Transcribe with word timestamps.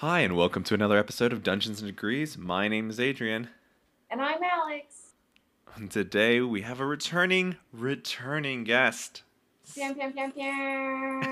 Hi, 0.00 0.20
and 0.20 0.36
welcome 0.36 0.62
to 0.64 0.74
another 0.74 0.98
episode 0.98 1.32
of 1.32 1.42
Dungeons 1.42 1.80
and 1.80 1.88
Degrees. 1.88 2.36
My 2.36 2.68
name 2.68 2.90
is 2.90 3.00
Adrian. 3.00 3.48
And 4.10 4.20
I'm 4.20 4.42
Alex. 4.42 5.14
And 5.74 5.90
today 5.90 6.42
we 6.42 6.60
have 6.60 6.80
a 6.80 6.84
returning, 6.84 7.56
returning 7.72 8.64
guest, 8.64 9.22
Pew, 9.72 9.94
pew, 9.94 10.10
pew, 10.10 10.30
pew. 10.32 10.42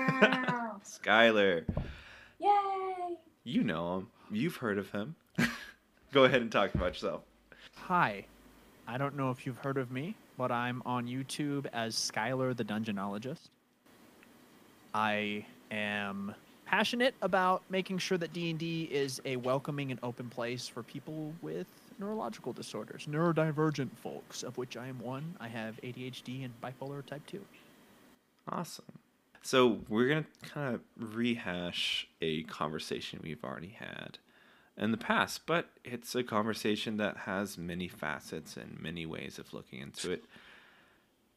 Skyler. 0.83 1.63
Yay! 2.39 3.17
You 3.43 3.63
know 3.63 3.97
him. 3.97 4.07
You've 4.31 4.55
heard 4.55 4.79
of 4.79 4.89
him. 4.89 5.15
Go 6.11 6.23
ahead 6.23 6.41
and 6.41 6.51
talk 6.51 6.73
about 6.73 6.95
yourself. 6.95 7.21
Hi. 7.75 8.25
I 8.87 8.97
don't 8.97 9.15
know 9.15 9.29
if 9.29 9.45
you've 9.45 9.59
heard 9.59 9.77
of 9.77 9.91
me, 9.91 10.15
but 10.39 10.51
I'm 10.51 10.81
on 10.87 11.05
YouTube 11.05 11.67
as 11.71 11.93
Skyler 11.93 12.57
the 12.57 12.65
Dungeonologist. 12.65 13.49
I 14.91 15.45
am 15.69 16.33
passionate 16.65 17.15
about 17.21 17.63
making 17.69 17.97
sure 17.99 18.17
that 18.17 18.33
D&D 18.33 18.89
is 18.91 19.21
a 19.25 19.35
welcoming 19.37 19.91
and 19.91 19.99
open 20.03 20.29
place 20.29 20.67
for 20.67 20.83
people 20.83 21.33
with 21.41 21.67
neurological 21.99 22.53
disorders, 22.53 23.07
neurodivergent 23.09 23.89
folks, 23.97 24.43
of 24.43 24.57
which 24.57 24.75
I 24.75 24.87
am 24.87 24.99
one. 24.99 25.35
I 25.39 25.47
have 25.47 25.79
ADHD 25.81 26.43
and 26.43 26.53
bipolar 26.61 27.05
type 27.05 27.25
2. 27.27 27.39
Awesome. 28.49 28.85
So 29.41 29.79
we're 29.89 30.09
gonna 30.09 30.25
kind 30.41 30.75
of 30.75 30.81
rehash 30.97 32.07
a 32.21 32.43
conversation 32.43 33.19
we've 33.23 33.43
already 33.43 33.77
had 33.79 34.17
in 34.75 34.91
the 34.91 34.97
past, 34.97 35.45
but 35.45 35.69
it's 35.83 36.15
a 36.15 36.23
conversation 36.23 36.97
that 36.97 37.17
has 37.17 37.57
many 37.57 37.87
facets 37.87 38.57
and 38.57 38.79
many 38.81 39.05
ways 39.05 39.37
of 39.39 39.53
looking 39.53 39.79
into 39.79 40.11
it, 40.11 40.25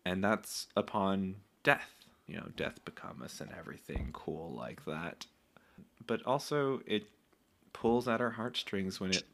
and 0.04 0.24
that's 0.24 0.68
upon 0.74 1.36
death. 1.62 1.97
You 2.28 2.36
know, 2.36 2.48
death 2.56 2.84
become 2.84 3.22
us 3.24 3.40
and 3.40 3.50
everything 3.58 4.10
cool 4.12 4.52
like 4.54 4.84
that. 4.84 5.26
But 6.06 6.24
also, 6.24 6.80
it 6.86 7.08
pulls 7.72 8.06
at 8.06 8.20
our 8.20 8.30
heartstrings 8.30 9.00
when 9.00 9.10
it 9.10 9.24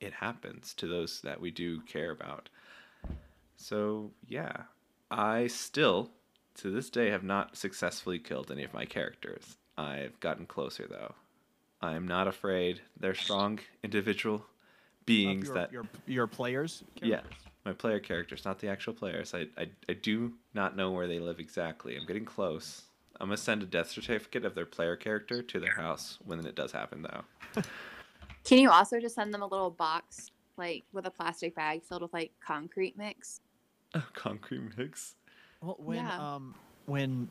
it 0.00 0.14
happens 0.14 0.72
to 0.74 0.86
those 0.86 1.20
that 1.20 1.40
we 1.40 1.50
do 1.50 1.80
care 1.82 2.10
about. 2.10 2.48
So 3.56 4.10
yeah, 4.26 4.62
I 5.10 5.46
still 5.46 6.10
to 6.56 6.70
this 6.70 6.90
day 6.90 7.10
have 7.10 7.22
not 7.22 7.56
successfully 7.56 8.18
killed 8.18 8.50
any 8.50 8.64
of 8.64 8.74
my 8.74 8.86
characters. 8.86 9.56
I've 9.76 10.18
gotten 10.20 10.46
closer 10.46 10.86
though. 10.88 11.14
I 11.82 11.94
am 11.94 12.06
not 12.06 12.28
afraid. 12.28 12.80
They're 12.98 13.14
strong 13.14 13.60
individual 13.82 14.44
beings 15.06 15.46
your, 15.46 15.54
that 15.54 15.72
your, 15.72 15.84
your 16.06 16.26
players? 16.26 16.82
yeah, 17.02 17.20
my 17.64 17.72
player 17.72 18.00
characters, 18.00 18.44
not 18.44 18.58
the 18.58 18.68
actual 18.68 18.94
players. 18.94 19.34
I, 19.34 19.46
I 19.58 19.68
I 19.88 19.92
do 19.94 20.32
not 20.54 20.76
know 20.76 20.90
where 20.92 21.06
they 21.06 21.18
live 21.18 21.40
exactly. 21.40 21.96
I'm 21.96 22.06
getting 22.06 22.24
close. 22.24 22.82
I'm 23.20 23.28
gonna 23.28 23.36
send 23.36 23.62
a 23.62 23.66
death 23.66 23.90
certificate 23.90 24.44
of 24.44 24.54
their 24.54 24.66
player 24.66 24.96
character 24.96 25.42
to 25.42 25.60
their 25.60 25.74
house 25.74 26.18
when 26.24 26.44
it 26.46 26.54
does 26.54 26.72
happen 26.72 27.02
though. 27.02 27.62
Can 28.44 28.58
you 28.58 28.70
also 28.70 28.98
just 28.98 29.14
send 29.14 29.34
them 29.34 29.42
a 29.42 29.46
little 29.46 29.70
box, 29.70 30.30
like 30.56 30.84
with 30.92 31.06
a 31.06 31.10
plastic 31.10 31.54
bag 31.54 31.82
filled 31.84 32.02
with 32.02 32.12
like 32.14 32.32
concrete 32.44 32.96
mix? 32.96 33.40
A 33.94 34.02
concrete 34.14 34.62
mix. 34.78 35.16
Well, 35.62 35.76
when 35.78 35.96
Yeah. 35.96 36.34
um 36.34 36.54
when 36.86 37.30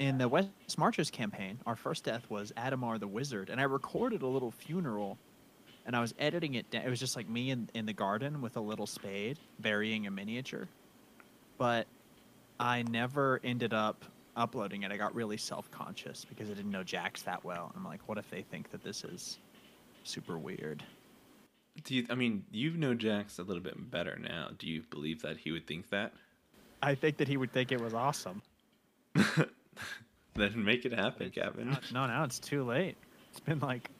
in 0.00 0.18
the 0.18 0.28
West 0.28 0.48
Marches 0.78 1.10
campaign, 1.10 1.60
our 1.66 1.76
first 1.76 2.04
death 2.04 2.28
was 2.30 2.52
Adamar 2.56 2.98
the 2.98 3.06
Wizard, 3.06 3.50
and 3.50 3.60
I 3.60 3.64
recorded 3.64 4.22
a 4.22 4.26
little 4.26 4.50
funeral, 4.50 5.18
and 5.86 5.96
I 5.96 6.00
was 6.00 6.14
editing 6.18 6.54
it 6.54 6.70
down. 6.70 6.82
It 6.82 6.90
was 6.90 7.00
just 7.00 7.16
like 7.16 7.28
me 7.28 7.50
in 7.50 7.68
in 7.74 7.86
the 7.86 7.92
garden 7.92 8.40
with 8.40 8.56
a 8.56 8.60
little 8.60 8.86
spade 8.86 9.38
burying 9.58 10.06
a 10.06 10.10
miniature, 10.10 10.68
but 11.58 11.86
I 12.58 12.82
never 12.82 13.40
ended 13.42 13.72
up 13.72 14.04
uploading 14.36 14.82
it. 14.82 14.92
I 14.92 14.96
got 14.96 15.14
really 15.14 15.36
self 15.36 15.70
conscious 15.70 16.24
because 16.24 16.50
I 16.50 16.54
didn't 16.54 16.70
know 16.70 16.84
Jax 16.84 17.22
that 17.22 17.44
well. 17.44 17.72
I'm 17.74 17.84
like, 17.84 18.00
what 18.08 18.18
if 18.18 18.28
they 18.30 18.42
think 18.42 18.70
that 18.70 18.82
this 18.82 19.04
is 19.04 19.38
super 20.04 20.38
weird? 20.38 20.82
Do 21.84 21.94
you? 21.94 22.06
I 22.10 22.14
mean, 22.14 22.44
you 22.50 22.76
know 22.76 22.94
Jax 22.94 23.38
a 23.38 23.42
little 23.42 23.62
bit 23.62 23.90
better 23.90 24.18
now. 24.20 24.50
Do 24.58 24.66
you 24.66 24.82
believe 24.90 25.22
that 25.22 25.38
he 25.38 25.52
would 25.52 25.66
think 25.66 25.90
that? 25.90 26.12
I 26.82 26.94
think 26.94 27.18
that 27.18 27.28
he 27.28 27.36
would 27.36 27.52
think 27.52 27.72
it 27.72 27.80
was 27.80 27.94
awesome. 27.94 28.42
then 29.14 30.64
make 30.64 30.84
it 30.84 30.92
happen, 30.92 31.30
Gavin. 31.34 31.70
No, 31.70 31.78
no, 31.92 32.06
now 32.06 32.24
it's 32.24 32.38
too 32.38 32.64
late. 32.64 32.96
It's 33.30 33.40
been 33.40 33.60
like 33.60 33.90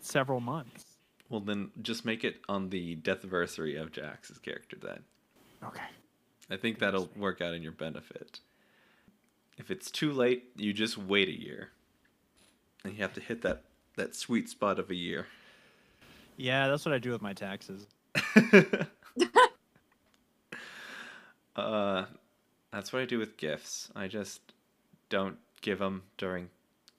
several 0.00 0.40
months. 0.40 0.84
Well, 1.28 1.40
then 1.40 1.70
just 1.82 2.04
make 2.04 2.24
it 2.24 2.40
on 2.48 2.70
the 2.70 2.94
death 2.94 3.18
anniversary 3.20 3.76
of 3.76 3.92
Jax's 3.92 4.38
character. 4.38 4.76
Then 4.80 5.04
Okay. 5.62 5.82
I 6.50 6.56
think 6.56 6.78
that'll 6.78 7.10
work 7.16 7.42
out 7.42 7.54
in 7.54 7.62
your 7.62 7.72
benefit. 7.72 8.40
If 9.58 9.70
it's 9.70 9.90
too 9.90 10.12
late, 10.12 10.44
you 10.56 10.72
just 10.72 10.96
wait 10.96 11.28
a 11.28 11.38
year, 11.38 11.70
and 12.84 12.94
you 12.94 13.02
have 13.02 13.12
to 13.14 13.20
hit 13.20 13.42
that 13.42 13.64
that 13.96 14.14
sweet 14.14 14.48
spot 14.48 14.78
of 14.78 14.90
a 14.90 14.94
year. 14.94 15.26
Yeah, 16.36 16.68
that's 16.68 16.84
what 16.86 16.94
I 16.94 16.98
do 16.98 17.10
with 17.10 17.20
my 17.20 17.32
taxes. 17.32 17.88
uh, 21.56 22.04
that's 22.70 22.92
what 22.92 23.02
I 23.02 23.04
do 23.04 23.18
with 23.18 23.36
gifts. 23.36 23.90
I 23.96 24.06
just 24.06 24.40
don't 25.08 25.36
give 25.60 25.80
them 25.80 26.04
during 26.16 26.50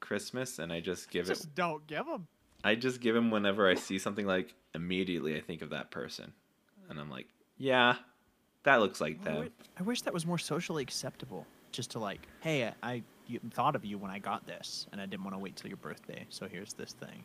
Christmas, 0.01 0.59
and 0.59 0.73
I 0.73 0.81
just 0.81 1.09
give 1.09 1.25
it. 1.25 1.29
Just 1.29 1.55
don't 1.55 1.87
give 1.87 2.05
them. 2.05 2.27
I 2.63 2.75
just 2.75 2.99
give 3.01 3.15
them 3.15 3.31
whenever 3.31 3.69
I 3.69 3.75
see 3.75 3.99
something 3.99 4.25
like 4.25 4.53
immediately 4.75 5.37
I 5.37 5.41
think 5.41 5.61
of 5.61 5.69
that 5.71 5.91
person, 5.91 6.33
and 6.89 6.99
I'm 6.99 7.09
like, 7.09 7.27
yeah, 7.57 7.95
that 8.63 8.77
looks 8.77 8.99
like 8.99 9.19
I, 9.21 9.23
them. 9.23 9.49
I 9.79 9.83
wish 9.83 10.01
that 10.03 10.13
was 10.13 10.25
more 10.25 10.37
socially 10.37 10.83
acceptable. 10.83 11.45
Just 11.71 11.91
to 11.91 11.99
like, 11.99 12.27
hey, 12.41 12.63
uh, 12.63 12.71
I, 12.81 13.03
I 13.29 13.39
thought 13.51 13.75
of 13.75 13.85
you 13.85 13.97
when 13.99 14.09
I 14.11 14.17
got 14.19 14.47
this, 14.47 14.87
and 14.91 14.99
I 14.99 15.05
didn't 15.05 15.23
want 15.23 15.35
to 15.35 15.39
wait 15.39 15.55
till 15.55 15.67
your 15.69 15.77
birthday, 15.77 16.25
so 16.29 16.47
here's 16.47 16.73
this 16.73 16.93
thing. 16.93 17.23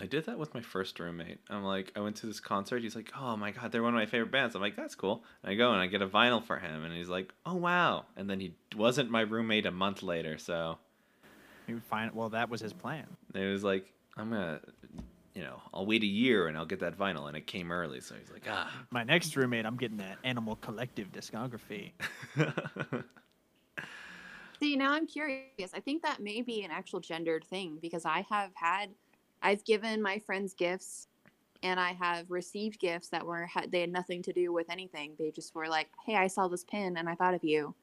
I 0.00 0.06
did 0.06 0.26
that 0.26 0.36
with 0.36 0.52
my 0.52 0.60
first 0.60 0.98
roommate. 0.98 1.38
I'm 1.48 1.62
like, 1.62 1.92
I 1.94 2.00
went 2.00 2.16
to 2.16 2.26
this 2.26 2.40
concert. 2.40 2.82
He's 2.82 2.96
like, 2.96 3.12
oh 3.16 3.36
my 3.36 3.52
god, 3.52 3.70
they're 3.70 3.82
one 3.84 3.94
of 3.94 3.98
my 3.98 4.06
favorite 4.06 4.32
bands. 4.32 4.56
I'm 4.56 4.60
like, 4.60 4.74
that's 4.74 4.96
cool. 4.96 5.22
And 5.44 5.52
I 5.52 5.54
go 5.54 5.70
and 5.70 5.80
I 5.80 5.86
get 5.86 6.02
a 6.02 6.08
vinyl 6.08 6.44
for 6.44 6.58
him, 6.58 6.82
and 6.84 6.92
he's 6.92 7.08
like, 7.08 7.32
oh 7.46 7.54
wow. 7.54 8.04
And 8.16 8.28
then 8.28 8.40
he 8.40 8.54
wasn't 8.76 9.10
my 9.10 9.20
roommate 9.20 9.66
a 9.66 9.70
month 9.70 10.02
later, 10.02 10.36
so 10.36 10.78
He 11.68 11.74
would 11.74 11.84
find 11.84 12.12
well, 12.12 12.30
that 12.30 12.50
was 12.50 12.60
his 12.60 12.72
plan. 12.72 13.06
it 13.34 13.44
was 13.50 13.62
like, 13.62 13.92
I'm 14.16 14.30
gonna, 14.30 14.60
you 15.34 15.42
know, 15.42 15.60
I'll 15.72 15.86
wait 15.86 16.02
a 16.02 16.06
year 16.06 16.46
and 16.46 16.56
I'll 16.56 16.66
get 16.66 16.80
that 16.80 16.96
vinyl, 16.96 17.28
and 17.28 17.36
it 17.36 17.46
came 17.46 17.72
early, 17.72 18.00
so 18.00 18.14
he's 18.14 18.30
like, 18.30 18.46
ah. 18.48 18.70
My 18.90 19.04
next 19.04 19.36
roommate, 19.36 19.66
I'm 19.66 19.76
getting 19.76 19.98
that 19.98 20.18
Animal 20.24 20.56
Collective 20.56 21.10
discography. 21.10 21.92
See, 24.60 24.76
now 24.76 24.92
I'm 24.92 25.06
curious. 25.06 25.74
I 25.74 25.80
think 25.80 26.02
that 26.02 26.20
may 26.20 26.42
be 26.42 26.62
an 26.62 26.70
actual 26.70 27.00
gendered 27.00 27.44
thing 27.44 27.78
because 27.82 28.04
I 28.04 28.24
have 28.30 28.52
had, 28.54 28.90
I've 29.42 29.64
given 29.64 30.00
my 30.00 30.20
friends 30.20 30.54
gifts, 30.54 31.08
and 31.64 31.80
I 31.80 31.92
have 31.92 32.30
received 32.30 32.78
gifts 32.78 33.08
that 33.08 33.26
were 33.26 33.48
they 33.68 33.80
had 33.80 33.90
nothing 33.90 34.22
to 34.22 34.32
do 34.32 34.52
with 34.52 34.70
anything. 34.70 35.14
They 35.18 35.30
just 35.30 35.54
were 35.54 35.66
like, 35.66 35.88
"Hey, 36.04 36.14
I 36.14 36.26
saw 36.26 36.46
this 36.46 36.62
pin 36.62 36.98
and 36.98 37.08
I 37.08 37.14
thought 37.14 37.32
of 37.34 37.42
you." 37.42 37.74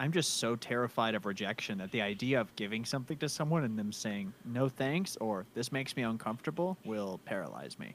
I'm 0.00 0.12
just 0.12 0.38
so 0.38 0.56
terrified 0.56 1.14
of 1.14 1.24
rejection 1.24 1.78
that 1.78 1.90
the 1.92 2.02
idea 2.02 2.40
of 2.40 2.54
giving 2.56 2.84
something 2.84 3.16
to 3.18 3.28
someone 3.28 3.64
and 3.64 3.78
them 3.78 3.92
saying 3.92 4.32
no 4.44 4.68
thanks 4.68 5.16
or 5.20 5.46
this 5.54 5.70
makes 5.72 5.96
me 5.96 6.02
uncomfortable 6.02 6.76
will 6.84 7.20
paralyze 7.24 7.78
me 7.78 7.94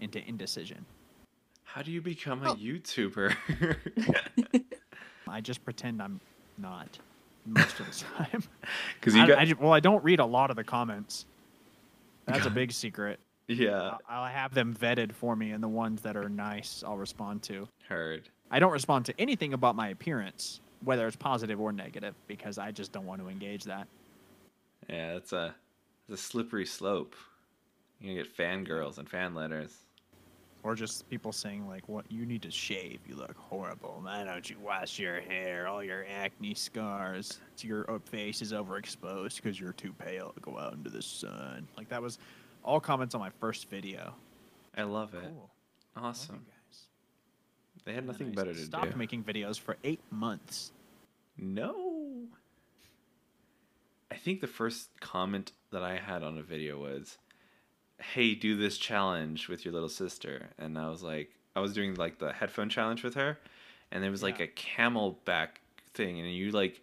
into 0.00 0.26
indecision. 0.26 0.84
How 1.64 1.82
do 1.82 1.90
you 1.90 2.00
become 2.00 2.40
a 2.40 2.44
Well- 2.46 2.56
YouTuber? 2.56 3.36
I 5.28 5.40
just 5.40 5.64
pretend 5.64 6.00
I'm 6.02 6.20
not 6.58 6.98
most 7.44 7.78
of 7.80 7.86
the 7.86 8.04
time. 8.04 8.42
Because 9.00 9.14
you 9.14 9.22
I, 9.22 9.26
got, 9.26 9.38
I 9.38 9.44
ju- 9.44 9.56
well, 9.60 9.72
I 9.72 9.80
don't 9.80 10.02
read 10.02 10.20
a 10.20 10.24
lot 10.24 10.50
of 10.50 10.56
the 10.56 10.64
comments. 10.64 11.26
That's 12.26 12.46
a 12.46 12.50
big 12.62 12.72
secret. 12.72 13.20
yeah, 13.46 13.80
I'll 14.08 14.24
I'll 14.24 14.30
have 14.32 14.52
them 14.54 14.74
vetted 14.74 15.12
for 15.12 15.36
me, 15.36 15.50
and 15.52 15.62
the 15.62 15.68
ones 15.68 16.02
that 16.02 16.16
are 16.16 16.28
nice, 16.28 16.82
I'll 16.84 16.96
respond 16.96 17.42
to. 17.44 17.68
heard. 17.88 18.28
I 18.50 18.58
don't 18.58 18.72
respond 18.72 19.04
to 19.06 19.14
anything 19.20 19.52
about 19.52 19.76
my 19.76 19.88
appearance, 19.90 20.60
whether 20.84 21.06
it's 21.06 21.16
positive 21.16 21.60
or 21.60 21.72
negative, 21.72 22.14
because 22.26 22.58
I 22.58 22.70
just 22.70 22.92
don't 22.92 23.06
want 23.06 23.20
to 23.22 23.28
engage 23.28 23.64
that. 23.64 23.86
Yeah, 24.88 25.14
it's 25.16 25.32
a, 25.32 25.54
it's 26.08 26.20
a 26.20 26.22
slippery 26.24 26.66
slope. 26.66 27.14
You're 28.00 28.14
gonna 28.14 28.24
get 28.24 28.36
fangirls 28.36 28.98
and 28.98 29.08
fan 29.08 29.34
letters. 29.34 29.74
Or 30.62 30.74
just 30.74 31.08
people 31.08 31.32
saying 31.32 31.66
like, 31.68 31.88
"What 31.88 32.04
you 32.10 32.26
need 32.26 32.42
to 32.42 32.50
shave? 32.50 32.98
You 33.08 33.14
look 33.14 33.36
horrible. 33.36 34.00
Why 34.02 34.24
don't 34.24 34.48
you 34.50 34.56
wash 34.58 34.98
your 34.98 35.20
hair? 35.20 35.68
All 35.68 35.82
your 35.82 36.04
acne 36.12 36.54
scars. 36.54 37.38
Your 37.60 37.84
face 38.06 38.42
is 38.42 38.52
overexposed 38.52 39.36
because 39.36 39.60
you're 39.60 39.72
too 39.72 39.92
pale 39.92 40.32
to 40.32 40.40
go 40.40 40.58
out 40.58 40.74
into 40.74 40.90
the 40.90 41.02
sun." 41.02 41.66
Like 41.76 41.88
that 41.88 42.02
was 42.02 42.18
all 42.64 42.80
comments 42.80 43.14
on 43.14 43.20
my 43.20 43.30
first 43.40 43.70
video. 43.70 44.12
I 44.76 44.82
love 44.82 45.14
it. 45.14 45.22
Cool. 45.22 45.50
Love 45.96 46.04
Awesome. 46.04 46.44
guys. 46.44 46.80
They 47.84 47.94
had 47.94 48.04
nothing 48.06 48.32
better 48.32 48.52
to 48.52 48.58
stopped 48.58 48.90
do. 48.92 48.96
making 48.98 49.22
videos 49.22 49.58
for 49.60 49.76
eight 49.84 50.00
months. 50.10 50.72
No. 51.38 52.28
I 54.10 54.14
think 54.16 54.40
the 54.40 54.46
first 54.46 54.88
comment 55.00 55.52
that 55.70 55.82
I 55.82 55.96
had 55.96 56.22
on 56.22 56.38
a 56.38 56.42
video 56.42 56.78
was, 56.80 57.18
"Hey, 58.00 58.34
do 58.34 58.56
this 58.56 58.78
challenge 58.78 59.48
with 59.48 59.64
your 59.64 59.74
little 59.74 59.88
sister," 59.88 60.50
and 60.58 60.78
I 60.78 60.88
was 60.88 61.02
like, 61.02 61.32
I 61.54 61.60
was 61.60 61.74
doing 61.74 61.94
like 61.94 62.18
the 62.18 62.32
headphone 62.32 62.68
challenge 62.68 63.02
with 63.02 63.14
her, 63.14 63.38
and 63.90 64.02
there 64.02 64.10
was 64.10 64.22
like 64.22 64.38
Yeah. 64.38 64.46
a 64.46 64.48
camelback 64.48 65.56
thing, 65.92 66.20
and 66.20 66.34
you 66.34 66.50
like 66.52 66.80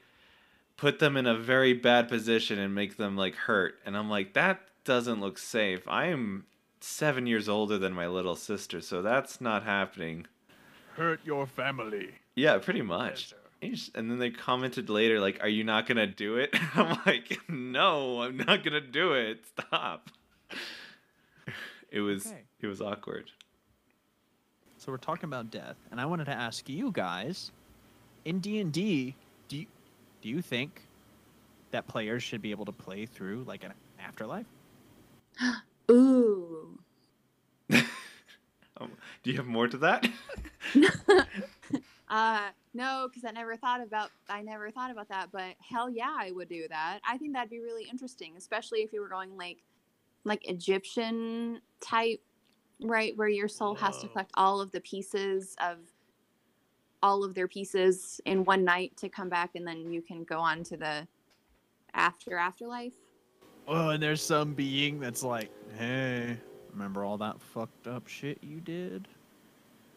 put 0.78 1.00
them 1.00 1.16
in 1.16 1.26
a 1.26 1.38
very 1.38 1.74
bad 1.74 2.10
position 2.10 2.60
and 2.60 2.76
make 2.76 2.98
them 2.98 3.16
like 3.16 3.36
hurt, 3.36 3.80
and 3.86 3.96
I'm 3.98 4.10
like, 4.10 4.34
that 4.34 4.68
doesn't 4.84 5.22
look 5.22 5.38
safe. 5.38 5.88
I 5.88 6.08
am 6.08 6.46
seven 6.82 7.26
years 7.26 7.48
older 7.48 7.78
than 7.78 7.94
my 7.94 8.08
little 8.08 8.36
sister, 8.36 8.82
so 8.82 9.02
that's 9.02 9.40
not 9.40 9.64
happening. 9.64 10.28
Hurt 10.96 11.22
your 11.24 11.48
family. 11.48 12.16
Yeah, 12.36 12.58
pretty 12.58 12.82
much. 12.82 13.34
And 13.96 14.10
then 14.10 14.20
they 14.20 14.30
commented 14.30 14.90
later, 14.90 15.20
like, 15.20 15.40
"Are 15.42 15.48
you 15.48 15.64
not 15.64 15.88
gonna 15.88 16.08
do 16.08 16.38
it?" 16.38 16.50
I'm 16.76 16.98
like, 17.06 17.40
"No, 17.50 18.22
I'm 18.22 18.38
not 18.38 18.64
gonna 18.64 18.82
do 18.82 19.14
it. 19.14 19.46
Stop." 19.46 20.10
It 21.92 22.02
was 22.02 22.28
Okay. 22.28 22.42
it 22.62 22.68
was 22.68 22.82
awkward. 22.82 23.32
So 24.78 24.92
we're 24.92 24.98
talking 24.98 25.26
about 25.26 25.50
death, 25.52 25.78
and 25.92 26.02
I 26.02 26.06
wanted 26.06 26.26
to 26.26 26.32
ask 26.34 26.68
you 26.68 26.92
guys, 26.92 27.52
in 28.26 28.40
D 28.40 28.60
and 28.60 28.72
D, 28.74 29.16
do 29.48 29.58
you 29.58 29.66
do 30.22 30.30
you 30.30 30.42
think 30.42 30.82
that 31.72 31.88
players 31.88 32.22
should 32.24 32.42
be 32.42 32.52
able 32.52 32.66
to 32.66 32.72
play 32.72 33.06
through 33.06 33.44
like 33.48 33.64
an 33.64 33.74
afterlife? 34.00 34.46
Ooh. 35.92 36.80
Um, 38.82 38.92
do 39.22 39.30
you 39.30 39.38
have 39.38 39.46
more 39.46 39.68
to 39.68 39.78
that? 39.78 40.08
Uh, 42.10 42.50
no, 42.74 43.08
because 43.08 43.24
I 43.26 43.32
never 43.32 43.56
thought 43.56 43.82
about 43.82 44.10
I 44.30 44.42
never 44.42 44.72
thought 44.72 44.92
about 44.92 45.10
that. 45.10 45.30
But 45.32 45.56
hell 45.60 45.90
yeah, 45.90 46.16
I 46.18 46.32
would 46.32 46.50
do 46.50 46.68
that. 46.70 47.00
I 47.08 47.18
think 47.18 47.34
that'd 47.34 47.50
be 47.50 47.60
really 47.60 47.84
interesting, 47.90 48.34
especially 48.38 48.80
if 48.80 48.92
you 48.92 49.02
were 49.02 49.10
going 49.10 49.38
like 49.38 49.60
like 50.24 50.48
Egyptian 50.48 51.62
type, 51.82 52.22
right, 52.82 53.16
where 53.18 53.28
your 53.28 53.48
soul 53.48 53.76
has 53.76 54.00
to 54.00 54.08
collect 54.08 54.32
all 54.36 54.62
of 54.62 54.72
the 54.72 54.82
pieces 54.82 55.56
of 55.62 55.78
all 57.02 57.24
of 57.24 57.36
their 57.36 57.50
pieces 57.50 58.22
in 58.26 58.46
one 58.46 58.64
night 58.64 58.96
to 58.98 59.10
come 59.10 59.30
back, 59.30 59.52
and 59.56 59.68
then 59.68 59.92
you 59.92 60.02
can 60.02 60.24
go 60.24 60.40
on 60.40 60.64
to 60.64 60.78
the 60.78 61.08
after 61.94 62.38
afterlife. 62.38 62.94
Oh, 63.68 63.90
and 63.90 64.02
there's 64.02 64.22
some 64.22 64.54
being 64.54 65.00
that's 65.00 65.24
like, 65.24 65.50
hey, 65.78 66.38
remember 66.72 67.04
all 67.04 67.18
that 67.18 67.42
fucked 67.42 67.88
up 67.88 68.08
shit 68.08 68.40
you 68.42 68.60
did? 68.60 69.08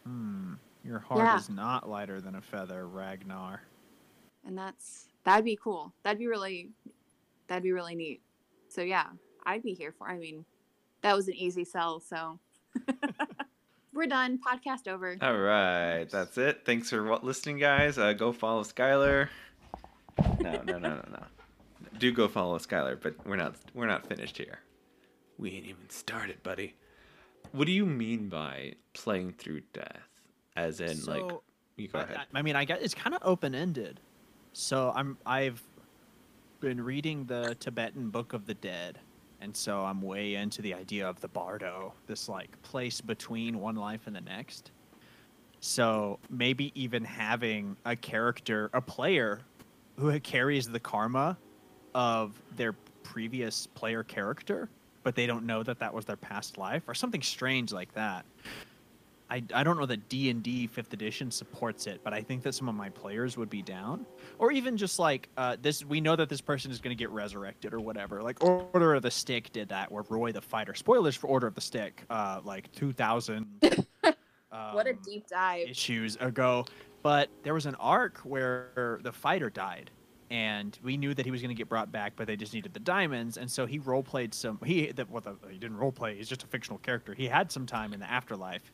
Hmm, 0.05 0.53
your 0.87 0.99
heart 0.99 1.19
Yeah. 1.19 1.37
is 1.37 1.49
not 1.49 1.89
lighter 1.89 2.21
than 2.21 2.35
a 2.35 2.41
feather, 2.41 2.87
Ragnar. 2.87 3.61
and 4.45 4.57
that's 4.57 5.07
that'd 5.23 5.43
be 5.45 5.57
cool. 5.61 5.93
That'd 6.03 6.19
be 6.19 6.27
really 6.27 6.69
that'd 7.47 7.63
be 7.63 7.71
really 7.71 7.95
neat. 7.95 8.21
So 8.69 8.81
yeah, 8.81 9.07
I'd 9.45 9.63
be 9.63 9.73
here 9.73 9.93
for. 9.97 10.07
I 10.07 10.17
mean, 10.17 10.45
that 11.01 11.15
was 11.15 11.27
an 11.27 11.35
easy 11.35 11.63
sell. 11.65 11.99
So 11.99 12.39
we're 13.93 14.07
done. 14.07 14.39
Podcast 14.39 14.87
over. 14.87 15.17
All 15.21 15.37
right, 15.37 16.05
that's 16.09 16.37
it. 16.37 16.61
Thanks 16.65 16.89
for 16.89 17.17
listening, 17.19 17.57
guys. 17.57 17.97
Uh, 17.97 18.13
go 18.13 18.31
follow 18.31 18.63
Skyler. 18.63 19.29
No, 20.39 20.61
no, 20.63 20.77
no, 20.77 20.79
no, 20.79 21.03
no. 21.11 21.23
Do 21.99 22.11
go 22.11 22.27
follow 22.27 22.57
Skyler, 22.59 22.99
but 23.01 23.15
we're 23.25 23.35
not 23.35 23.55
we're 23.73 23.87
not 23.87 24.07
finished 24.07 24.37
here. 24.37 24.59
We 25.37 25.51
ain't 25.51 25.65
even 25.65 25.89
started, 25.89 26.41
buddy. 26.43 26.75
What 27.51 27.65
do 27.65 27.71
you 27.71 27.85
mean 27.85 28.29
by 28.29 28.73
playing 28.93 29.33
through 29.33 29.61
death? 29.73 30.06
As 30.57 30.81
in, 30.81 31.05
like, 31.05 31.31
you 31.77 31.87
go 31.87 31.99
I- 31.99 32.03
ahead. 32.03 32.17
I, 32.33 32.39
I 32.39 32.41
mean, 32.41 32.55
I 32.55 32.65
guess 32.65 32.79
it's 32.81 32.93
kind 32.93 33.15
of 33.15 33.21
open 33.23 33.55
ended. 33.55 33.99
So 34.53 34.91
I'm 34.95 35.17
I've 35.25 35.61
been 36.59 36.83
reading 36.83 37.25
the 37.25 37.55
Tibetan 37.59 38.09
Book 38.09 38.33
of 38.33 38.47
the 38.47 38.55
Dead, 38.55 38.97
and 39.39 39.55
so 39.55 39.85
I'm 39.85 40.01
way 40.01 40.33
into 40.33 40.63
the 40.63 40.73
idea 40.73 41.07
of 41.07 41.21
the 41.21 41.27
bardo, 41.27 41.93
this 42.07 42.27
like 42.27 42.59
place 42.63 42.99
between 42.99 43.59
one 43.59 43.75
life 43.75 44.01
and 44.07 44.15
the 44.15 44.21
next. 44.21 44.71
So 45.59 46.19
maybe 46.29 46.71
even 46.75 47.03
having 47.03 47.77
a 47.85 47.95
character, 47.95 48.69
a 48.73 48.81
player, 48.81 49.41
who 49.97 50.19
carries 50.19 50.67
the 50.67 50.79
karma 50.79 51.37
of 51.93 52.41
their 52.55 52.73
previous 53.03 53.67
player 53.67 54.03
character, 54.03 54.69
but 55.03 55.15
they 55.15 55.27
don't 55.27 55.45
know 55.45 55.61
that 55.63 55.79
that 55.79 55.93
was 55.93 56.05
their 56.05 56.17
past 56.17 56.57
life, 56.57 56.83
or 56.87 56.95
something 56.95 57.21
strange 57.21 57.71
like 57.71 57.93
that. 57.93 58.25
I, 59.29 59.43
I 59.53 59.63
don't 59.63 59.77
know 59.77 59.85
that 59.85 60.07
D 60.09 60.29
and 60.29 60.41
D 60.41 60.67
Fifth 60.67 60.93
Edition 60.93 61.31
supports 61.31 61.85
it, 61.87 62.01
but 62.03 62.13
I 62.13 62.21
think 62.21 62.43
that 62.43 62.53
some 62.53 62.69
of 62.69 62.75
my 62.75 62.89
players 62.89 63.35
would 63.37 63.49
be 63.49 63.61
down, 63.61 64.05
or 64.39 64.51
even 64.51 64.77
just 64.77 64.99
like 64.99 65.29
uh, 65.37 65.57
this. 65.61 65.83
We 65.83 65.99
know 65.99 66.15
that 66.15 66.29
this 66.29 66.41
person 66.41 66.71
is 66.71 66.79
going 66.79 66.95
to 66.95 66.99
get 66.99 67.09
resurrected 67.09 67.73
or 67.73 67.79
whatever. 67.79 68.23
Like 68.23 68.41
Order 68.43 68.95
of 68.95 69.01
the 69.01 69.11
Stick 69.11 69.51
did 69.51 69.69
that, 69.69 69.91
where 69.91 70.03
Roy 70.09 70.31
the 70.31 70.41
Fighter. 70.41 70.73
Spoilers 70.73 71.15
for 71.15 71.27
Order 71.27 71.47
of 71.47 71.55
the 71.55 71.61
Stick, 71.61 72.03
uh, 72.09 72.41
like 72.45 72.71
two 72.71 72.93
thousand. 72.93 73.47
what 74.49 74.87
a 74.87 74.91
um, 74.91 74.97
deep 75.03 75.27
dive. 75.27 75.67
issues 75.67 76.15
ago. 76.17 76.65
But 77.03 77.29
there 77.43 77.53
was 77.53 77.65
an 77.65 77.75
arc 77.75 78.19
where 78.19 78.99
the 79.03 79.11
fighter 79.11 79.49
died, 79.49 79.91
and 80.29 80.77
we 80.83 80.97
knew 80.97 81.13
that 81.13 81.25
he 81.25 81.31
was 81.31 81.41
going 81.41 81.49
to 81.49 81.55
get 81.55 81.69
brought 81.69 81.91
back, 81.91 82.13
but 82.15 82.27
they 82.27 82.35
just 82.35 82.53
needed 82.53 82.73
the 82.73 82.79
diamonds, 82.79 83.37
and 83.37 83.49
so 83.49 83.65
he 83.65 83.79
role 83.79 84.03
played 84.03 84.33
some. 84.33 84.59
He 84.65 84.91
that 84.91 85.09
well, 85.09 85.21
the, 85.21 85.35
he 85.49 85.57
didn't 85.57 85.77
role 85.77 85.91
play. 85.91 86.15
He's 86.15 86.27
just 86.29 86.43
a 86.43 86.47
fictional 86.47 86.79
character. 86.79 87.13
He 87.13 87.27
had 87.27 87.51
some 87.51 87.65
time 87.65 87.93
in 87.93 87.99
the 87.99 88.09
afterlife, 88.09 88.71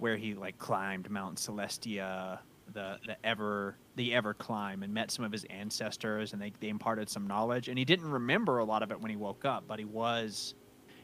where 0.00 0.16
he 0.16 0.34
like 0.34 0.58
climbed 0.58 1.10
Mount 1.10 1.36
Celestia, 1.38 2.40
the 2.72 2.98
the 3.06 3.16
ever 3.24 3.76
the 3.96 4.14
ever 4.14 4.34
climb, 4.34 4.82
and 4.82 4.92
met 4.92 5.10
some 5.10 5.24
of 5.24 5.32
his 5.32 5.44
ancestors, 5.44 6.32
and 6.32 6.42
they 6.42 6.52
they 6.60 6.68
imparted 6.68 7.08
some 7.08 7.26
knowledge. 7.26 7.68
And 7.68 7.78
he 7.78 7.84
didn't 7.84 8.10
remember 8.10 8.58
a 8.58 8.64
lot 8.64 8.82
of 8.82 8.90
it 8.90 9.00
when 9.00 9.10
he 9.10 9.16
woke 9.16 9.44
up, 9.44 9.64
but 9.68 9.78
he 9.78 9.84
was 9.84 10.54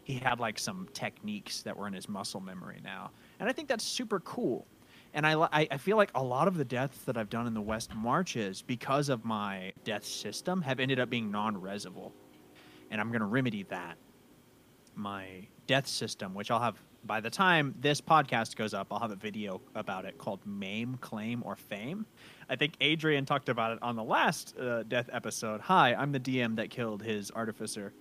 he 0.04 0.14
had 0.14 0.38
like 0.38 0.58
some 0.58 0.88
techniques 0.92 1.62
that 1.62 1.76
were 1.76 1.88
in 1.88 1.92
his 1.92 2.08
muscle 2.08 2.40
memory 2.40 2.80
now 2.84 3.10
and 3.40 3.48
i 3.48 3.52
think 3.52 3.66
that's 3.66 3.82
super 3.82 4.20
cool 4.20 4.64
and 5.16 5.26
I, 5.26 5.66
I 5.70 5.78
feel 5.78 5.96
like 5.96 6.10
a 6.14 6.22
lot 6.22 6.46
of 6.46 6.58
the 6.58 6.64
deaths 6.64 6.98
that 7.06 7.16
I've 7.16 7.30
done 7.30 7.46
in 7.46 7.54
the 7.54 7.60
West 7.62 7.94
Marches, 7.94 8.60
because 8.60 9.08
of 9.08 9.24
my 9.24 9.72
death 9.82 10.04
system, 10.04 10.60
have 10.60 10.78
ended 10.78 11.00
up 11.00 11.08
being 11.08 11.30
non-resable, 11.30 12.12
and 12.90 13.00
I'm 13.00 13.08
going 13.08 13.20
to 13.20 13.26
remedy 13.26 13.62
that. 13.70 13.96
My 14.94 15.48
death 15.66 15.86
system, 15.86 16.34
which 16.34 16.50
I'll 16.50 16.60
have 16.60 16.76
by 17.06 17.20
the 17.20 17.30
time 17.30 17.74
this 17.80 18.00
podcast 18.00 18.56
goes 18.56 18.74
up, 18.74 18.88
I'll 18.90 18.98
have 18.98 19.10
a 19.10 19.16
video 19.16 19.60
about 19.74 20.04
it 20.04 20.18
called 20.18 20.40
Maim, 20.44 20.98
Claim, 21.00 21.42
or 21.44 21.56
Fame." 21.56 22.06
I 22.48 22.56
think 22.56 22.74
Adrian 22.80 23.24
talked 23.24 23.48
about 23.48 23.72
it 23.72 23.78
on 23.82 23.96
the 23.96 24.04
last 24.04 24.56
uh, 24.58 24.82
death 24.84 25.08
episode. 25.12 25.60
Hi, 25.62 25.94
I'm 25.94 26.12
the 26.12 26.20
DM 26.20 26.56
that 26.56 26.70
killed 26.70 27.02
his 27.02 27.30
artificer. 27.30 27.92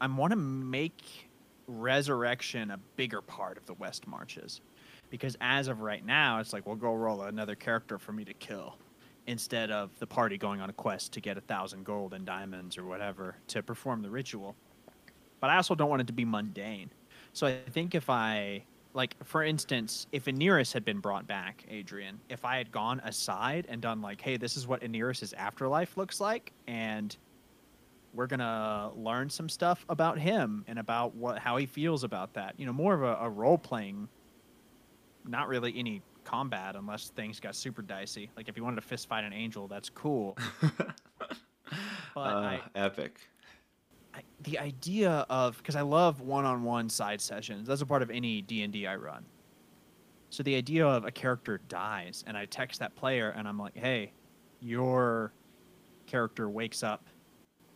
I 0.00 0.06
want 0.06 0.32
to 0.32 0.36
make 0.36 1.28
resurrection 1.66 2.70
a 2.70 2.78
bigger 2.96 3.20
part 3.20 3.58
of 3.58 3.66
the 3.66 3.74
West 3.74 4.06
Marches 4.06 4.60
because 5.10 5.36
as 5.40 5.68
of 5.68 5.80
right 5.80 6.04
now, 6.04 6.40
it's 6.40 6.52
like 6.52 6.66
we'll 6.66 6.76
go 6.76 6.94
roll 6.94 7.22
another 7.22 7.54
character 7.54 7.98
for 7.98 8.12
me 8.12 8.24
to 8.24 8.34
kill 8.34 8.76
instead 9.26 9.70
of 9.70 9.90
the 9.98 10.06
party 10.06 10.38
going 10.38 10.60
on 10.60 10.70
a 10.70 10.72
quest 10.72 11.12
to 11.12 11.20
get 11.20 11.36
a 11.36 11.40
thousand 11.40 11.84
gold 11.84 12.14
and 12.14 12.24
diamonds 12.24 12.78
or 12.78 12.84
whatever 12.84 13.36
to 13.48 13.62
perform 13.62 14.02
the 14.02 14.10
ritual. 14.10 14.54
But 15.40 15.50
I 15.50 15.56
also 15.56 15.74
don't 15.74 15.90
want 15.90 16.02
it 16.02 16.06
to 16.06 16.12
be 16.12 16.24
mundane. 16.24 16.90
So 17.36 17.46
I 17.46 17.58
think 17.68 17.94
if 17.94 18.08
I 18.08 18.64
like 18.94 19.14
for 19.22 19.42
instance, 19.42 20.06
if 20.10 20.26
Aeneas 20.26 20.72
had 20.72 20.86
been 20.86 21.00
brought 21.00 21.26
back, 21.26 21.66
Adrian, 21.68 22.18
if 22.30 22.46
I 22.46 22.56
had 22.56 22.72
gone 22.72 22.98
aside 23.04 23.66
and 23.68 23.82
done 23.82 24.00
like, 24.00 24.22
hey, 24.22 24.38
this 24.38 24.56
is 24.56 24.66
what 24.66 24.82
Aeneas' 24.82 25.34
afterlife 25.34 25.98
looks 25.98 26.18
like, 26.18 26.54
and 26.66 27.14
we're 28.14 28.26
gonna 28.26 28.90
learn 28.96 29.28
some 29.28 29.50
stuff 29.50 29.84
about 29.90 30.18
him 30.18 30.64
and 30.66 30.78
about 30.78 31.14
what 31.14 31.38
how 31.38 31.58
he 31.58 31.66
feels 31.66 32.04
about 32.04 32.32
that. 32.32 32.54
You 32.56 32.64
know, 32.64 32.72
more 32.72 32.94
of 32.94 33.02
a, 33.02 33.18
a 33.20 33.28
role 33.28 33.58
playing, 33.58 34.08
not 35.26 35.46
really 35.46 35.78
any 35.78 36.00
combat 36.24 36.74
unless 36.74 37.10
things 37.10 37.38
got 37.38 37.54
super 37.54 37.82
dicey. 37.82 38.30
Like 38.34 38.48
if 38.48 38.56
you 38.56 38.64
wanted 38.64 38.76
to 38.76 38.88
fist 38.88 39.10
fight 39.10 39.24
an 39.24 39.34
angel, 39.34 39.68
that's 39.68 39.90
cool. 39.90 40.38
But 42.14 42.20
uh, 42.20 42.38
I- 42.38 42.60
epic. 42.74 43.28
The 44.42 44.58
idea 44.58 45.26
of 45.28 45.56
because 45.58 45.76
I 45.76 45.82
love 45.82 46.20
one-on-one 46.20 46.88
side 46.88 47.20
sessions. 47.20 47.68
That's 47.68 47.82
a 47.82 47.86
part 47.86 48.02
of 48.02 48.10
any 48.10 48.42
D 48.42 48.62
and 48.62 48.74
I 48.86 48.94
run. 48.96 49.24
So 50.30 50.42
the 50.42 50.54
idea 50.54 50.86
of 50.86 51.04
a 51.04 51.10
character 51.10 51.60
dies, 51.68 52.24
and 52.26 52.36
I 52.36 52.46
text 52.46 52.80
that 52.80 52.94
player, 52.94 53.30
and 53.30 53.48
I'm 53.48 53.58
like, 53.58 53.76
"Hey, 53.76 54.12
your 54.60 55.32
character 56.06 56.48
wakes 56.48 56.82
up 56.82 57.06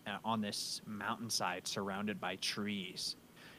uh, 0.07 0.19
on 0.25 0.41
this 0.41 0.81
mountainside 0.87 1.67
surrounded 1.67 2.21
by 2.21 2.37
trees, 2.37 3.17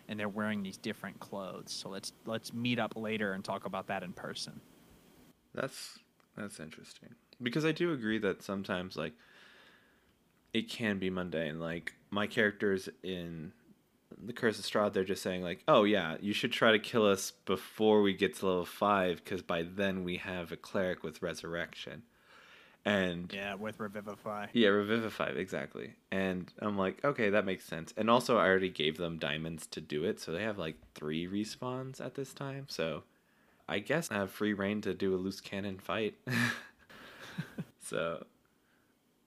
and 0.08 0.20
they're 0.20 0.30
wearing 0.30 0.64
these 0.64 0.78
different 0.78 1.20
clothes. 1.20 1.72
So 1.72 1.90
let's 1.90 2.14
let's 2.26 2.54
meet 2.54 2.80
up 2.80 2.94
later 2.96 3.34
and 3.34 3.44
talk 3.44 3.66
about 3.66 3.88
that 3.88 4.04
in 4.04 4.14
person." 4.14 4.60
That's 5.54 6.00
that's 6.38 6.60
interesting 6.60 7.10
because 7.42 7.66
I 7.66 7.72
do 7.72 7.92
agree 7.94 8.20
that 8.20 8.44
sometimes 8.44 8.96
like 8.96 9.14
it 10.54 10.70
can 10.70 11.00
be 11.00 11.10
mundane. 11.10 11.60
Like 11.60 11.96
my 12.12 12.28
characters 12.28 12.90
in 13.02 13.54
the 14.24 14.34
Curse 14.34 14.60
of 14.60 14.66
Strahd, 14.66 14.94
they're 14.94 15.04
just 15.04 15.24
saying 15.24 15.42
like, 15.42 15.64
"Oh 15.68 15.84
yeah, 15.84 16.18
you 16.22 16.34
should 16.34 16.52
try 16.52 16.72
to 16.72 16.80
kill 16.80 17.06
us 17.08 17.32
before 17.46 18.02
we 18.02 18.14
get 18.14 18.36
to 18.38 18.46
level 18.46 18.66
five, 18.66 19.24
because 19.24 19.42
by 19.42 19.64
then 19.64 20.04
we 20.04 20.18
have 20.18 20.52
a 20.52 20.58
cleric 20.58 21.04
with 21.04 21.22
resurrection." 21.22 22.04
And 22.84 23.32
Yeah, 23.32 23.54
with 23.54 23.80
revivify. 23.80 24.48
yeah, 24.54 24.70
revivify 24.70 25.30
exactly. 25.30 25.94
And 26.12 26.52
I'm 26.60 26.80
like, 26.80 27.04
okay, 27.06 27.30
that 27.30 27.46
makes 27.46 27.64
sense. 27.64 27.94
And 27.96 28.10
also, 28.10 28.38
I 28.38 28.48
already 28.48 28.70
gave 28.70 28.98
them 28.98 29.20
diamonds 29.20 29.68
to 29.68 29.82
do 29.82 30.04
it, 30.04 30.20
so 30.20 30.32
they 30.32 30.42
have 30.44 30.58
like 30.58 30.76
three 30.96 31.28
respawns 31.28 32.04
at 32.04 32.16
this 32.16 32.34
time. 32.34 32.66
So 32.70 33.04
I 33.70 33.80
guess 33.80 34.10
I 34.10 34.16
have 34.16 34.32
free 34.32 34.54
reign 34.54 34.82
to 34.82 34.96
do 34.96 35.14
a 35.14 35.18
loose 35.18 35.40
cannon 35.40 35.78
fight. 35.78 36.16
so 37.80 38.26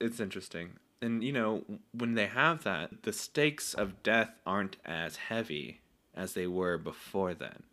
it's 0.01 0.19
interesting. 0.19 0.73
And 1.05 1.23
you 1.23 1.31
know 1.31 1.63
when 1.93 2.15
they 2.15 2.27
have 2.27 2.63
that 2.63 3.03
the 3.03 3.13
stakes 3.13 3.73
of 3.73 4.01
death 4.03 4.31
aren't 4.45 4.77
as 4.85 5.15
heavy 5.17 5.81
as 6.15 6.33
they 6.33 6.47
were 6.47 6.77
before 6.77 7.33
then 7.33 7.63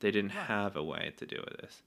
they 0.00 0.10
didn't 0.10 0.34
Right. 0.34 0.46
have 0.46 0.76
a 0.76 0.82
way 0.82 1.12
to 1.16 1.26
do 1.26 1.36
with 1.48 1.56
this 1.60 1.82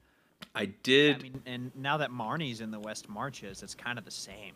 i 0.56 0.64
Yeah, 0.64 0.70
did 0.84 1.16
I 1.16 1.20
mean, 1.20 1.42
and 1.46 1.72
now 1.76 1.98
that 1.98 2.12
Marnie's 2.12 2.62
in 2.62 2.72
the 2.72 2.80
West 2.80 3.10
Marches, 3.10 3.64
it's 3.64 3.76
kind 3.76 3.98
of 4.00 4.06
the 4.06 4.12
same. 4.12 4.56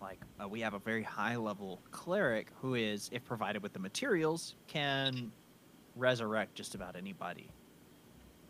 Like 0.00 0.20
uh, 0.42 0.48
we 0.48 0.60
have 0.60 0.74
a 0.74 0.78
very 0.78 1.02
high 1.02 1.36
level 1.36 1.80
cleric 1.90 2.48
who 2.60 2.74
is, 2.74 3.08
if 3.12 3.24
provided 3.24 3.62
with 3.62 3.72
the 3.72 3.78
materials, 3.78 4.56
can 4.66 5.32
resurrect 5.94 6.54
just 6.54 6.74
about 6.74 6.96
anybody. 6.96 7.48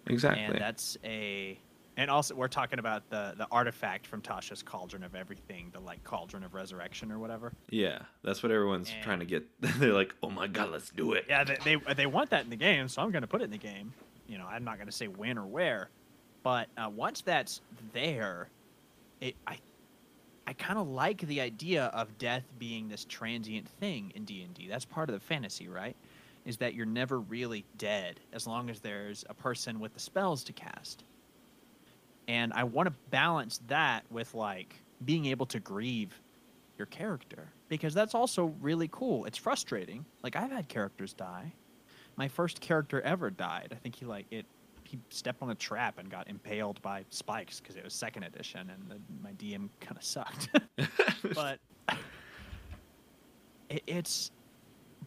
exactly 0.07 0.43
And 0.45 0.59
that's 0.61 0.97
a. 1.05 1.59
And 1.99 2.11
also, 2.11 2.35
we're 2.35 2.49
talking 2.49 2.79
about 2.79 3.09
the 3.09 3.35
the 3.37 3.47
artifact 3.51 4.07
from 4.07 4.21
Tasha's 4.21 4.63
Cauldron 4.63 5.03
of 5.03 5.15
Everything, 5.15 5.71
the 5.73 5.81
like 5.81 6.05
Cauldron 6.05 6.45
of 6.45 6.55
Resurrection 6.55 7.11
or 7.11 7.19
whatever. 7.19 7.53
yeah 7.71 8.01
that's 8.23 8.43
what 8.43 8.53
everyone's 8.53 8.93
trying 9.03 9.21
to 9.21 9.25
get 9.25 9.45
they're 9.61 9.93
like 9.95 10.15
oh 10.23 10.31
my 10.31 10.47
god 10.47 10.71
let's 10.71 10.91
do 10.91 11.13
it 11.13 11.25
Yeah, 11.29 11.45
they, 11.45 11.57
they 11.65 11.95
they 11.95 12.07
want 12.07 12.31
that 12.31 12.45
in 12.45 12.51
the 12.51 12.57
game, 12.57 12.89
so 12.89 13.03
I'm 13.03 13.11
going 13.11 13.23
to 13.23 13.29
put 13.29 13.41
it 13.41 13.45
in 13.45 13.51
the 13.51 13.59
game. 13.59 13.93
You 14.29 14.39
know, 14.39 14.47
I'm 14.47 14.65
not 14.65 14.77
going 14.77 14.89
to 14.89 14.93
say 14.93 15.07
when 15.09 15.39
or 15.39 15.47
where, 15.47 15.89
but 16.43 16.69
uh, 16.77 16.91
once 16.95 17.23
that's 17.23 17.61
there, 17.93 18.49
it 19.21 19.35
I 19.47 19.59
I 20.49 20.53
kind 20.53 20.79
of 20.79 20.87
like 20.89 21.23
the 21.23 21.41
idea 21.41 21.87
of 21.87 22.19
death 22.19 22.45
being 22.59 22.89
this 22.89 23.05
transient 23.05 23.69
thing 23.69 24.13
in 24.15 24.25
D 24.25 24.43
and 24.43 24.53
D. 24.55 24.69
That's 24.69 24.85
part 24.85 25.09
of 25.09 25.15
the 25.15 25.21
fantasy, 25.21 25.67
right? 25.69 25.97
Is 26.45 26.59
that 26.59 26.75
you're 26.75 26.87
never 26.87 27.19
really 27.21 27.65
dead 27.79 28.21
as 28.33 28.47
long 28.47 28.69
as 28.71 28.81
there's 28.81 29.25
a 29.29 29.35
person 29.35 29.81
with 29.81 29.95
the 29.95 30.01
spells 30.01 30.45
to 30.45 30.53
cast. 30.53 31.03
And 32.29 32.53
I 32.53 32.65
want 32.65 32.89
to 32.89 32.95
balance 33.11 33.61
that 33.69 34.05
with 34.11 34.35
like 34.35 34.75
being 35.05 35.27
able 35.27 35.47
to 35.47 35.61
grieve 35.61 36.21
your 36.79 36.87
character 36.87 37.49
because 37.69 37.95
that's 37.95 38.15
also 38.15 38.55
really 38.61 38.89
cool. 38.91 39.25
It's 39.25 39.39
frustrating. 39.39 40.05
Like 40.23 40.37
I've 40.37 40.51
had 40.51 40.69
characters 40.69 41.13
die. 41.13 41.53
My 42.17 42.29
first 42.29 42.61
character 42.61 43.01
ever 43.03 43.31
died. 43.31 43.69
I 43.73 43.77
think 43.77 43.97
he 43.97 44.05
like 44.05 44.27
it. 44.31 44.47
He 44.85 44.99
stepped 45.11 45.43
on 45.43 45.51
a 45.51 45.55
trap 45.55 45.99
and 45.99 46.09
got 46.09 46.29
impaled 46.29 46.81
by 46.81 47.05
spikes 47.11 47.61
because 47.61 47.77
it 47.77 47.83
was 47.83 47.93
second 47.93 48.23
edition, 48.23 48.71
and 48.71 48.89
the, 48.89 49.01
my 49.21 49.33
DM 49.33 49.69
kind 49.81 49.97
of 49.97 50.05
sucked. 50.05 50.49
but 51.35 51.59
it, 53.69 53.83
it's 53.87 54.31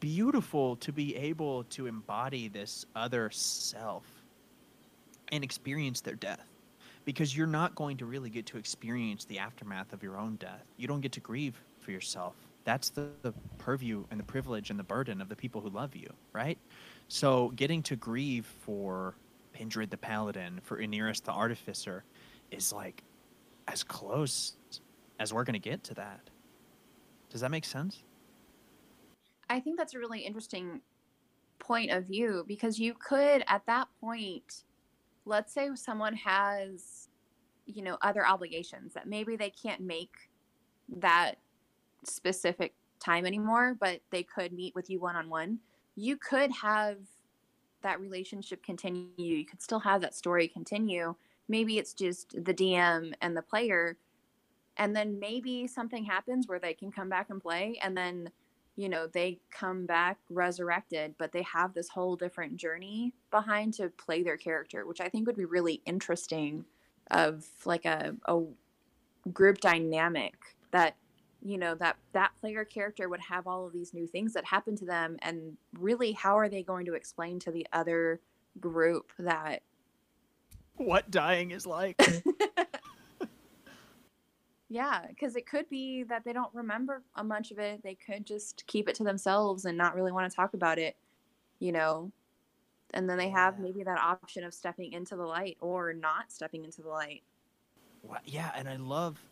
beautiful 0.01 0.75
to 0.77 0.91
be 0.91 1.15
able 1.15 1.63
to 1.65 1.87
embody 1.87 2.49
this 2.49 2.85
other 2.93 3.29
self 3.31 4.05
and 5.31 5.43
experience 5.43 6.01
their 6.01 6.15
death 6.15 6.48
because 7.09 7.35
you're 7.35 7.47
not 7.47 7.73
going 7.73 7.97
to 7.97 8.05
really 8.05 8.29
get 8.29 8.45
to 8.45 8.59
experience 8.59 9.25
the 9.25 9.39
aftermath 9.39 9.93
of 9.93 10.03
your 10.03 10.15
own 10.15 10.35
death. 10.35 10.63
You 10.77 10.87
don't 10.87 11.01
get 11.01 11.11
to 11.13 11.19
grieve 11.19 11.59
for 11.79 11.89
yourself. 11.89 12.35
That's 12.65 12.91
the, 12.91 13.07
the 13.23 13.33
purview 13.57 14.05
and 14.11 14.19
the 14.19 14.23
privilege 14.23 14.69
and 14.69 14.77
the 14.77 14.83
burden 14.83 15.19
of 15.19 15.27
the 15.27 15.35
people 15.35 15.59
who 15.59 15.69
love 15.69 15.95
you, 15.95 16.07
right? 16.33 16.59
So 17.07 17.49
getting 17.55 17.81
to 17.81 17.95
grieve 17.95 18.45
for 18.45 19.15
Pindred 19.53 19.89
the 19.89 19.97
Paladin, 19.97 20.59
for 20.61 20.79
Aeneas 20.79 21.19
the 21.21 21.31
Artificer, 21.31 22.03
is 22.51 22.71
like 22.71 23.01
as 23.67 23.83
close 23.83 24.53
as 25.19 25.33
we're 25.33 25.45
going 25.45 25.59
to 25.59 25.59
get 25.59 25.83
to 25.85 25.95
that. 25.95 26.29
Does 27.31 27.41
that 27.41 27.49
make 27.49 27.65
sense? 27.65 28.03
I 29.49 29.59
think 29.59 29.79
that's 29.79 29.95
a 29.95 29.97
really 29.97 30.19
interesting 30.19 30.81
point 31.57 31.89
of 31.89 32.05
view 32.05 32.45
because 32.47 32.77
you 32.77 32.93
could, 32.93 33.43
at 33.47 33.65
that 33.65 33.87
point, 33.99 34.63
let's 35.29 35.53
say 35.53 35.69
someone 35.75 36.15
has, 36.15 37.07
you 37.65 37.83
know, 37.83 37.97
other 38.01 38.25
obligations 38.25 38.93
that 38.93 39.07
maybe 39.07 39.35
they 39.35 39.51
can't 39.51 39.81
make 39.81 40.29
that 40.97 41.35
specific 42.03 42.73
time 42.99 43.25
anymore, 43.25 43.77
but 43.79 44.01
they 44.09 44.23
could 44.23 44.51
meet 44.51 44.75
with 44.75 44.89
you 44.89 44.99
one 44.99 45.15
on 45.15 45.29
one. 45.29 45.59
You 45.95 46.17
could 46.17 46.51
have 46.51 46.97
that 47.81 48.01
relationship 48.01 48.63
continue. 48.63 49.11
You 49.15 49.45
could 49.45 49.61
still 49.61 49.79
have 49.79 50.01
that 50.01 50.15
story 50.15 50.47
continue. 50.47 51.15
Maybe 51.47 51.77
it's 51.77 51.93
just 51.93 52.31
the 52.43 52.53
DM 52.53 53.13
and 53.21 53.37
the 53.37 53.41
player. 53.41 53.97
And 54.77 54.95
then 54.95 55.19
maybe 55.19 55.67
something 55.67 56.05
happens 56.05 56.47
where 56.47 56.59
they 56.59 56.73
can 56.73 56.91
come 56.91 57.09
back 57.09 57.29
and 57.29 57.41
play. 57.41 57.79
And 57.83 57.95
then 57.95 58.31
you 58.79 58.87
know 58.87 59.07
they 59.07 59.37
come 59.51 59.85
back 59.85 60.17
resurrected 60.29 61.13
but 61.17 61.33
they 61.33 61.41
have 61.41 61.73
this 61.73 61.89
whole 61.89 62.15
different 62.15 62.55
journey 62.55 63.13
behind 63.29 63.73
to 63.73 63.89
play 63.89 64.23
their 64.23 64.37
character 64.37 64.85
which 64.85 65.01
i 65.01 65.09
think 65.09 65.27
would 65.27 65.35
be 65.35 65.43
really 65.43 65.81
interesting 65.85 66.63
of 67.11 67.45
like 67.65 67.83
a, 67.83 68.15
a 68.25 68.41
group 69.33 69.57
dynamic 69.59 70.35
that 70.71 70.95
you 71.41 71.57
know 71.57 71.75
that 71.75 71.97
that 72.13 72.31
player 72.39 72.63
character 72.63 73.09
would 73.09 73.19
have 73.19 73.47
all 73.47 73.67
of 73.67 73.73
these 73.73 73.93
new 73.93 74.07
things 74.07 74.31
that 74.33 74.45
happen 74.45 74.77
to 74.77 74.85
them 74.85 75.17
and 75.23 75.57
really 75.77 76.13
how 76.13 76.37
are 76.37 76.47
they 76.47 76.63
going 76.63 76.85
to 76.85 76.93
explain 76.93 77.37
to 77.37 77.51
the 77.51 77.67
other 77.73 78.21
group 78.61 79.11
that 79.19 79.61
What 80.75 81.11
dying 81.11 81.51
is 81.51 81.67
like. 81.67 82.01
Yeah, 84.69 85.07
because 85.07 85.35
it 85.35 85.47
could 85.47 85.67
be 85.69 86.03
that 86.03 86.23
they 86.23 86.33
don't 86.33 86.53
remember 86.53 87.03
a 87.15 87.23
bunch 87.23 87.51
of 87.51 87.57
it. 87.59 87.81
They 87.83 87.95
could 87.95 88.25
just 88.25 88.65
keep 88.67 88.87
it 88.87 88.95
to 88.95 89.03
themselves 89.03 89.65
and 89.65 89.77
not 89.77 89.95
really 89.95 90.11
want 90.11 90.29
to 90.31 90.35
talk 90.35 90.53
about 90.53 90.77
it, 90.77 90.95
you 91.59 91.71
know. 91.71 92.11
And 92.93 93.09
then 93.09 93.17
they 93.17 93.29
have 93.29 93.55
Yeah. 93.55 93.61
maybe 93.61 93.83
that 93.83 93.99
option 93.99 94.43
of 94.43 94.53
stepping 94.53 94.93
into 94.93 95.15
the 95.15 95.25
light 95.25 95.57
or 95.61 95.93
not 95.93 96.31
stepping 96.31 96.65
into 96.65 96.81
the 96.81 96.89
light. 96.89 97.23
Wha- 98.01 98.19
yeah, 98.25 98.51
and 98.55 98.67
I 98.69 98.75
love 98.77 99.29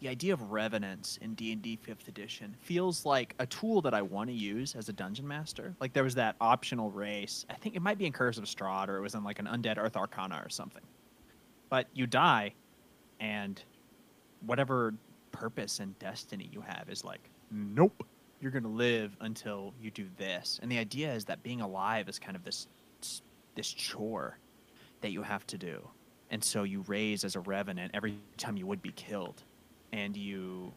the 0.00 0.08
idea 0.08 0.34
of 0.34 0.50
revenants 0.50 1.16
in 1.18 1.34
D&D 1.34 1.76
5th 1.76 2.08
edition. 2.08 2.54
Feels 2.60 3.06
like 3.06 3.34
a 3.38 3.46
tool 3.46 3.80
that 3.82 3.94
I 3.94 4.02
want 4.02 4.28
to 4.30 4.34
use 4.34 4.74
as 4.74 4.88
a 4.88 4.92
dungeon 4.92 5.26
master. 5.26 5.76
Like 5.80 5.92
there 5.94 6.04
was 6.04 6.14
that 6.16 6.36
optional 6.40 6.90
race. 6.90 7.46
I 7.50 7.54
think 7.54 7.76
it 7.76 7.80
might 7.82 7.98
be 7.98 8.06
in 8.06 8.12
Curse 8.12 8.38
of 8.38 8.44
Strahd 8.44 8.88
or 8.88 8.98
it 8.98 9.02
was 9.02 9.14
in 9.14 9.24
like 9.24 9.38
an 9.38 9.46
Unearthed 9.46 9.96
Arcana 9.96 10.42
or 10.44 10.50
something. 10.50 10.82
But 11.70 11.88
you 11.94 12.06
die 12.06 12.54
and 13.20 13.64
whatever 14.46 14.94
purpose 15.32 15.80
and 15.80 15.98
destiny 15.98 16.48
you 16.52 16.60
have 16.60 16.88
is 16.88 17.04
like 17.04 17.30
nope. 17.50 18.06
You're 18.40 18.50
going 18.50 18.64
to 18.64 18.68
live 18.68 19.16
until 19.20 19.72
you 19.80 19.90
do 19.90 20.06
this. 20.18 20.60
And 20.62 20.70
the 20.70 20.78
idea 20.78 21.12
is 21.14 21.24
that 21.24 21.42
being 21.42 21.62
alive 21.62 22.06
is 22.08 22.18
kind 22.18 22.36
of 22.36 22.44
this 22.44 22.68
this 23.54 23.72
chore 23.72 24.38
that 25.00 25.10
you 25.10 25.22
have 25.22 25.46
to 25.46 25.58
do 25.58 25.88
and 26.30 26.42
so 26.42 26.62
you 26.62 26.84
raise 26.86 27.24
as 27.24 27.36
a 27.36 27.40
revenant 27.40 27.90
every 27.94 28.18
time 28.36 28.56
you 28.56 28.66
would 28.66 28.82
be 28.82 28.92
killed 28.92 29.42
and 29.92 30.16
you 30.16 30.72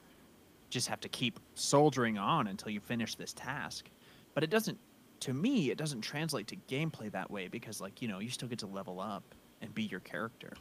just 0.70 0.88
have 0.88 1.00
to 1.00 1.10
keep 1.10 1.40
soldiering 1.56 2.18
on 2.18 2.48
until 2.48 2.72
you 2.72 2.80
finish 2.80 3.16
this 3.16 3.34
task 3.34 3.90
but 4.34 4.44
it 4.44 4.50
doesn't 4.50 4.78
to 5.20 5.34
me 5.34 5.72
it 5.72 5.78
doesn't 5.78 6.02
translate 6.02 6.48
to 6.48 6.56
gameplay 6.70 7.12
that 7.12 7.30
way 7.30 7.48
because 7.48 7.82
like 7.82 8.02
you 8.02 8.08
know 8.08 8.20
you 8.20 8.30
still 8.30 8.48
get 8.48 8.60
to 8.60 8.68
level 8.68 9.00
up 9.00 9.24
and 9.62 9.74
be 9.74 9.84
your 9.84 10.00
character 10.02 10.54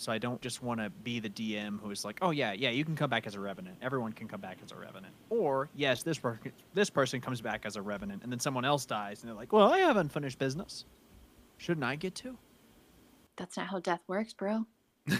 so 0.00 0.10
i 0.12 0.16
don't 0.18 0.40
just 0.40 0.62
want 0.62 0.78
to 0.80 0.88
be 1.02 1.18
the 1.20 1.28
dm 1.28 1.78
who 1.80 1.90
is 1.90 2.04
like 2.04 2.18
oh 2.22 2.30
yeah 2.30 2.52
yeah 2.52 2.70
you 2.70 2.84
can 2.84 2.94
come 2.96 3.10
back 3.10 3.26
as 3.26 3.34
a 3.34 3.40
revenant 3.40 3.76
everyone 3.82 4.12
can 4.12 4.26
come 4.28 4.40
back 4.40 4.56
as 4.64 4.70
a 4.72 4.76
revenant 4.76 5.12
or 5.28 5.68
yes 5.74 6.02
this 6.02 6.16
per- 6.18 6.38
this 6.72 6.88
person 6.88 7.20
comes 7.20 7.40
back 7.40 7.66
as 7.66 7.76
a 7.76 7.82
revenant 7.82 8.22
and 8.22 8.30
then 8.32 8.38
someone 8.40 8.64
else 8.64 8.86
dies 8.86 9.20
and 9.22 9.28
they're 9.28 9.36
like 9.36 9.52
well 9.52 9.72
i 9.72 9.78
have 9.78 9.96
unfinished 9.96 10.38
business 10.38 10.84
shouldn't 11.56 11.84
i 11.84 11.96
get 11.96 12.14
to 12.14 12.38
That's 13.36 13.56
not 13.56 13.66
how 13.68 13.78
death 13.80 14.00
works, 14.08 14.32
bro. 14.32 14.64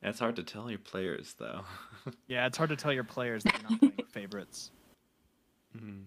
It's 0.00 0.20
hard 0.20 0.36
to 0.36 0.44
tell 0.44 0.70
your 0.70 0.78
players 0.78 1.34
though. 1.38 1.62
Yeah, 2.28 2.46
it's 2.46 2.56
hard 2.56 2.70
to 2.70 2.76
tell 2.76 2.92
your 2.92 3.02
players 3.04 3.42
that 3.42 3.52
you're 3.60 3.70
not 3.70 3.80
playing 3.80 4.08
favorites. 4.12 4.70
Mhm. 5.76 6.04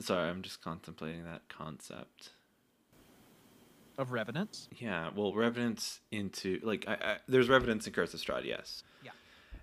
Sorry, 0.00 0.28
I'm 0.28 0.42
just 0.42 0.60
contemplating 0.62 1.24
that 1.24 1.42
concept. 1.48 2.30
Of 3.98 4.12
revenants? 4.12 4.68
Yeah, 4.76 5.10
well, 5.14 5.34
revenants 5.34 6.00
into 6.10 6.60
like 6.62 6.84
I, 6.88 6.92
I, 6.94 7.16
there's 7.28 7.48
revenants 7.48 7.86
in 7.86 7.92
Curse 7.92 8.14
of 8.14 8.20
Strahd, 8.20 8.44
yes. 8.44 8.82
Yeah. 9.04 9.10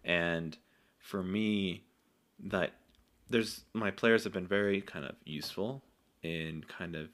And 0.03 0.57
for 0.99 1.23
me, 1.23 1.83
that 2.45 2.71
there's 3.29 3.63
my 3.73 3.91
players 3.91 4.23
have 4.23 4.33
been 4.33 4.47
very 4.47 4.81
kind 4.81 5.05
of 5.05 5.15
useful 5.25 5.83
in 6.23 6.63
kind 6.67 6.95
of 6.95 7.09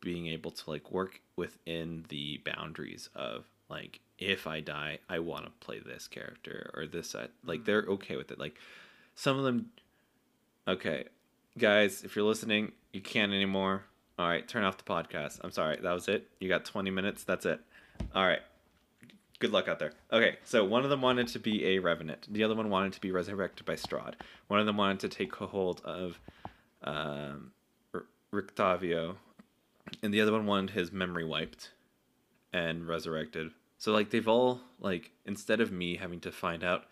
being 0.00 0.26
able 0.28 0.50
to 0.52 0.70
like 0.70 0.90
work 0.92 1.20
within 1.36 2.04
the 2.08 2.40
boundaries 2.44 3.08
of 3.14 3.44
like 3.68 4.00
if 4.18 4.46
I 4.46 4.60
die, 4.60 4.98
I 5.08 5.18
want 5.18 5.44
to 5.44 5.50
play 5.60 5.78
this 5.78 6.08
character 6.08 6.70
or 6.74 6.86
this. 6.86 7.14
uh, 7.14 7.26
Like 7.44 7.64
they're 7.64 7.82
okay 7.82 8.16
with 8.16 8.30
it. 8.30 8.38
Like 8.38 8.56
some 9.14 9.36
of 9.38 9.44
them, 9.44 9.70
okay, 10.66 11.04
guys, 11.58 12.02
if 12.02 12.16
you're 12.16 12.24
listening, 12.24 12.72
you 12.92 13.00
can't 13.02 13.32
anymore. 13.32 13.84
All 14.18 14.26
right, 14.28 14.46
turn 14.46 14.64
off 14.64 14.78
the 14.78 14.84
podcast. 14.84 15.40
I'm 15.44 15.50
sorry, 15.50 15.78
that 15.82 15.92
was 15.92 16.08
it. 16.08 16.28
You 16.40 16.48
got 16.48 16.64
20 16.64 16.90
minutes. 16.90 17.24
That's 17.24 17.44
it. 17.44 17.60
All 18.14 18.26
right. 18.26 18.40
Good 19.38 19.52
luck 19.52 19.68
out 19.68 19.78
there. 19.78 19.92
Okay, 20.10 20.36
so 20.44 20.64
one 20.64 20.84
of 20.84 20.90
them 20.90 21.02
wanted 21.02 21.28
to 21.28 21.38
be 21.38 21.66
a 21.66 21.78
revenant. 21.78 22.26
The 22.30 22.42
other 22.42 22.54
one 22.54 22.70
wanted 22.70 22.94
to 22.94 23.00
be 23.00 23.10
resurrected 23.10 23.66
by 23.66 23.74
Strahd. 23.74 24.14
One 24.48 24.60
of 24.60 24.64
them 24.64 24.78
wanted 24.78 25.00
to 25.00 25.08
take 25.10 25.34
hold 25.34 25.82
of 25.84 26.18
um, 26.82 27.52
R- 27.92 28.06
Rictavio, 28.32 29.16
and 30.02 30.14
the 30.14 30.22
other 30.22 30.32
one 30.32 30.46
wanted 30.46 30.70
his 30.70 30.90
memory 30.90 31.24
wiped 31.24 31.72
and 32.54 32.88
resurrected. 32.88 33.50
So 33.76 33.92
like 33.92 34.08
they've 34.08 34.26
all 34.26 34.62
like 34.80 35.10
instead 35.26 35.60
of 35.60 35.70
me 35.70 35.96
having 35.96 36.20
to 36.20 36.32
find 36.32 36.64
out 36.64 36.84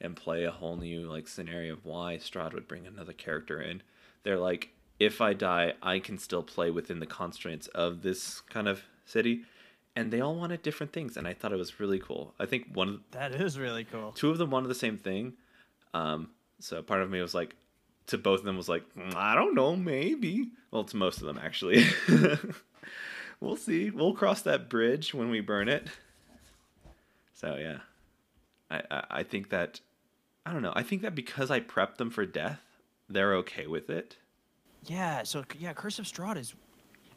and 0.00 0.16
play 0.16 0.42
a 0.42 0.50
whole 0.50 0.76
new 0.76 1.08
like 1.08 1.28
scenario 1.28 1.74
of 1.74 1.84
why 1.84 2.16
Strahd 2.16 2.52
would 2.52 2.66
bring 2.66 2.86
another 2.86 3.12
character 3.12 3.60
in. 3.62 3.82
They're 4.24 4.38
like, 4.38 4.70
if 4.98 5.20
I 5.20 5.32
die, 5.32 5.74
I 5.82 5.98
can 5.98 6.18
still 6.18 6.42
play 6.42 6.70
within 6.70 7.00
the 7.00 7.06
constraints 7.06 7.66
of 7.68 8.02
this 8.02 8.40
kind 8.42 8.68
of 8.68 8.82
city. 9.04 9.42
And 9.94 10.10
they 10.10 10.20
all 10.20 10.34
wanted 10.34 10.62
different 10.62 10.92
things, 10.92 11.16
and 11.18 11.28
I 11.28 11.34
thought 11.34 11.52
it 11.52 11.56
was 11.58 11.78
really 11.78 11.98
cool. 11.98 12.32
I 12.40 12.46
think 12.46 12.68
one 12.72 12.88
of 12.88 13.00
That 13.10 13.34
is 13.34 13.58
really 13.58 13.84
cool. 13.84 14.12
two 14.12 14.30
of 14.30 14.38
them 14.38 14.50
wanted 14.50 14.68
the 14.68 14.74
same 14.74 14.96
thing. 14.96 15.34
Um, 15.92 16.30
so 16.60 16.80
part 16.82 17.02
of 17.02 17.10
me 17.10 17.20
was 17.20 17.34
like, 17.34 17.54
to 18.06 18.16
both 18.16 18.40
of 18.40 18.46
them 18.46 18.56
was 18.56 18.68
like, 18.70 18.84
"Mm, 18.94 19.14
I 19.14 19.34
don't 19.34 19.54
know, 19.54 19.76
maybe. 19.76 20.50
Well, 20.70 20.84
to 20.84 20.96
most 20.96 21.20
of 21.20 21.26
them 21.26 21.38
actually. 21.42 21.84
we'll 23.40 23.56
see. 23.56 23.90
We'll 23.90 24.14
cross 24.14 24.42
that 24.42 24.68
bridge 24.70 25.12
when 25.14 25.28
we 25.30 25.40
burn 25.40 25.68
it. 25.68 25.86
So 27.34 27.56
yeah, 27.56 27.78
I, 28.70 28.82
I 28.90 29.04
I 29.18 29.22
think 29.22 29.50
that 29.50 29.80
I 30.46 30.52
don't 30.52 30.62
know. 30.62 30.72
I 30.74 30.82
think 30.82 31.02
that 31.02 31.14
because 31.14 31.50
I 31.50 31.60
prepped 31.60 31.96
them 31.96 32.10
for 32.10 32.24
death, 32.24 32.60
they're 33.08 33.34
okay 33.36 33.66
with 33.66 33.90
it. 33.90 34.16
Yeah, 34.86 35.22
so 35.22 35.44
yeah, 35.58 35.72
Curse 35.72 35.98
of 35.98 36.06
Strahd 36.06 36.36
is 36.36 36.54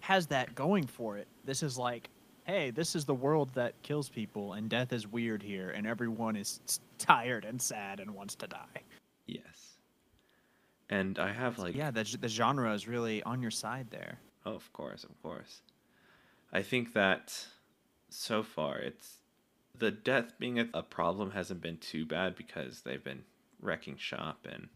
has 0.02 0.28
that 0.28 0.54
going 0.54 0.86
for 0.86 1.18
it. 1.18 1.28
This 1.46 1.64
is 1.64 1.78
like, 1.78 2.10
hey, 2.44 2.70
this 2.70 2.96
is 2.96 3.06
the 3.06 3.16
world 3.16 3.50
that 3.56 3.74
kills 3.82 4.08
people, 4.08 4.54
and 4.54 4.70
death 4.70 4.94
is 4.94 5.08
weird 5.08 5.42
here, 5.42 5.72
and 5.72 5.88
everyone 5.88 6.36
is 6.36 6.60
tired 7.00 7.44
and 7.44 7.60
sad 7.62 8.00
and 8.00 8.12
wants 8.12 8.36
to 8.36 8.48
die. 8.48 8.84
Yes. 9.26 9.78
And 10.90 11.18
I 11.18 11.34
have 11.34 11.58
like 11.58 11.76
yeah, 11.76 11.92
the 11.92 12.04
the 12.20 12.28
genre 12.28 12.74
is 12.74 12.88
really 12.88 13.24
on 13.24 13.42
your 13.42 13.52
side 13.52 13.88
there. 13.90 14.20
Oh, 14.46 14.54
of 14.54 14.72
course, 14.74 15.04
of 15.04 15.22
course. 15.24 15.62
I 16.54 16.62
think 16.62 16.94
that 16.94 17.48
so 18.10 18.44
far 18.44 18.78
it's 18.78 19.18
the 19.78 19.92
death 19.92 20.38
being 20.38 20.60
a, 20.60 20.68
a 20.74 20.84
problem 20.84 21.32
hasn't 21.32 21.62
been 21.62 21.78
too 21.78 22.06
bad 22.06 22.36
because 22.36 22.82
they've 22.82 23.04
been 23.04 23.24
wrecking 23.60 23.98
shop 23.98 24.48
and 24.50 24.68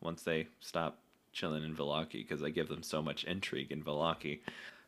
once 0.00 0.22
they 0.22 0.46
stop 0.60 1.00
chilling 1.38 1.64
in 1.64 1.76
Vallaki 1.76 2.26
because 2.26 2.42
I 2.42 2.50
give 2.50 2.68
them 2.68 2.82
so 2.82 3.00
much 3.00 3.24
intrigue 3.24 3.70
in 3.70 3.82
Vallaki, 3.82 4.40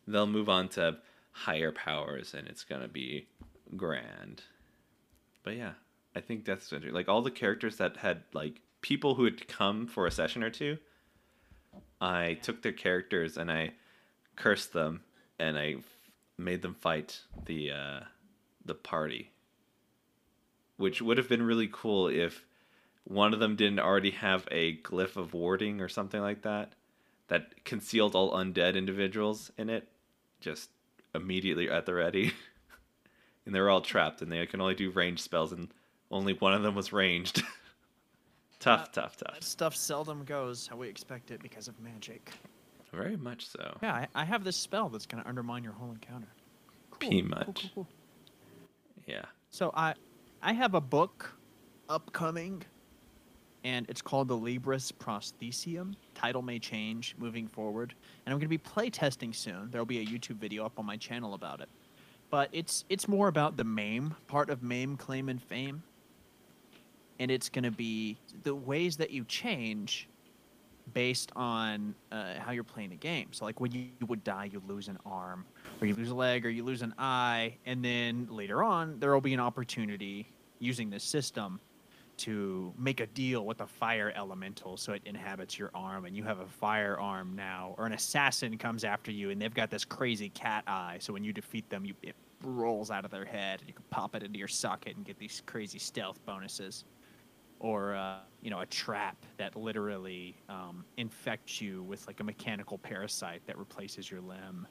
they'll 0.06 0.26
move 0.26 0.48
on 0.48 0.68
to 0.70 0.98
higher 1.32 1.70
powers 1.70 2.34
and 2.34 2.48
it's 2.48 2.64
gonna 2.64 2.88
be 2.88 3.28
grand. 3.76 4.42
But 5.44 5.56
yeah, 5.56 5.72
I 6.14 6.20
think 6.20 6.44
that's 6.44 6.72
interesting. 6.72 6.94
Like 6.94 7.08
all 7.08 7.22
the 7.22 7.30
characters 7.30 7.76
that 7.76 7.96
had 7.96 8.22
like 8.32 8.60
people 8.80 9.14
who 9.14 9.24
had 9.24 9.46
come 9.46 9.86
for 9.86 10.06
a 10.06 10.10
session 10.10 10.42
or 10.42 10.50
two, 10.50 10.78
I 12.00 12.34
took 12.42 12.62
their 12.62 12.72
characters 12.72 13.36
and 13.36 13.50
I 13.50 13.72
cursed 14.36 14.72
them 14.72 15.02
and 15.38 15.56
I 15.56 15.76
made 16.36 16.62
them 16.62 16.74
fight 16.74 17.20
the 17.46 17.70
uh, 17.70 18.00
the 18.64 18.74
party, 18.74 19.30
which 20.76 21.00
would 21.00 21.18
have 21.18 21.28
been 21.28 21.42
really 21.42 21.68
cool 21.70 22.08
if 22.08 22.44
one 23.10 23.34
of 23.34 23.40
them 23.40 23.56
didn't 23.56 23.80
already 23.80 24.12
have 24.12 24.46
a 24.52 24.76
glyph 24.78 25.16
of 25.16 25.34
warding 25.34 25.80
or 25.80 25.88
something 25.88 26.20
like 26.20 26.42
that 26.42 26.74
that 27.26 27.64
concealed 27.64 28.14
all 28.14 28.32
undead 28.32 28.76
individuals 28.76 29.50
in 29.58 29.68
it, 29.68 29.88
just 30.40 30.70
immediately 31.12 31.68
at 31.68 31.86
the 31.86 31.94
ready, 31.94 32.32
and 33.46 33.52
they 33.54 33.58
were 33.60 33.68
all 33.68 33.80
trapped 33.80 34.22
and 34.22 34.30
they 34.30 34.46
can 34.46 34.60
only 34.60 34.76
do 34.76 34.90
ranged 34.90 35.22
spells 35.22 35.50
and 35.50 35.68
only 36.12 36.34
one 36.34 36.54
of 36.54 36.62
them 36.62 36.76
was 36.76 36.92
ranged. 36.92 37.42
tough, 38.60 38.92
tough, 38.92 39.16
tough. 39.16 39.34
That 39.34 39.44
stuff 39.44 39.74
seldom 39.74 40.24
goes 40.24 40.68
how 40.68 40.76
we 40.76 40.88
expect 40.88 41.32
it 41.32 41.42
because 41.42 41.66
of 41.66 41.80
magic. 41.80 42.30
Very 42.92 43.16
much 43.16 43.48
so. 43.48 43.76
Yeah, 43.82 43.92
I, 43.94 44.06
I 44.14 44.24
have 44.24 44.44
this 44.44 44.56
spell 44.56 44.88
that's 44.88 45.06
going 45.06 45.22
to 45.22 45.28
undermine 45.28 45.64
your 45.64 45.72
whole 45.72 45.90
encounter. 45.90 46.28
Pretty 46.98 47.22
Cool, 47.22 47.30
much. 47.30 47.44
cool, 47.44 47.54
cool, 47.54 47.70
cool. 47.74 47.88
Yeah. 49.06 49.24
So 49.50 49.72
I 49.74 49.94
I 50.42 50.52
have 50.52 50.74
a 50.74 50.80
book 50.80 51.36
upcoming 51.88 52.62
and 53.64 53.86
it's 53.88 54.02
called 54.02 54.28
the 54.28 54.36
Libris 54.36 54.92
Prosthesium. 54.92 55.94
Title 56.14 56.42
may 56.42 56.58
change 56.58 57.14
moving 57.18 57.46
forward, 57.46 57.94
and 58.24 58.32
I'm 58.32 58.38
going 58.38 58.48
to 58.50 58.58
be 58.58 58.58
playtesting 58.58 59.34
soon. 59.34 59.68
There'll 59.70 59.86
be 59.86 60.00
a 60.00 60.06
YouTube 60.06 60.36
video 60.36 60.64
up 60.64 60.78
on 60.78 60.86
my 60.86 60.96
channel 60.96 61.34
about 61.34 61.60
it. 61.60 61.68
But 62.30 62.48
it's 62.52 62.84
it's 62.88 63.08
more 63.08 63.28
about 63.28 63.56
the 63.56 63.64
Maim 63.64 64.14
part 64.28 64.50
of 64.50 64.62
Maim 64.62 64.96
claim 64.96 65.28
and 65.28 65.42
fame. 65.42 65.82
And 67.18 67.30
it's 67.30 67.48
going 67.50 67.64
to 67.64 67.70
be 67.70 68.16
the 68.44 68.54
ways 68.54 68.96
that 68.96 69.10
you 69.10 69.24
change 69.24 70.08
based 70.94 71.30
on 71.36 71.94
uh, 72.10 72.34
how 72.38 72.52
you're 72.52 72.64
playing 72.64 72.90
the 72.90 72.96
game. 72.96 73.28
So 73.32 73.44
like 73.44 73.60
when 73.60 73.72
you, 73.72 73.86
you 74.00 74.06
would 74.06 74.24
die, 74.24 74.48
you 74.50 74.62
lose 74.66 74.88
an 74.88 74.98
arm, 75.04 75.44
or 75.80 75.86
you 75.86 75.94
lose 75.94 76.08
a 76.10 76.14
leg, 76.14 76.46
or 76.46 76.50
you 76.50 76.64
lose 76.64 76.82
an 76.82 76.94
eye, 76.98 77.56
and 77.66 77.84
then 77.84 78.26
later 78.30 78.62
on 78.62 78.98
there 78.98 79.12
will 79.12 79.20
be 79.20 79.34
an 79.34 79.40
opportunity 79.40 80.26
using 80.58 80.88
this 80.88 81.04
system 81.04 81.60
to 82.20 82.72
make 82.78 83.00
a 83.00 83.06
deal 83.06 83.44
with 83.44 83.60
a 83.60 83.66
fire 83.66 84.12
elemental 84.16 84.76
so 84.76 84.92
it 84.92 85.02
inhabits 85.04 85.58
your 85.58 85.70
arm 85.74 86.04
and 86.04 86.16
you 86.16 86.22
have 86.22 86.40
a 86.40 86.46
firearm 86.46 87.34
now 87.34 87.74
or 87.78 87.86
an 87.86 87.92
assassin 87.92 88.56
comes 88.58 88.84
after 88.84 89.10
you 89.10 89.30
and 89.30 89.40
they've 89.40 89.54
got 89.54 89.70
this 89.70 89.84
crazy 89.84 90.28
cat 90.30 90.64
eye 90.66 90.96
so 91.00 91.12
when 91.12 91.24
you 91.24 91.32
defeat 91.32 91.68
them 91.70 91.84
you 91.84 91.94
it 92.02 92.14
rolls 92.42 92.90
out 92.90 93.04
of 93.04 93.10
their 93.10 93.24
head 93.24 93.60
and 93.60 93.68
you 93.68 93.74
can 93.74 93.84
pop 93.90 94.14
it 94.14 94.22
into 94.22 94.38
your 94.38 94.48
socket 94.48 94.96
and 94.96 95.04
get 95.04 95.18
these 95.18 95.42
crazy 95.46 95.78
stealth 95.78 96.24
bonuses. 96.24 96.84
Or 97.58 97.94
uh, 97.94 98.20
you 98.40 98.50
know 98.50 98.60
a 98.60 98.66
trap 98.66 99.18
that 99.36 99.54
literally 99.54 100.34
um, 100.48 100.84
infects 100.96 101.60
you 101.60 101.82
with 101.82 102.06
like 102.06 102.20
a 102.20 102.24
mechanical 102.24 102.78
parasite 102.78 103.42
that 103.46 103.58
replaces 103.58 104.10
your 104.10 104.22
limb. 104.22 104.66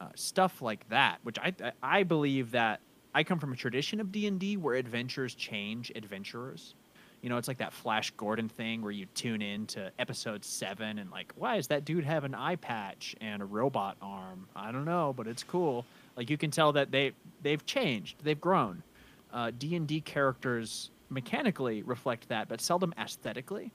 Uh, 0.00 0.08
stuff 0.14 0.60
like 0.60 0.86
that 0.90 1.18
which 1.22 1.38
I, 1.38 1.54
I 1.64 1.72
i 1.82 2.02
believe 2.02 2.50
that 2.50 2.80
i 3.16 3.24
come 3.24 3.38
from 3.38 3.52
a 3.52 3.56
tradition 3.56 3.98
of 3.98 4.12
d&d 4.12 4.58
where 4.58 4.74
adventures 4.74 5.34
change 5.34 5.90
adventurers. 5.96 6.74
You 7.22 7.30
know 7.30 7.38
it's 7.38 7.48
like 7.48 7.58
that 7.58 7.72
flash 7.72 8.10
gordon 8.12 8.48
thing 8.48 8.82
where 8.82 8.92
you 8.92 9.06
tune 9.14 9.40
in 9.42 9.66
to 9.68 9.90
episode 9.98 10.44
7 10.44 10.98
and 10.98 11.10
like 11.10 11.32
why 11.34 11.56
does 11.56 11.66
that 11.68 11.84
dude 11.84 12.04
have 12.04 12.24
an 12.24 12.34
eye 12.34 12.56
patch 12.56 13.16
and 13.20 13.40
a 13.42 13.46
robot 13.46 13.96
arm? 14.02 14.46
I 14.54 14.70
don't 14.70 14.84
know 14.84 15.14
but 15.16 15.26
it's 15.26 15.42
cool. 15.42 15.86
Like 16.16 16.28
you 16.30 16.36
can 16.36 16.50
tell 16.50 16.72
that 16.72 16.90
they 16.92 17.12
they've 17.42 17.64
changed. 17.64 18.16
They've 18.22 18.40
grown. 18.40 18.82
Uh, 19.32 19.50
d&d 19.58 20.02
characters 20.02 20.90
mechanically 21.08 21.82
reflect 21.82 22.28
that 22.28 22.48
but 22.48 22.60
seldom 22.60 22.92
aesthetically 22.98 23.72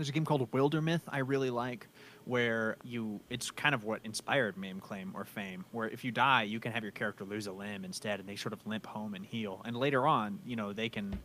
there's 0.00 0.08
a 0.08 0.12
game 0.12 0.24
called 0.24 0.50
Wildermyth 0.50 1.02
I 1.08 1.18
really 1.18 1.50
like, 1.50 1.86
where 2.24 2.76
you 2.82 3.20
it's 3.28 3.50
kind 3.50 3.74
of 3.74 3.84
what 3.84 4.00
inspired 4.02 4.56
Maim 4.56 4.80
Claim 4.80 5.12
or 5.14 5.24
Fame, 5.24 5.64
where 5.72 5.88
if 5.88 6.04
you 6.04 6.10
die, 6.10 6.44
you 6.44 6.58
can 6.58 6.72
have 6.72 6.82
your 6.82 6.92
character 6.92 7.24
lose 7.24 7.46
a 7.46 7.52
limb 7.52 7.84
instead, 7.84 8.18
and 8.18 8.28
they 8.28 8.36
sort 8.36 8.54
of 8.54 8.66
limp 8.66 8.86
home 8.86 9.14
and 9.14 9.26
heal. 9.26 9.60
And 9.64 9.76
later 9.76 10.06
on, 10.06 10.38
you 10.44 10.56
know, 10.56 10.72
they 10.72 10.88
can 10.88 11.18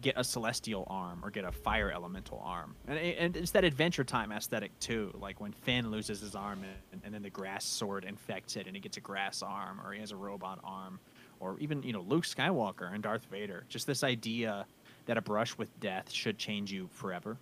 get 0.00 0.14
a 0.16 0.24
celestial 0.24 0.86
arm 0.88 1.20
or 1.24 1.30
get 1.30 1.44
a 1.44 1.52
fire 1.52 1.90
elemental 1.90 2.40
arm, 2.42 2.74
and, 2.86 2.98
and 2.98 3.36
it's 3.36 3.50
that 3.50 3.64
adventure 3.64 4.04
time 4.04 4.32
aesthetic 4.32 4.78
too. 4.78 5.12
Like 5.20 5.38
when 5.38 5.52
Finn 5.52 5.90
loses 5.90 6.20
his 6.20 6.34
arm, 6.34 6.62
and, 6.92 7.02
and 7.04 7.12
then 7.12 7.22
the 7.22 7.30
grass 7.30 7.64
sword 7.64 8.04
infects 8.04 8.56
it, 8.56 8.66
and 8.66 8.74
he 8.74 8.80
gets 8.80 8.96
a 8.96 9.00
grass 9.00 9.42
arm, 9.42 9.80
or 9.84 9.92
he 9.92 10.00
has 10.00 10.12
a 10.12 10.16
robot 10.16 10.60
arm, 10.64 10.98
or 11.40 11.58
even 11.58 11.82
you 11.82 11.92
know 11.92 12.00
Luke 12.00 12.24
Skywalker 12.24 12.92
and 12.92 13.02
Darth 13.02 13.26
Vader. 13.30 13.64
Just 13.68 13.86
this 13.86 14.02
idea 14.02 14.66
that 15.08 15.16
a 15.16 15.22
brush 15.22 15.56
with 15.56 15.80
death 15.80 16.12
should 16.12 16.36
change 16.36 16.70
you 16.70 16.86
forever. 16.92 17.38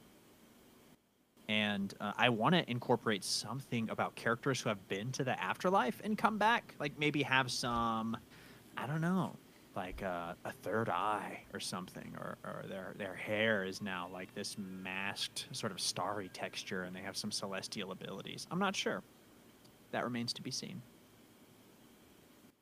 And 1.48 1.92
uh, 2.00 2.12
I 2.16 2.28
want 2.28 2.54
to 2.54 2.68
incorporate 2.70 3.24
something 3.24 3.90
about 3.90 4.14
characters 4.14 4.60
who 4.60 4.68
have 4.68 4.86
been 4.86 5.10
to 5.12 5.24
the 5.24 5.40
afterlife 5.42 6.00
and 6.04 6.16
come 6.16 6.38
back. 6.38 6.74
Like 6.78 6.96
maybe 6.96 7.24
have 7.24 7.50
some, 7.50 8.16
I 8.76 8.86
don't 8.86 9.00
know, 9.00 9.34
like 9.74 10.00
uh, 10.04 10.34
a 10.44 10.52
third 10.62 10.88
eye 10.88 11.42
or 11.52 11.58
something, 11.58 12.14
or, 12.18 12.38
or 12.44 12.64
their 12.68 12.94
their 12.98 13.14
hair 13.14 13.64
is 13.64 13.82
now 13.82 14.08
like 14.12 14.32
this 14.34 14.56
masked 14.58 15.46
sort 15.50 15.72
of 15.72 15.80
starry 15.80 16.28
texture, 16.28 16.84
and 16.84 16.94
they 16.94 17.00
have 17.00 17.16
some 17.16 17.32
celestial 17.32 17.90
abilities. 17.90 18.46
I'm 18.52 18.60
not 18.60 18.76
sure. 18.76 19.02
That 19.90 20.04
remains 20.04 20.32
to 20.34 20.42
be 20.42 20.52
seen. 20.52 20.80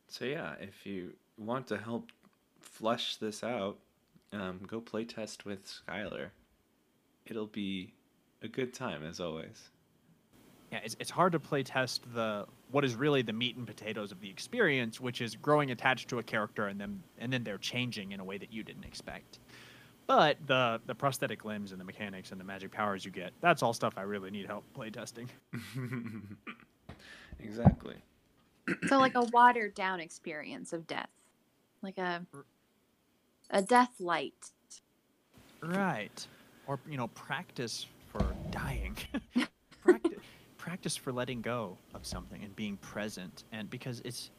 So 0.09 0.25
yeah, 0.25 0.55
if 0.61 0.87
you 0.87 1.13
want 1.37 1.67
to 1.69 1.77
help 1.77 2.11
flesh 2.61 3.17
this 3.17 3.45
out, 3.45 3.79
um, 4.35 4.61
go 4.67 4.81
play 4.81 5.05
test 5.05 5.45
with 5.45 5.67
Skyler. 5.67 6.29
It'll 7.27 7.47
be 7.47 7.95
a 8.43 8.49
good 8.49 8.75
time 8.75 9.05
as 9.05 9.21
always. 9.21 9.71
Yeah, 10.73 10.81
it's, 10.85 10.97
it's 10.99 11.11
hard 11.11 11.33
to 11.33 11.41
play 11.41 11.63
test 11.63 12.03
the 12.15 12.47
what 12.71 12.85
is 12.85 12.97
really 12.97 13.23
the 13.23 13.33
meat 13.33 13.57
and 13.57 13.67
potatoes 13.67 14.11
of 14.11 14.21
the 14.21 14.29
experience, 14.29 15.01
which 15.01 15.21
is 15.21 15.37
growing 15.37 15.71
attached 15.71 16.09
to 16.09 16.19
a 16.19 16.23
character 16.23 16.67
and 16.67 16.81
then 16.81 17.03
and 17.19 17.33
then 17.33 17.45
they're 17.45 17.59
changing 17.59 18.13
in 18.13 18.21
a 18.21 18.25
way 18.25 18.39
that 18.39 18.53
you 18.53 18.63
didn't 18.63 18.85
expect. 18.85 19.39
But 20.07 20.37
the 20.47 20.81
the 20.87 20.95
prosthetic 20.95 21.45
limbs 21.45 21.73
and 21.73 21.81
the 21.81 21.85
mechanics 21.85 22.33
and 22.33 22.41
the 22.41 22.45
magic 22.45 22.73
powers 22.73 23.05
you 23.05 23.11
get, 23.11 23.33
that's 23.41 23.63
all 23.63 23.73
stuff 23.73 23.95
I 23.97 24.03
really 24.03 24.31
need 24.31 24.47
help 24.47 24.65
playtesting. 24.77 25.29
exactly. 27.39 27.97
so 28.89 28.99
like 28.99 29.15
a 29.15 29.25
watered 29.33 29.75
down 29.75 30.01
experience 30.01 30.73
of 30.73 30.87
death, 30.87 31.11
like 31.83 31.99
a 31.99 32.27
a 33.51 33.63
death 33.63 33.93
light. 34.01 34.51
Right. 35.63 36.27
Or 36.67 36.79
you 36.89 36.97
know, 36.97 37.09
practice 37.09 37.87
for 38.11 38.25
dying. 38.51 38.97
practice, 39.83 40.19
practice 40.57 40.97
for 40.97 41.13
letting 41.13 41.41
go 41.41 41.77
of 41.95 42.07
something 42.07 42.43
and 42.43 42.55
being 42.57 42.77
present 42.79 43.45
and 43.53 43.69
because 43.71 44.01
it's 44.05 44.31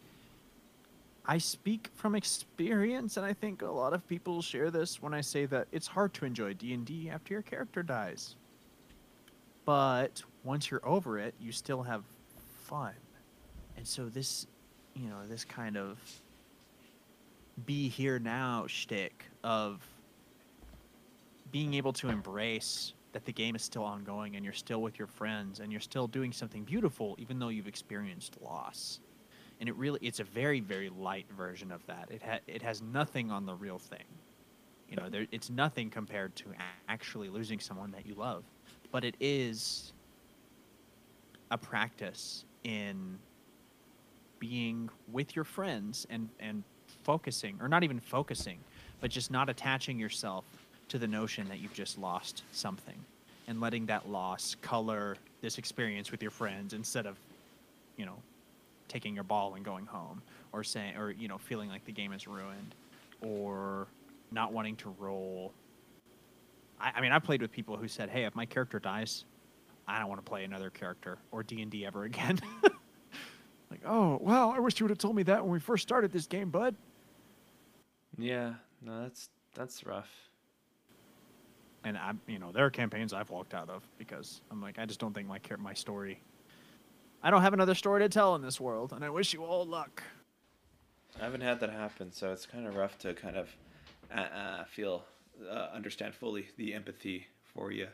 I 1.28 1.40
speak 1.40 1.90
from 1.96 2.14
experience, 2.16 3.18
and 3.18 3.26
I 3.26 3.34
think 3.34 3.64
a 3.64 3.72
lot 3.72 3.94
of 3.94 4.08
people 4.08 4.42
share 4.42 4.70
this 4.70 5.02
when 5.02 5.14
I 5.14 5.22
say 5.22 5.46
that 5.48 5.68
it's 5.72 5.88
hard 5.88 6.14
to 6.16 6.26
enjoy 6.26 6.54
D 6.54 6.74
and 6.74 6.86
D 6.86 7.10
after 7.10 7.34
your 7.34 7.42
character 7.42 7.82
dies. 7.82 8.36
But 9.66 10.22
once 10.44 10.70
you're 10.70 10.88
over 10.88 11.18
it, 11.18 11.34
you 11.40 11.52
still 11.52 11.82
have 11.82 12.04
fun, 12.66 12.94
and 13.76 13.88
so 13.88 14.08
this, 14.08 14.46
you 14.94 15.10
know, 15.10 15.26
this 15.28 15.44
kind 15.44 15.78
of 15.78 15.98
be 17.64 17.88
here 17.88 18.20
now 18.20 18.66
shtick 18.68 19.26
of 19.44 19.82
being 21.52 21.74
able 21.74 21.94
to 21.94 22.10
embrace 22.10 22.94
that 23.14 23.24
the 23.24 23.32
game 23.32 23.56
is 23.56 23.62
still 23.62 23.84
ongoing 23.84 24.36
and 24.36 24.44
you're 24.44 24.54
still 24.54 24.82
with 24.82 25.00
your 25.00 25.08
friends 25.08 25.62
and 25.62 25.72
you're 25.72 25.80
still 25.80 26.06
doing 26.06 26.34
something 26.34 26.66
beautiful 26.66 27.16
even 27.18 27.40
though 27.40 27.48
you've 27.48 27.68
experienced 27.68 28.36
loss. 28.42 29.00
And 29.62 29.70
it 29.70 29.76
really 29.76 30.00
it's 30.02 30.20
a 30.20 30.26
very 30.26 30.60
very 30.60 30.90
light 30.90 31.26
version 31.38 31.72
of 31.72 31.86
that. 31.88 32.10
It 32.12 32.22
ha- 32.22 32.42
it 32.46 32.62
has 32.62 32.82
nothing 32.82 33.32
on 33.32 33.46
the 33.46 33.56
real 33.56 33.80
thing. 33.80 34.04
You 34.90 34.98
know 34.98 35.08
there 35.10 35.28
it's 35.32 35.50
nothing 35.50 35.90
compared 35.90 36.36
to 36.38 36.50
actually 36.90 37.30
losing 37.30 37.60
someone 37.62 37.92
that 37.92 38.06
you 38.06 38.16
love. 38.16 38.44
But 38.92 39.06
it 39.06 39.16
is 39.22 39.94
a 41.52 41.58
practice 41.58 42.44
in 42.66 43.18
being 44.40 44.90
with 45.10 45.38
your 45.38 45.46
friends 45.46 46.06
and 46.10 46.28
and 46.42 46.64
focusing 47.06 47.56
or 47.62 47.70
not 47.70 47.84
even 47.84 48.00
focusing 48.00 48.58
but 49.00 49.12
just 49.12 49.30
not 49.30 49.48
attaching 49.50 50.00
yourself 50.00 50.44
to 50.90 50.98
the 50.98 51.08
notion 51.08 51.48
that 51.48 51.60
you've 51.60 51.74
just 51.74 51.98
lost 52.00 52.42
something 52.52 52.96
and 53.48 53.62
letting 53.62 53.86
that 53.86 54.10
loss 54.10 54.56
color 54.62 55.16
this 55.42 55.60
experience 55.60 56.12
with 56.12 56.22
your 56.22 56.32
friends 56.32 56.74
instead 56.74 57.06
of 57.06 57.16
you 57.98 58.06
know 58.06 58.18
taking 58.88 59.14
your 59.14 59.24
ball 59.24 59.54
and 59.54 59.64
going 59.64 59.86
home 59.86 60.22
or 60.52 60.64
saying 60.64 60.98
or 60.98 61.12
you 61.12 61.28
know 61.28 61.38
feeling 61.38 61.70
like 61.70 61.86
the 61.86 61.92
game 61.92 62.12
is 62.12 62.28
ruined 62.28 62.74
or 63.22 63.88
not 64.32 64.52
wanting 64.52 64.76
to 64.76 64.94
roll. 65.00 65.54
I, 66.82 66.94
I 66.96 67.02
mean 67.02 67.12
I've 67.12 67.24
played 67.24 67.42
with 67.42 67.52
people 67.52 67.78
who 67.78 67.88
said 67.88 68.10
hey 68.10 68.26
if 68.26 68.36
my 68.36 68.46
character 68.46 68.80
dies 68.80 69.26
i 69.88 70.00
don't 70.00 70.10
want 70.10 70.24
to 70.24 70.28
play 70.28 70.44
another 70.44 70.72
character 70.72 71.20
or 71.32 71.44
d&d 71.44 71.86
ever 71.86 72.04
again. 72.06 72.40
Like 73.72 73.82
oh 73.86 74.20
well 74.22 74.52
i 74.52 74.60
wish 74.60 74.80
you 74.80 74.86
would 74.86 74.92
have 74.92 75.00
told 75.00 75.16
me 75.16 75.24
that 75.24 75.42
when 75.44 75.52
we 75.52 75.60
first 75.60 75.82
started 75.82 76.12
this 76.12 76.28
game 76.28 76.50
bud 76.50 76.76
Yeah, 78.18 78.54
no, 78.82 79.04
that's 79.04 79.30
that's 79.54 79.86
rough. 79.86 80.10
and 81.86 81.98
I, 81.98 82.14
you 82.28 82.40
know, 82.40 82.52
there 82.52 82.66
are 82.66 82.72
campaigns 82.72 83.14
I've 83.14 83.30
walked 83.30 83.54
out 83.54 83.70
of 83.70 83.84
because 83.98 84.42
I'm 84.52 84.60
like, 84.62 84.80
I 84.80 84.86
just 84.86 85.00
don't 85.00 85.14
think 85.14 85.28
my 85.28 85.38
char- 85.38 85.58
my 85.58 85.74
story. 85.74 86.20
I 87.22 87.30
don't 87.30 87.44
have 87.44 87.54
another 87.54 87.76
story 87.76 88.02
to 88.02 88.10
tell 88.10 88.36
in 88.36 88.42
this 88.42 88.60
world, 88.60 88.92
and 88.92 89.06
I 89.06 89.10
wish 89.10 89.34
you 89.34 89.44
all 89.44 89.66
luck. 89.66 90.04
I 91.20 91.24
haven't 91.24 91.42
had 91.42 91.60
that 91.62 91.70
happen, 91.70 92.12
so 92.12 92.32
it's 92.34 92.46
kind 92.46 92.68
of 92.68 92.76
rough 92.76 92.98
to 93.00 93.14
kind 93.14 93.38
of 93.38 93.56
uh, 94.14 94.20
uh, 94.20 94.64
feel, 94.66 95.06
uh, 95.50 95.70
understand 95.74 96.14
fully 96.14 96.48
the 96.58 96.74
empathy 96.74 97.28
for 97.54 97.72
you. 97.72 97.88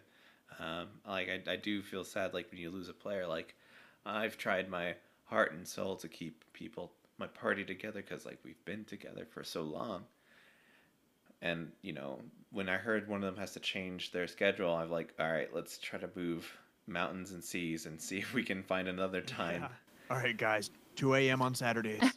Um, 0.60 0.88
like 1.08 1.30
I, 1.30 1.52
I 1.52 1.56
do 1.58 1.82
feel 1.82 2.04
sad, 2.04 2.34
like 2.34 2.50
when 2.50 2.60
you 2.60 2.72
lose 2.72 2.90
a 2.90 2.94
player. 2.94 3.28
Like 3.28 3.56
I've 4.06 4.38
tried 4.38 4.70
my 4.70 4.96
heart 5.26 5.54
and 5.54 5.68
soul 5.68 5.96
to 5.98 6.08
keep 6.08 6.44
people, 6.54 6.92
my 7.22 7.28
party 7.28 7.64
together, 7.64 8.02
because 8.02 8.26
like 8.26 8.40
we've 8.44 8.64
been 8.66 8.84
together 8.86 9.26
for 9.32 9.44
so 9.44 9.62
long. 9.62 10.04
And 11.42 11.72
you 11.82 11.94
know, 11.94 12.20
when 12.52 12.68
I 12.68 12.76
heard 12.78 13.08
one 13.08 13.24
of 13.24 13.34
them 13.34 13.40
has 13.40 13.54
to 13.54 13.60
change 13.60 14.12
their 14.12 14.28
schedule, 14.28 14.74
I'm 14.74 14.92
like, 14.92 15.14
all 15.20 15.32
right, 15.32 15.50
let's 15.54 15.78
try 15.78 16.00
to 16.00 16.10
move 16.16 16.52
mountains 16.88 17.32
and 17.32 17.44
seas 17.44 17.86
and 17.86 18.02
see 18.08 18.18
if 18.18 18.34
we 18.34 18.44
can 18.44 18.64
find 18.64 18.88
another 18.88 19.22
time. 19.22 19.62
Yeah. 19.62 20.16
All 20.16 20.18
right, 20.18 20.36
guys, 20.36 20.70
2 20.98 21.16
a.m. 21.16 21.42
on 21.42 21.56
Saturdays. 21.56 22.02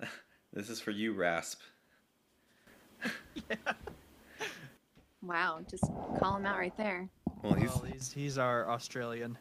This 0.52 0.70
is 0.70 0.80
for 0.80 0.92
you, 0.92 1.14
Rasp. 1.14 1.62
yeah. 3.50 3.56
Wow, 5.20 5.58
just 5.68 5.82
call 6.20 6.36
him 6.36 6.46
out 6.46 6.58
right 6.58 6.76
there. 6.76 7.08
Well, 7.42 7.54
he's 7.54 7.70
Well, 7.70 7.86
he's 7.92 8.12
he's 8.12 8.38
our 8.38 8.70
Australian. 8.70 9.36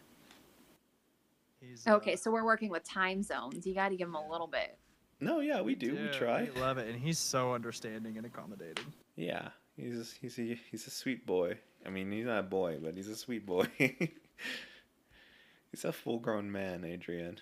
He's 1.67 1.85
uh, 1.87 1.95
Okay, 1.95 2.15
so 2.15 2.31
we're 2.31 2.45
working 2.45 2.69
with 2.69 2.83
time 2.83 3.23
zones. 3.23 3.65
You 3.65 3.73
got 3.73 3.89
to 3.89 3.95
give 3.95 4.07
him 4.07 4.15
a 4.15 4.29
little 4.31 4.47
bit. 4.47 4.77
no, 5.19 5.39
yeah, 5.39 5.61
we 5.61 5.75
do. 5.75 5.95
we 5.95 6.07
try. 6.17 6.49
We 6.53 6.61
love 6.61 6.77
it, 6.77 6.87
and 6.89 6.99
he's 6.99 7.19
so 7.19 7.53
understanding 7.53 8.17
and 8.17 8.25
accommodating. 8.25 8.85
Yeah, 9.15 9.49
he's 9.77 10.13
he's 10.19 10.37
a 10.39 10.57
he's 10.71 10.87
a 10.87 10.91
sweet 10.91 11.25
boy. 11.25 11.57
I 11.85 11.89
mean, 11.89 12.11
he's 12.11 12.25
not 12.25 12.39
a 12.39 12.43
boy, 12.43 12.79
but 12.81 12.95
he's 12.95 13.07
a 13.07 13.15
sweet 13.15 13.45
boy. 13.45 13.67
he's 13.77 15.83
a 15.83 15.91
full-grown 15.91 16.51
man, 16.51 16.83
Adrian. 16.85 17.39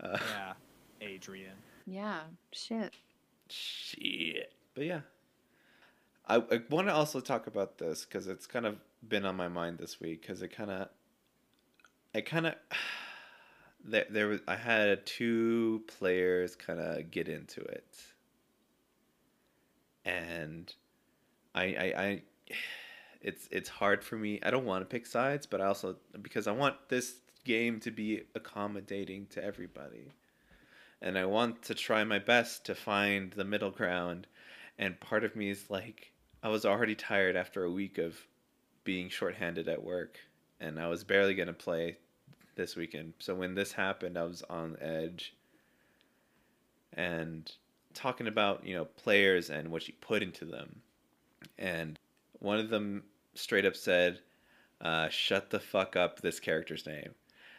Uh, 0.00 0.18
Yeah, 0.34 0.52
Adrian. 1.00 1.54
Yeah, 1.86 2.20
shit. 2.52 2.94
Shit. 3.48 4.52
But 4.74 4.84
yeah, 4.84 5.00
I, 6.26 6.36
I 6.36 6.60
want 6.70 6.88
to 6.88 6.94
also 6.94 7.20
talk 7.20 7.46
about 7.46 7.78
this 7.78 8.04
because 8.04 8.26
it's 8.26 8.46
kind 8.46 8.66
of 8.66 8.76
been 9.06 9.24
on 9.24 9.36
my 9.36 9.48
mind 9.48 9.78
this 9.78 10.00
week 10.00 10.22
because 10.22 10.42
it 10.42 10.48
kind 10.48 10.70
of, 10.70 10.88
I 12.14 12.20
kind 12.20 12.46
of, 12.46 12.54
there 13.84 14.06
there 14.10 14.28
was 14.28 14.40
I 14.46 14.56
had 14.56 15.04
two 15.06 15.82
players 15.98 16.56
kind 16.56 16.80
of 16.80 17.10
get 17.10 17.28
into 17.28 17.60
it, 17.60 17.96
and 20.04 20.72
I 21.54 21.64
I 21.64 22.02
I. 22.02 22.22
It's 23.26 23.48
it's 23.50 23.70
hard 23.70 24.04
for 24.04 24.16
me. 24.16 24.38
I 24.42 24.50
don't 24.50 24.66
want 24.66 24.82
to 24.82 24.84
pick 24.84 25.06
sides, 25.06 25.46
but 25.46 25.62
I 25.62 25.64
also 25.64 25.96
because 26.20 26.46
I 26.46 26.52
want 26.52 26.76
this 26.90 27.14
game 27.42 27.80
to 27.80 27.90
be 27.90 28.24
accommodating 28.34 29.28
to 29.28 29.42
everybody 29.42 30.12
and 31.04 31.18
I 31.18 31.26
want 31.26 31.62
to 31.64 31.74
try 31.74 32.02
my 32.02 32.18
best 32.18 32.64
to 32.64 32.74
find 32.74 33.30
the 33.30 33.44
middle 33.44 33.70
ground. 33.70 34.26
And 34.78 34.98
part 34.98 35.22
of 35.22 35.36
me 35.36 35.50
is 35.50 35.68
like, 35.68 36.12
I 36.42 36.48
was 36.48 36.64
already 36.64 36.94
tired 36.94 37.36
after 37.36 37.62
a 37.62 37.70
week 37.70 37.98
of 37.98 38.16
being 38.84 39.10
shorthanded 39.10 39.68
at 39.68 39.84
work, 39.84 40.18
and 40.58 40.80
I 40.80 40.88
was 40.88 41.04
barely 41.04 41.34
going 41.34 41.48
to 41.48 41.52
play 41.52 41.98
this 42.56 42.76
weekend. 42.76 43.14
So 43.18 43.34
when 43.34 43.54
this 43.54 43.72
happened, 43.72 44.18
I 44.18 44.24
was 44.24 44.42
on 44.48 44.76
edge. 44.80 45.34
And 46.92 47.50
talking 47.92 48.28
about, 48.28 48.66
you 48.66 48.74
know, 48.74 48.84
players 48.84 49.50
and 49.50 49.70
what 49.70 49.88
you 49.88 49.94
put 50.00 50.22
into 50.22 50.44
them. 50.44 50.80
And 51.58 51.98
one 52.38 52.58
of 52.58 52.70
them 52.70 53.04
straight 53.34 53.64
up 53.64 53.76
said, 53.76 54.20
uh, 54.80 55.08
shut 55.08 55.50
the 55.50 55.60
fuck 55.60 55.96
up, 55.96 56.20
this 56.20 56.40
character's 56.40 56.86
name 56.86 57.14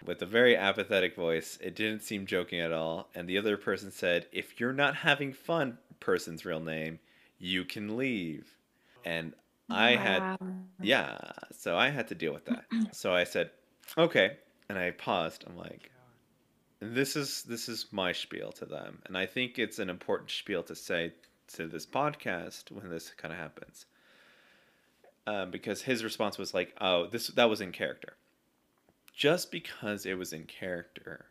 with 0.05 0.21
a 0.21 0.25
very 0.25 0.55
apathetic 0.55 1.15
voice. 1.15 1.57
It 1.61 1.75
didn't 1.75 2.01
seem 2.01 2.25
joking 2.25 2.59
at 2.59 2.71
all. 2.71 3.09
And 3.15 3.27
the 3.27 3.37
other 3.37 3.57
person 3.57 3.91
said, 3.91 4.27
If 4.31 4.59
you're 4.59 4.73
not 4.73 4.95
having 4.95 5.33
fun, 5.33 5.77
person's 5.99 6.45
real 6.45 6.59
name, 6.59 6.99
you 7.39 7.65
can 7.65 7.97
leave. 7.97 8.55
And 9.03 9.33
I 9.69 9.91
had, 9.91 10.37
yeah, 10.81 11.17
so 11.51 11.75
I 11.75 11.89
had 11.89 12.07
to 12.09 12.15
deal 12.15 12.33
with 12.33 12.45
that. 12.45 12.65
So 12.91 13.13
I 13.13 13.23
said, 13.23 13.51
Okay. 13.97 14.37
And 14.69 14.77
I 14.77 14.91
paused. 14.91 15.43
I'm 15.47 15.57
like, 15.57 15.91
this 16.79 17.15
is 17.15 17.43
this 17.43 17.69
is 17.69 17.87
my 17.91 18.11
spiel 18.11 18.51
to 18.53 18.65
them. 18.65 19.01
And 19.05 19.17
i 19.17 19.25
think 19.25 19.57
it's 19.57 19.79
an 19.79 19.89
important 19.89 20.31
spiel 20.31 20.63
to 20.63 20.75
say 20.75 21.13
to 21.53 21.67
this 21.67 21.85
podcast 21.85 22.71
when 22.71 22.89
this 22.89 23.11
kind 23.17 23.33
of 23.33 23.39
happens. 23.39 23.85
Um, 25.27 25.49
because 25.49 25.81
his 25.81 26.03
response 26.03 26.37
was 26.37 26.53
like 26.53 26.75
oh 26.79 27.07
this 27.07 27.27
that 27.27 27.49
was 27.49 27.61
in 27.61 27.71
character. 27.71 28.13
Just 29.13 29.51
because 29.51 30.05
it 30.05 30.17
was 30.17 30.33
in 30.33 30.43
character 30.43 31.27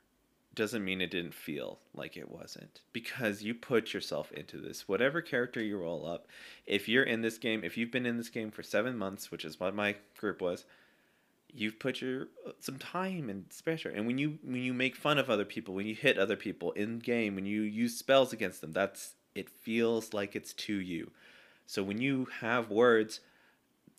doesn't 0.54 0.84
mean 0.84 1.00
it 1.00 1.10
didn't 1.10 1.34
feel 1.34 1.80
like 1.94 2.16
it 2.16 2.30
wasn't. 2.30 2.80
Because 2.92 3.42
you 3.42 3.54
put 3.54 3.92
yourself 3.92 4.32
into 4.32 4.58
this 4.58 4.88
whatever 4.88 5.20
character 5.20 5.62
you 5.62 5.78
roll 5.78 6.06
up 6.06 6.26
if 6.66 6.88
you're 6.88 7.04
in 7.04 7.22
this 7.22 7.38
game 7.38 7.62
if 7.64 7.76
you've 7.76 7.90
been 7.90 8.06
in 8.06 8.16
this 8.16 8.30
game 8.30 8.50
for 8.50 8.62
seven 8.62 8.96
months 8.96 9.30
which 9.30 9.44
is 9.44 9.60
what 9.60 9.74
my 9.74 9.96
group 10.16 10.40
was 10.40 10.64
you've 11.54 11.78
put 11.78 12.00
your 12.00 12.22
uh, 12.46 12.50
some 12.58 12.78
time 12.78 13.30
and 13.30 13.44
special 13.50 13.92
and 13.94 14.06
when 14.06 14.18
you 14.18 14.38
when 14.42 14.62
you 14.62 14.74
make 14.74 14.96
fun 14.96 15.18
of 15.18 15.30
other 15.30 15.44
people 15.44 15.74
when 15.74 15.86
you 15.86 15.94
hit 15.94 16.18
other 16.18 16.36
people 16.36 16.72
in 16.72 16.98
game 16.98 17.36
when 17.36 17.46
you 17.46 17.62
use 17.62 17.96
spells 17.96 18.32
against 18.32 18.60
them 18.60 18.72
that's 18.72 19.14
it 19.34 19.48
feels 19.50 20.14
like 20.14 20.36
it's 20.36 20.52
to 20.52 20.74
you. 20.74 21.10
So 21.66 21.82
when 21.82 22.00
you 22.00 22.28
have 22.40 22.70
words 22.70 23.20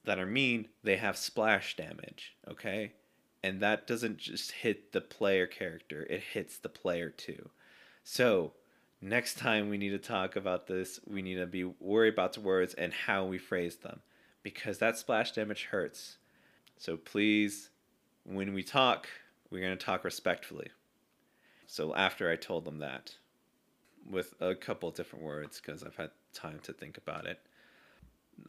that 0.06 0.20
are 0.20 0.26
mean 0.26 0.68
they 0.84 0.98
have 0.98 1.18
splash 1.18 1.76
damage 1.76 2.36
okay? 2.50 2.94
And 3.44 3.62
that 3.62 3.86
doesn't 3.86 4.18
just 4.18 4.52
hit 4.52 4.92
the 4.92 5.02
player 5.02 5.48
character 5.48 6.06
it 6.10 6.22
hits 6.34 6.58
the 6.58 6.70
player 6.70 7.10
too. 7.10 7.50
So 8.04 8.54
next 9.02 9.38
time 9.38 9.70
we 9.70 9.78
need 9.78 9.90
to 9.90 9.98
talk 9.98 10.36
about 10.36 10.68
this 10.68 11.00
we 11.08 11.22
need 11.22 11.36
to 11.36 11.46
be 11.46 11.64
worried 11.64 12.14
about 12.14 12.34
the 12.34 12.42
words 12.42 12.74
and 12.74 12.94
how 12.94 13.26
we 13.26 13.38
phrase 13.38 13.78
them 13.78 14.02
because 14.44 14.78
that 14.78 14.98
splash 14.98 15.32
damage 15.32 15.66
hurts 15.66 16.18
so 16.78 16.98
please, 16.98 17.70
when 18.24 18.54
we 18.54 18.64
talk, 18.64 19.08
we're 19.50 19.62
going 19.62 19.78
to 19.78 19.86
talk 19.86 20.04
respectfully. 20.04 20.70
So 21.68 21.96
after 21.96 22.30
I 22.30 22.36
told 22.36 22.66
them 22.66 22.80
that, 22.80 23.16
with 24.10 24.34
a 24.40 24.54
couple 24.54 24.92
different 24.92 25.26
words, 25.26 25.60
because 25.60 25.84
I've 25.84 25.96
had 25.96 26.12
time 26.34 26.60
to 26.64 26.74
think 26.74 26.98
about 26.98 27.26
it, 27.26 27.40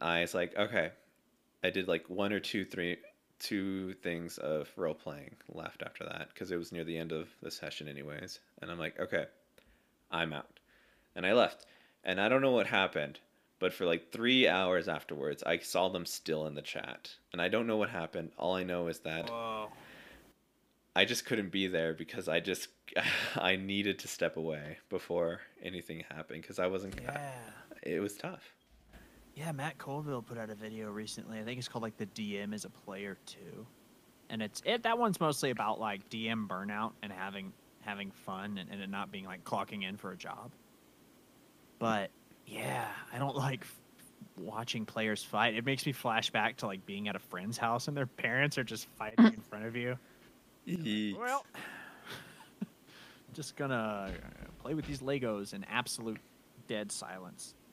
I 0.01 0.21
was 0.21 0.33
like, 0.33 0.55
okay, 0.57 0.91
I 1.63 1.69
did 1.69 1.87
like 1.87 2.09
one 2.09 2.33
or 2.33 2.39
two, 2.39 2.65
three, 2.65 2.97
two 3.39 3.93
things 3.93 4.37
of 4.37 4.69
role 4.75 4.93
playing 4.93 5.35
left 5.49 5.81
after 5.81 6.03
that, 6.03 6.29
because 6.33 6.51
it 6.51 6.57
was 6.57 6.71
near 6.71 6.83
the 6.83 6.97
end 6.97 7.11
of 7.11 7.29
the 7.41 7.51
session, 7.51 7.87
anyways. 7.87 8.39
And 8.61 8.69
I'm 8.69 8.79
like, 8.79 8.99
okay, 8.99 9.25
I'm 10.11 10.33
out. 10.33 10.59
And 11.15 11.25
I 11.25 11.33
left. 11.33 11.65
And 12.03 12.21
I 12.21 12.29
don't 12.29 12.41
know 12.41 12.51
what 12.51 12.67
happened, 12.67 13.19
but 13.59 13.73
for 13.73 13.85
like 13.85 14.11
three 14.11 14.47
hours 14.47 14.87
afterwards, 14.87 15.43
I 15.43 15.57
saw 15.59 15.89
them 15.89 16.05
still 16.05 16.45
in 16.47 16.55
the 16.55 16.61
chat. 16.61 17.15
And 17.33 17.41
I 17.41 17.49
don't 17.49 17.67
know 17.67 17.77
what 17.77 17.89
happened. 17.89 18.31
All 18.37 18.55
I 18.55 18.63
know 18.63 18.87
is 18.87 18.99
that 18.99 19.29
Whoa. 19.29 19.69
I 20.95 21.05
just 21.05 21.25
couldn't 21.25 21.51
be 21.51 21.67
there 21.67 21.93
because 21.93 22.27
I 22.27 22.39
just 22.39 22.69
I 23.35 23.55
needed 23.55 23.99
to 23.99 24.07
step 24.07 24.37
away 24.37 24.77
before 24.89 25.41
anything 25.61 26.03
happened 26.09 26.41
because 26.41 26.59
I 26.59 26.67
wasn't. 26.67 26.95
Yeah. 27.01 27.31
It 27.83 27.99
was 27.99 28.15
tough. 28.15 28.53
Yeah, 29.35 29.51
Matt 29.51 29.77
Colville 29.77 30.23
put 30.23 30.39
out 30.39 30.49
a 30.49 30.55
video 30.55 30.89
recently. 30.89 31.39
I 31.39 31.43
think 31.43 31.59
it's 31.59 31.67
called 31.67 31.83
like 31.83 31.97
the 31.97 32.07
DM 32.07 32.55
is 32.55 32.65
a 32.65 32.69
player 32.69 33.17
too, 33.27 33.67
and 34.31 34.41
it's 34.41 34.61
it 34.65 34.83
that 34.83 34.97
one's 34.97 35.19
mostly 35.19 35.51
about 35.51 35.79
like 35.79 36.09
DM 36.09 36.47
burnout 36.47 36.93
and 37.03 37.11
having 37.11 37.53
having 37.81 38.09
fun 38.11 38.57
and, 38.57 38.69
and 38.71 38.81
it 38.81 38.89
not 38.89 39.11
being 39.11 39.25
like 39.25 39.43
clocking 39.43 39.87
in 39.87 39.97
for 39.97 40.11
a 40.11 40.17
job. 40.17 40.51
But 41.77 42.09
yeah, 42.47 42.87
I 43.13 43.19
don't 43.19 43.35
like 43.35 43.61
f- 43.61 43.75
watching 44.37 44.85
players 44.85 45.23
fight. 45.23 45.53
It 45.55 45.65
makes 45.65 45.85
me 45.85 45.91
flash 45.91 46.29
back 46.31 46.57
to 46.57 46.65
like 46.65 46.85
being 46.85 47.07
at 47.07 47.15
a 47.15 47.19
friend's 47.19 47.57
house 47.57 47.87
and 47.87 47.95
their 47.95 48.07
parents 48.07 48.57
are 48.57 48.63
just 48.63 48.87
fighting 48.97 49.25
in 49.25 49.41
front 49.49 49.65
of 49.65 49.75
you. 49.75 49.97
Yeeks. 50.67 51.17
Well, 51.19 51.45
just 53.33 53.55
gonna 53.55 54.11
play 54.59 54.73
with 54.73 54.85
these 54.87 54.99
Legos 55.01 55.53
in 55.53 55.63
absolute 55.65 56.19
dead 56.67 56.91
silence. 56.91 57.53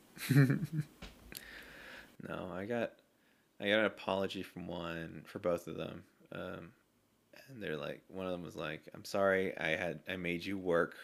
No, 2.28 2.50
I 2.54 2.64
got 2.64 2.92
I 3.60 3.68
got 3.68 3.80
an 3.80 3.84
apology 3.84 4.42
from 4.42 4.66
one 4.66 5.22
for 5.26 5.38
both 5.38 5.66
of 5.66 5.76
them. 5.76 6.02
Um, 6.32 6.70
and 7.48 7.62
they're 7.62 7.76
like 7.76 8.00
one 8.08 8.26
of 8.26 8.32
them 8.32 8.42
was 8.42 8.56
like, 8.56 8.80
"I'm 8.94 9.04
sorry, 9.04 9.56
I 9.58 9.76
had 9.76 10.00
I 10.08 10.16
made 10.16 10.44
you 10.44 10.56
work 10.56 10.94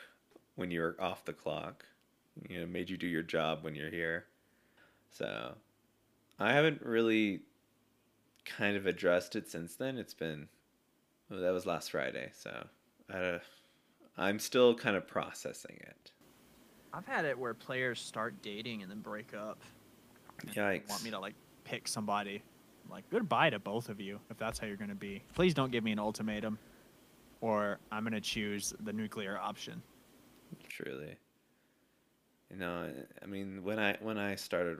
when 0.57 0.71
you 0.71 0.81
were 0.81 0.97
off 0.99 1.25
the 1.25 1.33
clock. 1.33 1.85
You 2.49 2.61
know, 2.61 2.67
made 2.67 2.91
you 2.91 2.97
do 2.97 3.07
your 3.07 3.23
job 3.23 3.63
when 3.63 3.75
you're 3.75 3.91
here." 3.91 4.27
So, 5.11 5.55
I 6.39 6.53
haven't 6.53 6.83
really 6.83 7.41
kind 8.45 8.77
of 8.77 8.87
addressed 8.87 9.37
it 9.37 9.49
since 9.49 9.77
then. 9.77 9.99
It's 9.99 10.15
been 10.15 10.49
well, 11.31 11.41
that 11.41 11.53
was 11.53 11.67
last 11.67 11.93
Friday, 11.93 12.31
so 12.35 12.67
I, 13.13 13.41
I'm 14.19 14.39
still 14.39 14.75
kind 14.75 14.97
of 14.97 15.07
processing 15.07 15.79
it. 15.81 16.11
I've 16.93 17.07
had 17.07 17.25
it 17.25 17.39
where 17.39 17.55
players 17.55 18.01
start 18.01 18.35
dating 18.43 18.83
and 18.83 18.91
then 18.91 18.99
break 18.99 19.33
up. 19.33 19.61
and 20.41 20.51
Yikes. 20.53 20.89
Want 20.89 21.05
me 21.05 21.11
to 21.11 21.21
like 21.21 21.35
pick 21.65 21.87
somebody? 21.87 22.43
Like 22.91 23.09
goodbye 23.11 23.51
to 23.51 23.61
both 23.61 23.89
of 23.89 24.01
you 24.01 24.19
if 24.31 24.37
that's 24.39 24.59
how 24.59 24.67
you're 24.67 24.77
gonna 24.77 24.95
be. 24.95 25.23
Please 25.35 25.55
don't 25.55 25.71
give 25.71 25.85
me 25.85 25.93
an 25.93 26.01
ultimatum, 26.01 26.59
or 27.41 27.79
I'm 27.93 28.03
gonna 28.03 28.21
choose 28.21 28.75
the 28.81 28.93
nuclear 28.93 29.39
option. 29.39 29.81
Truly. 30.69 31.17
You 32.51 32.57
know, 32.57 32.91
I 33.23 33.27
mean, 33.27 33.63
when 33.63 33.79
I 33.79 33.97
when 34.01 34.19
I 34.19 34.35
started 34.35 34.79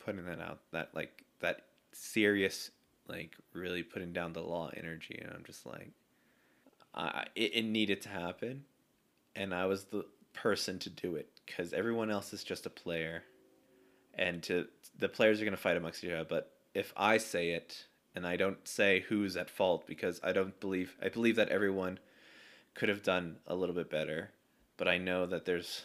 putting 0.00 0.24
that 0.24 0.40
out, 0.40 0.60
that 0.72 0.90
like 0.94 1.24
that 1.40 1.62
serious, 1.92 2.70
like 3.08 3.36
really 3.52 3.82
putting 3.82 4.12
down 4.12 4.32
the 4.32 4.42
law 4.42 4.70
energy, 4.76 5.18
and 5.22 5.32
I'm 5.32 5.44
just 5.44 5.64
like, 5.64 5.90
I 6.94 7.26
it, 7.34 7.52
it 7.54 7.64
needed 7.64 8.02
to 8.02 8.08
happen, 8.08 8.64
and 9.36 9.54
I 9.54 9.66
was 9.66 9.84
the 9.84 10.04
person 10.32 10.78
to 10.80 10.90
do 10.90 11.14
it 11.14 11.28
because 11.46 11.72
everyone 11.72 12.10
else 12.10 12.32
is 12.32 12.42
just 12.42 12.66
a 12.66 12.70
player, 12.70 13.22
and 14.14 14.42
to 14.44 14.66
the 14.98 15.08
players 15.08 15.40
are 15.40 15.44
gonna 15.44 15.56
fight 15.56 15.76
amongst 15.76 16.02
each 16.02 16.10
other. 16.10 16.26
But 16.28 16.50
if 16.74 16.92
I 16.96 17.18
say 17.18 17.50
it 17.50 17.86
and 18.16 18.26
I 18.26 18.36
don't 18.36 18.66
say 18.66 19.04
who's 19.08 19.36
at 19.36 19.50
fault 19.50 19.86
because 19.86 20.20
I 20.22 20.32
don't 20.32 20.58
believe 20.60 20.96
I 21.02 21.08
believe 21.08 21.36
that 21.36 21.48
everyone 21.48 21.98
could 22.74 22.88
have 22.88 23.02
done 23.02 23.36
a 23.46 23.54
little 23.54 23.74
bit 23.74 23.90
better 23.90 24.30
but 24.76 24.88
I 24.88 24.98
know 24.98 25.26
that 25.26 25.44
there's 25.44 25.82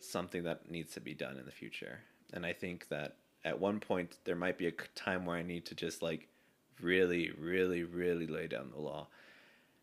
something 0.00 0.44
that 0.44 0.70
needs 0.70 0.92
to 0.94 1.00
be 1.00 1.14
done 1.14 1.38
in 1.38 1.46
the 1.46 1.52
future. 1.52 2.00
And 2.32 2.44
I 2.44 2.52
think 2.52 2.88
that 2.88 3.16
at 3.44 3.60
one 3.60 3.80
point 3.80 4.16
there 4.24 4.36
might 4.36 4.58
be 4.58 4.66
a 4.66 4.72
time 4.94 5.24
where 5.24 5.36
I 5.36 5.42
need 5.42 5.66
to 5.66 5.74
just 5.74 6.02
like 6.02 6.28
really, 6.80 7.30
really, 7.38 7.84
really 7.84 8.26
lay 8.26 8.46
down 8.46 8.70
the 8.70 8.80
law. 8.80 9.08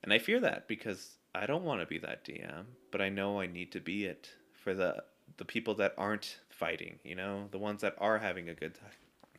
And 0.04 0.12
I 0.12 0.20
fear 0.20 0.40
that 0.42 0.68
because 0.68 1.16
I 1.34 1.46
don't 1.46 1.64
want 1.64 1.82
to 1.82 1.88
be 1.88 1.98
that 2.00 2.26
DM, 2.26 2.66
but 2.92 3.02
I 3.02 3.10
know 3.10 3.40
I 3.40 3.48
need 3.48 3.72
to 3.72 3.80
be 3.80 4.06
it 4.06 4.30
for 4.54 4.74
the 4.74 5.04
the 5.38 5.46
people 5.46 5.74
that 5.76 5.94
aren't 5.98 6.38
fighting, 6.50 7.00
you 7.04 7.16
know, 7.16 7.48
the 7.52 7.58
ones 7.58 7.82
that 7.82 7.96
are 7.98 8.20
having 8.20 8.50
a 8.50 8.54
good 8.54 8.76
ti- 8.76 8.82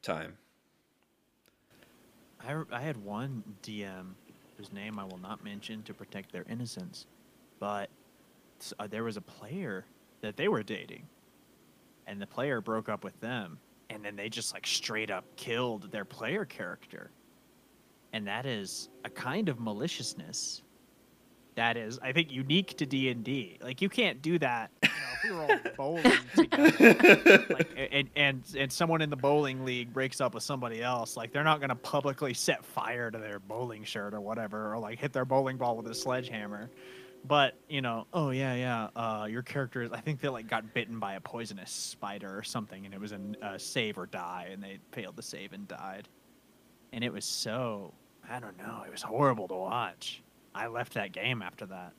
time. 0.02 0.36
I, 2.40 2.62
I 2.72 2.80
had 2.80 2.96
one 2.96 3.44
DM 3.62 4.14
whose 4.56 4.72
name 4.72 4.98
I 4.98 5.04
will 5.04 5.18
not 5.18 5.44
mention 5.44 5.82
to 5.84 5.94
protect 5.94 6.32
their 6.32 6.44
innocence, 6.48 7.06
but 7.60 7.90
uh, 8.78 8.86
there 8.86 9.04
was 9.04 9.16
a 9.16 9.20
player 9.20 9.84
that 10.24 10.36
they 10.36 10.48
were 10.48 10.62
dating, 10.62 11.06
and 12.06 12.20
the 12.20 12.26
player 12.26 12.60
broke 12.60 12.88
up 12.88 13.04
with 13.04 13.18
them, 13.20 13.58
and 13.90 14.04
then 14.04 14.16
they 14.16 14.28
just 14.28 14.52
like 14.52 14.66
straight 14.66 15.10
up 15.10 15.24
killed 15.36 15.90
their 15.90 16.04
player 16.04 16.44
character, 16.44 17.10
and 18.12 18.26
that 18.26 18.46
is 18.46 18.88
a 19.04 19.10
kind 19.10 19.48
of 19.48 19.60
maliciousness 19.60 20.62
that 21.54 21.76
is 21.76 21.98
I 22.02 22.12
think 22.12 22.32
unique 22.32 22.76
to 22.78 22.86
D 22.86 23.08
and 23.10 23.24
D. 23.24 23.58
Like 23.62 23.80
you 23.80 23.88
can't 23.88 24.20
do 24.20 24.38
that. 24.40 24.70
You 24.82 24.88
know, 24.90 24.96
if 25.12 25.24
we 25.24 25.30
were 25.30 25.42
all 25.42 25.58
bowling 25.76 26.18
together 26.34 27.46
like 27.50 27.70
and 27.92 28.10
and 28.16 28.42
and 28.56 28.72
someone 28.72 29.02
in 29.02 29.10
the 29.10 29.16
bowling 29.16 29.64
league 29.64 29.92
breaks 29.92 30.20
up 30.20 30.34
with 30.34 30.42
somebody 30.42 30.82
else 30.82 31.16
like 31.16 31.32
they're 31.32 31.44
not 31.44 31.60
going 31.60 31.70
to 31.70 31.76
publicly 31.76 32.34
set 32.34 32.64
fire 32.64 33.10
to 33.10 33.18
their 33.18 33.38
bowling 33.38 33.84
shirt 33.84 34.14
or 34.14 34.20
whatever 34.20 34.72
or 34.72 34.78
like 34.78 34.98
hit 34.98 35.12
their 35.12 35.24
bowling 35.24 35.56
ball 35.56 35.76
with 35.76 35.86
a 35.86 35.94
sledgehammer 35.94 36.70
but 37.24 37.54
you 37.68 37.80
know 37.80 38.06
oh 38.12 38.30
yeah 38.30 38.54
yeah 38.54 38.88
uh 38.94 39.24
your 39.24 39.42
character 39.42 39.82
is 39.82 39.90
i 39.92 40.00
think 40.00 40.20
they 40.20 40.28
like 40.28 40.46
got 40.48 40.74
bitten 40.74 40.98
by 40.98 41.14
a 41.14 41.20
poisonous 41.20 41.70
spider 41.70 42.36
or 42.36 42.42
something 42.42 42.84
and 42.84 42.94
it 42.94 43.00
was 43.00 43.12
a, 43.12 43.20
a 43.42 43.58
save 43.58 43.98
or 43.98 44.06
die 44.06 44.48
and 44.52 44.62
they 44.62 44.78
failed 44.92 45.16
to 45.16 45.22
save 45.22 45.52
and 45.52 45.66
died. 45.66 46.08
And 46.92 47.02
it 47.02 47.12
was 47.12 47.24
so 47.24 47.92
i 48.30 48.38
don't 48.38 48.56
know 48.58 48.82
it 48.86 48.92
was 48.92 49.02
horrible 49.02 49.48
to 49.48 49.54
watch. 49.54 50.22
I 50.54 50.68
left 50.68 50.94
that 50.94 51.10
game 51.10 51.42
after 51.42 51.66
that. 51.66 51.92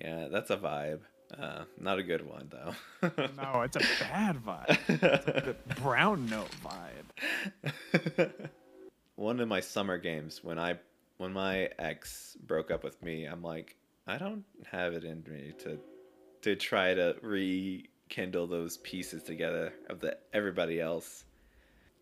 Yeah, 0.00 0.28
that's 0.30 0.50
a 0.50 0.56
vibe. 0.56 1.00
Uh, 1.36 1.64
not 1.80 1.98
a 1.98 2.04
good 2.04 2.24
one 2.24 2.48
though. 2.50 2.72
no 3.36 3.62
it's 3.62 3.74
a 3.76 3.80
bad 4.04 4.36
vibe. 4.36 4.86
The 4.86 5.56
brown 5.80 6.26
note 6.26 6.50
vibe. 6.62 8.48
One 9.16 9.40
of 9.40 9.48
my 9.48 9.60
summer 9.60 9.98
games 9.98 10.44
when 10.44 10.58
I 10.58 10.78
when 11.16 11.32
my 11.32 11.70
ex 11.78 12.36
broke 12.46 12.70
up 12.70 12.84
with 12.84 13.02
me, 13.02 13.24
I'm 13.24 13.42
like, 13.42 13.76
I 14.06 14.18
don't 14.18 14.44
have 14.70 14.94
it 14.94 15.04
in 15.04 15.24
me 15.28 15.52
to 15.60 15.78
to 16.42 16.54
try 16.56 16.94
to 16.94 17.16
rekindle 17.22 18.46
those 18.46 18.76
pieces 18.78 19.22
together 19.22 19.72
of 19.90 20.00
the 20.00 20.16
everybody 20.32 20.80
else 20.80 21.24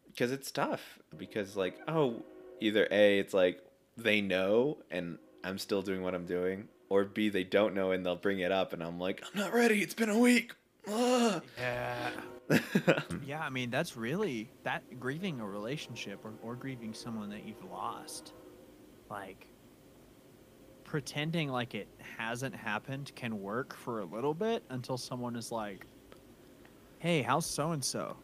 because 0.08 0.30
it's 0.32 0.50
tough 0.50 0.98
because 1.16 1.56
like 1.56 1.78
oh 1.88 2.22
either 2.60 2.86
a 2.90 3.18
it's 3.18 3.32
like 3.34 3.60
they 3.96 4.20
know 4.20 4.78
and 4.90 5.18
I'm 5.42 5.58
still 5.58 5.82
doing 5.82 6.02
what 6.02 6.14
I'm 6.14 6.26
doing 6.26 6.68
or 6.90 7.04
b 7.04 7.30
they 7.30 7.44
don't 7.44 7.74
know 7.74 7.92
and 7.92 8.04
they'll 8.04 8.16
bring 8.16 8.40
it 8.40 8.52
up 8.52 8.72
and 8.72 8.82
I'm 8.82 8.98
like 8.98 9.24
I'm 9.32 9.40
not 9.40 9.54
ready 9.54 9.80
it's 9.80 9.94
been 9.94 10.10
a 10.10 10.18
week 10.18 10.54
Ah. 10.86 11.40
yeah 11.58 12.10
Yeah, 13.26 13.40
I 13.40 13.48
mean 13.48 13.70
that's 13.70 13.96
really 13.96 14.50
that 14.64 15.00
grieving 15.00 15.40
a 15.40 15.46
relationship 15.46 16.22
or, 16.24 16.34
or 16.42 16.54
grieving 16.54 16.92
someone 16.92 17.30
that 17.30 17.46
you've 17.46 17.64
lost. 17.70 18.34
Like 19.10 19.46
pretending 20.94 21.48
like 21.48 21.74
it 21.74 21.88
hasn't 22.18 22.54
happened 22.54 23.10
can 23.16 23.42
work 23.42 23.74
for 23.74 23.98
a 23.98 24.04
little 24.04 24.32
bit 24.32 24.62
until 24.70 24.96
someone 24.96 25.34
is 25.34 25.50
like, 25.50 25.84
"Hey, 27.00 27.20
how's 27.20 27.46
so 27.46 27.72
and 27.72 27.84
so?" 27.84 28.16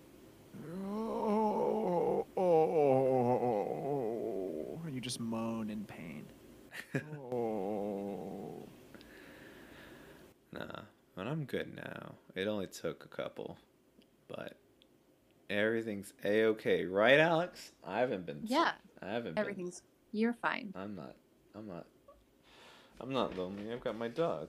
Oh, 0.80 2.24
oh, 2.37 2.78
you 4.88 5.00
just 5.00 5.18
moan 5.18 5.68
in 5.68 5.85
pain. 5.85 6.26
oh. 7.33 8.68
Nah, 10.52 10.83
but 11.16 11.26
I'm 11.26 11.46
good 11.46 11.74
now. 11.74 12.14
It 12.37 12.46
only 12.46 12.68
took 12.68 13.04
a 13.04 13.09
couple, 13.09 13.59
but 14.28 14.56
everything's 15.48 16.12
a 16.24 16.44
okay, 16.44 16.85
right, 16.85 17.18
Alex? 17.18 17.72
I 17.85 17.98
haven't 17.98 18.26
been. 18.26 18.42
Yeah, 18.44 18.74
I 19.02 19.09
haven't. 19.09 19.38
everything's. 19.38 19.83
You're 20.12 20.35
fine. 20.35 20.72
I'm 20.76 20.94
not. 20.94 21.16
I'm 21.56 21.66
not. 21.66 21.87
I'm 23.00 23.12
not 23.12 23.36
lonely. 23.36 23.72
I've 23.72 23.82
got 23.82 23.96
my 23.96 24.08
dog. 24.08 24.48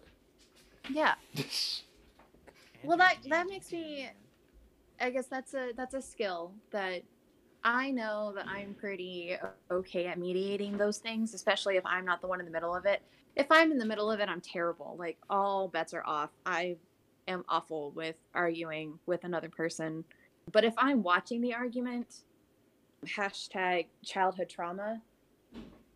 Yeah. 0.90 1.16
Well, 2.84 2.98
that 2.98 3.18
that 3.30 3.48
makes 3.48 3.72
me. 3.72 4.10
I 5.00 5.12
guess 5.12 5.28
that's 5.28 5.54
a 5.54 5.72
that's 5.78 5.94
a 5.94 6.02
skill 6.02 6.52
that 6.72 7.04
I 7.64 7.92
know 7.92 8.34
that 8.36 8.48
I'm 8.48 8.74
pretty 8.74 9.38
okay 9.70 10.08
at 10.08 10.18
mediating 10.18 10.78
those 10.78 10.98
things, 10.98 11.34
especially 11.34 11.78
if 11.78 11.86
I'm 11.86 12.06
not 12.06 12.22
the 12.22 12.28
one 12.28 12.40
in 12.40 12.46
the 12.46 12.52
middle 12.52 12.76
of 12.76 12.86
it. 12.86 13.02
If 13.36 13.48
I'm 13.52 13.72
in 13.72 13.78
the 13.78 13.86
middle 13.86 14.10
of 14.12 14.20
it, 14.20 14.30
I'm 14.30 14.42
terrible. 14.42 14.96
Like 14.98 15.18
all 15.30 15.68
bets 15.68 15.94
are 15.94 16.04
off. 16.06 16.32
I 16.46 16.78
am 17.28 17.46
awful 17.48 17.92
with 17.92 18.16
arguing 18.34 18.98
with 19.06 19.24
another 19.24 19.50
person. 19.50 20.04
But 20.52 20.64
if 20.64 20.74
I'm 20.78 21.04
watching 21.04 21.42
the 21.42 21.54
argument, 21.54 22.22
hashtag 23.06 23.88
childhood 24.04 24.50
trauma, 24.50 25.02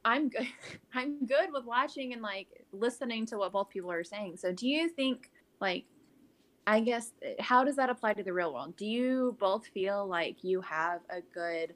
I'm 0.05 0.29
good. 0.29 0.47
I'm 0.93 1.25
good 1.25 1.51
with 1.51 1.65
watching 1.65 2.13
and 2.13 2.21
like 2.21 2.65
listening 2.71 3.25
to 3.27 3.37
what 3.37 3.51
both 3.51 3.69
people 3.69 3.91
are 3.91 4.03
saying. 4.03 4.37
So 4.37 4.53
do 4.53 4.67
you 4.67 4.87
think 4.87 5.31
like 5.59 5.85
I 6.67 6.79
guess 6.79 7.11
uh, 7.23 7.41
how 7.41 7.63
does 7.63 7.75
that 7.75 7.89
apply 7.89 8.13
to 8.13 8.23
the 8.23 8.31
real 8.31 8.53
world? 8.53 8.77
Do 8.77 8.85
you 8.85 9.35
both 9.39 9.67
feel 9.67 10.07
like 10.07 10.43
you 10.43 10.61
have 10.61 11.01
a 11.09 11.21
good 11.33 11.73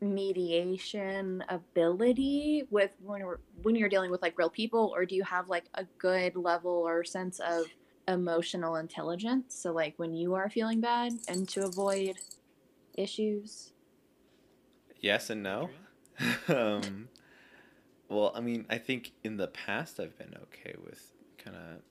mediation 0.00 1.42
ability 1.48 2.62
with 2.70 2.92
when 3.02 3.20
you're, 3.20 3.40
when 3.62 3.74
you're 3.74 3.88
dealing 3.88 4.12
with 4.12 4.22
like 4.22 4.38
real 4.38 4.48
people 4.48 4.92
or 4.94 5.04
do 5.04 5.16
you 5.16 5.24
have 5.24 5.48
like 5.48 5.64
a 5.74 5.84
good 5.98 6.36
level 6.36 6.70
or 6.70 7.02
sense 7.02 7.40
of 7.40 7.64
emotional 8.06 8.76
intelligence 8.76 9.56
so 9.60 9.72
like 9.72 9.94
when 9.96 10.14
you 10.14 10.34
are 10.34 10.48
feeling 10.48 10.80
bad 10.80 11.12
and 11.26 11.48
to 11.48 11.64
avoid 11.64 12.16
issues 12.96 13.72
Yes 15.00 15.30
and 15.30 15.42
no. 15.42 15.70
um, 16.48 17.08
well, 18.08 18.32
I 18.34 18.40
mean, 18.40 18.66
I 18.70 18.78
think 18.78 19.12
in 19.22 19.36
the 19.36 19.48
past 19.48 20.00
I've 20.00 20.16
been 20.18 20.34
okay 20.44 20.74
with 20.84 21.12
kind 21.36 21.56
of 21.56 21.82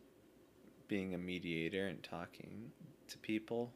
being 0.87 1.13
a 1.13 1.17
mediator 1.17 1.87
and 1.87 2.01
talking 2.01 2.71
to 3.09 3.17
people. 3.19 3.71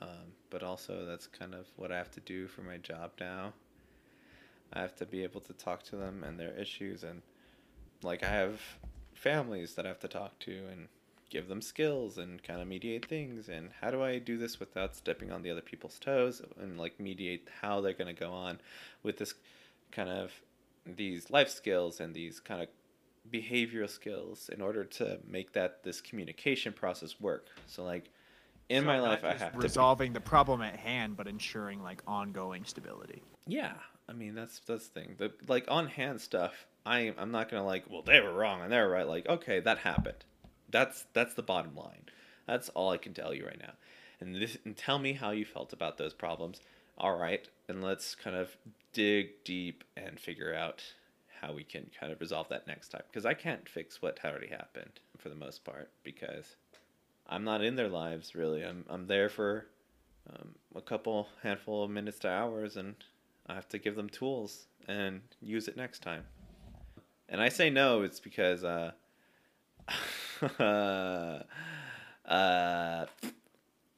Um, 0.00 0.32
but 0.50 0.62
also, 0.62 1.04
that's 1.04 1.26
kind 1.26 1.54
of 1.54 1.66
what 1.76 1.90
I 1.90 1.96
have 1.96 2.10
to 2.12 2.20
do 2.20 2.46
for 2.46 2.62
my 2.62 2.76
job 2.76 3.12
now. 3.18 3.52
I 4.72 4.80
have 4.80 4.94
to 4.96 5.06
be 5.06 5.22
able 5.22 5.40
to 5.42 5.52
talk 5.54 5.82
to 5.84 5.96
them 5.96 6.22
and 6.24 6.38
their 6.38 6.52
issues, 6.52 7.02
and 7.02 7.22
like 8.02 8.22
I 8.22 8.28
have 8.28 8.60
families 9.14 9.74
that 9.74 9.86
I 9.86 9.88
have 9.88 9.98
to 10.00 10.08
talk 10.08 10.38
to 10.40 10.66
and 10.70 10.88
give 11.30 11.48
them 11.48 11.60
skills 11.60 12.18
and 12.18 12.42
kind 12.42 12.60
of 12.60 12.68
mediate 12.68 13.06
things. 13.06 13.48
And 13.48 13.70
how 13.80 13.90
do 13.90 14.02
I 14.02 14.18
do 14.18 14.38
this 14.38 14.60
without 14.60 14.94
stepping 14.94 15.32
on 15.32 15.42
the 15.42 15.50
other 15.50 15.60
people's 15.60 15.98
toes 15.98 16.42
and 16.60 16.78
like 16.78 17.00
mediate 17.00 17.48
how 17.60 17.80
they're 17.80 17.92
going 17.92 18.14
to 18.14 18.18
go 18.18 18.32
on 18.32 18.60
with 19.02 19.18
this 19.18 19.34
kind 19.90 20.08
of 20.08 20.32
these 20.86 21.30
life 21.30 21.48
skills 21.48 22.00
and 22.00 22.14
these 22.14 22.40
kind 22.40 22.62
of 22.62 22.68
behavioral 23.30 23.90
skills 23.90 24.48
in 24.52 24.60
order 24.60 24.84
to 24.84 25.18
make 25.26 25.52
that 25.52 25.82
this 25.82 26.00
communication 26.00 26.72
process 26.72 27.20
work. 27.20 27.48
So 27.66 27.84
like 27.84 28.10
in 28.68 28.82
So 28.82 28.86
my 28.86 29.00
life 29.00 29.24
I 29.24 29.34
have 29.34 29.52
to 29.52 29.58
resolving 29.58 30.12
the 30.12 30.20
problem 30.20 30.62
at 30.62 30.76
hand, 30.76 31.16
but 31.16 31.26
ensuring 31.26 31.82
like 31.82 32.02
ongoing 32.06 32.64
stability. 32.64 33.22
Yeah, 33.46 33.74
I 34.08 34.12
mean 34.12 34.34
that's 34.34 34.60
that's 34.60 34.88
the 34.88 35.00
thing. 35.00 35.14
The 35.18 35.32
like 35.46 35.64
on 35.68 35.86
hand 35.88 36.20
stuff. 36.20 36.66
I 36.86 37.12
I'm 37.18 37.30
not 37.30 37.50
gonna 37.50 37.66
like. 37.66 37.84
Well, 37.90 38.02
they 38.02 38.20
were 38.20 38.32
wrong 38.32 38.62
and 38.62 38.72
they're 38.72 38.88
right. 38.88 39.06
Like, 39.06 39.28
okay, 39.28 39.60
that 39.60 39.78
happened. 39.78 40.24
That's 40.70 41.06
that's 41.12 41.34
the 41.34 41.42
bottom 41.42 41.74
line. 41.74 42.06
That's 42.46 42.68
all 42.70 42.90
I 42.90 42.96
can 42.96 43.14
tell 43.14 43.34
you 43.34 43.46
right 43.46 43.58
now. 43.58 43.72
And 44.20 44.34
this 44.34 44.58
and 44.64 44.76
tell 44.76 44.98
me 44.98 45.12
how 45.12 45.30
you 45.30 45.44
felt 45.44 45.72
about 45.72 45.98
those 45.98 46.14
problems. 46.14 46.60
All 46.96 47.16
right, 47.16 47.48
and 47.68 47.82
let's 47.82 48.14
kind 48.14 48.36
of 48.36 48.56
dig 48.92 49.44
deep 49.44 49.84
and 49.96 50.18
figure 50.18 50.54
out 50.54 50.82
how 51.40 51.52
we 51.52 51.62
can 51.62 51.90
kind 51.98 52.12
of 52.12 52.20
resolve 52.20 52.48
that 52.48 52.66
next 52.66 52.88
time. 52.88 53.02
Because 53.10 53.26
I 53.26 53.34
can't 53.34 53.68
fix 53.68 54.02
what 54.02 54.18
already 54.24 54.48
happened 54.48 55.00
for 55.18 55.28
the 55.28 55.34
most 55.34 55.64
part 55.64 55.90
because 56.02 56.56
I'm 57.28 57.44
not 57.44 57.62
in 57.62 57.76
their 57.76 57.88
lives 57.88 58.34
really. 58.34 58.64
I'm 58.64 58.84
I'm 58.88 59.06
there 59.06 59.28
for 59.28 59.66
um, 60.28 60.54
a 60.74 60.80
couple 60.80 61.28
handful 61.42 61.84
of 61.84 61.90
minutes 61.90 62.18
to 62.20 62.28
hours 62.28 62.76
and 62.76 62.96
I 63.46 63.54
have 63.54 63.68
to 63.70 63.78
give 63.78 63.96
them 63.96 64.08
tools 64.08 64.66
and 64.86 65.20
use 65.40 65.68
it 65.68 65.76
next 65.76 66.02
time. 66.02 66.24
And 67.28 67.40
I 67.40 67.50
say 67.50 67.70
no, 67.70 68.02
it's 68.02 68.20
because 68.20 68.64
uh, 68.64 68.92
uh, 72.24 73.06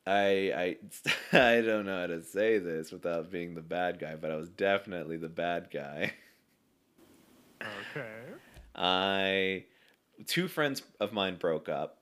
I 0.07 0.77
I 1.33 1.33
I 1.37 1.61
don't 1.61 1.87
know 1.87 2.01
how 2.01 2.07
to 2.07 2.23
say 2.23 2.59
this 2.59 2.93
without 2.93 3.31
being 3.31 3.55
the 3.55 3.61
bad 3.61 3.99
guy, 3.99 4.17
but 4.17 4.31
I 4.31 4.37
was 4.37 4.49
definitely 4.49 5.17
the 5.17 5.29
bad 5.29 5.69
guy. 5.73 6.13
Okay. 7.63 8.11
I 8.75 9.65
two 10.27 10.49
friends 10.49 10.83
of 11.01 11.13
mine 11.13 11.37
broke 11.37 11.69
up. 11.69 11.99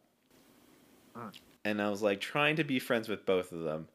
And 1.65 1.83
I 1.83 1.91
was 1.91 2.03
like 2.03 2.21
trying 2.21 2.57
to 2.57 2.65
be 2.65 2.79
friends 2.79 3.09
with 3.09 3.27
both 3.27 3.53
of 3.53 3.63
them. 3.63 3.89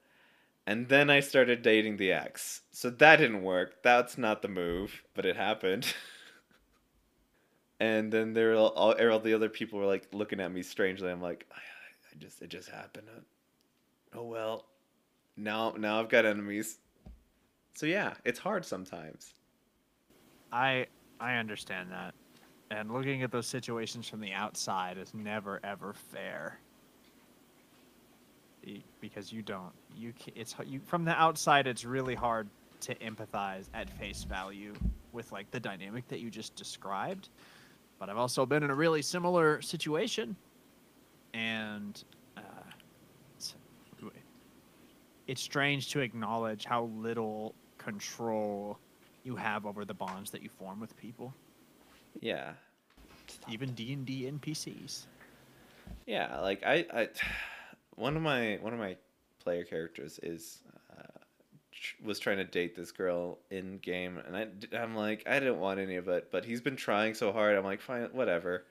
And 0.66 0.88
then 0.88 1.10
I 1.10 1.20
started 1.20 1.62
dating 1.62 1.98
the 1.98 2.12
ex. 2.12 2.62
So 2.72 2.90
that 2.90 3.18
didn't 3.18 3.44
work. 3.44 3.82
That's 3.84 4.18
not 4.18 4.42
the 4.42 4.48
move, 4.48 5.04
but 5.14 5.26
it 5.26 5.36
happened. 5.36 5.94
and 7.80 8.12
then 8.12 8.34
there 8.34 8.50
were 8.50 8.56
all, 8.56 8.70
all, 8.70 9.12
all 9.12 9.20
the 9.20 9.34
other 9.34 9.50
people 9.50 9.80
were 9.80 9.86
like 9.86 10.08
looking 10.14 10.40
at 10.40 10.52
me 10.52 10.64
strangely. 10.64 11.12
I'm 11.12 11.22
like, 11.22 11.46
I, 11.52 11.60
I 12.12 12.20
just 12.20 12.42
it 12.42 12.50
just 12.50 12.70
happened. 12.70 13.08
Oh 14.16 14.24
well. 14.24 14.66
Now 15.36 15.74
now 15.78 16.00
I've 16.00 16.10
got 16.10 16.26
enemies. 16.26 16.80
So 17.76 17.86
yeah, 17.86 18.14
it's 18.24 18.40
hard 18.40 18.66
sometimes. 18.66 19.34
I 20.52 20.88
I 21.20 21.36
understand 21.36 21.92
that, 21.92 22.14
and 22.70 22.92
looking 22.92 23.24
at 23.24 23.32
those 23.32 23.48
situations 23.48 24.08
from 24.08 24.20
the 24.20 24.34
outside 24.34 24.98
is 24.98 25.14
never 25.14 25.60
ever 25.64 25.94
fair. 25.94 26.60
Because 29.02 29.34
you 29.34 29.42
don't, 29.42 29.74
you 29.94 30.14
it's 30.36 30.56
you 30.66 30.80
from 30.80 31.04
the 31.04 31.12
outside. 31.12 31.68
It's 31.68 31.84
really 31.84 32.16
hard 32.16 32.48
to 32.82 32.96
empathize 32.96 33.66
at 33.74 33.90
face 33.90 34.24
value 34.24 34.74
with 35.12 35.32
like 35.32 35.50
the 35.52 35.60
dynamic 35.60 36.08
that 36.08 36.20
you 36.20 36.30
just 36.30 36.56
described. 36.56 37.30
But 38.00 38.10
I've 38.10 38.18
also 38.18 38.46
been 38.46 38.64
in 38.64 38.70
a 38.70 38.76
really 38.76 39.02
similar 39.02 39.62
situation, 39.62 40.36
and 41.34 42.02
uh, 42.38 42.42
it's, 43.36 43.56
it's 45.34 45.42
strange 45.42 45.90
to 45.90 46.00
acknowledge 46.00 46.64
how 46.64 46.84
little 46.96 47.56
control 47.80 48.78
you 49.24 49.36
have 49.36 49.66
over 49.66 49.84
the 49.84 49.94
bonds 49.96 50.30
that 50.30 50.44
you 50.44 50.50
form 50.50 50.80
with 50.80 50.96
people, 50.96 51.34
Yeah. 52.22 52.52
even 53.50 53.74
D 53.74 53.94
and 53.94 54.06
D 54.06 54.30
NPCs. 54.32 55.06
Yeah, 56.06 56.40
like 56.42 56.62
I, 56.64 56.86
I, 56.94 57.10
one 57.96 58.16
of 58.16 58.22
my 58.22 58.60
one 58.62 58.74
of 58.74 58.80
my 58.80 58.96
player 59.40 59.64
characters 59.64 60.20
is 60.22 60.60
uh, 60.96 61.02
tr- 61.72 61.96
was 62.06 62.20
trying 62.20 62.38
to 62.38 62.44
date 62.44 62.76
this 62.76 62.92
girl 62.92 63.40
in 63.50 63.80
game, 63.80 64.20
and 64.28 64.38
I 64.38 64.78
I'm 64.78 64.96
like 64.96 65.24
I 65.26 65.40
didn't 65.40 65.60
want 65.60 65.80
any 65.80 65.96
of 65.96 66.08
it, 66.10 66.28
but 66.32 66.46
he's 66.46 66.62
been 66.62 66.76
trying 66.76 67.16
so 67.16 67.32
hard. 67.32 67.58
I'm 67.58 67.64
like 67.64 67.82
fine, 67.82 68.10
whatever. 68.12 68.66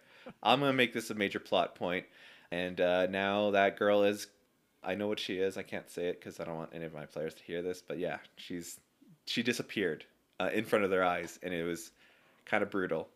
I'm 0.45 0.61
gonna 0.61 0.75
make 0.75 0.93
this 0.93 1.11
a 1.11 1.15
major 1.15 1.41
plot 1.41 1.75
point, 1.75 2.07
and 2.53 2.81
uh, 2.81 3.07
now 3.07 3.51
that 3.51 3.77
girl 3.77 4.05
is, 4.05 4.29
I 4.85 4.95
know 4.95 5.07
what 5.07 5.21
she 5.21 5.39
is. 5.39 5.57
I 5.57 5.63
can't 5.63 5.89
say 5.91 6.09
it 6.09 6.21
because 6.21 6.41
I 6.41 6.45
don't 6.45 6.57
want 6.57 6.71
any 6.75 6.85
of 6.85 6.93
my 6.93 7.07
players 7.07 7.35
to 7.35 7.43
hear 7.43 7.63
this, 7.63 7.83
but 7.87 7.99
yeah, 7.99 8.19
she's 8.37 8.81
she 9.27 9.43
disappeared 9.43 10.05
uh, 10.41 10.51
in 10.53 10.65
front 10.65 10.85
of 10.85 10.91
their 10.91 11.05
eyes, 11.05 11.39
and 11.43 11.55
it 11.55 11.63
was 11.63 11.93
kind 12.45 12.63
of 12.63 12.71
brutal. 12.71 13.09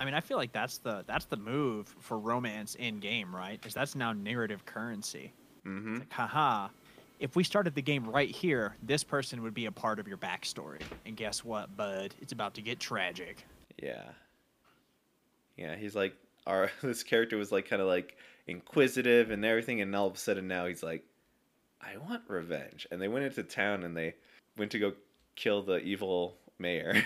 I 0.00 0.04
mean, 0.04 0.14
I 0.14 0.20
feel 0.20 0.38
like 0.38 0.52
that's 0.52 0.78
the 0.78 1.04
that's 1.06 1.26
the 1.26 1.36
move 1.36 1.94
for 2.00 2.18
romance 2.18 2.74
in 2.74 2.98
game, 2.98 3.34
right? 3.34 3.64
Is 3.64 3.74
that's 3.74 3.94
now 3.94 4.12
narrative 4.12 4.64
currency. 4.64 5.32
Mm-hmm. 5.66 5.98
Like, 5.98 6.12
haha, 6.12 6.68
if 7.20 7.36
we 7.36 7.44
started 7.44 7.74
the 7.74 7.82
game 7.82 8.08
right 8.08 8.30
here, 8.30 8.74
this 8.82 9.04
person 9.04 9.42
would 9.42 9.54
be 9.54 9.66
a 9.66 9.72
part 9.72 9.98
of 9.98 10.08
your 10.08 10.16
backstory. 10.16 10.80
And 11.04 11.16
guess 11.16 11.44
what, 11.44 11.76
bud? 11.76 12.14
It's 12.20 12.32
about 12.32 12.54
to 12.54 12.62
get 12.62 12.80
tragic. 12.80 13.44
Yeah. 13.80 14.02
Yeah, 15.56 15.76
he's 15.76 15.94
like 15.94 16.16
our 16.46 16.70
this 16.82 17.02
character 17.02 17.36
was 17.36 17.52
like 17.52 17.68
kind 17.68 17.82
of 17.82 17.88
like 17.88 18.16
inquisitive 18.46 19.30
and 19.30 19.44
everything 19.44 19.80
and 19.80 19.94
all 19.94 20.06
of 20.06 20.14
a 20.14 20.18
sudden 20.18 20.48
now 20.48 20.66
he's 20.66 20.82
like 20.82 21.04
I 21.80 21.96
want 21.96 22.22
revenge. 22.28 22.86
And 22.90 23.00
they 23.00 23.08
went 23.08 23.24
into 23.24 23.42
town 23.42 23.84
and 23.84 23.96
they 23.96 24.14
went 24.56 24.70
to 24.72 24.78
go 24.78 24.92
kill 25.36 25.62
the 25.62 25.78
evil 25.78 26.36
mayor. 26.58 27.02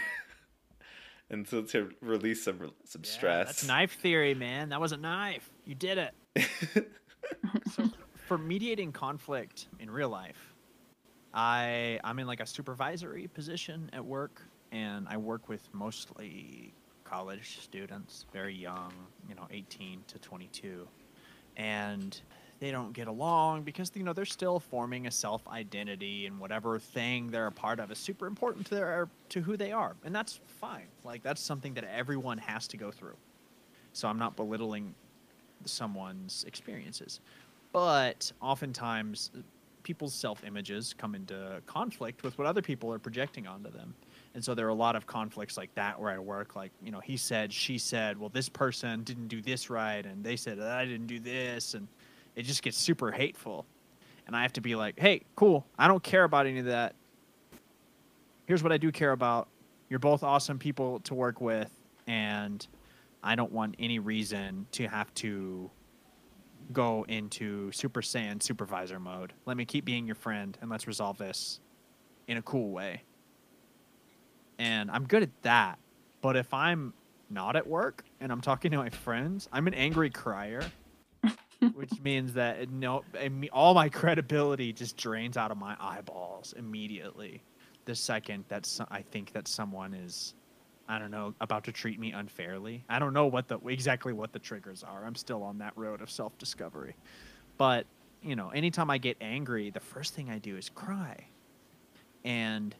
and 1.31 1.47
so 1.47 1.63
to 1.63 1.91
release 2.01 2.45
some 2.45 2.73
some 2.85 3.03
Yeah, 3.05 3.11
stress. 3.11 3.47
That's 3.47 3.67
knife 3.67 3.93
theory, 4.01 4.35
man. 4.35 4.71
That 4.71 4.81
was 4.81 4.93
a 4.93 4.97
knife. 4.97 5.49
You 5.65 5.75
did 5.75 5.99
it. 5.99 6.91
so 7.73 7.91
for 8.27 8.37
mediating 8.39 8.93
conflict 8.93 9.69
in 9.79 9.91
real 9.91 10.09
life, 10.09 10.55
I 11.33 12.01
I'm 12.03 12.19
in 12.19 12.27
like 12.27 12.41
a 12.41 12.47
supervisory 12.47 13.29
position 13.29 13.91
at 13.93 14.05
work, 14.05 14.43
and 14.73 15.07
I 15.09 15.17
work 15.17 15.49
with 15.49 15.69
mostly 15.73 16.75
college 17.15 17.61
students, 17.61 18.27
very 18.33 18.55
young, 18.55 18.93
you 19.29 19.37
know, 19.37 19.47
18 19.53 20.03
to 20.09 20.19
22, 20.19 20.87
and 21.57 22.21
they 22.59 22.73
don't 22.73 22.93
get 22.93 23.07
along 23.07 23.63
because 23.63 23.93
you 23.95 24.03
know 24.03 24.13
they're 24.13 24.25
still 24.25 24.59
forming 24.59 25.07
a 25.07 25.11
self 25.11 25.47
identity 25.47 26.27
and 26.27 26.41
whatever 26.41 26.79
thing 26.79 27.31
they're 27.31 27.47
a 27.47 27.53
part 27.53 27.79
of 27.79 27.93
is 27.93 27.99
super 27.99 28.27
important 28.27 28.67
to 28.67 28.75
their 28.75 29.09
to 29.29 29.41
who 29.41 29.57
they 29.57 29.71
are. 29.71 29.95
And 30.05 30.15
that's 30.15 30.41
fine. 30.61 30.89
Like 31.05 31.23
that's 31.23 31.41
something 31.41 31.75
that 31.75 31.85
everyone 31.85 32.39
has 32.39 32.67
to 32.69 32.77
go 32.77 32.91
through. 32.91 33.17
So 33.93 34.09
i'm 34.09 34.19
not 34.19 34.35
belittling 34.35 34.95
someone's 35.67 36.45
experiences. 36.49 37.21
But 37.73 38.33
oftentimes 38.41 39.31
people's 39.85 40.15
self 40.15 40.43
images 40.45 40.95
come 40.97 41.15
into 41.15 41.63
conflict 41.67 42.25
with 42.25 42.37
what 42.39 42.47
other 42.47 42.63
people 42.63 42.93
are 42.93 42.99
projecting 42.99 43.47
onto 43.47 43.71
them 43.71 43.95
and 44.35 44.45
so 44.45 44.55
there 44.55 44.67
are 44.67 44.71
a 44.71 44.75
lot 44.75 44.97
of 44.97 45.07
conflicts 45.07 45.57
like 45.57 45.75
that 45.75 45.99
where 46.01 46.11
i 46.11 46.19
work 46.19 46.57
like 46.57 46.73
you 46.83 46.91
know 46.91 47.01
he 47.01 47.17
said 47.17 47.53
she 47.53 47.79
said 47.79 48.19
well 48.19 48.29
this 48.29 48.49
person 48.49 49.03
didn't 49.03 49.29
do 49.29 49.41
this 49.41 49.71
right 49.71 50.07
and 50.07 50.25
they 50.25 50.37
said 50.37 50.59
i 50.61 50.85
didn't 50.85 51.07
do 51.07 51.19
this 51.19 51.75
and 51.75 51.89
it 52.37 52.43
just 52.43 52.63
gets 52.63 52.77
super 52.77 53.11
hateful 53.11 53.65
and 54.27 54.37
i 54.37 54.43
have 54.43 54.53
to 54.53 54.61
be 54.61 54.75
like 54.75 54.99
hey 54.99 55.21
cool 55.37 55.65
i 55.79 55.89
don't 55.89 56.03
care 56.03 56.25
about 56.25 56.47
any 56.47 56.59
of 56.59 56.67
that 56.67 56.95
here's 58.47 58.63
what 58.63 58.73
i 58.73 58.77
do 58.77 58.91
care 58.91 59.13
about 59.13 59.49
you're 59.89 59.99
both 59.99 60.23
awesome 60.23 60.59
people 60.59 61.01
to 61.01 61.15
work 61.15 61.41
with 61.41 61.71
and 62.07 62.67
i 63.23 63.35
don't 63.35 63.53
want 63.53 63.75
any 63.79 63.99
reason 63.99 64.67
to 64.73 64.87
have 64.87 65.13
to 65.15 65.71
go 66.73 67.05
into 67.09 67.71
Super 67.73 68.01
Saiyan 68.01 68.43
supervisor 68.43 68.99
mode. 68.99 69.33
Let 69.47 69.57
me 69.57 69.65
keep 69.65 69.85
being 69.85 70.07
your 70.07 70.15
friend 70.15 70.57
and 70.61 70.71
let's 70.71 70.87
resolve 70.87 71.19
this 71.19 71.61
in 72.27 72.37
a 72.37 72.43
cool 72.43 72.71
way. 72.71 73.03
And 74.59 74.91
I'm 74.91 75.07
good 75.07 75.23
at 75.23 75.43
that. 75.43 75.79
But 76.21 76.37
if 76.37 76.53
I'm 76.55 76.95
not 77.31 77.57
at 77.57 77.67
work 77.67 78.05
and 78.21 78.31
I'm 78.33 78.41
talking 78.41 78.71
to 78.71 78.79
my 78.79 78.91
friends, 78.91 79.49
I'm 79.53 79.67
an 79.67 79.75
angry 79.75 80.11
crier, 80.11 80.65
which 81.75 82.01
means 82.03 82.35
that 82.35 82.71
no, 82.71 83.05
all 83.53 83.75
my 83.75 83.89
credibility 83.89 84.73
just 84.73 84.97
drains 84.97 85.37
out 85.37 85.51
of 85.51 85.59
my 85.59 85.77
eyeballs 85.81 86.55
immediately. 86.57 87.43
The 87.85 87.95
second 87.95 88.45
that 88.49 88.65
so- 88.67 88.87
I 88.91 89.03
think 89.03 89.33
that 89.33 89.49
someone 89.49 89.93
is, 89.93 90.35
I 90.89 90.99
don't 90.99 91.11
know, 91.11 91.35
about 91.41 91.65
to 91.65 91.73
treat 91.73 91.99
me 91.99 92.13
unfairly. 92.13 92.85
I 92.89 92.99
don't 92.99 93.13
know 93.13 93.27
what 93.27 93.49
the 93.49 93.59
exactly 93.67 94.13
what 94.13 94.33
the 94.33 94.39
triggers 94.39 94.83
are. 94.83 95.05
I'm 95.05 95.15
still 95.15 95.43
on 95.43 95.59
that 95.59 95.73
road 95.77 96.01
of 96.01 96.11
self 96.11 96.37
discovery, 96.39 96.97
but 97.59 97.87
you 98.23 98.37
know, 98.37 98.49
anytime 98.51 98.89
I 98.91 98.97
get 98.97 99.19
angry, 99.21 99.69
the 99.71 99.81
first 99.81 100.15
thing 100.15 100.31
I 100.31 100.39
do 100.39 100.57
is 100.57 100.71
cry, 100.71 101.27
and 102.25 102.75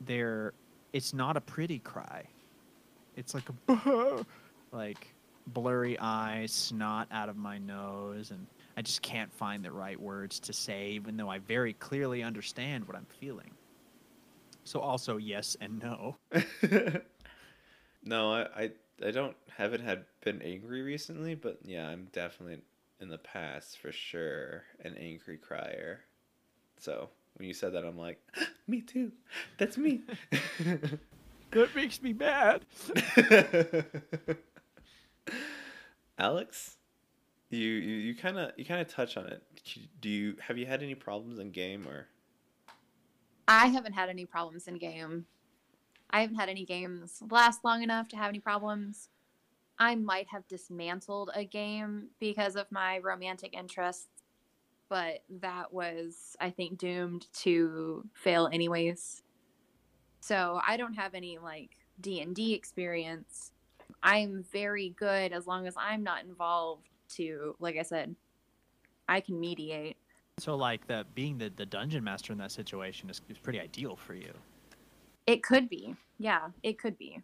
there, 0.00 0.52
it's 0.94 1.12
not 1.12 1.36
a 1.36 1.40
pretty 1.42 1.78
cry 1.78 2.24
it's 3.16 3.34
like 3.34 3.44
a 3.68 4.24
like 4.72 5.14
blurry 5.48 5.98
eyes, 5.98 6.52
snot 6.52 7.08
out 7.10 7.28
of 7.28 7.36
my 7.36 7.58
nose, 7.58 8.30
and 8.30 8.46
I 8.76 8.82
just 8.82 9.02
can't 9.02 9.32
find 9.32 9.64
the 9.64 9.70
right 9.70 10.00
words 10.00 10.40
to 10.40 10.52
say, 10.52 10.90
even 10.90 11.16
though 11.16 11.28
I 11.28 11.38
very 11.38 11.74
clearly 11.74 12.22
understand 12.22 12.86
what 12.86 12.96
I'm 12.96 13.06
feeling. 13.20 13.50
So 14.64 14.80
also 14.80 15.18
yes 15.18 15.56
and 15.60 15.82
no. 15.82 16.16
no, 18.04 18.32
I, 18.32 18.42
I 18.56 18.70
I 19.04 19.10
don't 19.10 19.36
haven't 19.56 19.82
had 19.82 20.04
been 20.22 20.40
angry 20.42 20.82
recently, 20.82 21.34
but 21.34 21.58
yeah, 21.64 21.88
I'm 21.88 22.08
definitely 22.12 22.62
in 23.00 23.08
the 23.08 23.18
past 23.18 23.78
for 23.78 23.92
sure 23.92 24.64
an 24.80 24.96
angry 24.96 25.36
crier. 25.36 26.00
So 26.78 27.10
when 27.36 27.48
you 27.48 27.54
said 27.54 27.74
that, 27.74 27.84
I'm 27.84 27.98
like, 27.98 28.20
me 28.66 28.80
too. 28.80 29.12
That's 29.58 29.76
me. 29.76 30.02
that 31.50 31.74
makes 31.74 32.02
me 32.02 32.12
mad. 32.12 32.64
Alex, 36.18 36.76
you 37.50 37.58
you 37.58 37.96
you 37.96 38.14
kind 38.14 38.38
of 38.38 38.52
you 38.56 38.64
kind 38.64 38.80
of 38.80 38.88
touch 38.88 39.16
on 39.16 39.26
it. 39.26 39.42
Do 40.00 40.08
you 40.08 40.36
have 40.40 40.58
you 40.58 40.66
had 40.66 40.82
any 40.82 40.94
problems 40.94 41.38
in 41.38 41.50
game 41.50 41.86
or? 41.88 42.06
I 43.46 43.66
haven't 43.66 43.92
had 43.92 44.08
any 44.08 44.24
problems 44.24 44.68
in 44.68 44.78
game. 44.78 45.26
I 46.10 46.20
haven't 46.20 46.36
had 46.36 46.48
any 46.48 46.64
games 46.64 47.22
last 47.30 47.64
long 47.64 47.82
enough 47.82 48.08
to 48.08 48.16
have 48.16 48.28
any 48.28 48.38
problems. 48.38 49.08
I 49.78 49.96
might 49.96 50.28
have 50.28 50.46
dismantled 50.46 51.30
a 51.34 51.44
game 51.44 52.08
because 52.20 52.54
of 52.54 52.70
my 52.70 52.98
romantic 52.98 53.54
interests, 53.54 54.13
but 54.88 55.22
that 55.40 55.72
was, 55.72 56.36
I 56.40 56.50
think, 56.50 56.78
doomed 56.78 57.26
to 57.40 58.04
fail 58.14 58.48
anyways. 58.52 59.22
So 60.20 60.60
I 60.66 60.76
don't 60.76 60.94
have 60.94 61.14
any 61.14 61.38
like 61.38 61.70
D 62.00 62.20
and 62.20 62.34
D 62.34 62.54
experience. 62.54 63.52
I'm 64.02 64.44
very 64.52 64.90
good 64.90 65.32
as 65.32 65.46
long 65.46 65.66
as 65.66 65.74
I'm 65.76 66.02
not 66.02 66.24
involved. 66.24 66.88
To 67.16 67.54
like 67.60 67.76
I 67.76 67.82
said, 67.82 68.16
I 69.08 69.20
can 69.20 69.38
mediate. 69.38 69.96
So 70.38 70.56
like 70.56 70.86
the 70.86 71.06
being 71.14 71.38
the, 71.38 71.52
the 71.54 71.66
dungeon 71.66 72.02
master 72.02 72.32
in 72.32 72.38
that 72.38 72.50
situation 72.50 73.10
is, 73.10 73.20
is 73.28 73.38
pretty 73.38 73.60
ideal 73.60 73.96
for 73.96 74.14
you. 74.14 74.32
It 75.26 75.42
could 75.42 75.68
be. 75.68 75.94
Yeah, 76.18 76.48
it 76.62 76.78
could 76.78 76.98
be. 76.98 77.20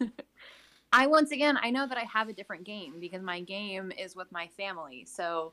I 0.92 1.06
once 1.06 1.32
again 1.32 1.58
I 1.60 1.70
know 1.70 1.86
that 1.88 1.98
I 1.98 2.04
have 2.04 2.28
a 2.28 2.32
different 2.32 2.64
game 2.64 3.00
because 3.00 3.22
my 3.22 3.40
game 3.40 3.92
is 3.98 4.14
with 4.14 4.30
my 4.30 4.48
family. 4.56 5.04
So, 5.06 5.52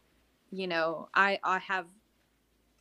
you 0.52 0.68
know, 0.68 1.10
I 1.14 1.39
I 1.43 1.60
have 1.60 1.88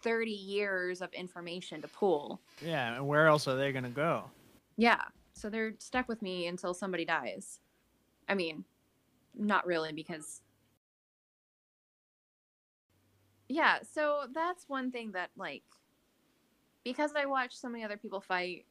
30 0.02 0.30
years 0.30 1.02
of 1.02 1.12
information 1.12 1.82
to 1.82 1.88
pull. 1.88 2.40
Yeah, 2.64 2.96
and 2.96 3.06
where 3.06 3.26
else 3.26 3.46
are 3.48 3.56
they 3.56 3.72
going 3.72 3.84
to 3.84 3.90
go? 3.90 4.24
Yeah. 4.76 5.02
So 5.34 5.50
they're 5.50 5.74
stuck 5.78 6.08
with 6.08 6.22
me 6.22 6.46
until 6.46 6.74
somebody 6.74 7.04
dies. 7.04 7.60
I 8.28 8.34
mean, 8.34 8.64
not 9.34 9.66
really 9.66 9.92
because 9.92 10.42
Yeah, 13.50 13.78
so 13.82 14.26
that's 14.32 14.68
one 14.68 14.92
thing 14.92 15.10
that 15.12 15.30
like 15.36 15.64
because 16.84 17.10
I 17.16 17.26
watch 17.26 17.56
so 17.56 17.68
many 17.68 17.82
other 17.82 17.96
people 17.96 18.20
fight, 18.20 18.64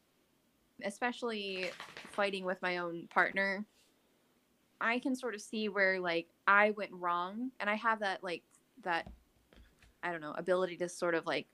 especially 0.85 1.71
fighting 2.11 2.45
with 2.45 2.61
my 2.61 2.77
own 2.77 3.07
partner, 3.09 3.65
I 4.79 4.99
can 4.99 5.17
sort 5.17 5.35
of 5.35 5.41
see 5.41 5.67
where 5.67 5.99
like 5.99 6.29
I 6.47 6.71
went 6.71 6.91
wrong 6.93 7.51
and 7.59 7.69
I 7.69 7.75
have 7.75 7.99
that 7.99 8.23
like 8.23 8.43
that 8.83 9.07
I 10.01 10.11
don't 10.11 10.21
know, 10.21 10.33
ability 10.37 10.77
to 10.77 10.89
sort 10.89 11.15
of 11.15 11.25
like 11.25 11.47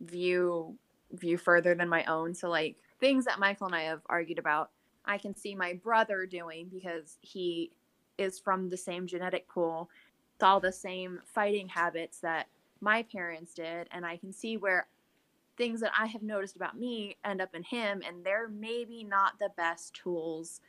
view 0.00 0.76
view 1.12 1.38
further 1.38 1.74
than 1.74 1.88
my 1.88 2.04
own. 2.04 2.34
So 2.34 2.48
like 2.48 2.76
things 3.00 3.24
that 3.24 3.38
Michael 3.38 3.66
and 3.66 3.76
I 3.76 3.82
have 3.82 4.00
argued 4.06 4.38
about, 4.38 4.70
I 5.04 5.18
can 5.18 5.34
see 5.36 5.54
my 5.54 5.74
brother 5.74 6.26
doing 6.26 6.68
because 6.72 7.18
he 7.20 7.70
is 8.18 8.38
from 8.38 8.68
the 8.68 8.76
same 8.76 9.06
genetic 9.06 9.48
pool, 9.48 9.90
it's 10.34 10.42
all 10.42 10.60
the 10.60 10.72
same 10.72 11.20
fighting 11.24 11.68
habits 11.68 12.18
that 12.20 12.48
my 12.80 13.02
parents 13.02 13.54
did, 13.54 13.88
and 13.90 14.04
I 14.04 14.16
can 14.16 14.32
see 14.32 14.56
where 14.56 14.86
things 15.56 15.80
that 15.80 15.92
I 15.98 16.06
have 16.06 16.22
noticed 16.22 16.56
about 16.56 16.78
me 16.78 17.16
end 17.24 17.40
up 17.40 17.54
in 17.54 17.62
him, 17.62 18.02
and 18.06 18.24
they're 18.24 18.48
maybe 18.48 19.04
not 19.04 19.38
the 19.38 19.50
best 19.56 19.94
tools 19.94 20.60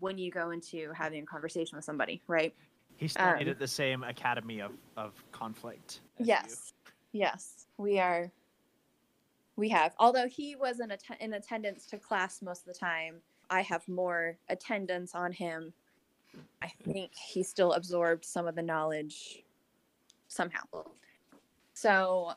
when 0.00 0.18
you 0.18 0.30
go 0.30 0.50
into 0.50 0.90
having 0.92 1.22
a 1.22 1.26
conversation 1.26 1.76
with 1.76 1.84
somebody, 1.84 2.22
right? 2.26 2.54
He 2.96 3.08
studied 3.08 3.48
um, 3.48 3.50
at 3.50 3.58
the 3.58 3.68
same 3.68 4.02
academy 4.04 4.60
of, 4.60 4.72
of 4.96 5.12
conflict. 5.32 6.00
Yes. 6.18 6.72
You. 7.12 7.20
Yes. 7.20 7.66
We 7.76 7.98
are 7.98 8.30
we 9.56 9.68
have. 9.68 9.94
Although 9.98 10.26
he 10.26 10.56
was 10.56 10.80
in, 10.80 10.90
att- 10.90 11.20
in 11.20 11.34
attendance 11.34 11.86
to 11.86 11.98
class 11.98 12.42
most 12.42 12.66
of 12.66 12.72
the 12.72 12.78
time, 12.78 13.20
I 13.50 13.62
have 13.62 13.86
more 13.88 14.36
attendance 14.48 15.14
on 15.14 15.32
him. 15.32 15.72
I 16.62 16.72
think 16.82 17.12
he 17.14 17.42
still 17.42 17.72
absorbed 17.74 18.24
some 18.24 18.48
of 18.48 18.56
the 18.56 18.62
knowledge 18.62 19.44
somehow. 20.26 20.62
So 21.74 22.32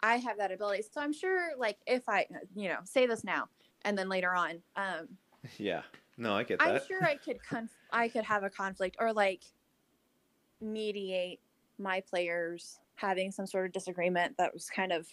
I 0.00 0.16
have 0.16 0.36
that 0.38 0.52
ability. 0.52 0.82
So 0.92 1.00
I'm 1.00 1.12
sure, 1.12 1.50
like, 1.56 1.78
if 1.86 2.08
I, 2.08 2.26
you 2.54 2.68
know, 2.68 2.78
say 2.84 3.06
this 3.06 3.24
now 3.24 3.48
and 3.84 3.96
then 3.96 4.08
later 4.08 4.34
on, 4.34 4.62
um, 4.76 5.08
yeah, 5.58 5.82
no, 6.20 6.34
I 6.34 6.42
get 6.42 6.58
that. 6.58 6.68
I'm 6.68 6.80
sure 6.86 7.02
I 7.02 7.16
could 7.16 7.42
conf- 7.42 7.70
I 7.90 8.08
could 8.08 8.24
have 8.24 8.44
a 8.44 8.50
conflict 8.50 8.96
or 9.00 9.12
like 9.12 9.42
mediate 10.60 11.40
my 11.78 12.02
players 12.02 12.78
having 12.96 13.32
some 13.32 13.46
sort 13.46 13.64
of 13.64 13.72
disagreement 13.72 14.36
that 14.36 14.52
was 14.52 14.68
kind 14.68 14.92
of 14.92 15.08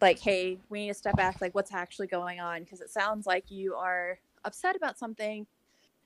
like, 0.00 0.20
hey, 0.20 0.58
we 0.68 0.82
need 0.82 0.88
to 0.88 0.94
step 0.94 1.16
back. 1.16 1.40
Like, 1.40 1.52
what's 1.56 1.74
actually 1.74 2.06
going 2.06 2.38
on? 2.38 2.62
Because 2.62 2.80
it 2.80 2.90
sounds 2.90 3.26
like 3.26 3.50
you 3.50 3.74
are 3.74 4.20
upset 4.44 4.76
about 4.76 4.96
something 4.96 5.44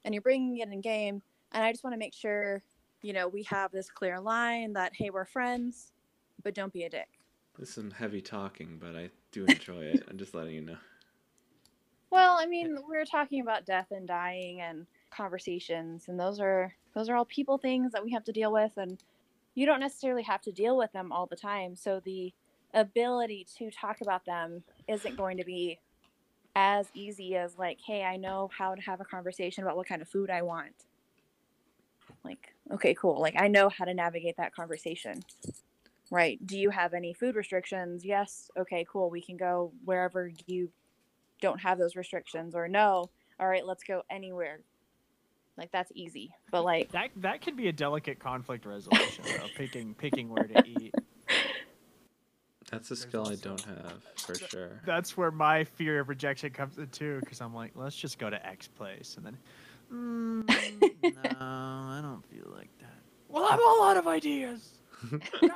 and 0.05 0.15
you're 0.15 0.23
bringing 0.23 0.57
it 0.57 0.69
in 0.73 0.81
game. 0.81 1.21
And 1.53 1.63
I 1.63 1.71
just 1.71 1.85
want 1.85 1.93
to 1.93 1.99
make 1.99 2.15
sure, 2.15 2.63
you 3.03 3.13
know, 3.13 3.29
we 3.29 3.43
have 3.43 3.73
this 3.73 3.91
clear 3.91 4.19
line 4.19 4.73
that, 4.73 4.93
hey, 4.95 5.11
we're 5.11 5.27
friends, 5.27 5.93
but 6.43 6.55
don't 6.55 6.73
be 6.73 6.85
a 6.85 6.89
dick. 6.89 7.09
This 7.59 7.69
is 7.69 7.75
some 7.75 7.91
heavy 7.91 8.23
talking, 8.23 8.79
but 8.81 8.97
I 8.97 9.11
do 9.33 9.45
enjoy 9.45 9.83
it. 9.83 10.05
I'm 10.09 10.17
just 10.17 10.35
letting 10.35 10.55
you 10.55 10.63
know. 10.63 10.79
Well, 12.11 12.37
I 12.39 12.47
mean, 12.47 12.77
we're 12.89 13.05
talking 13.05 13.41
about 13.41 13.67
death 13.67 13.89
and 13.93 14.07
dying 14.07 14.61
and 14.61 14.87
conversations, 15.11 16.09
and 16.09 16.19
those 16.19 16.41
are 16.41 16.75
those 16.95 17.09
are 17.09 17.17
all 17.17 17.25
people 17.25 17.57
things 17.59 17.93
that 17.93 18.05
we 18.05 18.11
have 18.13 18.25
to 18.25 18.33
deal 18.33 18.53
with, 18.53 18.73
and 18.77 18.99
you 19.55 19.65
don't 19.67 19.81
necessarily 19.81 20.23
have 20.23 20.43
to 20.43 20.53
deal 20.53 20.77
with 20.77 20.93
them 20.93 21.13
all 21.13 21.27
the 21.27 21.37
time. 21.37 21.77
So 21.77 22.01
the 22.05 22.33
ability 22.75 23.47
to 23.59 23.71
talk 23.71 24.01
about 24.01 24.25
them 24.25 24.63
isn't 24.89 25.17
going 25.17 25.37
to 25.37 25.45
be 25.45 25.79
as 26.57 26.87
easy 26.95 27.37
as 27.37 27.57
like, 27.59 27.79
hey, 27.87 28.03
I 28.03 28.17
know 28.17 28.51
how 28.57 28.75
to 28.75 28.83
have 28.83 29.01
a 29.01 29.05
conversation 29.05 29.63
about 29.63 29.77
what 29.77 29.87
kind 29.87 30.03
of 30.03 30.09
food 30.09 30.31
I 30.31 30.43
want. 30.43 30.75
Like, 32.25 32.55
okay, 32.73 32.95
cool. 32.95 33.21
Like 33.21 33.35
I 33.39 33.47
know 33.49 33.69
how 33.69 33.85
to 33.85 33.95
navigate 33.95 34.37
that 34.37 34.55
conversation. 34.55 35.23
Right. 36.11 36.45
Do 36.45 36.59
you 36.59 36.71
have 36.71 36.93
any 36.93 37.15
food 37.15 37.37
restrictions? 37.37 38.05
Yes. 38.05 38.51
Okay, 38.59 38.85
cool. 38.91 39.11
We 39.11 39.23
can 39.23 39.37
go 39.37 39.73
wherever 39.85 40.33
you 40.47 40.71
don't 41.41 41.61
have 41.61 41.79
those 41.79 41.97
restrictions 41.97 42.55
or 42.55 42.69
no. 42.69 43.11
All 43.39 43.49
right, 43.49 43.67
let's 43.67 43.83
go 43.83 44.03
anywhere. 44.11 44.61
Like 45.57 45.73
that's 45.73 45.93
easy. 45.95 46.31
But 46.51 46.65
like 46.65 46.91
that 46.93 47.11
that 47.17 47.41
can 47.41 47.57
be 47.57 47.69
a 47.69 47.73
delicate 47.73 48.19
conflict 48.19 48.65
resolution 48.65 49.25
though, 49.27 49.49
picking 49.57 49.95
picking 49.95 50.29
where 50.29 50.47
to 50.47 50.63
eat. 50.67 50.95
That's 52.71 52.91
a 52.93 52.97
skill 52.97 53.27
I 53.27 53.35
don't 53.35 53.61
have 53.63 54.03
for 54.17 54.35
sure. 54.37 54.81
That's 54.87 55.17
where 55.17 55.33
my 55.33 55.65
fear 55.65 56.01
of 56.01 56.09
rejection 56.09 56.51
comes 56.51 56.79
in 56.79 56.87
too, 56.89 57.19
because 57.21 57.41
I'm 57.41 57.55
like, 57.55 57.73
let's 57.75 57.97
just 57.97 58.19
go 58.19 58.31
to 58.31 58.47
X 58.47 58.69
place, 58.69 59.17
and 59.17 59.27
then, 59.27 59.37
mm, 59.93 60.49
no, 61.03 61.31
I 61.31 62.01
don't 62.01 62.25
feel 62.27 62.53
like 62.55 62.71
that. 62.79 63.01
Well, 63.29 63.45
I 63.45 63.51
have 63.51 63.61
a 63.61 63.81
lot 63.81 63.97
of 63.97 64.07
ideas. 64.07 64.79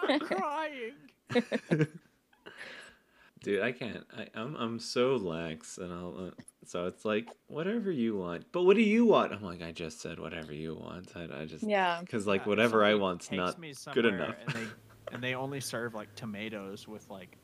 I'm 0.09 0.21
crying. 0.21 0.93
Dude, 3.45 3.63
I 3.63 3.73
can't. 3.73 4.05
I, 4.17 4.27
I'm 4.35 4.57
I'm 4.57 4.79
so 4.79 5.17
lax, 5.17 5.77
and 5.77 5.93
I'll 5.93 6.29
uh, 6.29 6.43
So 6.65 6.87
it's 6.87 7.05
like 7.05 7.29
whatever 7.47 7.91
you 7.91 8.17
want. 8.17 8.47
But 8.53 8.63
what 8.65 8.75
do 8.75 8.83
you 8.83 9.05
want? 9.05 9.33
I'm 9.33 9.43
like 9.43 9.63
I 9.63 9.71
just 9.71 10.01
said 10.01 10.19
whatever 10.19 10.55
you 10.55 10.75
want. 10.75 11.13
I, 11.15 11.43
I 11.43 11.45
just 11.45 11.63
Yeah. 11.63 12.01
because 12.01 12.27
like 12.27 12.43
Yeah, 12.43 12.49
whatever 12.49 12.83
I 12.83 12.95
want's 12.95 13.31
not 13.31 13.61
good 13.93 14.07
enough. 14.07 14.35
And 14.41 14.55
they, 14.55 14.67
and 15.13 15.23
they 15.23 15.35
only 15.35 15.61
serve 15.61 15.93
like 15.95 16.09
tomatoes 16.15 16.89
with 16.89 17.09
like 17.11 17.37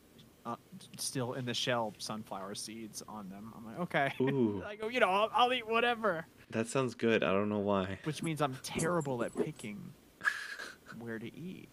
uh, 0.46 0.56
still 0.98 1.34
in 1.34 1.44
the 1.44 1.52
shell 1.52 1.92
sunflower 1.98 2.54
seeds 2.54 3.02
on 3.06 3.28
them. 3.28 3.52
I'm 3.54 3.66
like, 3.66 3.80
okay. 3.80 4.12
Ooh, 4.22 4.62
I 4.66 4.76
go, 4.76 4.88
you 4.88 5.00
know, 5.00 5.10
I'll, 5.10 5.30
I'll 5.34 5.52
eat 5.52 5.68
whatever. 5.68 6.24
that 6.48 6.66
sounds 6.66 6.94
good. 6.94 7.22
I 7.22 7.30
don't 7.32 7.50
know 7.50 7.58
why. 7.58 7.98
Which 8.04 8.22
means 8.22 8.40
I'm 8.40 8.56
terrible 8.62 9.22
at 9.22 9.36
picking 9.36 9.92
where 10.98 11.18
to 11.18 11.26
eat. 11.26 11.68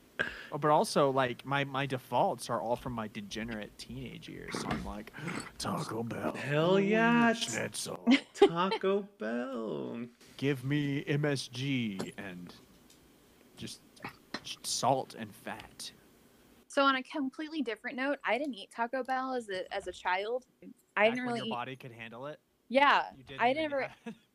Oh, 0.51 0.57
but 0.57 0.71
also, 0.71 1.09
like 1.11 1.45
my 1.45 1.63
my 1.63 1.85
defaults 1.85 2.49
are 2.49 2.61
all 2.61 2.75
from 2.75 2.93
my 2.93 3.07
degenerate 3.09 3.77
teenage 3.77 4.27
years. 4.29 4.57
So 4.59 4.67
I'm 4.69 4.85
like, 4.85 5.11
Taco 5.57 6.03
Bell. 6.03 6.33
Hell 6.33 6.79
yeah, 6.79 7.33
Schnitzel. 7.33 7.99
Taco 8.33 9.07
Bell. 9.19 10.05
Give 10.37 10.63
me 10.63 11.03
MSG 11.05 12.13
and 12.17 12.53
just 13.57 13.81
salt 14.63 15.15
and 15.17 15.33
fat. 15.33 15.91
So 16.67 16.83
on 16.83 16.95
a 16.95 17.03
completely 17.03 17.61
different 17.61 17.97
note, 17.97 18.19
I 18.25 18.37
didn't 18.37 18.53
eat 18.53 18.69
Taco 18.75 19.03
Bell 19.03 19.33
as 19.33 19.49
a 19.49 19.71
as 19.73 19.87
a 19.87 19.91
child. 19.91 20.45
I 20.95 21.05
Back 21.05 21.11
didn't 21.15 21.27
really 21.27 21.39
your 21.39 21.47
eat. 21.47 21.51
body 21.51 21.75
could 21.75 21.91
handle 21.91 22.27
it. 22.27 22.39
Yeah, 22.69 23.03
You 23.17 23.23
didn't 23.23 23.41
I 23.41 23.53
never. 23.53 23.89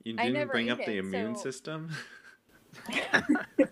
You 0.04 0.16
didn't 0.16 0.32
never 0.32 0.52
bring 0.52 0.66
ate 0.68 0.72
up 0.72 0.78
the 0.84 0.98
immune 0.98 1.36
so- 1.36 1.42
system. 1.42 1.90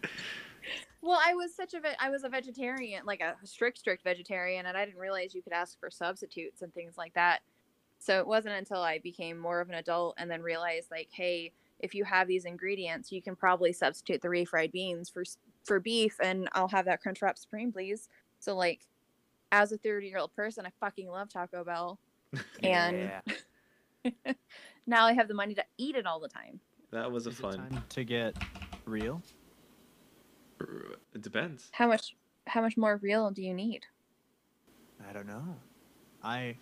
Well, 1.02 1.18
I 1.24 1.34
was 1.34 1.54
such 1.54 1.74
a 1.74 1.80
ve- 1.80 1.96
I 1.98 2.10
was 2.10 2.24
a 2.24 2.28
vegetarian, 2.28 3.04
like 3.06 3.20
a 3.20 3.34
strict 3.44 3.78
strict 3.78 4.04
vegetarian, 4.04 4.66
and 4.66 4.76
I 4.76 4.84
didn't 4.84 5.00
realize 5.00 5.34
you 5.34 5.42
could 5.42 5.52
ask 5.52 5.78
for 5.80 5.90
substitutes 5.90 6.62
and 6.62 6.72
things 6.74 6.98
like 6.98 7.14
that. 7.14 7.40
So 7.98 8.18
it 8.18 8.26
wasn't 8.26 8.54
until 8.56 8.80
I 8.82 8.98
became 8.98 9.38
more 9.38 9.60
of 9.60 9.68
an 9.68 9.74
adult 9.76 10.14
and 10.18 10.30
then 10.30 10.42
realized 10.42 10.90
like, 10.90 11.08
hey, 11.12 11.52
if 11.80 11.94
you 11.94 12.04
have 12.04 12.28
these 12.28 12.44
ingredients, 12.44 13.10
you 13.12 13.22
can 13.22 13.34
probably 13.36 13.72
substitute 13.72 14.20
the 14.22 14.28
refried 14.28 14.72
beans 14.72 15.08
for 15.08 15.24
for 15.64 15.80
beef, 15.80 16.16
and 16.22 16.48
I'll 16.52 16.68
have 16.68 16.84
that 16.84 17.02
Crunchwrap 17.02 17.38
Supreme, 17.38 17.72
please. 17.72 18.08
So 18.38 18.54
like, 18.54 18.80
as 19.52 19.72
a 19.72 19.78
thirty 19.78 20.08
year 20.08 20.18
old 20.18 20.34
person, 20.34 20.66
I 20.66 20.70
fucking 20.80 21.08
love 21.08 21.30
Taco 21.30 21.64
Bell, 21.64 21.98
and 22.62 23.10
now 24.86 25.06
I 25.06 25.14
have 25.14 25.28
the 25.28 25.34
money 25.34 25.54
to 25.54 25.64
eat 25.78 25.96
it 25.96 26.06
all 26.06 26.20
the 26.20 26.28
time. 26.28 26.60
that 26.90 27.10
was 27.10 27.26
a 27.26 27.30
Is 27.30 27.38
fun. 27.38 27.56
time 27.56 27.84
to 27.90 28.04
get 28.04 28.36
real? 28.84 29.22
It 31.14 31.22
depends. 31.22 31.68
How 31.72 31.86
much 31.86 32.14
how 32.46 32.60
much 32.60 32.76
more 32.76 32.96
real 32.96 33.30
do 33.30 33.42
you 33.42 33.54
need? 33.54 33.86
I 35.08 35.12
don't 35.12 35.26
know. 35.26 35.56
I 36.22 36.56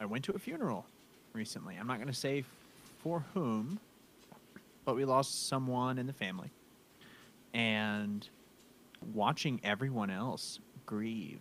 I 0.00 0.06
went 0.06 0.24
to 0.24 0.32
a 0.32 0.38
funeral 0.38 0.86
recently. 1.32 1.76
I'm 1.76 1.86
not 1.86 1.96
going 1.96 2.08
to 2.08 2.14
say 2.14 2.44
for 2.98 3.24
whom, 3.34 3.80
but 4.84 4.96
we 4.96 5.04
lost 5.04 5.48
someone 5.48 5.98
in 5.98 6.06
the 6.06 6.12
family. 6.12 6.50
And 7.54 8.28
watching 9.14 9.60
everyone 9.64 10.10
else 10.10 10.58
grieve 10.84 11.40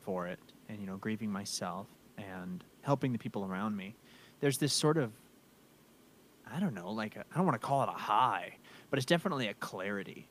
for 0.00 0.26
it 0.26 0.38
and 0.68 0.80
you 0.80 0.86
know 0.86 0.96
grieving 0.96 1.30
myself 1.30 1.86
and 2.18 2.64
helping 2.82 3.12
the 3.12 3.18
people 3.18 3.44
around 3.44 3.76
me. 3.76 3.94
There's 4.40 4.58
this 4.58 4.72
sort 4.72 4.98
of 4.98 5.12
I 6.54 6.60
don't 6.60 6.74
know, 6.74 6.90
like 6.90 7.16
I 7.16 7.36
don't 7.36 7.46
want 7.46 7.60
to 7.60 7.66
call 7.66 7.82
it 7.82 7.88
a 7.88 7.92
high, 7.92 8.56
but 8.92 8.98
it's 8.98 9.06
definitely 9.06 9.48
a 9.48 9.54
clarity. 9.54 10.28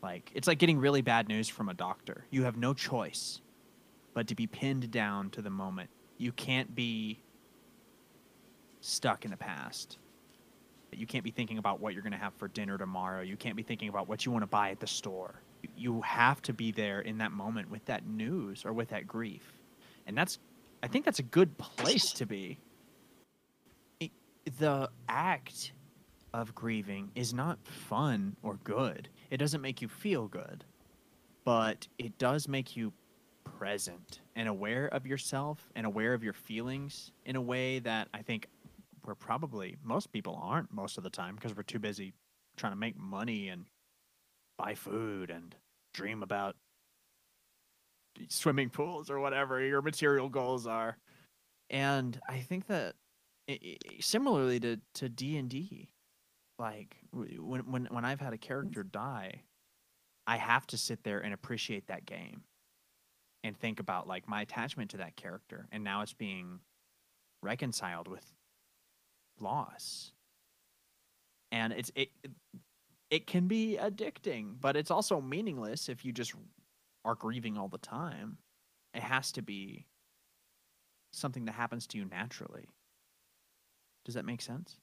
Like 0.00 0.30
it's 0.32 0.46
like 0.46 0.58
getting 0.60 0.78
really 0.78 1.02
bad 1.02 1.26
news 1.26 1.48
from 1.48 1.68
a 1.68 1.74
doctor. 1.74 2.24
You 2.30 2.44
have 2.44 2.56
no 2.56 2.72
choice 2.72 3.40
but 4.14 4.28
to 4.28 4.36
be 4.36 4.46
pinned 4.46 4.92
down 4.92 5.28
to 5.30 5.42
the 5.42 5.50
moment. 5.50 5.90
You 6.16 6.30
can't 6.30 6.72
be 6.72 7.18
stuck 8.80 9.24
in 9.24 9.32
the 9.32 9.36
past. 9.36 9.98
You 10.92 11.04
can't 11.04 11.24
be 11.24 11.32
thinking 11.32 11.58
about 11.58 11.80
what 11.80 11.94
you're 11.94 12.02
going 12.04 12.12
to 12.12 12.18
have 12.18 12.32
for 12.34 12.46
dinner 12.46 12.78
tomorrow. 12.78 13.22
You 13.22 13.36
can't 13.36 13.56
be 13.56 13.64
thinking 13.64 13.88
about 13.88 14.08
what 14.08 14.24
you 14.24 14.30
want 14.30 14.44
to 14.44 14.46
buy 14.46 14.70
at 14.70 14.78
the 14.78 14.86
store. 14.86 15.34
You 15.76 16.00
have 16.02 16.40
to 16.42 16.52
be 16.52 16.70
there 16.70 17.00
in 17.00 17.18
that 17.18 17.32
moment 17.32 17.72
with 17.72 17.84
that 17.86 18.06
news 18.06 18.64
or 18.64 18.72
with 18.72 18.90
that 18.90 19.08
grief. 19.08 19.52
And 20.06 20.16
that's 20.16 20.38
I 20.80 20.86
think 20.86 21.04
that's 21.04 21.18
a 21.18 21.24
good 21.24 21.58
place 21.58 22.12
to 22.12 22.24
be. 22.24 22.58
It- 23.98 24.12
the 24.60 24.90
act 25.08 25.72
of 26.36 26.54
grieving 26.54 27.10
is 27.14 27.32
not 27.32 27.58
fun 27.66 28.36
or 28.42 28.58
good. 28.62 29.08
It 29.30 29.38
doesn't 29.38 29.62
make 29.62 29.80
you 29.80 29.88
feel 29.88 30.28
good, 30.28 30.64
but 31.44 31.88
it 31.98 32.18
does 32.18 32.46
make 32.46 32.76
you 32.76 32.92
present 33.44 34.20
and 34.34 34.48
aware 34.48 34.86
of 34.88 35.06
yourself 35.06 35.70
and 35.74 35.86
aware 35.86 36.12
of 36.12 36.22
your 36.22 36.32
feelings 36.34 37.12
in 37.24 37.36
a 37.36 37.40
way 37.40 37.78
that 37.78 38.08
I 38.12 38.20
think 38.22 38.48
we're 39.04 39.14
probably 39.14 39.76
most 39.82 40.12
people 40.12 40.38
aren't 40.42 40.72
most 40.72 40.98
of 40.98 41.04
the 41.04 41.10
time 41.10 41.36
because 41.36 41.56
we're 41.56 41.62
too 41.62 41.78
busy 41.78 42.12
trying 42.56 42.72
to 42.72 42.76
make 42.78 42.98
money 42.98 43.48
and 43.48 43.66
buy 44.58 44.74
food 44.74 45.30
and 45.30 45.54
dream 45.94 46.22
about 46.22 46.56
swimming 48.28 48.68
pools 48.70 49.10
or 49.10 49.20
whatever 49.20 49.60
your 49.60 49.80
material 49.82 50.28
goals 50.28 50.66
are. 50.66 50.96
And 51.70 52.20
I 52.28 52.40
think 52.40 52.66
that 52.66 52.96
i- 53.48 53.58
i- 53.62 54.00
similarly 54.00 54.58
to 54.60 54.80
to 54.94 55.08
D 55.08 55.36
and 55.36 55.48
D, 55.50 55.88
like 56.58 56.96
when 57.12 57.70
when 57.70 57.86
when 57.86 58.04
I've 58.04 58.20
had 58.20 58.32
a 58.32 58.38
character 58.38 58.82
die, 58.82 59.42
I 60.26 60.36
have 60.38 60.66
to 60.68 60.78
sit 60.78 61.04
there 61.04 61.20
and 61.20 61.34
appreciate 61.34 61.88
that 61.88 62.06
game, 62.06 62.44
and 63.44 63.56
think 63.56 63.80
about 63.80 64.06
like 64.06 64.28
my 64.28 64.42
attachment 64.42 64.90
to 64.90 64.98
that 64.98 65.16
character, 65.16 65.68
and 65.72 65.84
now 65.84 66.02
it's 66.02 66.12
being 66.14 66.60
reconciled 67.42 68.08
with 68.08 68.24
loss, 69.40 70.12
and 71.52 71.72
it's 71.72 71.90
it 71.94 72.10
it- 72.22 72.32
it 73.10 73.26
can 73.26 73.48
be 73.48 73.78
addicting, 73.80 74.60
but 74.60 74.76
it's 74.76 74.90
also 74.90 75.20
meaningless 75.20 75.88
if 75.88 76.04
you 76.04 76.12
just 76.12 76.34
are 77.04 77.14
grieving 77.14 77.56
all 77.56 77.68
the 77.68 77.78
time. 77.78 78.38
It 78.94 79.02
has 79.02 79.32
to 79.32 79.42
be 79.42 79.86
something 81.12 81.46
that 81.46 81.52
happens 81.52 81.86
to 81.88 81.98
you 81.98 82.04
naturally. 82.04 82.66
Does 84.04 84.14
that 84.14 84.24
make 84.24 84.40
sense? 84.40 84.78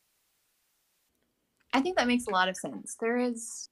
I 1.74 1.82
think 1.82 1.98
that 1.98 2.08
makes 2.08 2.28
a 2.28 2.32
lot 2.32 2.50
of 2.50 2.56
sense. 2.56 2.96
There 3.00 3.18
is 3.18 3.70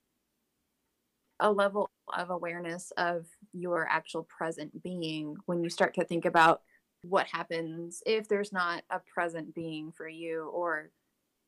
a 1.40 1.52
level 1.52 1.90
of 2.16 2.30
awareness 2.30 2.92
of 2.98 3.28
your 3.54 3.88
actual 3.90 4.24
present 4.24 4.84
being 4.84 5.36
when 5.46 5.64
you 5.64 5.70
start 5.70 5.94
to 5.96 6.06
think 6.06 6.26
about 6.26 6.62
what 7.04 7.26
happens 7.26 8.02
if 8.06 8.28
there's 8.28 8.54
not 8.54 8.84
a 8.92 9.00
present 9.14 9.56
being 9.56 9.92
for 9.92 10.08
you 10.08 10.52
or 10.54 10.92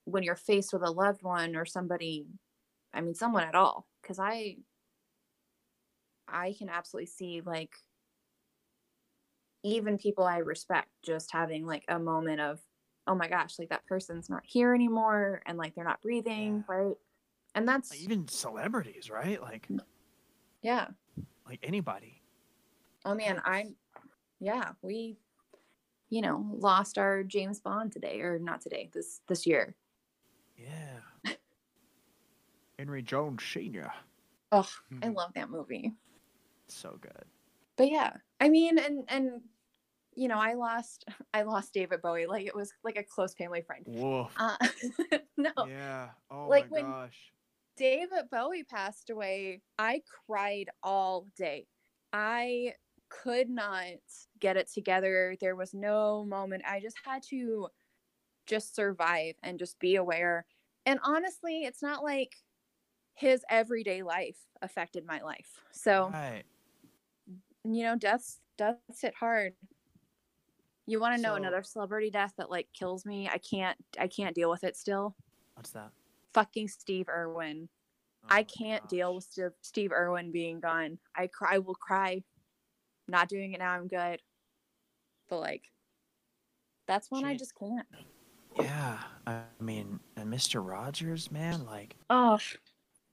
when 0.06 0.24
you're 0.24 0.36
faced 0.36 0.74
with 0.74 0.82
a 0.82 0.90
loved 0.90 1.22
one 1.22 1.56
or 1.56 1.64
somebody 1.64 2.26
I 2.92 3.02
mean 3.02 3.14
someone 3.14 3.44
at 3.44 3.54
all 3.54 3.86
cuz 4.02 4.18
I 4.18 4.58
I 6.28 6.56
can 6.58 6.70
absolutely 6.70 7.06
see 7.06 7.42
like 7.42 7.76
even 9.64 10.00
people 10.00 10.24
I 10.24 10.40
respect 10.40 10.90
just 11.04 11.32
having 11.32 11.68
like 11.68 11.86
a 11.88 12.00
moment 12.00 12.42
of 12.42 12.60
oh 13.08 13.16
my 13.16 13.28
gosh 13.28 13.60
like 13.60 13.70
that 13.70 13.86
person's 13.86 14.30
not 14.30 14.42
here 14.46 14.74
anymore 14.74 15.42
and 15.46 15.58
like 15.58 15.76
they're 15.76 15.84
not 15.84 16.02
breathing 16.02 16.64
Yeah. 16.70 16.76
right 16.76 16.96
and 17.56 17.68
that's 17.68 17.92
Like, 17.92 18.02
even 18.02 18.28
celebrities, 18.28 19.10
right? 19.10 19.42
Like 19.42 19.68
yeah 20.62 20.88
like 21.46 21.60
anybody. 21.64 22.22
oh 23.06 23.14
man 23.14 23.42
i'm 23.46 23.76
yeah 24.40 24.72
we 24.82 25.18
you 26.10 26.22
know 26.22 26.46
lost 26.58 26.98
our 26.98 27.24
james 27.24 27.60
bond 27.60 27.92
today 27.92 28.22
or 28.22 28.40
not 28.40 28.62
today 28.62 28.90
this 28.94 29.20
this 29.28 29.46
year 29.46 29.76
Yeah. 30.58 31.00
Henry 32.80 33.02
Jones 33.02 33.44
Sr. 33.44 33.92
oh 34.52 34.70
i 35.02 35.08
Mhm. 35.08 35.16
love 35.16 35.34
that 35.36 35.50
movie 35.50 35.94
So 36.68 36.98
good. 37.02 37.26
but 37.76 37.90
yeah 37.92 38.14
i 38.40 38.50
mean 38.50 38.78
and 38.80 39.04
and 39.10 39.42
you 40.16 40.28
know 40.28 40.38
i 40.38 40.54
lost 40.54 41.06
i 41.34 41.42
lost 41.42 41.74
david 41.74 42.02
bowie 42.02 42.26
like 42.28 42.46
it 42.46 42.56
was 42.56 42.72
like 42.84 42.98
a 42.98 43.04
close 43.04 43.34
family 43.34 43.62
friend 43.62 43.86
Woof. 43.88 44.32
uh 44.38 44.58
no 45.38 45.52
Yeah. 45.68 46.10
Oh 46.30 46.48
Like 46.48 46.70
my 46.72 46.76
when- 46.82 46.86
gosh. 46.92 47.32
David 47.76 48.30
Bowie 48.30 48.64
passed 48.64 49.10
away, 49.10 49.64
I 49.80 50.04
cried 50.28 50.70
all 50.84 51.26
day. 51.36 51.66
I 52.14 52.76
could 53.10 53.50
not 53.50 53.86
get 54.40 54.58
it 54.58 54.70
together. 54.72 55.36
There 55.42 55.56
was 55.56 55.74
no 55.74 56.24
moment. 56.24 56.62
I 56.68 56.80
just 56.80 56.98
had 57.04 57.24
to 57.30 57.70
just 58.46 58.76
survive 58.76 59.34
and 59.42 59.58
just 59.58 59.80
be 59.80 59.96
aware. 59.96 60.46
And 60.86 61.00
honestly, 61.04 61.64
it's 61.64 61.82
not 61.82 62.04
like 62.04 62.36
his 63.16 63.44
everyday 63.50 64.04
life 64.04 64.38
affected 64.62 65.04
my 65.04 65.22
life. 65.22 65.50
So, 65.72 66.10
Right. 66.10 66.44
you 67.64 67.84
know, 67.84 67.96
death's 67.98 68.40
death's 68.56 69.02
hit 69.02 69.16
hard. 69.16 69.56
You 70.86 71.00
want 71.00 71.16
to 71.16 71.22
know 71.22 71.30
So- 71.30 71.36
another 71.36 71.64
celebrity 71.64 72.10
death 72.10 72.34
that 72.38 72.50
like 72.50 72.68
kills 72.74 73.06
me? 73.06 73.30
I 73.30 73.38
can't 73.38 73.78
I 74.00 74.08
can't 74.08 74.36
deal 74.36 74.50
with 74.50 74.64
it 74.64 74.76
still. 74.76 75.16
What's 75.56 75.72
that? 75.72 75.92
Fucking 76.34 76.68
Steve 76.68 77.08
Irwin. 77.10 77.70
Oh 78.24 78.28
I 78.30 78.44
can't 78.44 78.88
deal 78.90 79.16
with 79.16 79.24
Steve, 79.26 79.52
Steve 79.62 79.92
Irwin 79.92 80.32
being 80.32 80.60
gone. 80.60 80.98
I 81.16 81.28
cry. 81.28 81.56
I 81.56 81.58
will 81.60 81.76
cry. 81.76 82.24
Not 83.08 83.28
doing 83.30 83.54
it 83.54 83.60
now. 83.60 83.72
I'm 83.72 83.88
good. 83.88 84.22
But 85.30 85.40
like, 85.40 85.64
That's 86.88 87.10
when 87.12 87.24
I 87.26 87.36
just 87.36 87.54
can't. 87.58 87.88
Yeah, 88.60 89.00
I 89.26 89.42
mean, 89.60 90.00
and 90.16 90.32
Mr. 90.32 90.66
Rogers, 90.66 91.32
man, 91.32 91.66
like 91.66 91.96
Oh, 92.10 92.38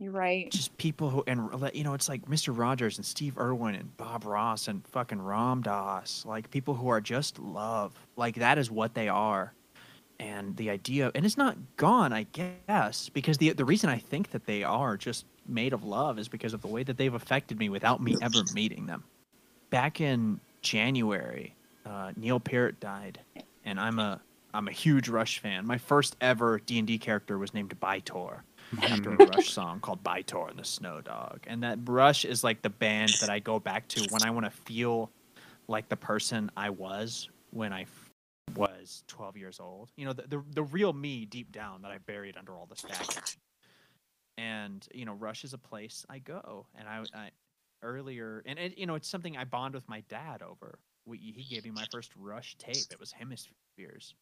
you're 0.01 0.13
right. 0.13 0.51
just 0.51 0.77
people 0.79 1.11
who 1.11 1.23
and 1.27 1.51
you 1.75 1.85
know, 1.85 1.93
it's 1.93 2.09
like 2.09 2.25
Mr. 2.25 2.57
Rogers 2.57 2.97
and 2.97 3.05
Steve 3.05 3.39
Irwin 3.39 3.75
and 3.75 3.95
Bob 3.99 4.25
Ross 4.25 4.67
and 4.67 4.85
fucking 4.89 5.21
Ram 5.21 5.61
Dass, 5.61 6.25
like 6.25 6.51
people 6.51 6.75
who 6.75 6.89
are 6.89 7.03
just 7.03 7.39
love. 7.39 7.93
Like 8.17 8.37
that 8.37 8.57
is 8.57 8.71
what 8.71 8.95
they 8.95 9.09
are. 9.09 9.53
And 10.19 10.57
the 10.57 10.71
idea 10.71 11.13
and 11.15 11.27
it's 11.27 11.37
not 11.37 11.59
gone, 11.77 12.15
I 12.15 12.27
guess, 12.33 13.11
because 13.11 13.37
the 13.37 13.53
the 13.53 13.65
reason 13.67 13.91
I 13.91 13.99
think 13.99 14.31
that 14.31 14.47
they 14.47 14.65
are 14.65 14.97
just 14.97 15.27
made 15.47 15.75
of 15.75 15.85
love 15.85 16.19
is 16.19 16.29
because 16.29 16.55
of 16.55 16.63
the 16.63 16.69
way 16.69 16.83
that 16.83 16.97
they've 16.97 17.13
affected 17.13 17.59
me 17.59 17.69
without 17.69 18.03
me 18.03 18.17
ever 18.23 18.43
meeting 18.55 18.87
them. 18.87 19.05
Back 19.69 20.01
in 20.01 20.41
January, 20.63 21.55
uh, 21.85 22.13
Neil 22.17 22.41
Peart 22.41 22.81
died, 22.81 23.21
and 23.67 23.79
I'm 23.79 23.99
a 23.99 24.21
I'm 24.55 24.67
a 24.67 24.73
huge 24.73 25.11
Rush 25.11 25.41
fan. 25.41 25.67
My 25.67 25.79
first 25.79 26.17
ever 26.23 26.59
D 26.59 26.79
and 26.79 26.87
D 26.87 26.99
character 26.99 27.39
was 27.39 27.53
named 27.53 27.79
Bytor 27.81 28.41
after 28.83 29.13
a 29.13 29.27
Rush 29.27 29.51
song 29.51 29.81
called 29.81 30.03
Bytor 30.03 30.51
and 30.51 30.59
the 30.59 30.65
Snow 30.65 31.01
Dog. 31.01 31.41
And 31.47 31.63
that 31.63 31.79
Rush 31.85 32.25
is 32.25 32.45
like 32.45 32.63
the 32.63 32.71
band 32.71 33.13
that 33.21 33.31
I 33.31 33.39
go 33.39 33.59
back 33.59 33.89
to 33.89 34.07
when 34.11 34.23
I 34.23 34.31
want 34.31 34.47
to 34.47 34.51
feel 34.51 35.11
like 35.69 35.89
the 35.89 35.97
person 35.97 36.51
I 36.57 36.71
was 36.71 37.29
when 37.51 37.73
I 37.73 37.83
f- 37.83 38.11
was 38.55 39.05
12 39.09 39.37
years 39.37 39.61
old. 39.61 39.91
You 39.97 40.07
know, 40.07 40.13
the, 40.13 40.23
the, 40.23 40.45
the 40.55 40.63
real 40.63 40.93
me 40.93 41.25
deep 41.25 41.53
down 41.53 41.83
that 41.83 41.91
I 41.91 41.99
buried 41.99 42.37
under 42.37 42.57
all 42.57 42.67
this 42.67 42.83
baggage. 42.83 43.39
And, 44.39 44.87
you 44.95 45.05
know, 45.05 45.15
Rush 45.15 45.45
is 45.45 45.53
a 45.53 45.59
place 45.59 46.07
I 46.09 46.19
go. 46.19 46.67
And 46.77 46.89
I, 46.89 47.03
I 47.15 47.31
earlier, 47.83 48.43
and 48.47 48.59
it, 48.59 48.79
you 48.79 48.87
know, 48.87 48.95
it's 48.95 49.09
something 49.09 49.37
I 49.37 49.45
bond 49.45 49.75
with 49.75 49.89
my 49.89 50.03
dad 50.09 50.43
over. 50.43 50.79
We, 51.07 51.19
he 51.19 51.55
gave 51.55 51.65
me 51.65 51.71
my 51.71 51.87
first 51.91 52.11
Rush 52.17 52.57
tape. 52.59 52.85
It 52.91 53.01
was 53.01 53.13
Hemispheres. 53.13 54.15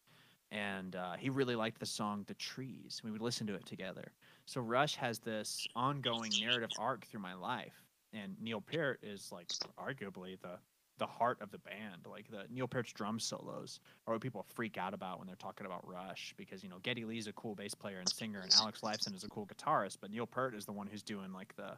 And 0.51 0.95
uh, 0.95 1.13
he 1.13 1.29
really 1.29 1.55
liked 1.55 1.79
the 1.79 1.85
song 1.85 2.23
The 2.27 2.33
Trees. 2.35 3.01
We 3.03 3.11
would 3.11 3.21
listen 3.21 3.45
to 3.47 3.53
it 3.53 3.65
together. 3.65 4.11
So 4.49 4.61
Rush 4.61 4.95
has 4.95 5.19
this 5.19 5.67
ongoing 5.75 6.31
narrative 6.41 6.71
arc 6.79 7.05
through 7.05 7.19
my 7.19 7.35
life, 7.35 7.83
and 8.13 8.35
Neil 8.41 8.61
Peart 8.61 8.99
is 9.03 9.31
like 9.31 9.47
arguably 9.77 10.41
the 10.41 10.57
the 10.97 11.05
heart 11.05 11.37
of 11.39 11.51
the 11.51 11.59
band. 11.59 12.07
Like 12.09 12.31
the 12.31 12.45
Neil 12.49 12.67
Peart's 12.67 12.91
drum 12.91 13.19
solos 13.19 13.79
are 14.07 14.15
what 14.15 14.21
people 14.21 14.47
freak 14.55 14.75
out 14.79 14.95
about 14.95 15.19
when 15.19 15.27
they're 15.27 15.35
talking 15.35 15.67
about 15.67 15.87
Rush 15.87 16.33
because 16.35 16.63
you 16.63 16.69
know 16.71 16.79
Geddy 16.81 17.05
Lee's 17.05 17.27
a 17.27 17.33
cool 17.33 17.53
bass 17.53 17.75
player 17.75 17.99
and 17.99 18.09
singer, 18.09 18.39
and 18.39 18.51
Alex 18.59 18.81
Lifeson 18.81 19.13
is 19.15 19.23
a 19.23 19.29
cool 19.29 19.45
guitarist, 19.45 19.97
but 20.01 20.09
Neil 20.09 20.25
Peart 20.25 20.55
is 20.55 20.65
the 20.65 20.71
one 20.71 20.87
who's 20.87 21.03
doing 21.03 21.31
like 21.31 21.55
the 21.55 21.77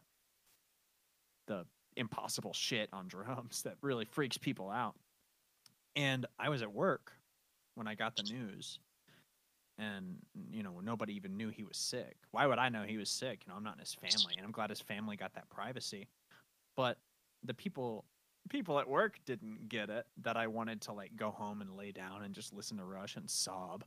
the 1.47 1.65
impossible 1.97 2.53
shit 2.53 2.87
on 2.93 3.09
drums 3.09 3.63
that 3.63 3.75
really 3.81 4.05
freaks 4.05 4.37
people 4.37 4.69
out. 4.69 4.95
And 5.97 6.25
I 6.39 6.47
was 6.47 6.61
at 6.61 6.71
work 6.71 7.11
when 7.75 7.89
I 7.89 7.95
got 7.95 8.15
the 8.15 8.23
news 8.23 8.79
and 9.81 10.17
you 10.51 10.61
know 10.63 10.79
nobody 10.81 11.13
even 11.15 11.35
knew 11.35 11.49
he 11.49 11.63
was 11.63 11.77
sick. 11.77 12.15
Why 12.31 12.45
would 12.45 12.59
i 12.59 12.69
know 12.69 12.83
he 12.83 12.97
was 12.97 13.09
sick? 13.09 13.41
You 13.45 13.51
know 13.51 13.57
i'm 13.57 13.63
not 13.63 13.73
in 13.73 13.79
his 13.79 13.95
family 13.95 14.35
and 14.37 14.45
i'm 14.45 14.51
glad 14.51 14.69
his 14.69 14.79
family 14.79 15.17
got 15.17 15.33
that 15.33 15.49
privacy. 15.49 16.07
But 16.77 16.97
the 17.43 17.53
people 17.53 18.05
people 18.49 18.79
at 18.79 18.87
work 18.87 19.19
didn't 19.25 19.69
get 19.69 19.89
it 19.89 20.05
that 20.21 20.37
i 20.37 20.47
wanted 20.47 20.81
to 20.81 20.93
like 20.93 21.15
go 21.15 21.31
home 21.31 21.61
and 21.61 21.75
lay 21.75 21.91
down 21.91 22.23
and 22.23 22.33
just 22.33 22.53
listen 22.53 22.77
to 22.77 22.85
rush 22.85 23.15
and 23.15 23.29
sob. 23.29 23.83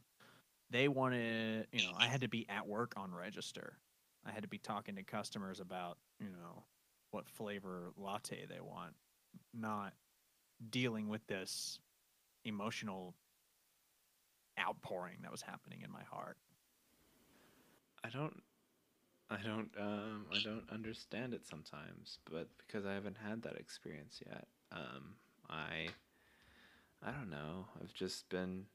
They 0.71 0.89
wanted 0.89 1.69
you 1.73 1.83
know 1.83 1.93
i 1.97 2.07
had 2.07 2.21
to 2.23 2.29
be 2.29 2.47
at 2.49 2.67
work 2.67 2.95
on 2.97 3.15
register. 3.15 3.79
I 4.27 4.33
had 4.33 4.43
to 4.43 4.49
be 4.49 4.59
talking 4.59 4.97
to 4.97 5.03
customers 5.03 5.61
about 5.61 5.99
you 6.19 6.31
know 6.31 6.65
what 7.13 7.29
flavor 7.29 7.93
latte 7.97 8.47
they 8.49 8.61
want 8.61 8.95
not 9.53 9.93
dealing 10.71 11.09
with 11.09 11.25
this 11.27 11.79
emotional 12.45 13.15
outpouring 14.59 15.19
that 15.23 15.33
was 15.33 15.43
happening 15.43 15.81
in 15.83 15.91
my 15.91 16.03
heart. 16.03 16.37
I 18.05 18.11
don't 18.11 18.43
I 19.31 19.39
don't 19.43 19.71
um 19.81 20.27
I 20.33 20.39
don't 20.43 20.65
understand 20.71 21.35
it 21.35 21.47
sometimes, 21.47 22.19
but 22.31 22.49
because 22.59 22.85
I 22.85 22.93
haven't 22.95 23.17
had 23.17 23.43
that 23.43 23.57
experience 23.57 24.21
yet. 24.27 24.47
Um 24.73 25.17
I 25.49 25.89
I 27.03 27.11
don't 27.11 27.31
know. 27.31 27.67
I've 27.81 27.95
just 27.95 28.29
been 28.29 28.67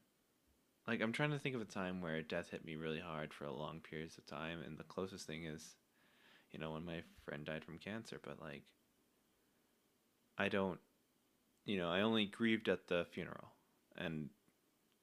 like 0.88 1.02
I'm 1.02 1.12
trying 1.12 1.32
to 1.32 1.40
think 1.40 1.56
of 1.56 1.62
a 1.62 1.66
time 1.66 2.02
where 2.02 2.22
death 2.22 2.50
hit 2.50 2.66
me 2.66 2.76
really 2.76 3.00
hard 3.00 3.34
for 3.34 3.46
a 3.46 3.54
long 3.54 3.80
periods 3.80 4.18
of 4.18 4.26
time 4.26 4.60
and 4.66 4.78
the 4.78 4.84
closest 4.84 5.28
thing 5.28 5.46
is 5.46 5.76
you 6.52 6.60
know 6.60 6.72
when 6.72 6.86
my 6.86 7.02
friend 7.24 7.46
died 7.46 7.64
from 7.64 7.78
cancer, 7.78 8.20
but 8.24 8.42
like 8.42 8.64
I 10.38 10.50
don't 10.50 10.80
you 11.66 11.78
know, 11.78 11.92
I 11.92 12.02
only 12.02 12.26
grieved 12.26 12.68
at 12.68 12.88
the 12.88 13.06
funeral 13.12 13.50
and 13.96 14.30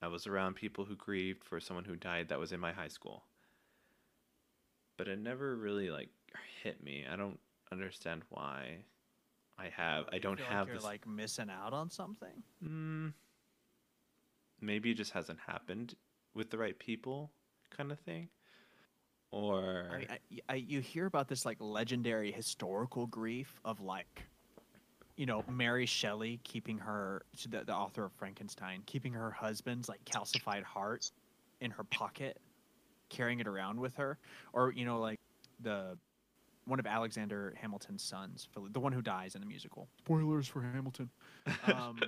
I 0.07 0.09
was 0.09 0.29
around 0.29 0.55
people 0.55 0.85
who 0.85 0.95
grieved 0.95 1.43
for 1.43 1.59
someone 1.59 1.85
who 1.85 1.97
died 1.97 2.29
that 2.29 2.39
was 2.39 2.53
in 2.53 2.61
my 2.61 2.71
high 2.71 2.87
school. 2.87 3.25
But 4.97 5.09
it 5.09 5.19
never 5.19 5.57
really 5.57 5.91
like 5.91 6.11
hit 6.63 6.81
me. 6.81 7.05
I 7.13 7.17
don't 7.17 7.41
understand 7.73 8.23
why 8.29 8.85
I 9.59 9.69
have 9.77 10.05
I 10.13 10.19
don't 10.19 10.39
have 10.39 10.61
like 10.61 10.67
you're 10.69 10.77
this 10.77 10.85
like 10.85 11.07
missing 11.09 11.51
out 11.51 11.73
on 11.73 11.91
something. 11.91 12.45
mm, 12.65 13.13
maybe 14.61 14.93
it 14.93 14.95
just 14.95 15.11
hasn't 15.11 15.41
happened 15.45 15.97
with 16.37 16.51
the 16.51 16.59
right 16.59 16.79
people 16.79 17.33
kind 17.77 17.91
of 17.91 17.99
thing. 17.99 18.29
Or 19.33 19.89
I, 19.93 19.99
mean, 19.99 20.07
I, 20.09 20.19
I, 20.53 20.55
you 20.55 20.81
hear 20.81 21.07
about 21.07 21.27
this 21.27 21.45
like 21.45 21.57
legendary 21.59 22.31
historical 22.31 23.09
grief 23.09 23.61
of 23.65 23.81
like, 23.81 24.23
you 25.17 25.27
know, 25.27 25.43
Mary 25.49 25.87
Shelley 25.87 26.41
keeping 26.45 26.79
her, 26.79 27.23
the, 27.49 27.65
the 27.65 27.75
author 27.75 28.05
of 28.05 28.13
Frankenstein, 28.13 28.83
keeping 28.87 29.15
her 29.15 29.31
husband's 29.31 29.89
like 29.89 30.05
calcified 30.05 30.63
heart 30.63 31.11
in 31.61 31.71
her 31.71 31.85
pocket, 31.85 32.39
carrying 33.09 33.41
it 33.41 33.47
around 33.47 33.81
with 33.81 33.97
her, 33.97 34.19
or 34.53 34.73
you 34.73 34.85
know, 34.85 35.01
like 35.01 35.21
the 35.61 35.97
one 36.67 36.79
of 36.79 36.87
Alexander 36.87 37.55
Hamilton's 37.57 38.03
sons, 38.03 38.49
the 38.73 38.81
one 38.81 38.93
who 38.93 39.01
dies 39.01 39.35
in 39.35 39.41
the 39.41 39.47
musical. 39.47 39.89
Spoilers 39.99 40.49
for 40.49 40.61
Hamilton. 40.63 41.09
Um, 41.73 42.01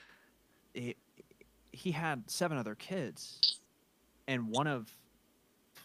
it, 0.74 0.96
he 1.72 1.92
had 1.92 2.28
seven 2.28 2.58
other 2.58 2.74
kids, 2.74 3.60
and 4.26 4.50
one 4.50 4.66
of 4.66 4.94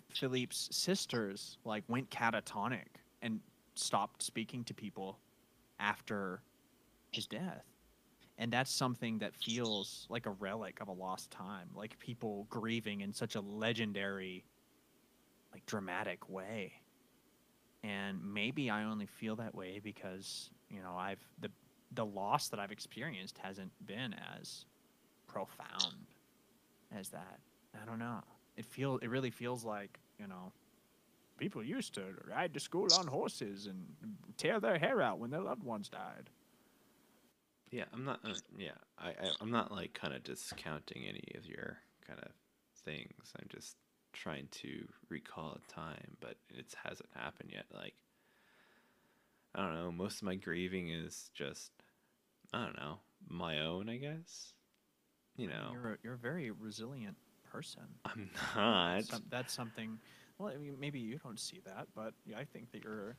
Philippe's 0.10 0.70
sisters 0.72 1.58
like 1.64 1.84
went 1.88 2.10
catatonic 2.10 2.88
and 3.22 3.40
stopped 3.76 4.24
speaking 4.24 4.64
to 4.66 4.74
people 4.74 5.20
after 5.80 6.42
his 7.12 7.28
death. 7.28 7.66
And 8.38 8.52
that's 8.54 8.72
something 8.72 9.20
that 9.20 9.36
feels 9.36 10.08
like 10.10 10.26
a 10.26 10.32
relic 10.32 10.80
of 10.80 10.88
a 10.88 10.94
lost 10.94 11.30
time, 11.30 11.70
like 11.76 12.00
people 12.00 12.48
grieving 12.50 13.02
in 13.02 13.14
such 13.14 13.36
a 13.36 13.42
legendary, 13.42 14.46
like 15.52 15.66
dramatic 15.66 16.30
way. 16.30 16.74
And 17.84 18.20
maybe 18.24 18.70
I 18.70 18.86
only 18.86 19.08
feel 19.08 19.36
that 19.38 19.54
way 19.54 19.80
because, 19.84 20.50
you 20.70 20.82
know, 20.82 20.96
I've 20.98 21.20
the 21.42 21.50
the 21.92 22.06
loss 22.06 22.50
that 22.50 22.60
I've 22.60 22.72
experienced 22.72 23.38
hasn't 23.40 23.72
been 23.86 24.16
as 24.40 24.66
profound 25.28 26.08
as 26.96 27.10
that. 27.10 27.40
I 27.82 27.86
don't 27.86 28.00
know. 28.00 28.22
It 28.58 28.66
feel 28.66 28.98
it 28.98 29.10
really 29.10 29.32
feels 29.32 29.64
like 29.64 30.00
you 30.20 30.28
know 30.28 30.52
people 31.38 31.64
used 31.64 31.94
to 31.96 32.04
ride 32.30 32.54
to 32.54 32.60
school 32.60 32.88
on 32.98 33.08
horses 33.08 33.68
and 33.68 33.86
tear 34.38 34.60
their 34.60 34.78
hair 34.78 35.02
out 35.02 35.20
when 35.20 35.30
their 35.30 35.42
loved 35.42 35.64
ones 35.64 35.90
died. 35.90 36.30
Yeah, 37.72 37.86
I'm 37.94 38.06
not 38.06 38.20
uh, 38.24 38.34
yeah, 38.58 38.72
I, 38.98 39.10
I 39.10 39.32
I'm 39.42 39.52
not 39.52 39.72
like 39.72 39.94
kind 39.94 40.14
of 40.14 40.24
discounting 40.24 41.04
any 41.08 41.24
of 41.36 41.46
your 41.46 41.78
kind 42.08 42.20
of 42.20 42.32
things. 42.84 43.14
I'm 43.40 43.48
just 43.50 43.76
trying 44.14 44.48
to 44.52 44.88
recall 45.10 45.58
a 45.58 45.72
time, 45.72 46.18
but 46.20 46.36
it 46.50 46.74
hasn't 46.84 47.10
happened 47.16 47.52
yet. 47.54 47.66
Like 47.74 47.94
I 49.56 49.62
don't 49.62 49.76
know, 49.76 49.92
most 49.92 50.18
of 50.18 50.24
my 50.24 50.36
grieving 50.36 50.90
is 50.90 51.30
just 51.34 51.72
I 52.54 52.66
don't 52.66 52.78
know, 52.78 53.00
my 53.28 53.62
own, 53.62 53.90
I 53.90 53.98
guess. 53.98 54.54
You 55.38 55.48
know, 55.48 55.70
You're 55.72 55.94
a, 55.94 55.98
you're 56.04 56.14
a 56.16 56.18
very 56.18 56.52
resilient 56.52 57.16
person. 57.52 57.84
I'm 58.06 58.30
not. 58.56 59.06
Some, 59.06 59.24
that's 59.30 59.54
something. 59.54 59.98
Well, 60.38 60.52
I 60.54 60.58
mean, 60.58 60.76
maybe 60.80 61.00
you 61.00 61.20
don't 61.24 61.40
see 61.40 61.62
that, 61.66 61.88
but 61.96 62.14
I 62.36 62.44
think 62.44 62.72
that 62.72 62.84
you're 62.84 63.16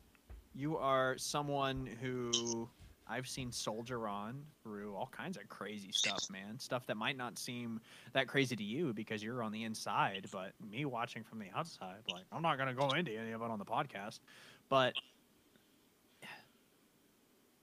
you 0.54 0.76
are 0.76 1.16
someone 1.16 1.88
who 2.00 2.68
I've 3.10 3.26
seen 3.26 3.50
soldier 3.50 4.06
on 4.06 4.44
through 4.62 4.94
all 4.94 5.08
kinds 5.10 5.36
of 5.36 5.48
crazy 5.48 5.90
stuff, 5.90 6.30
man. 6.30 6.58
Stuff 6.58 6.86
that 6.86 6.96
might 6.96 7.16
not 7.16 7.38
seem 7.38 7.80
that 8.12 8.28
crazy 8.28 8.54
to 8.54 8.62
you 8.62 8.94
because 8.94 9.22
you're 9.22 9.42
on 9.42 9.50
the 9.50 9.64
inside, 9.64 10.26
but 10.30 10.52
me 10.70 10.84
watching 10.84 11.24
from 11.24 11.40
the 11.40 11.48
outside, 11.54 11.96
like 12.12 12.24
I'm 12.30 12.42
not 12.42 12.56
gonna 12.56 12.74
go 12.74 12.90
into 12.90 13.12
any 13.12 13.32
of 13.32 13.42
it 13.42 13.50
on 13.50 13.58
the 13.58 13.64
podcast, 13.64 14.20
but 14.68 14.94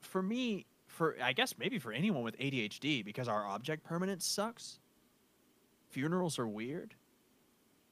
for 0.02 0.22
me, 0.22 0.66
for 0.88 1.16
I 1.24 1.32
guess 1.32 1.56
maybe 1.58 1.80
for 1.80 1.94
anyone 1.94 2.24
with 2.24 2.38
ADHD, 2.40 3.06
because 3.06 3.28
our 3.28 3.46
object 3.46 3.84
permanence 3.84 4.26
sucks. 4.26 4.80
Funerals 5.90 6.38
are 6.38 6.48
weird 6.48 6.94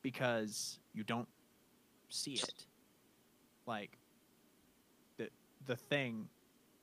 because 0.01 0.79
you 0.93 1.03
don't 1.03 1.27
see 2.09 2.33
it. 2.33 2.65
Like 3.65 3.97
the 5.17 5.29
the 5.65 5.75
thing, 5.75 6.27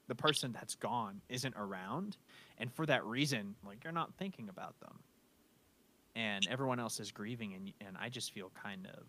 the 0.08 0.14
person 0.14 0.52
that's 0.52 0.74
gone 0.74 1.20
isn't 1.28 1.54
around, 1.56 2.16
and 2.58 2.72
for 2.72 2.86
that 2.86 3.04
reason, 3.04 3.54
like 3.66 3.84
you're 3.84 3.92
not 3.92 4.14
thinking 4.14 4.48
about 4.48 4.78
them. 4.80 5.00
and 6.14 6.46
everyone 6.50 6.78
else 6.80 7.00
is 7.00 7.10
grieving, 7.12 7.54
and 7.54 7.72
and 7.80 7.96
I 7.98 8.08
just 8.08 8.32
feel 8.32 8.50
kind 8.62 8.86
of 8.86 9.04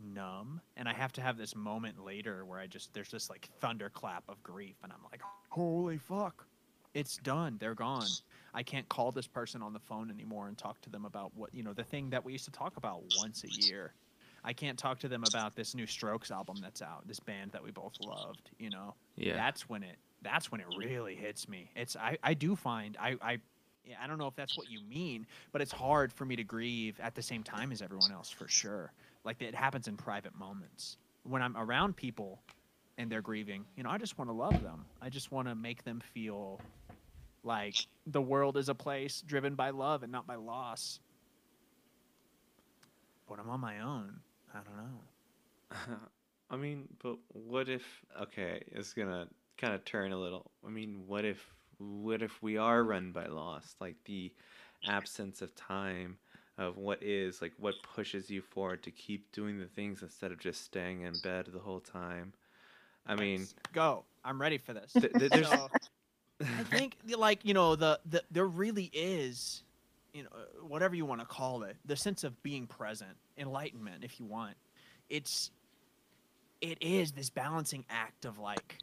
numb, 0.00 0.60
and 0.76 0.88
I 0.88 0.92
have 0.94 1.12
to 1.14 1.20
have 1.22 1.36
this 1.36 1.54
moment 1.56 1.98
later 2.04 2.44
where 2.44 2.58
I 2.58 2.66
just 2.66 2.92
there's 2.94 3.10
this 3.10 3.30
like 3.30 3.48
thunderclap 3.60 4.24
of 4.28 4.42
grief, 4.42 4.76
and 4.82 4.92
I'm 4.92 5.02
like, 5.10 5.22
holy 5.50 5.98
fuck, 5.98 6.46
it's 6.94 7.16
done, 7.18 7.56
they're 7.60 7.74
gone. 7.74 8.06
I 8.54 8.62
can't 8.62 8.88
call 8.88 9.12
this 9.12 9.26
person 9.28 9.62
on 9.62 9.72
the 9.72 9.78
phone 9.80 10.10
anymore 10.10 10.48
and 10.48 10.58
talk 10.58 10.80
to 10.82 10.90
them 10.90 11.04
about 11.04 11.32
what 11.36 11.54
you 11.54 11.62
know 11.62 11.72
the 11.72 11.84
thing 11.84 12.10
that 12.10 12.24
we 12.24 12.32
used 12.32 12.46
to 12.46 12.50
talk 12.50 12.76
about 12.76 13.02
once 13.18 13.44
a 13.44 13.48
year. 13.66 13.94
I 14.44 14.52
can't 14.52 14.78
talk 14.78 14.98
to 15.00 15.08
them 15.08 15.22
about 15.28 15.54
this 15.54 15.74
new 15.74 15.86
Strokes 15.86 16.30
album 16.30 16.56
that's 16.62 16.80
out, 16.82 17.06
this 17.06 17.20
band 17.20 17.52
that 17.52 17.62
we 17.62 17.70
both 17.70 17.94
loved. 18.00 18.50
You 18.58 18.70
know, 18.70 18.94
Yeah. 19.16 19.34
that's 19.34 19.68
when 19.68 19.82
it 19.82 19.96
that's 20.22 20.50
when 20.52 20.60
it 20.60 20.66
really 20.76 21.14
hits 21.14 21.48
me. 21.48 21.70
It's 21.76 21.96
I 21.96 22.18
I 22.22 22.34
do 22.34 22.56
find 22.56 22.96
I 23.00 23.16
I 23.22 23.38
yeah, 23.84 23.96
I 24.02 24.06
don't 24.06 24.18
know 24.18 24.26
if 24.28 24.36
that's 24.36 24.56
what 24.56 24.70
you 24.70 24.80
mean, 24.88 25.26
but 25.52 25.60
it's 25.62 25.72
hard 25.72 26.12
for 26.12 26.24
me 26.24 26.36
to 26.36 26.44
grieve 26.44 27.00
at 27.00 27.14
the 27.14 27.22
same 27.22 27.42
time 27.42 27.72
as 27.72 27.80
everyone 27.82 28.12
else 28.12 28.30
for 28.30 28.46
sure. 28.46 28.92
Like 29.24 29.40
it 29.42 29.54
happens 29.54 29.88
in 29.88 29.96
private 29.96 30.34
moments. 30.38 30.96
When 31.24 31.42
I'm 31.42 31.56
around 31.56 31.96
people 31.96 32.40
and 32.98 33.10
they're 33.10 33.22
grieving, 33.22 33.64
you 33.76 33.82
know, 33.82 33.90
I 33.90 33.98
just 33.98 34.16
want 34.18 34.28
to 34.30 34.34
love 34.34 34.62
them. 34.62 34.84
I 35.02 35.08
just 35.08 35.32
want 35.32 35.48
to 35.48 35.54
make 35.54 35.84
them 35.84 36.00
feel 36.14 36.60
like 37.42 37.74
the 38.06 38.20
world 38.20 38.56
is 38.58 38.68
a 38.68 38.74
place 38.74 39.22
driven 39.26 39.54
by 39.54 39.70
love 39.70 40.02
and 40.02 40.12
not 40.12 40.26
by 40.26 40.34
loss. 40.36 41.00
But 43.28 43.38
I'm 43.38 43.48
on 43.48 43.60
my 43.60 43.80
own. 43.80 44.20
I 44.54 44.58
don't 44.58 44.76
know. 44.76 45.96
I 46.50 46.56
mean, 46.56 46.88
but 47.02 47.16
what 47.28 47.68
if? 47.68 47.84
Okay, 48.20 48.62
it's 48.72 48.92
gonna 48.92 49.28
kind 49.56 49.74
of 49.74 49.84
turn 49.84 50.12
a 50.12 50.16
little. 50.18 50.50
I 50.66 50.70
mean, 50.70 51.02
what 51.06 51.24
if? 51.24 51.44
What 51.78 52.22
if 52.22 52.42
we 52.42 52.56
are 52.58 52.82
run 52.82 53.12
by 53.12 53.26
loss? 53.26 53.74
Like 53.80 53.96
the 54.04 54.32
absence 54.86 55.42
of 55.42 55.54
time 55.54 56.18
of 56.58 56.76
what 56.76 57.02
is, 57.02 57.40
like 57.40 57.52
what 57.58 57.74
pushes 57.82 58.28
you 58.30 58.42
forward 58.42 58.82
to 58.82 58.90
keep 58.90 59.32
doing 59.32 59.58
the 59.58 59.66
things 59.66 60.02
instead 60.02 60.30
of 60.32 60.38
just 60.38 60.62
staying 60.64 61.02
in 61.02 61.14
bed 61.22 61.46
the 61.52 61.58
whole 61.58 61.80
time. 61.80 62.32
I 63.06 63.14
mean, 63.14 63.40
Let's 63.40 63.54
go. 63.72 64.04
I'm 64.24 64.40
ready 64.40 64.58
for 64.58 64.74
this. 64.74 64.92
th- 64.92 65.12
th- 65.12 65.30
there's. 65.30 65.46
So, 65.48 65.68
I 66.42 66.62
think 66.62 66.96
like 67.18 67.44
you 67.44 67.52
know 67.52 67.76
the, 67.76 68.00
the 68.06 68.22
there 68.30 68.46
really 68.46 68.90
is, 68.94 69.62
you 70.12 70.24
know 70.24 70.28
uh, 70.32 70.66
whatever 70.66 70.94
you 70.94 71.04
want 71.04 71.20
to 71.20 71.26
call 71.26 71.62
it, 71.62 71.76
the 71.84 71.96
sense 71.96 72.24
of 72.24 72.40
being 72.42 72.66
present, 72.66 73.16
enlightenment, 73.38 74.04
if 74.04 74.18
you 74.18 74.26
want. 74.26 74.54
It's 75.08 75.50
it 76.60 76.78
is 76.80 77.12
this 77.12 77.30
balancing 77.30 77.84
act 77.88 78.24
of 78.24 78.38
like, 78.38 78.76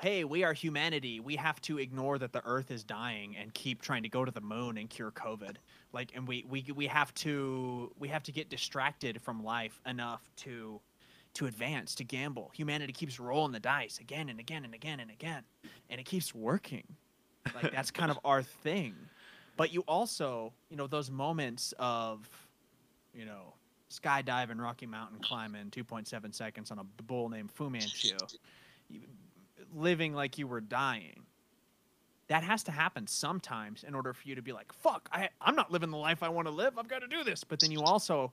hey, 0.00 0.24
we 0.24 0.44
are 0.44 0.52
humanity. 0.52 1.20
We 1.20 1.36
have 1.36 1.60
to 1.62 1.78
ignore 1.78 2.18
that 2.18 2.32
the 2.32 2.42
Earth 2.44 2.70
is 2.70 2.84
dying 2.84 3.36
and 3.36 3.52
keep 3.52 3.82
trying 3.82 4.02
to 4.04 4.08
go 4.08 4.24
to 4.24 4.30
the 4.30 4.40
moon 4.40 4.78
and 4.78 4.88
cure 4.88 5.10
COVID. 5.10 5.56
Like, 5.92 6.12
and 6.14 6.26
we 6.26 6.44
we 6.48 6.64
we 6.74 6.86
have 6.86 7.12
to 7.14 7.92
we 7.98 8.08
have 8.08 8.22
to 8.24 8.32
get 8.32 8.48
distracted 8.48 9.20
from 9.22 9.44
life 9.44 9.80
enough 9.86 10.22
to 10.38 10.80
to 11.34 11.46
advance 11.46 11.94
to 11.96 12.04
gamble. 12.04 12.50
Humanity 12.54 12.92
keeps 12.92 13.20
rolling 13.20 13.52
the 13.52 13.60
dice 13.60 13.98
again 14.00 14.28
and 14.28 14.40
again 14.40 14.64
and 14.64 14.74
again 14.74 15.00
and 15.00 15.10
again 15.10 15.42
and 15.88 16.00
it 16.00 16.06
keeps 16.06 16.34
working. 16.34 16.84
Like 17.54 17.72
that's 17.72 17.90
kind 17.90 18.10
of 18.10 18.18
our 18.24 18.42
thing. 18.42 18.94
But 19.60 19.74
you 19.74 19.84
also, 19.86 20.54
you 20.70 20.78
know, 20.78 20.86
those 20.86 21.10
moments 21.10 21.74
of, 21.78 22.26
you 23.12 23.26
know, 23.26 23.52
skydiving, 23.90 24.58
Rocky 24.58 24.86
Mountain 24.86 25.18
climbing, 25.20 25.66
2.7 25.66 26.34
seconds 26.34 26.70
on 26.70 26.78
a 26.78 26.84
bull 27.02 27.28
named 27.28 27.50
Fu 27.50 27.68
Manchu, 27.68 28.16
living 29.74 30.14
like 30.14 30.38
you 30.38 30.46
were 30.46 30.62
dying. 30.62 31.26
That 32.28 32.42
has 32.42 32.62
to 32.62 32.70
happen 32.70 33.06
sometimes 33.06 33.84
in 33.84 33.94
order 33.94 34.14
for 34.14 34.26
you 34.26 34.34
to 34.34 34.40
be 34.40 34.52
like, 34.52 34.72
fuck, 34.72 35.10
I, 35.12 35.28
I'm 35.42 35.56
not 35.56 35.70
living 35.70 35.90
the 35.90 35.98
life 35.98 36.22
I 36.22 36.30
want 36.30 36.48
to 36.48 36.54
live. 36.54 36.78
I've 36.78 36.88
got 36.88 37.00
to 37.00 37.06
do 37.06 37.22
this. 37.22 37.44
But 37.44 37.60
then 37.60 37.70
you 37.70 37.82
also, 37.82 38.32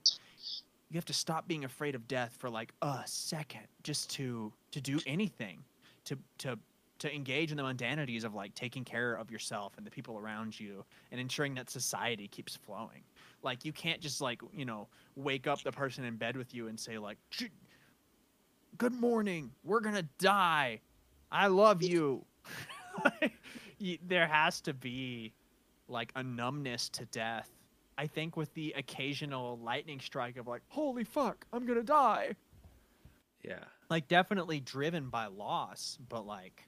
you 0.88 0.94
have 0.94 1.04
to 1.04 1.12
stop 1.12 1.46
being 1.46 1.66
afraid 1.66 1.94
of 1.94 2.08
death 2.08 2.34
for 2.38 2.48
like 2.48 2.72
a 2.80 3.02
second 3.04 3.66
just 3.82 4.08
to 4.12 4.50
to 4.70 4.80
do 4.80 4.98
anything 5.06 5.62
to 6.06 6.16
to 6.38 6.58
to 6.98 7.14
engage 7.14 7.50
in 7.50 7.56
the 7.56 7.62
mundanities 7.62 8.24
of 8.24 8.34
like 8.34 8.54
taking 8.54 8.84
care 8.84 9.14
of 9.14 9.30
yourself 9.30 9.72
and 9.76 9.86
the 9.86 9.90
people 9.90 10.18
around 10.18 10.58
you 10.58 10.84
and 11.12 11.20
ensuring 11.20 11.54
that 11.54 11.70
society 11.70 12.26
keeps 12.28 12.56
flowing. 12.56 13.02
Like 13.42 13.64
you 13.64 13.72
can't 13.72 14.00
just 14.00 14.20
like 14.20 14.40
you 14.52 14.64
know 14.64 14.88
wake 15.16 15.46
up 15.46 15.62
the 15.62 15.72
person 15.72 16.04
in 16.04 16.16
bed 16.16 16.36
with 16.36 16.54
you 16.54 16.68
and 16.68 16.78
say 16.78 16.98
like 16.98 17.18
good 18.76 18.92
morning 18.94 19.50
we're 19.64 19.80
gonna 19.80 20.06
die 20.18 20.80
i 21.30 21.46
love 21.46 21.82
you. 21.82 22.24
There 24.08 24.26
has 24.26 24.60
to 24.62 24.74
be 24.74 25.32
like 25.86 26.10
a 26.16 26.22
numbness 26.24 26.88
to 26.90 27.04
death. 27.06 27.48
I 27.96 28.06
think 28.08 28.36
with 28.36 28.52
the 28.54 28.74
occasional 28.76 29.58
lightning 29.62 30.00
strike 30.00 30.36
of 30.36 30.48
like 30.48 30.62
holy 30.68 31.04
fuck 31.04 31.46
i'm 31.52 31.64
gonna 31.66 31.82
die. 31.84 32.34
Yeah. 33.44 33.64
like 33.88 34.08
definitely 34.08 34.58
driven 34.60 35.10
by 35.10 35.26
loss 35.26 35.96
but 36.08 36.26
like 36.26 36.67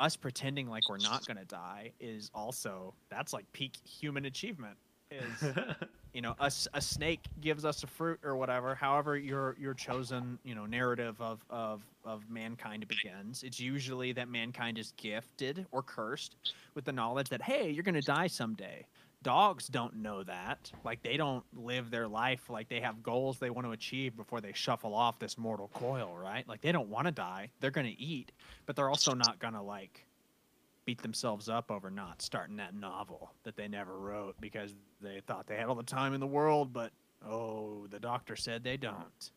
us 0.00 0.16
pretending 0.16 0.68
like 0.68 0.88
we're 0.88 0.98
not 0.98 1.26
gonna 1.26 1.44
die 1.44 1.92
is 2.00 2.30
also 2.34 2.94
that's 3.10 3.32
like 3.32 3.50
peak 3.52 3.76
human 3.84 4.26
achievement 4.26 4.76
is 5.10 5.54
you 6.12 6.20
know 6.20 6.34
a 6.40 6.50
snake 6.50 7.20
gives 7.40 7.64
us 7.64 7.82
a 7.82 7.86
fruit 7.86 8.18
or 8.22 8.36
whatever 8.36 8.74
however 8.74 9.16
your 9.16 9.56
your 9.58 9.74
chosen 9.74 10.38
you 10.44 10.54
know 10.54 10.66
narrative 10.66 11.20
of 11.20 11.44
of 11.50 11.82
of 12.04 12.28
mankind 12.30 12.86
begins. 12.88 13.42
It's 13.42 13.60
usually 13.60 14.12
that 14.12 14.28
mankind 14.28 14.78
is 14.78 14.92
gifted 14.96 15.66
or 15.70 15.82
cursed 15.82 16.36
with 16.74 16.84
the 16.84 16.92
knowledge 16.92 17.28
that 17.28 17.42
hey 17.42 17.70
you're 17.70 17.82
gonna 17.82 18.00
die 18.02 18.26
someday 18.26 18.84
dogs 19.22 19.66
don't 19.66 19.96
know 19.96 20.22
that 20.22 20.70
like 20.84 21.02
they 21.02 21.16
don't 21.16 21.44
live 21.52 21.90
their 21.90 22.06
life 22.06 22.48
like 22.48 22.68
they 22.68 22.80
have 22.80 23.02
goals 23.02 23.38
they 23.38 23.50
want 23.50 23.66
to 23.66 23.72
achieve 23.72 24.16
before 24.16 24.40
they 24.40 24.52
shuffle 24.54 24.94
off 24.94 25.18
this 25.18 25.36
mortal 25.36 25.68
coil 25.74 26.16
right 26.16 26.48
like 26.48 26.60
they 26.60 26.70
don't 26.70 26.88
want 26.88 27.04
to 27.04 27.10
die 27.10 27.50
they're 27.58 27.72
gonna 27.72 27.92
eat 27.98 28.30
but 28.64 28.76
they're 28.76 28.88
also 28.88 29.14
not 29.14 29.40
gonna 29.40 29.62
like 29.62 30.06
beat 30.88 31.02
themselves 31.02 31.50
up 31.50 31.70
over 31.70 31.90
not 31.90 32.22
starting 32.22 32.56
that 32.56 32.74
novel 32.74 33.30
that 33.42 33.54
they 33.56 33.68
never 33.68 33.98
wrote 33.98 34.34
because 34.40 34.74
they 35.02 35.20
thought 35.26 35.46
they 35.46 35.54
had 35.54 35.66
all 35.66 35.74
the 35.74 35.82
time 35.82 36.14
in 36.14 36.20
the 36.20 36.26
world, 36.26 36.72
but 36.72 36.92
oh, 37.28 37.86
the 37.90 38.00
doctor 38.00 38.34
said 38.36 38.64
they 38.64 38.78
don't. 38.78 39.32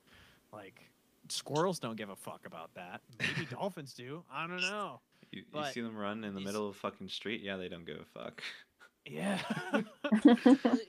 Like 0.54 0.90
squirrels 1.28 1.78
don't 1.78 1.98
give 1.98 2.10
a 2.10 2.16
fuck 2.16 2.46
about 2.46 2.74
that. 2.76 3.02
Maybe 3.20 3.46
dolphins 3.52 3.94
do. 3.94 4.24
I 4.32 4.48
don't 4.48 4.62
know. 4.62 5.02
You, 5.34 5.44
you 5.54 5.64
see 5.74 5.82
them 5.82 5.98
run 5.98 6.24
in 6.24 6.36
the 6.36 6.40
middle 6.40 6.70
of 6.70 6.76
a 6.76 6.80
fucking 6.80 7.10
street? 7.10 7.42
Yeah, 7.44 7.58
they 7.58 7.68
don't 7.68 7.86
give 7.86 7.98
a 7.98 8.20
fuck. 8.20 8.42
Yeah. 9.06 9.40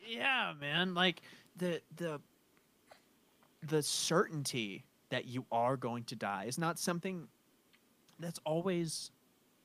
yeah, 0.09 0.53
man. 0.61 0.95
Like 0.95 1.23
the 1.57 1.81
the 1.97 2.21
the 3.67 3.83
certainty 3.83 4.85
that 5.11 5.27
you 5.27 5.45
are 5.53 5.77
going 5.77 6.05
to 6.05 6.17
die 6.17 6.45
is 6.49 6.59
not 6.59 6.79
something 6.79 7.29
that's 8.19 8.41
always 8.45 9.11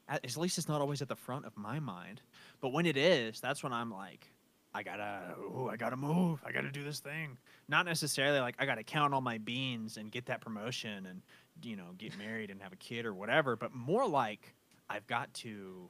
at 0.07 0.23
at 0.23 0.37
least 0.37 0.57
it's 0.57 0.67
not 0.67 0.81
always 0.81 1.01
at 1.01 1.07
the 1.07 1.15
front 1.15 1.45
of 1.45 1.55
my 1.57 1.79
mind. 1.79 2.21
But 2.61 2.73
when 2.73 2.85
it 2.85 2.97
is, 2.97 3.39
that's 3.39 3.63
when 3.63 3.73
I'm 3.73 3.91
like, 3.91 4.27
I 4.73 4.83
gotta, 4.83 5.35
ooh, 5.39 5.69
I 5.71 5.75
gotta 5.75 5.97
move. 5.97 6.41
I 6.45 6.51
gotta 6.51 6.71
do 6.71 6.83
this 6.83 6.99
thing. 6.99 7.37
Not 7.67 7.85
necessarily 7.85 8.39
like 8.39 8.55
I 8.59 8.65
gotta 8.65 8.83
count 8.83 9.13
all 9.13 9.21
my 9.21 9.37
beans 9.37 9.97
and 9.97 10.11
get 10.11 10.27
that 10.27 10.41
promotion 10.41 11.05
and 11.05 11.21
you 11.63 11.75
know 11.75 11.93
get 11.97 12.17
married 12.17 12.51
and 12.51 12.61
have 12.61 12.73
a 12.73 12.77
kid 12.77 13.05
or 13.05 13.13
whatever. 13.13 13.55
But 13.55 13.73
more 13.73 14.07
like 14.07 14.53
I've 14.89 15.07
got 15.07 15.33
to 15.35 15.89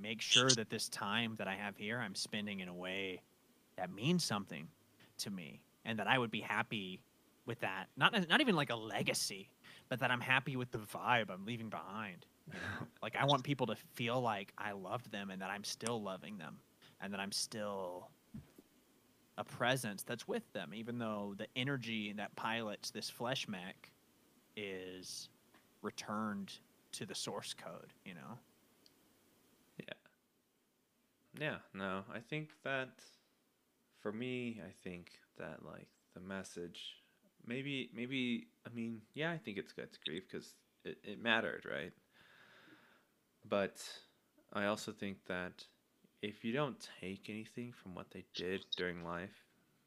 make 0.00 0.20
sure 0.20 0.48
that 0.50 0.70
this 0.70 0.88
time 0.88 1.34
that 1.38 1.48
I 1.48 1.54
have 1.54 1.76
here, 1.76 1.98
I'm 1.98 2.14
spending 2.14 2.60
in 2.60 2.68
a 2.68 2.74
way 2.74 3.22
that 3.76 3.92
means 3.92 4.24
something 4.24 4.68
to 5.18 5.30
me, 5.30 5.60
and 5.84 5.98
that 5.98 6.06
I 6.06 6.18
would 6.18 6.30
be 6.30 6.40
happy 6.40 7.00
with 7.46 7.60
that. 7.60 7.86
Not 7.96 8.28
not 8.28 8.40
even 8.40 8.54
like 8.54 8.70
a 8.70 8.76
legacy, 8.76 9.50
but 9.88 10.00
that 10.00 10.10
I'm 10.10 10.20
happy 10.20 10.56
with 10.56 10.70
the 10.70 10.78
vibe 10.78 11.30
I'm 11.30 11.44
leaving 11.44 11.70
behind. 11.70 12.26
you 12.46 12.54
know? 12.54 12.86
like 13.02 13.16
I 13.16 13.24
want 13.24 13.42
people 13.42 13.66
to 13.66 13.76
feel 13.94 14.20
like 14.20 14.52
I 14.58 14.72
loved 14.72 15.10
them 15.10 15.30
and 15.30 15.40
that 15.42 15.50
I'm 15.50 15.64
still 15.64 16.02
loving 16.02 16.38
them, 16.38 16.58
and 17.00 17.12
that 17.12 17.20
I'm 17.20 17.32
still 17.32 18.10
a 19.38 19.44
presence 19.44 20.02
that's 20.02 20.26
with 20.26 20.52
them, 20.52 20.72
even 20.74 20.98
though 20.98 21.34
the 21.36 21.46
energy 21.56 22.12
that 22.16 22.34
pilots 22.36 22.90
this 22.90 23.08
flesh 23.08 23.46
mech 23.48 23.90
is 24.56 25.28
returned 25.80 26.52
to 26.92 27.06
the 27.06 27.14
source 27.14 27.54
code. 27.54 27.92
You 28.04 28.14
know. 28.14 28.38
Yeah, 31.38 31.58
no, 31.72 32.02
I 32.12 32.18
think 32.18 32.50
that 32.64 33.00
for 34.00 34.12
me, 34.12 34.60
I 34.66 34.72
think 34.84 35.10
that 35.38 35.64
like 35.64 35.88
the 36.14 36.20
message, 36.20 36.96
maybe, 37.46 37.90
maybe, 37.94 38.48
I 38.66 38.74
mean, 38.74 39.02
yeah, 39.14 39.30
I 39.32 39.38
think 39.38 39.58
it's 39.58 39.72
good 39.72 39.92
to 39.92 39.98
grieve 40.06 40.24
because 40.30 40.54
it, 40.84 40.98
it 41.04 41.22
mattered, 41.22 41.64
right? 41.70 41.92
But 43.48 43.82
I 44.52 44.66
also 44.66 44.92
think 44.92 45.24
that 45.26 45.64
if 46.22 46.44
you 46.44 46.52
don't 46.52 46.88
take 47.00 47.28
anything 47.30 47.72
from 47.72 47.94
what 47.94 48.10
they 48.10 48.24
did 48.34 48.64
during 48.76 49.04
life, 49.04 49.44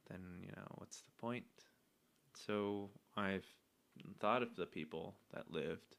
then, 0.09 0.21
you 0.41 0.51
know, 0.55 0.67
what's 0.75 1.01
the 1.01 1.11
point? 1.19 1.45
So 2.33 2.89
I've 3.17 3.45
thought 4.19 4.43
of 4.43 4.55
the 4.55 4.65
people 4.65 5.15
that 5.33 5.51
lived 5.51 5.97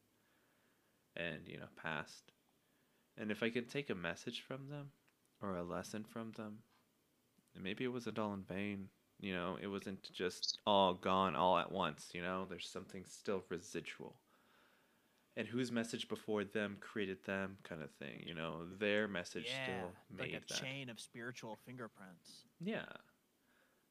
and, 1.16 1.46
you 1.46 1.59
know, 1.59 1.68
passed. 1.76 2.32
And 3.18 3.30
if 3.30 3.42
I 3.42 3.50
can 3.50 3.66
take 3.66 3.90
a 3.90 3.94
message 3.94 4.42
from 4.42 4.68
them, 4.68 4.90
or 5.43 5.57
a 5.57 5.62
lesson 5.62 6.05
from 6.05 6.32
them, 6.32 6.59
And 7.55 7.64
maybe 7.64 7.84
it 7.84 7.93
wasn't 7.93 8.18
all 8.18 8.32
in 8.32 8.43
vain. 8.43 8.88
You 9.20 9.34
know, 9.34 9.59
it 9.61 9.68
wasn't 9.68 10.11
just 10.12 10.59
all 10.66 10.95
gone 10.95 11.36
all 11.36 11.59
at 11.59 11.70
once. 11.70 12.11
You 12.12 12.22
know, 12.22 12.47
there's 12.49 12.68
something 12.68 13.05
still 13.07 13.45
residual. 13.49 14.16
And 15.36 15.47
whose 15.47 15.72
message 15.72 16.09
before 16.09 16.45
them 16.45 16.76
created 16.80 17.24
them, 17.24 17.57
kind 17.62 17.82
of 17.82 17.90
thing. 17.93 18.22
You 18.26 18.34
know, 18.34 18.66
their 18.78 19.09
message 19.09 19.47
yeah, 19.49 19.64
still 19.64 19.90
like 20.18 20.32
made 20.32 20.36
a 20.36 20.40
that. 20.40 20.61
chain 20.62 20.90
of 20.90 21.01
spiritual 21.01 21.59
fingerprints. 21.64 22.45
Yeah. 22.61 22.84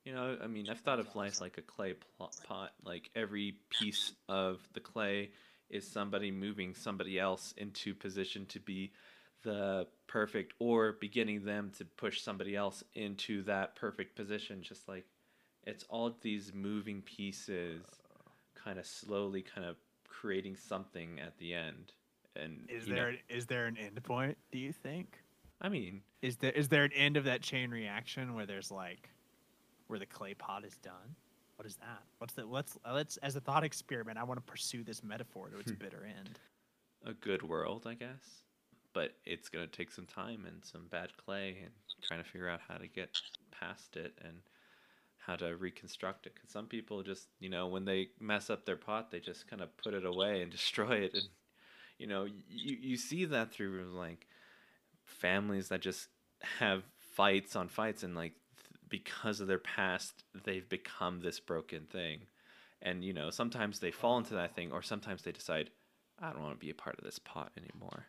You 0.06 0.14
know, 0.14 0.38
I 0.44 0.48
mean, 0.48 0.68
I've 0.70 0.80
thought 0.80 1.00
of 1.00 1.16
life 1.16 1.42
like 1.42 1.58
a 1.58 1.62
clay 1.62 1.96
pot. 2.48 2.72
Like 2.84 3.10
every 3.16 3.56
piece 3.70 4.14
of 4.28 4.60
the 4.74 4.80
clay 4.80 5.32
is 5.70 5.88
somebody 5.88 6.32
moving 6.32 6.76
somebody 6.76 7.20
else 7.20 7.54
into 7.58 7.96
position 7.96 8.46
to 8.48 8.60
be 8.60 8.92
the 9.44 9.88
perfect, 10.08 10.54
or 10.60 10.94
beginning 10.94 11.46
them 11.46 11.72
to 11.78 11.86
push 11.86 12.22
somebody 12.22 12.56
else 12.56 12.84
into 12.94 13.44
that 13.44 13.76
perfect 13.76 14.16
position. 14.16 14.62
Just 14.62 14.88
like 14.88 15.06
it's 15.66 15.86
all 15.90 16.16
these 16.22 16.54
moving 16.54 17.02
pieces, 17.02 17.84
kind 18.56 18.80
of 18.80 18.86
slowly, 18.86 19.42
kind 19.42 19.66
of 19.66 19.78
creating 20.08 20.56
something 20.56 21.20
at 21.20 21.38
the 21.38 21.54
end. 21.54 21.94
And 22.36 22.66
Is 22.70 22.88
you 22.88 22.94
know, 22.96 23.02
there 23.02 23.16
is 23.30 23.46
there 23.48 23.66
an 23.66 23.78
end 23.78 24.02
point? 24.04 24.38
Do 24.52 24.58
you 24.60 24.72
think? 24.72 25.22
I 25.62 25.70
mean, 25.70 26.02
Is 26.22 26.38
there 26.38 26.52
is 26.52 26.70
there 26.70 26.84
an 26.84 26.94
end 26.94 27.18
of 27.18 27.26
that 27.26 27.42
chain 27.42 27.70
reaction 27.72 28.34
where 28.34 28.46
there's 28.46 28.72
like 28.72 29.10
where 29.88 30.00
the 30.00 30.06
clay 30.06 30.34
pot 30.34 30.64
is 30.66 30.76
done? 30.78 31.16
What 31.58 31.66
is 31.68 31.76
that? 31.76 32.02
What's 32.18 32.34
the 32.34 32.46
let's 32.46 32.78
let's 32.92 33.18
as 33.18 33.36
a 33.36 33.40
thought 33.42 33.64
experiment, 33.64 34.18
I 34.18 34.24
want 34.24 34.40
to 34.40 34.52
pursue 34.52 34.84
this 34.84 35.04
metaphor 35.04 35.50
to 35.50 35.60
its 35.60 35.72
Hmm. 35.72 35.78
bitter 35.78 36.04
end. 36.06 36.40
a 37.06 37.14
good 37.14 37.44
world, 37.44 37.86
I 37.88 37.96
guess. 37.96 38.44
But 38.94 39.14
it's 39.26 39.50
gonna 39.50 39.68
take 39.68 39.92
some 39.92 40.06
time 40.06 40.46
and 40.46 40.64
some 40.64 40.88
bad 40.90 41.16
clay 41.18 41.58
and 41.64 41.72
trying 42.02 42.24
to 42.24 42.30
figure 42.30 42.50
out 42.50 42.62
how 42.68 42.76
to 42.76 42.88
get 42.88 43.10
past 43.52 43.96
it 43.96 44.14
and 44.24 44.38
how 45.18 45.36
to 45.36 45.56
reconstruct 45.56 46.26
it. 46.26 46.34
Because 46.36 46.50
some 46.50 46.66
people 46.66 47.04
just, 47.04 47.28
you 47.40 47.50
know, 47.50 47.68
when 47.68 47.86
they 47.86 48.10
mess 48.20 48.50
up 48.50 48.66
their 48.66 48.76
pot, 48.76 49.12
they 49.12 49.20
just 49.20 49.48
kind 49.48 49.62
of 49.62 49.76
put 49.78 49.94
it 49.94 50.06
away 50.06 50.42
and 50.42 50.52
destroy 50.52 50.98
it. 50.98 51.14
And 51.14 51.30
you 51.98 52.08
know, 52.08 52.26
you 52.50 52.78
you 52.82 52.98
see 52.98 53.26
that 53.26 53.52
through 53.52 53.92
like 53.94 54.28
families 55.06 55.70
that 55.70 55.82
just 55.82 56.08
have 56.60 56.84
fights 56.98 57.56
on 57.56 57.68
fights 57.68 58.04
and 58.04 58.16
like 58.16 58.34
th- 58.58 58.80
because 58.90 59.40
of 59.40 59.48
their 59.48 59.60
past, 59.60 60.24
they've 60.44 60.68
become 60.68 61.22
this 61.22 61.40
broken 61.40 61.86
thing. 61.86 62.22
And 62.82 63.04
you 63.04 63.14
know, 63.14 63.30
sometimes 63.30 63.80
they 63.80 63.92
fall 63.92 64.18
into 64.18 64.34
that 64.34 64.56
thing, 64.56 64.72
or 64.72 64.82
sometimes 64.82 65.22
they 65.22 65.32
decide, 65.32 65.70
I 66.20 66.32
don't 66.32 66.42
want 66.42 66.60
to 66.60 66.66
be 66.66 66.72
a 66.72 66.76
part 66.76 66.98
of 66.98 67.04
this 67.04 67.20
pot 67.20 67.52
anymore. 67.56 68.08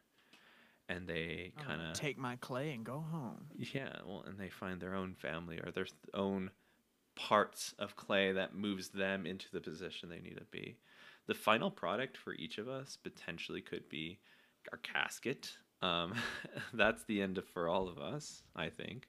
And 0.92 1.08
they 1.08 1.52
kind 1.64 1.80
of 1.80 1.94
take 1.94 2.18
my 2.18 2.36
clay 2.36 2.72
and 2.72 2.84
go 2.84 3.00
home. 3.00 3.46
yeah, 3.56 3.96
well, 4.06 4.24
and 4.26 4.38
they 4.38 4.50
find 4.50 4.80
their 4.80 4.94
own 4.94 5.14
family 5.14 5.58
or 5.58 5.70
their 5.70 5.84
th- 5.84 5.94
own 6.12 6.50
parts 7.14 7.74
of 7.78 7.96
clay 7.96 8.32
that 8.32 8.54
moves 8.54 8.88
them 8.88 9.26
into 9.26 9.46
the 9.52 9.60
position 9.60 10.08
they 10.08 10.20
need 10.20 10.36
to 10.36 10.44
be. 10.50 10.76
The 11.26 11.34
final 11.34 11.70
product 11.70 12.16
for 12.16 12.34
each 12.34 12.58
of 12.58 12.68
us 12.68 12.98
potentially 13.02 13.60
could 13.60 13.88
be 13.88 14.18
our 14.70 14.78
casket. 14.78 15.52
Um, 15.80 16.14
that's 16.74 17.04
the 17.04 17.22
end 17.22 17.38
of, 17.38 17.46
for 17.46 17.68
all 17.68 17.88
of 17.88 17.98
us, 17.98 18.42
I 18.54 18.68
think. 18.68 19.08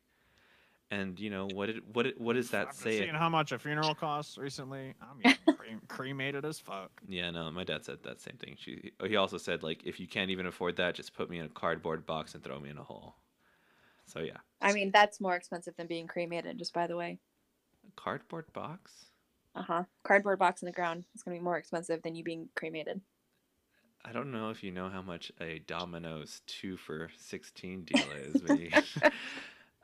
And 0.93 1.19
you 1.19 1.31
know 1.31 1.47
what? 1.55 1.69
It, 1.69 1.83
what? 1.91 2.05
It, 2.05 2.21
what 2.21 2.33
does 2.33 2.51
that 2.51 2.67
After 2.67 2.83
say? 2.83 2.99
Seeing 2.99 3.15
how 3.15 3.27
much 3.27 3.51
a 3.51 3.57
funeral 3.57 3.95
costs 3.95 4.37
recently, 4.37 4.93
I'm 5.01 5.19
getting 5.19 5.55
cre- 5.57 5.85
cremated 5.87 6.45
as 6.45 6.59
fuck. 6.59 6.91
Yeah, 7.07 7.31
no, 7.31 7.49
my 7.49 7.63
dad 7.63 7.83
said 7.83 7.97
that 8.03 8.21
same 8.21 8.37
thing. 8.37 8.55
She, 8.59 8.91
he 9.03 9.15
also 9.15 9.37
said 9.37 9.63
like, 9.63 9.83
if 9.85 9.99
you 9.99 10.07
can't 10.07 10.29
even 10.29 10.45
afford 10.45 10.75
that, 10.75 10.93
just 10.93 11.15
put 11.15 11.31
me 11.31 11.39
in 11.39 11.45
a 11.45 11.49
cardboard 11.49 12.05
box 12.05 12.35
and 12.35 12.43
throw 12.43 12.59
me 12.59 12.69
in 12.69 12.77
a 12.77 12.83
hole. 12.83 13.15
So 14.05 14.19
yeah, 14.19 14.37
I 14.61 14.71
mean, 14.73 14.91
that's 14.91 15.19
more 15.19 15.35
expensive 15.35 15.75
than 15.77 15.87
being 15.87 16.05
cremated, 16.05 16.59
just 16.59 16.73
by 16.75 16.85
the 16.85 16.95
way. 16.95 17.17
a 17.87 17.99
cardboard 17.99 18.53
box. 18.53 18.91
Uh 19.55 19.63
huh. 19.63 19.83
Cardboard 20.03 20.37
box 20.37 20.61
in 20.61 20.67
the 20.67 20.71
ground 20.71 21.05
is 21.15 21.23
going 21.23 21.35
to 21.35 21.39
be 21.39 21.43
more 21.43 21.57
expensive 21.57 22.03
than 22.03 22.13
you 22.13 22.23
being 22.23 22.49
cremated. 22.55 23.01
I 24.05 24.11
don't 24.11 24.31
know 24.31 24.49
if 24.51 24.63
you 24.63 24.71
know 24.71 24.89
how 24.89 25.01
much 25.01 25.31
a 25.41 25.59
Domino's 25.65 26.41
two 26.45 26.77
for 26.77 27.09
sixteen 27.17 27.83
deal 27.83 28.05
is. 28.15 28.83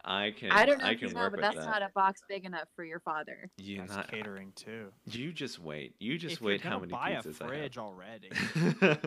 But 0.10 0.16
you, 0.16 0.28
I 0.28 0.32
can. 0.32 0.52
I 0.52 0.66
don't 0.66 0.80
know 0.80 0.86
I 0.86 0.92
if 0.92 1.02
you 1.02 1.08
can 1.08 1.16
know, 1.16 1.22
work 1.24 1.32
but 1.34 1.38
with 1.42 1.42
that's 1.56 1.66
that. 1.66 1.72
not 1.72 1.82
a 1.82 1.90
box 1.94 2.22
big 2.28 2.46
enough 2.46 2.68
for 2.76 2.84
your 2.84 3.00
father. 3.00 3.50
you 3.58 3.78
That's 3.78 3.96
not. 3.96 4.12
catering 4.12 4.52
too. 4.56 4.92
You 5.06 5.32
just 5.32 5.60
wait. 5.60 5.96
You 6.00 6.18
just 6.18 6.36
if 6.38 6.42
wait. 6.42 6.64
you're 6.64 6.72
How 6.72 6.80
gonna 6.80 6.82
many 6.88 6.92
buy 6.94 7.10
a 7.12 7.24
pizzas 7.24 7.36
fridge 7.36 7.78
already. 7.78 8.30
I 8.82 8.86
have. 8.86 9.00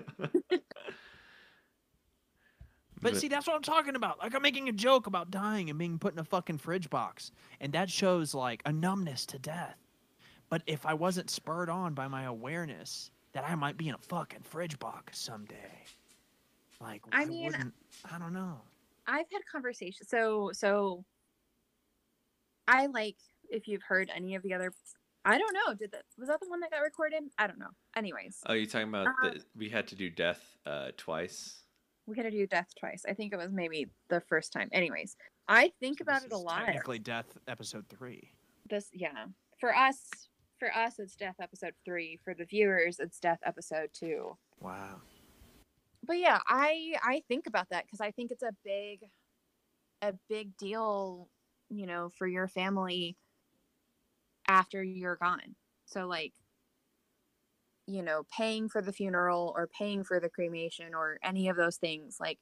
But 3.00 3.16
see, 3.16 3.26
that's 3.28 3.48
what 3.48 3.56
I'm 3.56 3.62
talking 3.62 3.96
about. 3.96 4.20
Like 4.20 4.34
I'm 4.34 4.42
making 4.42 4.68
a 4.68 4.72
joke 4.72 5.06
about 5.08 5.30
dying 5.30 5.68
and 5.70 5.78
being 5.78 5.98
put 5.98 6.12
in 6.12 6.20
a 6.20 6.24
fucking 6.24 6.58
fridge 6.58 6.88
box, 6.88 7.32
and 7.60 7.72
that 7.72 7.90
shows 7.90 8.32
like 8.34 8.62
a 8.64 8.72
numbness 8.72 9.26
to 9.26 9.38
death. 9.38 9.76
But 10.48 10.62
if 10.66 10.86
I 10.86 10.94
wasn't 10.94 11.30
spurred 11.30 11.68
on 11.68 11.94
by 11.94 12.06
my 12.08 12.24
awareness 12.24 13.10
that 13.32 13.44
I 13.48 13.54
might 13.56 13.76
be 13.76 13.88
in 13.88 13.94
a 13.94 13.98
fucking 13.98 14.42
fridge 14.42 14.78
box 14.78 15.18
someday, 15.18 15.84
like 16.80 17.02
I 17.10 17.22
I 17.22 17.24
mean, 17.24 17.46
wouldn't. 17.46 17.74
I 18.12 18.18
don't 18.18 18.34
know. 18.34 18.60
I've 19.06 19.26
had 19.32 19.42
conversations. 19.50 20.08
So, 20.08 20.50
so 20.52 21.04
I 22.68 22.86
like 22.86 23.16
if 23.50 23.66
you've 23.68 23.82
heard 23.82 24.10
any 24.14 24.34
of 24.34 24.42
the 24.42 24.54
other. 24.54 24.72
I 25.24 25.38
don't 25.38 25.54
know. 25.54 25.74
Did 25.74 25.92
that 25.92 26.02
was 26.18 26.28
that 26.28 26.40
the 26.40 26.48
one 26.48 26.60
that 26.60 26.70
got 26.70 26.78
recorded? 26.78 27.22
I 27.38 27.46
don't 27.46 27.58
know. 27.58 27.70
Anyways, 27.96 28.38
oh, 28.46 28.54
you 28.54 28.66
talking 28.66 28.88
about 28.88 29.06
Uh, 29.22 29.30
the, 29.30 29.44
we 29.56 29.68
had 29.68 29.86
to 29.88 29.94
do 29.94 30.10
death 30.10 30.56
uh, 30.66 30.88
twice? 30.96 31.58
we 32.06 32.16
had 32.16 32.24
to 32.24 32.30
do 32.32 32.46
death 32.48 32.66
twice. 32.76 33.04
I 33.08 33.14
think 33.14 33.32
it 33.32 33.36
was 33.36 33.52
maybe 33.52 33.86
the 34.08 34.20
first 34.22 34.52
time. 34.52 34.68
Anyways, 34.72 35.16
I 35.46 35.70
think 35.78 35.98
So 35.98 36.02
about 36.02 36.22
this 36.22 36.24
it 36.24 36.32
a 36.32 36.36
is 36.36 36.42
lot. 36.42 36.64
Technically, 36.66 36.98
death 36.98 37.26
episode 37.46 37.84
three. 37.88 38.32
This, 38.68 38.88
yeah, 38.92 39.26
for 39.60 39.72
us, 39.74 40.00
for 40.58 40.74
us, 40.74 40.98
it's 40.98 41.14
death 41.14 41.36
episode 41.40 41.74
three. 41.84 42.18
For 42.24 42.34
the 42.34 42.44
viewers, 42.44 42.98
it's 42.98 43.20
death 43.20 43.38
episode 43.46 43.90
two. 43.92 44.36
Wow. 44.60 45.00
But 46.02 46.18
yeah 46.18 46.40
i 46.46 46.94
i 47.02 47.22
think 47.28 47.46
about 47.46 47.68
that 47.70 47.84
because 47.86 48.00
i 48.00 48.10
think 48.10 48.30
it's 48.30 48.42
a 48.42 48.54
big 48.64 49.00
a 50.02 50.14
big 50.28 50.56
deal 50.56 51.30
you 51.70 51.86
know 51.86 52.08
for 52.08 52.26
your 52.26 52.48
family 52.48 53.16
after 54.48 54.82
you're 54.82 55.16
gone 55.16 55.56
so 55.84 56.06
like 56.06 56.34
you 57.86 58.02
know 58.02 58.24
paying 58.30 58.68
for 58.68 58.80
the 58.80 58.92
funeral 58.92 59.52
or 59.56 59.66
paying 59.66 60.04
for 60.04 60.20
the 60.20 60.30
cremation 60.30 60.94
or 60.94 61.18
any 61.22 61.48
of 61.48 61.56
those 61.56 61.76
things 61.76 62.18
like 62.20 62.38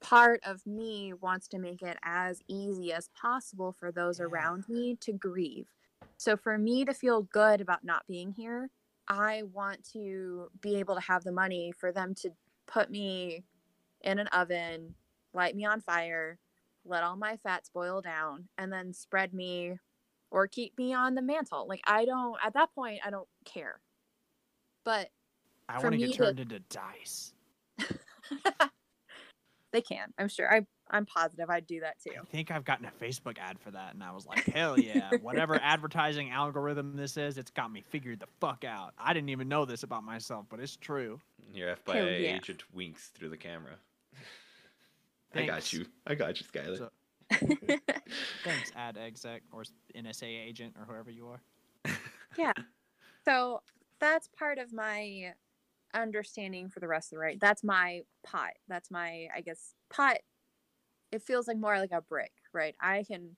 part 0.00 0.40
of 0.44 0.66
me 0.66 1.12
wants 1.12 1.46
to 1.48 1.58
make 1.58 1.82
it 1.82 1.96
as 2.02 2.40
easy 2.48 2.92
as 2.92 3.08
possible 3.08 3.72
for 3.72 3.92
those 3.92 4.18
Yeah. 4.18 4.26
around 4.26 4.68
me 4.68 4.96
to 4.96 5.12
grieve 5.12 5.68
so 6.16 6.36
for 6.36 6.58
me 6.58 6.84
to 6.84 6.92
feel 6.92 7.22
good 7.22 7.60
about 7.60 7.84
not 7.84 8.06
being 8.06 8.32
here 8.32 8.70
I 9.08 9.42
want 9.42 9.84
to 9.92 10.48
be 10.60 10.76
able 10.76 10.94
to 10.94 11.00
have 11.00 11.24
the 11.24 11.32
money 11.32 11.72
for 11.72 11.92
them 11.92 12.14
to 12.16 12.30
put 12.66 12.90
me 12.90 13.44
in 14.02 14.18
an 14.18 14.26
oven, 14.28 14.94
light 15.34 15.54
me 15.56 15.64
on 15.64 15.80
fire, 15.80 16.38
let 16.84 17.02
all 17.02 17.16
my 17.16 17.36
fats 17.36 17.70
boil 17.72 18.00
down, 18.00 18.48
and 18.58 18.72
then 18.72 18.92
spread 18.92 19.32
me 19.32 19.78
or 20.30 20.46
keep 20.46 20.76
me 20.78 20.94
on 20.94 21.14
the 21.14 21.22
mantle. 21.22 21.66
Like 21.68 21.82
I 21.86 22.04
don't 22.04 22.36
at 22.44 22.54
that 22.54 22.74
point 22.74 23.00
I 23.04 23.10
don't 23.10 23.28
care. 23.44 23.80
But 24.84 25.10
I 25.68 25.78
want 25.78 25.92
to 25.92 25.98
get 25.98 26.14
turned 26.14 26.40
into 26.40 26.58
dice. 26.58 27.34
they 29.72 29.80
can. 29.80 30.12
I'm 30.18 30.28
sure. 30.28 30.52
I 30.52 30.66
I'm 30.90 31.06
positive 31.06 31.48
I'd 31.48 31.66
do 31.66 31.80
that 31.80 31.96
too. 32.02 32.12
I 32.20 32.24
think 32.24 32.50
I've 32.50 32.64
gotten 32.64 32.86
a 32.86 33.04
Facebook 33.04 33.38
ad 33.38 33.58
for 33.58 33.70
that, 33.70 33.94
and 33.94 34.02
I 34.02 34.12
was 34.12 34.26
like, 34.26 34.44
hell 34.44 34.78
yeah. 34.78 35.10
Whatever 35.22 35.54
advertising 35.62 36.30
algorithm 36.30 36.96
this 36.96 37.16
is, 37.16 37.38
it's 37.38 37.50
got 37.50 37.72
me 37.72 37.82
figured 37.90 38.20
the 38.20 38.26
fuck 38.40 38.64
out. 38.64 38.92
I 38.98 39.12
didn't 39.12 39.30
even 39.30 39.48
know 39.48 39.64
this 39.64 39.82
about 39.82 40.04
myself, 40.04 40.46
but 40.50 40.60
it's 40.60 40.76
true. 40.76 41.20
Your 41.54 41.68
Hell 41.68 41.94
FBI 41.94 42.22
yeah. 42.22 42.36
agent 42.36 42.64
winks 42.74 43.08
through 43.08 43.30
the 43.30 43.36
camera. 43.36 43.76
I 45.34 45.46
got 45.46 45.72
you. 45.72 45.86
I 46.06 46.14
got 46.14 46.40
you, 46.40 46.46
Skyler. 46.46 46.78
So- 46.78 46.90
Thanks, 48.44 48.72
ad 48.76 48.98
exec 48.98 49.42
or 49.52 49.64
NSA 49.96 50.24
agent 50.24 50.74
or 50.78 50.84
whoever 50.84 51.10
you 51.10 51.28
are. 51.28 51.40
Yeah. 52.36 52.52
So 53.24 53.62
that's 54.00 54.28
part 54.28 54.58
of 54.58 54.72
my 54.72 55.32
understanding 55.94 56.68
for 56.68 56.80
the 56.80 56.88
rest 56.88 57.12
of 57.12 57.16
the 57.16 57.20
right. 57.20 57.38
That's 57.40 57.62
my 57.62 58.02
pot. 58.24 58.52
That's 58.68 58.90
my, 58.90 59.28
I 59.34 59.40
guess, 59.40 59.74
pot. 59.90 60.18
It 61.12 61.22
feels 61.22 61.46
like 61.46 61.58
more 61.58 61.78
like 61.78 61.92
a 61.92 62.00
brick, 62.00 62.32
right? 62.52 62.74
I 62.80 63.04
can 63.06 63.36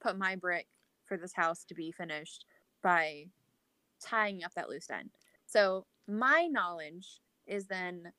put 0.00 0.18
my 0.18 0.36
brick 0.36 0.66
for 1.04 1.16
this 1.16 1.34
house 1.34 1.64
to 1.64 1.74
be 1.74 1.92
finished 1.92 2.46
by 2.82 3.26
tying 4.02 4.42
up 4.42 4.54
that 4.54 4.68
loose 4.68 4.90
end. 4.90 5.10
So 5.46 5.86
my 6.08 6.48
knowledge 6.50 7.20
is 7.46 7.66
then, 7.66 8.12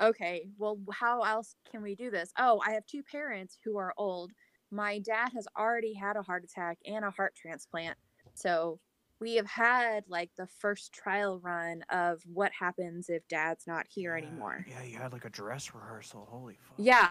okay, 0.00 0.48
well, 0.58 0.78
how 0.92 1.22
else 1.22 1.54
can 1.70 1.82
we 1.82 1.94
do 1.94 2.10
this? 2.10 2.32
Oh, 2.38 2.60
I 2.66 2.72
have 2.72 2.86
two 2.86 3.02
parents 3.02 3.58
who 3.64 3.78
are 3.78 3.94
old. 3.96 4.32
My 4.70 4.98
dad 4.98 5.30
has 5.34 5.46
already 5.56 5.94
had 5.94 6.16
a 6.16 6.22
heart 6.22 6.44
attack 6.44 6.78
and 6.84 7.04
a 7.04 7.10
heart 7.10 7.34
transplant. 7.34 7.96
So 8.34 8.80
we 9.20 9.36
have 9.36 9.46
had 9.46 10.04
like 10.08 10.30
the 10.36 10.48
first 10.58 10.92
trial 10.92 11.38
run 11.38 11.84
of 11.90 12.22
what 12.26 12.50
happens 12.58 13.08
if 13.08 13.28
dad's 13.28 13.66
not 13.66 13.86
here 13.88 14.16
Yeah, 14.16 14.26
anymore. 14.26 14.66
Yeah, 14.68 14.82
you 14.82 14.96
had 14.96 15.12
like 15.12 15.24
a 15.24 15.30
dress 15.30 15.74
rehearsal. 15.74 16.26
Holy 16.28 16.58
fuck. 16.60 16.78
Yeah. 16.78 17.10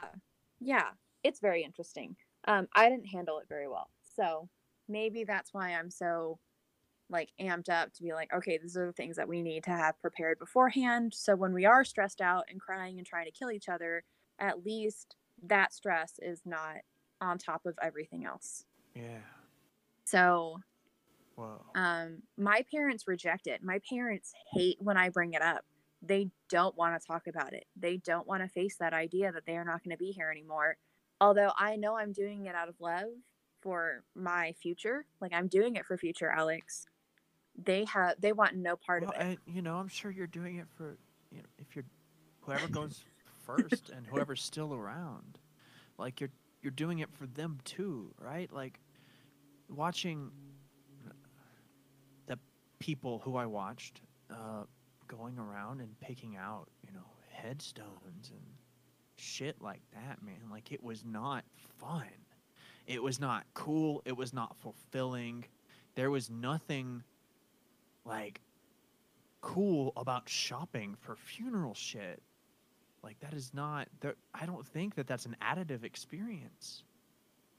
Yeah. 0.60 0.90
It's 1.24 1.39
very 1.39 1.63
interesting. 1.63 2.15
Um, 2.47 2.67
I 2.76 2.89
didn't 2.89 3.07
handle 3.07 3.39
it 3.39 3.47
very 3.47 3.67
well. 3.67 3.89
So 4.15 4.49
maybe 4.88 5.24
that's 5.24 5.53
why 5.53 5.69
I'm 5.74 5.89
so 5.89 6.39
like 7.09 7.30
amped 7.39 7.69
up 7.69 7.93
to 7.93 8.03
be 8.03 8.13
like, 8.13 8.34
okay, 8.34 8.57
these 8.57 8.78
are 8.78 8.86
the 8.86 8.93
things 8.93 9.17
that 9.17 9.28
we 9.28 9.41
need 9.41 9.63
to 9.65 9.72
have 9.72 10.01
prepared 10.01 10.39
beforehand. 10.39 11.13
So 11.13 11.36
when 11.36 11.53
we 11.53 11.65
are 11.65 11.84
stressed 11.84 12.22
out 12.22 12.45
and 12.49 12.59
crying 12.59 12.97
and 12.97 13.05
trying 13.05 13.26
to 13.26 13.32
kill 13.32 13.51
each 13.51 13.69
other, 13.69 14.03
at 14.39 14.65
least 14.65 15.15
that 15.43 15.74
stress 15.74 16.13
is 16.22 16.41
not 16.45 16.78
on 17.19 17.38
top 17.38 17.65
of 17.65 17.78
everything 17.82 18.26
else. 18.26 18.65
Yeah. 18.95 19.19
So 20.05 20.61
Whoa. 21.36 21.61
um, 21.76 22.24
my 22.38 22.65
parents 22.72 23.07
reject 23.07 23.47
it. 23.47 23.63
My 23.63 23.80
parents 23.89 24.34
hate 24.53 24.78
when 24.80 24.97
I 24.97 25.09
bring 25.09 25.34
it 25.34 25.41
up. 25.41 25.65
They 26.01 26.30
don't 26.49 26.76
want 26.76 26.99
to 26.99 27.05
talk 27.05 27.28
about 27.28 27.53
it. 27.53 27.65
They 27.76 27.97
don't 27.97 28.28
want 28.28 28.41
to 28.41 28.49
face 28.49 28.78
that 28.78 28.93
idea 28.93 29.32
that 29.32 29.45
they 29.45 29.55
are 29.57 29.65
not 29.65 29.84
going 29.84 29.95
to 29.95 30.03
be 30.03 30.11
here 30.11 30.32
anymore. 30.32 30.78
Although 31.22 31.51
I 31.55 31.76
know 31.76 31.95
I'm 31.95 32.11
doing 32.11 32.47
it 32.47 32.55
out 32.55 32.67
of 32.67 32.76
love 32.82 33.11
for 33.61 34.03
my 34.15 34.53
future. 34.53 35.05
Like 35.22 35.34
I'm 35.34 35.47
doing 35.47 35.76
it 35.76 35.86
for 35.86 35.95
future 35.97 36.30
Alex. 36.30 36.88
They 37.63 37.86
have 37.86 38.15
they 38.19 38.34
want 38.34 38.55
no 38.55 38.76
part 38.76 39.03
well, 39.03 39.11
of 39.11 39.22
it. 39.22 39.22
and 39.22 39.38
you 39.45 39.61
know, 39.61 39.76
I'm 39.76 39.88
sure 39.88 40.09
you're 40.09 40.28
doing 40.28 40.57
it 40.57 40.65
for 40.76 40.97
you 41.32 41.38
know, 41.38 41.49
if 41.59 41.76
you're 41.76 41.86
whoever 42.41 42.67
goes 42.67 43.03
first 43.45 43.91
and 43.95 44.05
whoever's 44.07 44.41
still 44.41 44.74
around. 44.74 45.38
Like 45.99 46.19
you're 46.19 46.32
you're 46.63 46.72
doing 46.72 46.99
it 46.99 47.09
for 47.13 47.28
them 47.28 47.59
too, 47.65 48.13
right? 48.19 48.51
Like 48.51 48.80
watching 49.69 50.32
the 52.26 52.39
people 52.80 53.22
who 53.24 53.36
I 53.36 53.45
watched 53.45 54.01
uh, 54.32 54.63
going 55.07 55.38
around 55.38 55.82
and 55.82 55.99
picking 55.99 56.36
out, 56.36 56.67
you 56.84 56.93
know, 56.93 57.05
headstones 57.30 58.32
and 58.32 58.41
shit 59.22 59.61
like 59.61 59.82
that, 59.93 60.24
man. 60.24 60.49
Like 60.49 60.72
it 60.72 60.84
was 60.84 61.05
not 61.05 61.43
fun. 61.80 62.07
It 62.88 63.01
was 63.01 63.19
not 63.19 63.45
cool. 63.53 64.01
It 64.05 64.17
was 64.17 64.34
not 64.34 64.55
fulfilling. 64.57 65.45
There 65.95 66.09
was 66.09 66.30
nothing 66.30 67.03
like 68.05 68.41
cool 69.41 69.93
about 69.95 70.28
shopping 70.28 70.95
for 70.99 71.15
funeral 71.15 71.74
shit. 71.74 72.22
Like 73.03 73.19
that 73.19 73.34
is 73.34 73.53
not 73.53 73.88
there 73.99 74.15
I 74.34 74.45
don't 74.45 74.65
think 74.65 74.95
that 74.95 75.07
that's 75.07 75.26
an 75.26 75.36
additive 75.41 75.84
experience. 75.84 76.84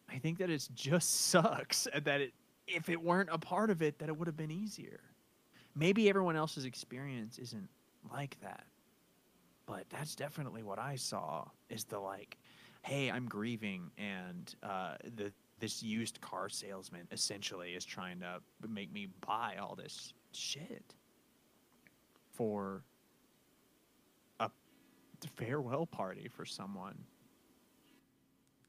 I 0.08 0.18
think 0.18 0.38
that 0.38 0.50
it 0.50 0.68
just 0.74 1.10
sucks 1.30 1.88
that 2.04 2.20
it 2.20 2.32
if 2.66 2.88
it 2.88 3.02
weren't 3.02 3.28
a 3.32 3.38
part 3.38 3.70
of 3.70 3.82
it 3.82 3.98
that 3.98 4.08
it 4.08 4.16
would 4.16 4.28
have 4.28 4.36
been 4.36 4.50
easier. 4.50 5.00
Maybe 5.74 6.08
everyone 6.08 6.36
else's 6.36 6.64
experience 6.64 7.38
isn't 7.38 7.68
like 8.12 8.36
that. 8.42 8.64
But 9.72 9.88
that's 9.88 10.14
definitely 10.14 10.62
what 10.62 10.78
I 10.78 10.96
saw 10.96 11.46
is 11.70 11.84
the 11.84 11.98
like 11.98 12.36
hey, 12.82 13.10
I'm 13.10 13.26
grieving 13.26 13.90
and 13.96 14.54
uh 14.62 14.96
the 15.16 15.32
this 15.60 15.82
used 15.82 16.20
car 16.20 16.50
salesman 16.50 17.06
essentially 17.10 17.70
is 17.70 17.84
trying 17.84 18.20
to 18.20 18.40
make 18.68 18.92
me 18.92 19.08
buy 19.26 19.56
all 19.58 19.74
this 19.74 20.12
shit 20.32 20.94
for 22.32 22.82
a 24.40 24.50
farewell 25.36 25.86
party 25.86 26.28
for 26.28 26.44
someone. 26.44 26.98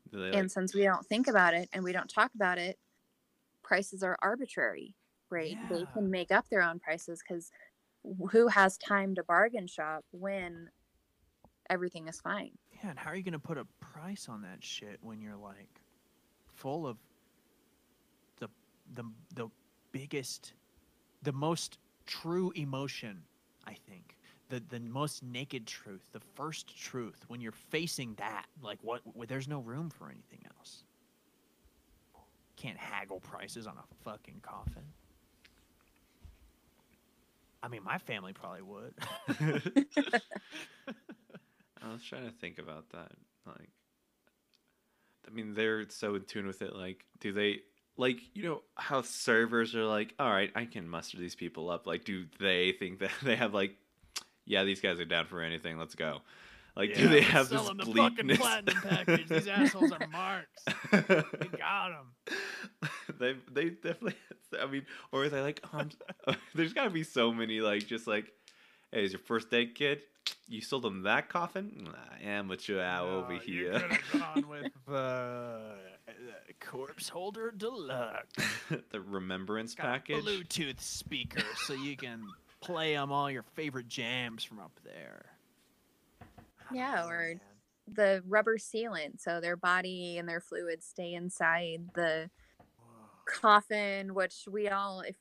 Do 0.09 0.21
they, 0.21 0.37
and 0.37 0.49
since 0.49 0.73
we 0.73 0.83
don't 0.83 1.05
think 1.07 1.27
about 1.27 1.53
it 1.53 1.67
and 1.73 1.83
we 1.83 1.91
don't 1.91 2.09
talk 2.09 2.31
about 2.35 2.59
it, 2.59 2.77
prices 3.61 4.03
are 4.03 4.17
arbitrary, 4.21 4.95
right? 5.29 5.57
They 5.69 5.85
can 5.93 6.09
make 6.09 6.31
up 6.31 6.47
their 6.49 6.61
own 6.61 6.79
prices 6.79 7.21
because 7.27 7.51
who 8.31 8.47
has 8.47 8.77
time 8.77 9.15
to 9.15 9.23
bargain 9.23 9.67
shop 9.67 10.05
when 10.11 10.69
everything 11.69 12.07
is 12.07 12.19
fine? 12.21 12.51
Yeah, 12.83 12.89
and 12.91 12.99
how 12.99 13.11
are 13.11 13.15
you 13.15 13.23
going 13.23 13.33
to 13.33 13.39
put 13.39 13.57
a 13.57 13.65
price 13.79 14.27
on 14.29 14.41
that 14.43 14.63
shit 14.63 14.99
when 15.01 15.21
you're 15.21 15.37
like 15.37 15.81
full 16.55 16.87
of 16.87 16.97
the 18.39 18.47
the 18.93 19.03
the 19.35 19.47
biggest 19.91 20.53
the 21.23 21.31
most 21.33 21.77
true 22.05 22.51
emotion, 22.55 23.23
I 23.65 23.73
think. 23.87 24.17
The 24.49 24.61
the 24.69 24.79
most 24.79 25.23
naked 25.23 25.65
truth, 25.65 26.05
the 26.11 26.19
first 26.35 26.77
truth 26.77 27.23
when 27.27 27.41
you're 27.41 27.51
facing 27.51 28.15
that, 28.15 28.45
like 28.61 28.79
what 28.81 29.01
wh- 29.17 29.25
there's 29.27 29.47
no 29.47 29.59
room 29.59 29.89
for 29.89 30.09
anything 30.09 30.41
else. 30.57 30.83
Can't 32.55 32.77
haggle 32.77 33.19
prices 33.19 33.65
on 33.67 33.77
a 33.77 33.83
fucking 34.03 34.41
coffin. 34.41 34.83
I 37.63 37.69
mean, 37.69 37.83
my 37.83 37.97
family 37.97 38.33
probably 38.33 38.61
would. 38.61 38.93
I 41.83 41.91
was 41.91 42.03
trying 42.03 42.25
to 42.25 42.31
think 42.31 42.59
about 42.59 42.89
that. 42.91 43.11
Like, 43.45 43.69
I 45.27 45.31
mean, 45.31 45.53
they're 45.53 45.89
so 45.89 46.15
in 46.15 46.23
tune 46.23 46.47
with 46.47 46.61
it. 46.61 46.75
Like, 46.75 47.05
do 47.19 47.31
they 47.33 47.61
like 47.97 48.19
you 48.33 48.43
know 48.43 48.61
how 48.75 49.01
servers 49.01 49.75
are 49.75 49.85
like, 49.85 50.13
all 50.19 50.29
right, 50.29 50.51
I 50.55 50.65
can 50.65 50.87
muster 50.87 51.17
these 51.17 51.35
people 51.35 51.69
up. 51.69 51.85
Like, 51.85 52.05
do 52.05 52.25
they 52.39 52.73
think 52.73 52.99
that 52.99 53.11
they 53.23 53.35
have 53.35 53.53
like, 53.53 53.75
yeah, 54.45 54.63
these 54.63 54.81
guys 54.81 54.99
are 54.99 55.05
down 55.05 55.25
for 55.25 55.41
anything. 55.41 55.77
Let's 55.77 55.95
go. 55.95 56.21
Like, 56.75 56.95
do 56.95 57.07
they 57.07 57.21
have 57.21 57.49
this 57.49 57.69
bleakness? 57.85 58.39
package. 58.39 59.27
These 59.29 59.47
assholes 59.47 59.91
are 59.91 60.07
marks. 60.07 60.63
We 60.91 61.57
got 61.57 61.89
them. 61.91 62.89
they 63.19 63.35
they 63.51 63.69
definitely. 63.69 64.15
I 64.59 64.65
mean, 64.65 64.85
or 65.11 65.23
are 65.23 65.29
they 65.29 65.41
like, 65.41 65.59
um, 65.71 65.89
there's 66.55 66.73
got 66.73 66.85
to 66.85 66.89
be 66.89 67.03
so 67.03 67.31
many 67.31 67.61
like 67.61 67.85
just 67.85 68.07
like, 68.07 68.31
hey, 68.93 69.03
is 69.03 69.11
your 69.11 69.19
first 69.19 69.49
date 69.49 69.75
kid? 69.75 70.01
You 70.47 70.61
sold 70.61 70.85
him 70.85 71.03
that 71.03 71.27
coffin? 71.29 71.85
Nah, 71.85 72.27
amateur 72.27 72.81
hour 72.81 73.09
over 73.09 73.33
here. 73.33 73.39
You 73.39 73.71
here. 73.71 73.79
could 73.79 73.91
have 73.91 74.21
gone 74.35 74.49
with 74.49 74.71
the 74.87 75.61
corpse 76.61 77.09
holder 77.09 77.51
deluxe. 77.51 78.43
the 78.91 79.01
remembrance 79.01 79.75
Got 79.75 79.85
a 79.85 79.89
package. 79.89 80.23
Bluetooth 80.23 80.79
speaker, 80.79 81.43
so 81.65 81.73
you 81.73 81.97
can 81.97 82.23
play 82.61 82.93
them 82.95 83.11
all 83.11 83.29
your 83.29 83.43
favorite 83.43 83.87
jams 83.89 84.43
from 84.43 84.59
up 84.59 84.79
there. 84.83 85.25
Yeah, 86.73 87.01
don't 87.01 87.11
or- 87.11 87.27
man. 87.29 87.39
The 87.85 88.23
rubber 88.25 88.57
sealant, 88.57 89.19
so 89.19 89.41
their 89.41 89.57
body 89.57 90.17
and 90.17 90.27
their 90.29 90.39
fluids 90.39 90.85
stay 90.85 91.13
inside 91.15 91.89
the 91.93 92.29
Whoa. 92.79 92.85
coffin, 93.25 94.13
which 94.13 94.47
we 94.49 94.69
all, 94.69 95.01
if 95.01 95.09
if 95.09 95.15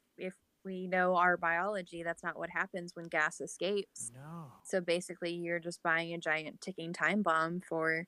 we 0.65 0.87
know 0.87 1.17
our 1.17 1.37
biology, 1.37 2.03
that's 2.03 2.23
not 2.23 2.39
what 2.39 2.51
happens 2.51 2.95
when 2.95 3.07
gas 3.07 3.41
escapes. 3.41 4.13
No. 4.15 4.53
So 4.65 4.81
basically, 4.81 5.33
you're 5.35 5.59
just 5.59 5.83
buying 5.83 6.15
a 6.15 6.19
giant 6.19 6.61
ticking 6.61 6.93
time 6.93 7.23
bomb 7.23 7.61
for 7.61 8.07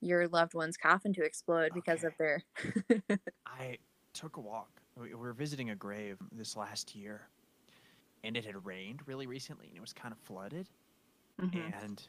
your 0.00 0.28
loved 0.28 0.54
one's 0.54 0.76
coffin 0.76 1.12
to 1.14 1.22
explode 1.24 1.72
because 1.74 2.04
of 2.04 2.12
their. 2.18 2.42
I 3.46 3.78
took 4.12 4.36
a 4.36 4.40
walk. 4.40 4.80
We 4.96 5.08
we 5.08 5.14
were 5.14 5.32
visiting 5.32 5.70
a 5.70 5.76
grave 5.76 6.18
this 6.32 6.56
last 6.56 6.94
year, 6.94 7.28
and 8.24 8.36
it 8.36 8.44
had 8.44 8.64
rained 8.66 9.06
really 9.06 9.26
recently, 9.26 9.68
and 9.68 9.76
it 9.76 9.80
was 9.80 9.92
kind 9.92 10.12
of 10.12 10.18
flooded. 10.20 10.68
Mhm. 11.40 11.72
and 11.82 12.08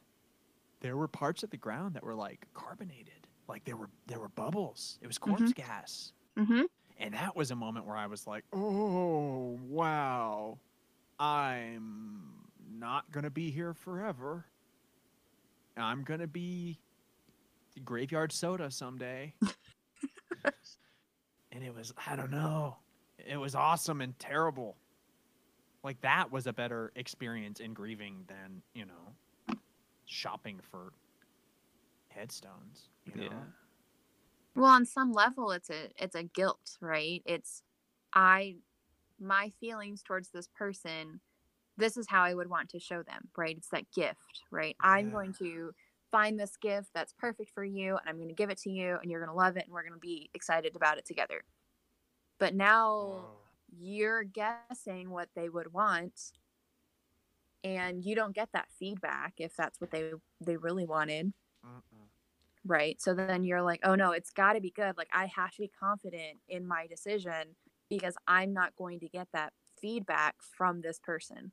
there 0.82 0.98
were 0.98 1.08
parts 1.08 1.44
of 1.44 1.50
the 1.52 1.58
ground 1.58 1.96
that 1.96 2.04
were 2.04 2.16
like 2.16 2.48
carbonated 2.54 3.28
like 3.48 3.64
there 3.66 3.78
were 3.78 3.90
there 4.08 4.20
were 4.20 4.30
bubbles 4.30 5.00
it 5.02 5.08
was 5.08 5.18
corpse 5.18 5.54
gas 5.54 6.14
Mhm. 6.38 6.66
And 7.02 7.14
that 7.14 7.36
was 7.36 7.52
a 7.52 7.56
moment 7.56 7.86
where 7.86 7.98
i 7.98 8.08
was 8.08 8.26
like 8.26 8.46
oh 8.54 9.60
wow. 9.68 10.58
I'm 11.20 12.24
not 12.80 13.12
gonna 13.12 13.30
be 13.30 13.52
here 13.52 13.76
forever. 13.76 14.44
I'm 15.78 16.04
gonna 16.04 16.26
be 16.26 16.80
graveyard 17.86 18.32
soda 18.32 18.72
someday. 18.72 19.34
And 21.54 21.66
it 21.66 21.76
was 21.76 21.94
i 22.08 22.16
don't 22.16 22.32
know. 22.32 22.78
It 23.20 23.38
was 23.38 23.54
awesome 23.56 24.02
and 24.02 24.18
terrible. 24.18 24.78
Like 25.84 26.00
that 26.02 26.32
was 26.32 26.48
a 26.48 26.54
better 26.54 26.92
experience 26.96 27.60
in 27.60 27.74
grieving 27.74 28.24
than 28.28 28.62
you 28.74 28.86
know 28.86 29.56
shopping 30.06 30.60
for 30.72 30.94
headstones 32.10 32.90
you 33.06 33.22
know? 33.22 33.24
Yeah. 33.30 33.30
Well, 34.56 34.66
on 34.66 34.86
some 34.86 35.14
level, 35.14 35.52
it's 35.52 35.70
a 35.70 35.90
it's 35.98 36.16
a 36.16 36.24
guilt, 36.24 36.78
right? 36.82 37.22
It's 37.26 37.64
I 38.14 38.58
my 39.20 39.50
feelings 39.50 40.04
towards 40.04 40.30
this 40.32 40.48
person. 40.48 41.22
This 41.78 41.98
is 41.98 42.08
how 42.10 42.24
I 42.24 42.34
would 42.36 42.50
want 42.50 42.70
to 42.72 42.80
show 42.80 43.04
them, 43.04 43.30
right? 43.38 43.58
It's 43.58 43.70
that 43.70 43.92
gift, 43.94 44.44
right? 44.52 44.76
I'm 44.82 45.12
going 45.12 45.34
to 45.36 45.74
find 46.12 46.40
this 46.40 46.58
gift 46.58 46.90
that's 46.94 47.14
perfect 47.14 47.52
for 47.52 47.64
you, 47.66 47.98
and 47.98 48.10
I'm 48.10 48.18
going 48.18 48.30
to 48.30 48.36
give 48.36 48.50
it 48.52 48.60
to 48.60 48.72
you, 48.72 48.98
and 49.02 49.12
you're 49.12 49.26
going 49.26 49.36
to 49.36 49.42
love 49.42 49.58
it, 49.58 49.66
and 49.66 49.74
we're 49.74 49.84
going 49.84 49.94
to 49.94 50.00
be 50.00 50.30
excited 50.34 50.76
about 50.76 50.98
it 51.00 51.06
together. 51.06 51.44
But 52.40 52.56
now 52.56 53.06
Whoa. 53.08 53.38
you're 53.70 54.24
guessing 54.24 55.10
what 55.12 55.30
they 55.36 55.50
would 55.50 55.74
want 55.74 56.34
and 57.64 58.04
you 58.04 58.16
don't 58.16 58.34
get 58.36 58.50
that 58.54 58.70
feedback 58.72 59.34
if 59.38 59.56
that's 59.56 59.80
what 59.80 59.92
they 59.92 60.12
they 60.40 60.58
really 60.58 60.86
wanted 60.86 61.34
Mm-mm. 61.66 62.08
Right 62.66 63.02
so 63.02 63.14
then 63.14 63.44
you're 63.44 63.62
like 63.62 63.80
oh 63.84 63.96
no 63.96 64.12
it's 64.12 64.30
got 64.32 64.54
to 64.54 64.62
be 64.62 64.72
good 64.72 64.96
like 64.98 65.10
i 65.14 65.26
have 65.26 65.52
to 65.52 65.62
be 65.62 65.72
confident 65.80 66.38
in 66.48 66.68
my 66.68 66.86
decision 66.88 67.56
because 67.90 68.16
i'm 68.28 68.54
not 68.54 68.76
going 68.76 69.00
to 69.00 69.08
get 69.10 69.28
that 69.34 69.54
feedback 69.80 70.36
from 70.42 70.82
this 70.82 71.00
person 71.00 71.52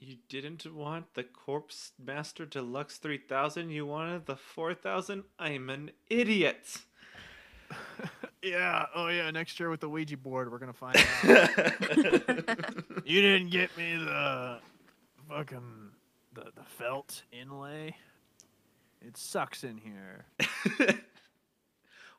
You 0.00 0.16
didn't 0.28 0.66
want 0.74 1.14
the 1.14 1.22
Corpse 1.22 1.92
Master 1.96 2.44
Deluxe 2.44 2.98
3000, 2.98 3.70
you 3.70 3.86
wanted 3.86 4.26
the 4.26 4.36
4000? 4.36 5.24
I'm 5.38 5.70
an 5.70 5.92
idiot. 6.08 6.78
Yeah. 8.42 8.86
Oh 8.94 9.08
yeah. 9.08 9.30
Next 9.30 9.60
year 9.60 9.68
with 9.68 9.80
the 9.80 9.88
Ouija 9.88 10.16
board, 10.16 10.50
we're 10.50 10.58
gonna 10.58 10.72
find 10.72 10.96
out. 10.96 11.04
you 13.04 13.20
didn't 13.20 13.50
get 13.50 13.76
me 13.76 13.96
the 13.96 14.60
fucking 15.28 15.90
the 16.32 16.50
the 16.56 16.64
felt 16.64 17.22
inlay. 17.32 17.96
It 19.06 19.16
sucks 19.16 19.64
in 19.64 19.78
here. 19.78 20.26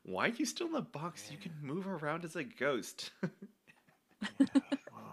Why 0.03 0.25
are 0.25 0.29
you 0.29 0.45
still 0.45 0.67
in 0.67 0.73
the 0.73 0.81
box? 0.81 1.29
You 1.31 1.37
can 1.37 1.53
move 1.61 1.87
around 1.87 2.23
as 2.25 2.35
a 2.35 2.43
ghost. 2.43 3.11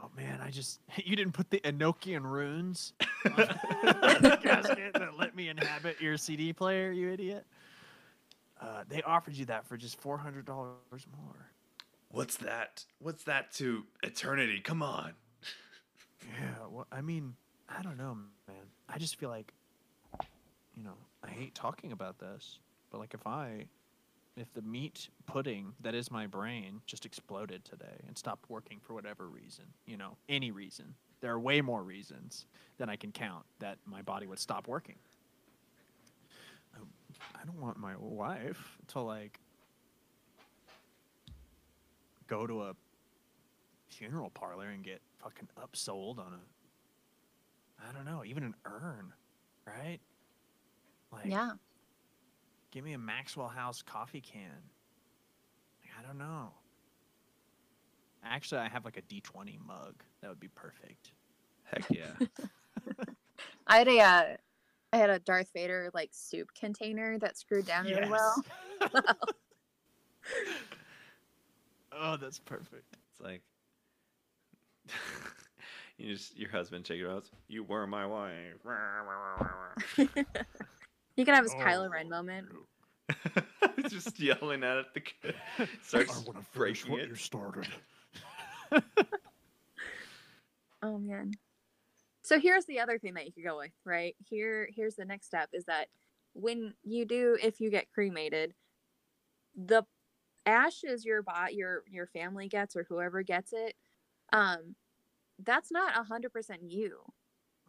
Oh 0.00 0.10
man, 0.16 0.40
I 0.42 0.50
just 0.50 0.80
you 0.96 1.16
didn't 1.16 1.32
put 1.32 1.50
the 1.50 1.60
Enochian 1.60 2.22
runes 2.22 2.92
on 3.24 3.36
the 3.36 4.38
casket 4.42 4.94
that 4.94 5.18
let 5.18 5.34
me 5.34 5.48
inhabit 5.48 6.00
your 6.00 6.16
CD 6.16 6.52
player, 6.52 6.92
you 6.92 7.10
idiot. 7.10 7.44
Uh, 8.60 8.84
they 8.88 9.02
offered 9.02 9.34
you 9.34 9.44
that 9.46 9.66
for 9.66 9.76
just 9.76 10.00
four 10.00 10.18
hundred 10.18 10.44
dollars 10.44 11.06
more. 11.16 11.50
What's 12.10 12.36
that? 12.38 12.84
What's 13.00 13.24
that 13.24 13.52
to 13.54 13.84
eternity? 14.02 14.60
Come 14.60 14.82
on. 14.82 15.12
Yeah, 16.22 16.66
well, 16.70 16.86
I 16.90 17.00
mean, 17.00 17.34
I 17.68 17.82
don't 17.82 17.96
know, 17.96 18.14
man. 18.46 18.56
I 18.88 18.98
just 18.98 19.16
feel 19.16 19.28
like, 19.28 19.52
you 20.76 20.82
know, 20.82 20.94
I 21.22 21.30
hate 21.30 21.54
talking 21.54 21.92
about 21.92 22.18
this, 22.18 22.58
but 22.90 22.98
like 22.98 23.14
if 23.14 23.26
I, 23.26 23.66
if 24.36 24.52
the 24.54 24.62
meat 24.62 25.08
pudding 25.26 25.72
that 25.80 25.94
is 25.94 26.10
my 26.10 26.26
brain 26.26 26.80
just 26.86 27.04
exploded 27.04 27.64
today 27.64 28.04
and 28.06 28.16
stopped 28.16 28.48
working 28.48 28.78
for 28.80 28.94
whatever 28.94 29.28
reason, 29.28 29.64
you 29.86 29.96
know, 29.96 30.16
any 30.28 30.50
reason, 30.50 30.94
there 31.20 31.32
are 31.32 31.40
way 31.40 31.60
more 31.60 31.82
reasons 31.82 32.46
than 32.78 32.88
I 32.88 32.96
can 32.96 33.12
count 33.12 33.44
that 33.58 33.78
my 33.84 34.02
body 34.02 34.26
would 34.26 34.38
stop 34.38 34.68
working. 34.68 34.96
I, 37.34 37.44
don't 37.44 37.60
want 37.60 37.78
my 37.78 37.94
wife 37.98 38.78
to 38.88 39.00
like 39.00 39.40
go 42.28 42.46
to 42.46 42.62
a 42.62 42.76
funeral 43.88 44.30
parlor 44.30 44.68
and 44.68 44.84
get 44.84 45.00
fucking 45.20 45.48
upsold 45.60 46.18
on 46.18 46.32
a 46.34 46.40
I 47.88 47.92
don't 47.92 48.04
know, 48.04 48.24
even 48.24 48.42
an 48.42 48.54
urn, 48.64 49.12
right? 49.66 50.00
Like 51.12 51.26
yeah. 51.26 51.50
give 52.70 52.84
me 52.84 52.92
a 52.92 52.98
Maxwell 52.98 53.48
House 53.48 53.82
coffee 53.82 54.20
can. 54.20 54.42
Like, 55.80 55.92
I 55.98 56.06
don't 56.06 56.18
know. 56.18 56.52
Actually, 58.24 58.60
I 58.60 58.68
have 58.68 58.84
like 58.84 58.96
a 58.96 59.02
D20 59.02 59.58
mug. 59.66 60.02
That 60.20 60.28
would 60.28 60.40
be 60.40 60.48
perfect. 60.48 61.12
Heck 61.64 61.84
yeah. 61.90 62.12
I 63.66 63.78
had 63.78 63.88
a 63.88 64.00
uh, 64.00 64.24
I 64.92 64.96
had 64.96 65.10
a 65.10 65.18
Darth 65.18 65.50
Vader 65.52 65.90
like 65.94 66.10
soup 66.12 66.48
container 66.58 67.18
that 67.18 67.36
screwed 67.36 67.66
down 67.66 67.84
really 67.84 68.08
well. 68.08 68.42
oh, 71.92 72.16
that's 72.16 72.38
perfect. 72.38 72.96
It's 73.10 73.20
like 73.20 73.42
you 75.98 76.14
just 76.14 76.36
your 76.38 76.50
husband 76.50 76.84
check 76.84 76.96
your 76.96 77.10
house. 77.10 77.30
You 77.48 77.64
were 77.64 77.86
my 77.86 78.06
wife. 78.06 78.64
You 81.18 81.24
can 81.24 81.34
have 81.34 81.44
his 81.44 81.52
Oh, 81.52 81.58
Kylo 81.58 81.90
Ren 81.90 82.08
moment. 82.08 82.46
just 83.88 84.20
yelling 84.20 84.62
at 84.62 84.76
it. 84.78 84.86
The 84.94 85.00
kid 85.00 85.34
starts 85.82 86.24
wanna 86.24 86.46
breaking 86.54 86.94
it. 86.94 87.08
You 87.08 87.16
started. 87.16 87.66
Oh 90.82 90.98
man. 90.98 91.32
So 92.22 92.38
here's 92.38 92.66
the 92.66 92.80
other 92.80 92.98
thing 92.98 93.14
that 93.14 93.26
you 93.26 93.32
could 93.32 93.44
go 93.44 93.58
with, 93.58 93.72
right? 93.84 94.14
Here 94.28 94.68
here's 94.74 94.94
the 94.94 95.04
next 95.04 95.26
step 95.26 95.50
is 95.52 95.64
that 95.64 95.88
when 96.34 96.74
you 96.84 97.04
do 97.04 97.36
if 97.42 97.60
you 97.60 97.70
get 97.70 97.90
cremated, 97.92 98.54
the 99.56 99.82
ashes 100.46 101.04
your 101.04 101.22
bot 101.22 101.54
your 101.54 101.82
your 101.90 102.06
family 102.06 102.48
gets 102.48 102.76
or 102.76 102.84
whoever 102.84 103.22
gets 103.22 103.52
it, 103.52 103.74
um 104.32 104.76
that's 105.40 105.72
not 105.72 105.98
a 105.98 106.04
hundred 106.04 106.32
percent 106.32 106.62
you, 106.70 107.00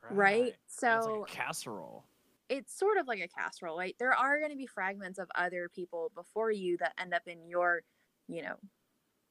right? 0.10 0.56
It's 0.94 1.06
like 1.06 1.16
So 1.16 1.24
a 1.24 1.32
casserole. 1.32 2.09
It's 2.50 2.78
sort 2.78 2.98
of 2.98 3.08
like 3.08 3.20
a 3.20 3.28
casserole, 3.28 3.78
right? 3.78 3.96
There 4.00 4.14
are 4.14 4.40
going 4.40 4.52
to 4.52 4.58
be 4.58 4.66
fragments 4.66 5.20
of 5.20 5.30
other 5.36 5.70
people 5.74 6.12
before 6.16 6.52
you 6.52 6.78
that 6.78 6.94
end 7.00 7.14
up 7.14 7.22
in 7.28 7.48
your, 7.48 7.84
you 8.28 8.42
know, 8.42 8.56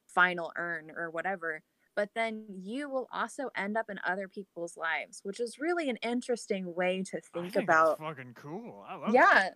final 0.06 0.52
urn 0.56 0.90
or 0.96 1.10
whatever. 1.10 1.62
But 1.96 2.10
then 2.14 2.44
you 2.48 2.88
will 2.88 3.08
also 3.12 3.50
end 3.56 3.76
up 3.76 3.86
in 3.90 3.98
other 4.06 4.28
people's 4.28 4.76
lives, 4.76 5.20
which 5.24 5.40
is 5.40 5.58
really 5.58 5.90
an 5.90 5.96
interesting 5.96 6.72
way 6.74 7.02
to 7.10 7.20
think, 7.34 7.54
that's 7.54 7.64
about. 7.64 7.98
fucking 7.98 8.34
cool. 8.34 8.84
I 8.88 8.94
love 8.94 9.12
Yeah. 9.12 9.50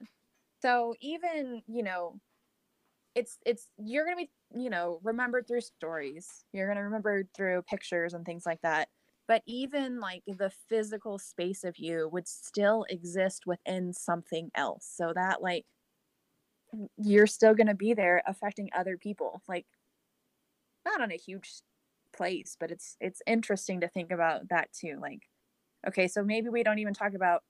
So 0.60 0.94
even, 1.00 1.62
you 1.68 1.84
know, 1.84 2.20
it's 3.14 3.38
it's 3.46 3.68
you're 3.78 4.04
going 4.04 4.16
to 4.16 4.24
be, 4.24 4.60
you 4.60 4.70
know, 4.70 4.98
remembered 5.04 5.46
through 5.46 5.60
stories. 5.60 6.44
You're 6.52 6.66
going 6.66 6.78
to 6.78 6.84
remember 6.84 7.28
through 7.36 7.62
pictures 7.62 8.14
and 8.14 8.24
things 8.24 8.44
like 8.44 8.60
that 8.62 8.88
but 9.28 9.42
even 9.46 10.00
like 10.00 10.22
the 10.26 10.50
physical 10.50 11.18
space 11.18 11.64
of 11.64 11.78
you 11.78 12.08
would 12.12 12.28
still 12.28 12.84
exist 12.90 13.46
within 13.46 13.92
something 13.92 14.50
else 14.54 14.86
so 14.86 15.12
that 15.14 15.42
like 15.42 15.66
you're 16.96 17.26
still 17.26 17.54
going 17.54 17.66
to 17.66 17.74
be 17.74 17.94
there 17.94 18.22
affecting 18.26 18.68
other 18.74 18.96
people 18.96 19.42
like 19.48 19.66
not 20.84 21.00
on 21.00 21.12
a 21.12 21.16
huge 21.16 21.60
place 22.12 22.56
but 22.58 22.70
it's 22.70 22.96
it's 23.00 23.22
interesting 23.26 23.80
to 23.80 23.88
think 23.88 24.10
about 24.10 24.48
that 24.48 24.70
too 24.72 24.98
like 25.00 25.22
okay 25.86 26.08
so 26.08 26.22
maybe 26.24 26.48
we 26.48 26.62
don't 26.62 26.78
even 26.78 26.94
talk 26.94 27.14
about 27.14 27.42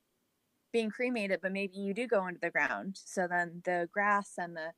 being 0.72 0.90
cremated 0.90 1.40
but 1.42 1.52
maybe 1.52 1.76
you 1.76 1.94
do 1.94 2.06
go 2.06 2.26
into 2.26 2.40
the 2.40 2.50
ground 2.50 2.96
so 3.04 3.26
then 3.28 3.62
the 3.64 3.88
grass 3.92 4.34
and 4.38 4.56
the 4.56 4.72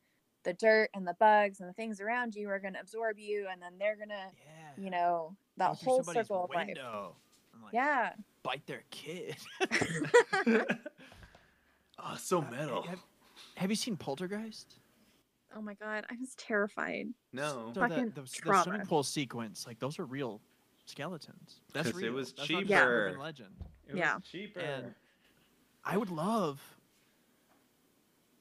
the 0.44 0.54
dirt 0.54 0.90
and 0.94 1.06
the 1.06 1.14
bugs 1.20 1.60
and 1.60 1.68
the 1.68 1.74
things 1.74 2.00
around 2.00 2.34
you 2.34 2.48
are 2.48 2.60
going 2.60 2.74
to 2.74 2.80
absorb 2.80 3.18
you 3.18 3.48
and 3.50 3.62
then 3.62 3.78
they're 3.78 3.96
going 3.96 4.08
to 4.10 4.30
Yeah. 4.46 4.63
You 4.78 4.90
know 4.90 5.36
Go 5.58 5.68
the 5.70 5.74
through 5.76 5.86
whole 5.86 5.96
somebody's 6.04 6.26
circle 6.28 6.44
of 6.44 6.50
life 6.50 6.66
window 6.66 7.16
and, 7.52 7.62
like, 7.62 7.72
yeah 7.74 8.12
Bite 8.42 8.66
their 8.66 8.82
kid. 8.90 9.36
oh, 11.98 12.16
so 12.18 12.38
Uh, 12.42 12.50
metal. 12.50 12.82
Have, 12.82 12.98
have 13.56 13.70
you 13.70 13.76
seen 13.76 13.96
Poltergeist? 13.96 14.80
Oh 15.56 15.62
my 15.62 15.74
god, 15.74 16.04
I 16.10 16.14
was 16.20 16.34
terrified. 16.34 17.06
No. 17.32 17.42
So 17.42 17.72
the, 17.74 17.80
Fucking 17.88 18.10
the, 18.10 18.22
the 18.22 18.28
trauma. 18.28 18.62
swimming 18.64 18.86
pool 18.86 19.02
sequence, 19.02 19.66
like 19.66 19.78
those 19.78 19.98
are 19.98 20.04
real 20.04 20.40
skeletons. 20.86 21.60
That's 21.72 21.92
'Cause 21.92 22.02
it 22.02 22.12
was 22.12 22.32
That's 22.32 22.50
not 22.50 22.58
cheaper. 22.64 22.74
urban 23.08 23.20
legend. 23.20 23.54
It 23.88 23.96
Yeah. 23.96 24.16
was 24.16 24.24
cheaper. 24.24 24.60
And 24.60 24.94
I 25.84 25.96
would 25.96 26.10
love 26.10 26.60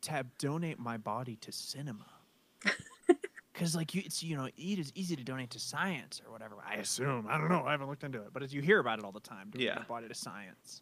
to 0.02 0.12
have 0.12 0.38
donate 0.38 0.80
my 0.80 0.98
body 0.98 1.36
to 1.38 1.52
cinema. 1.52 2.08
Because 3.54 3.76
like 3.76 3.94
you, 3.94 4.02
it's 4.04 4.24
you 4.24 4.36
know, 4.36 4.46
it 4.46 4.80
is 4.80 4.92
easy 4.96 5.16
to 5.16 5.24
donate 5.24 5.52
to 5.52 5.60
science 5.60 6.22
or 6.26 6.32
whatever. 6.32 6.56
I 6.68 6.76
assume. 6.76 7.28
I 7.30 7.38
don't 7.38 7.50
know. 7.50 7.64
I 7.66 7.72
haven't 7.72 7.88
looked 7.88 8.04
into 8.04 8.20
it, 8.24 8.30
but 8.34 8.42
as 8.44 8.52
you 8.54 8.62
hear 8.62 8.80
about 8.80 8.98
it 9.00 9.06
all 9.06 9.12
the 9.12 9.20
time, 9.20 9.50
donating 9.52 9.68
Yeah. 9.68 9.76
your 9.80 9.86
body 9.86 10.08
to 10.08 10.16
science, 10.16 10.82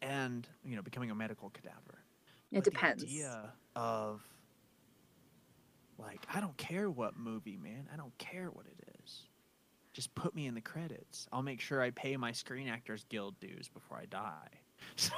and 0.00 0.48
you 0.64 0.76
know, 0.76 0.82
becoming 0.82 1.10
a 1.10 1.14
medical 1.14 1.50
cadaver. 1.50 2.02
It 2.50 2.56
But 2.56 2.64
the 2.64 2.70
depends. 2.70 3.04
idea 3.04 3.52
of 3.76 4.22
like 5.98 6.24
I 6.32 6.40
don't 6.40 6.56
care 6.56 6.88
what 6.90 7.18
movie, 7.18 7.58
man. 7.58 7.86
I 7.92 7.96
don't 7.96 8.16
care 8.18 8.48
what 8.50 8.66
it 8.66 8.82
is. 9.04 9.26
Just 9.92 10.14
put 10.14 10.34
me 10.34 10.46
in 10.46 10.54
the 10.54 10.60
credits. 10.60 11.28
I'll 11.32 11.42
make 11.42 11.60
sure 11.60 11.82
I 11.82 11.90
pay 11.90 12.16
my 12.16 12.32
Screen 12.32 12.68
Actors 12.68 13.04
Guild 13.08 13.38
dues 13.40 13.68
before 13.68 13.98
I 13.98 14.06
die. 14.06 14.59
So 14.96 15.12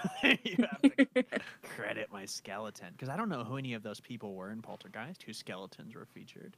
you 0.45 0.57
have 0.59 0.83
to 0.83 1.25
credit 1.63 2.09
my 2.13 2.25
skeleton 2.25 2.89
because 2.93 3.09
I 3.09 3.17
don't 3.17 3.29
know 3.29 3.43
who 3.45 3.57
any 3.57 3.75
of 3.75 3.83
those 3.83 4.01
people 4.01 4.35
were 4.35 4.51
in 4.51 4.63
Poltergeist 4.63 5.23
whose 5.23 5.39
skeletons 5.39 5.95
were 5.95 6.07
featured, 6.07 6.57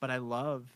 but 0.00 0.10
I 0.10 0.18
love 0.18 0.66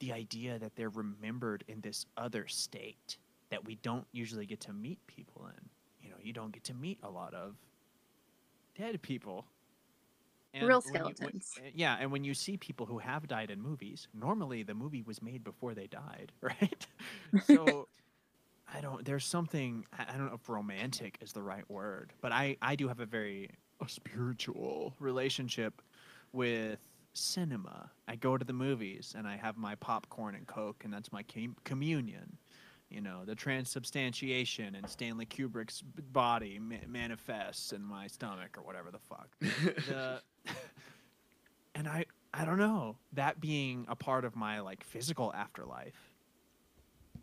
the 0.00 0.12
idea 0.12 0.58
that 0.58 0.76
they're 0.76 0.90
remembered 0.90 1.64
in 1.68 1.80
this 1.80 2.06
other 2.16 2.46
state 2.46 3.16
that 3.50 3.64
we 3.64 3.76
don't 3.76 4.06
usually 4.12 4.46
get 4.46 4.60
to 4.60 4.72
meet 4.72 4.98
people 5.08 5.46
in. 5.48 5.68
You 6.04 6.10
know, 6.10 6.16
you 6.22 6.32
don't 6.32 6.52
get 6.52 6.62
to 6.64 6.74
meet 6.74 6.98
a 7.02 7.10
lot 7.10 7.34
of 7.34 7.56
dead 8.76 9.00
people. 9.02 9.46
Real 10.60 10.80
when 10.80 10.94
you- 10.94 11.14
when- 11.18 11.40
skeletons. 11.40 11.54
uh, 11.58 11.70
yeah, 11.74 11.96
and 12.00 12.10
when 12.10 12.24
you 12.24 12.34
see 12.34 12.56
people 12.56 12.86
who 12.86 12.98
have 12.98 13.26
died 13.28 13.50
in 13.50 13.60
movies, 13.60 14.08
normally 14.14 14.62
the 14.62 14.74
movie 14.74 15.02
was 15.02 15.20
made 15.22 15.44
before 15.44 15.74
they 15.74 15.86
died, 15.86 16.32
right? 16.40 16.86
so 17.44 17.88
I 18.74 18.80
don't. 18.80 19.04
There's 19.04 19.24
something 19.24 19.86
I 19.98 20.04
I 20.14 20.16
don't 20.16 20.26
know 20.26 20.34
if 20.34 20.48
romantic 20.48 21.18
is 21.20 21.32
the 21.32 21.42
right 21.42 21.68
word, 21.70 22.12
but 22.20 22.32
I 22.32 22.56
I 22.60 22.76
do 22.76 22.88
have 22.88 23.00
a 23.00 23.06
very 23.06 23.50
a 23.84 23.88
spiritual 23.88 24.94
relationship 24.98 25.80
with 26.32 26.78
cinema. 27.14 27.90
I 28.06 28.16
go 28.16 28.36
to 28.36 28.44
the 28.44 28.52
movies 28.52 29.14
and 29.16 29.26
I 29.26 29.36
have 29.36 29.56
my 29.56 29.74
popcorn 29.76 30.34
and 30.34 30.46
coke, 30.46 30.82
and 30.84 30.92
that's 30.92 31.12
my 31.12 31.22
com- 31.22 31.56
communion. 31.64 32.36
You 32.90 33.02
know, 33.02 33.24
the 33.26 33.34
transubstantiation 33.34 34.74
and 34.74 34.88
Stanley 34.88 35.26
Kubrick's 35.26 35.82
body 35.82 36.58
ma- 36.58 36.76
manifests 36.86 37.72
in 37.72 37.82
my 37.84 38.06
stomach 38.06 38.56
or 38.56 38.62
whatever 38.62 38.90
the 38.90 38.98
fuck. 38.98 39.28
The, 39.88 40.20
and 41.74 41.86
I 41.88 42.06
I 42.32 42.44
don't 42.44 42.58
know 42.58 42.96
that 43.12 43.40
being 43.40 43.86
a 43.88 43.96
part 43.96 44.24
of 44.24 44.36
my 44.36 44.60
like 44.60 44.84
physical 44.84 45.32
afterlife. 45.34 46.12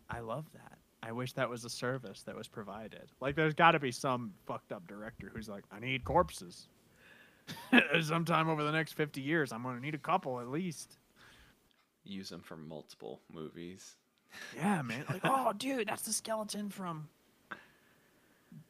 I 0.08 0.20
love 0.20 0.46
that. 0.54 0.78
I 1.06 1.12
wish 1.12 1.32
that 1.34 1.48
was 1.48 1.64
a 1.64 1.70
service 1.70 2.22
that 2.22 2.34
was 2.34 2.48
provided. 2.48 3.12
Like, 3.20 3.36
there's 3.36 3.54
got 3.54 3.72
to 3.72 3.78
be 3.78 3.92
some 3.92 4.32
fucked 4.44 4.72
up 4.72 4.86
director 4.88 5.30
who's 5.32 5.48
like, 5.48 5.62
I 5.70 5.78
need 5.78 6.04
corpses. 6.04 6.66
Sometime 8.02 8.48
over 8.48 8.64
the 8.64 8.72
next 8.72 8.94
50 8.94 9.20
years, 9.20 9.52
I'm 9.52 9.62
going 9.62 9.76
to 9.76 9.80
need 9.80 9.94
a 9.94 9.98
couple 9.98 10.40
at 10.40 10.48
least. 10.48 10.98
use 12.04 12.28
them 12.28 12.40
for 12.40 12.56
multiple 12.56 13.20
movies. 13.32 13.94
Yeah, 14.56 14.82
man. 14.84 15.04
Like, 15.08 15.20
oh, 15.22 15.52
dude, 15.52 15.86
that's 15.88 16.02
the 16.02 16.12
skeleton 16.12 16.70
from 16.70 17.08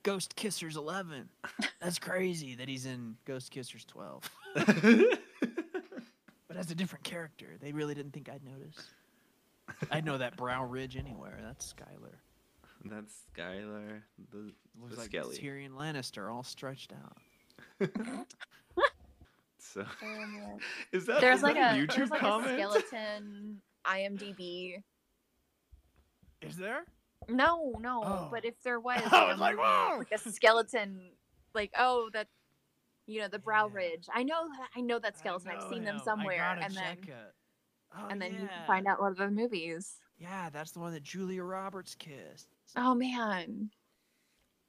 Ghost 0.03 0.37
Kissers 0.37 0.77
11. 0.77 1.29
That's 1.81 1.99
crazy 1.99 2.55
that 2.57 2.69
he's 2.69 2.85
in 2.85 3.17
Ghost 3.25 3.51
Kissers 3.53 3.87
12. 3.87 4.31
But 6.49 6.57
as 6.57 6.71
a 6.71 6.75
different 6.75 7.05
character, 7.05 7.49
they 7.61 7.73
really 7.73 7.95
didn't 7.95 8.13
think 8.13 8.29
I'd 8.31 8.45
notice. 8.45 8.77
I'd 9.91 10.05
know 10.05 10.19
that 10.19 10.37
brow 10.37 10.65
ridge 10.65 10.97
anywhere. 10.97 11.39
That's 11.43 11.73
Skyler. 11.75 12.15
That's 12.85 13.15
Skyler 13.37 14.03
the, 14.31 14.53
Looks 14.81 14.95
the 14.95 15.01
like 15.01 15.07
Skelly. 15.07 15.37
Tyrion 15.39 15.71
Lannister 15.71 16.33
all 16.33 16.43
stretched 16.43 16.93
out. 16.93 17.89
So 19.59 19.85
is 20.93 21.07
that 21.07 21.21
There's 21.21 21.39
is 21.39 21.43
like 21.43 21.57
that 21.57 21.77
a 21.77 21.79
YouTube 21.79 21.97
there's 21.97 22.11
like 22.11 22.21
comment? 22.21 22.53
a 22.53 22.55
skeleton 22.55 23.61
IMDb. 23.85 24.83
Is 26.41 26.57
there? 26.57 26.85
No, 27.29 27.75
no. 27.81 28.03
Oh. 28.05 28.29
But 28.31 28.45
if 28.45 28.55
there 28.63 28.81
was, 28.81 29.03
I 29.11 29.25
was 29.25 29.35
um, 29.35 29.41
like, 29.41 29.57
whoa! 29.59 29.99
like 29.99 30.13
a 30.13 30.19
skeleton, 30.19 31.11
like 31.55 31.73
oh 31.77 32.09
that, 32.13 32.29
you 33.07 33.21
know 33.21 33.29
the 33.29 33.39
brow 33.39 33.69
Yeah. 33.69 33.75
ridge. 33.75 34.07
I 34.15 34.23
know 34.23 34.49
I 34.75 34.81
know 34.81 34.99
that 34.99 35.19
skeleton. 35.19 35.51
I've 35.51 35.69
seen 35.69 35.85
them 35.85 35.99
somewhere, 36.05 36.57
and 36.61 36.75
then 36.75 36.97
Oh, 37.99 38.09
and 38.11 38.21
then 38.21 38.33
you 38.33 38.39
can 38.41 38.67
find 38.67 38.87
out 38.87 39.01
one 39.01 39.13
of 39.13 39.19
the 39.19 39.31
movies. 39.31 39.97
Yeah, 40.19 40.49
that's 40.51 40.73
the 40.73 40.81
one 40.81 40.93
that 40.93 41.03
Julia 41.03 41.43
Roberts 41.43 41.95
kissed. 41.95 42.49
Oh 42.77 42.95
man. 42.95 43.71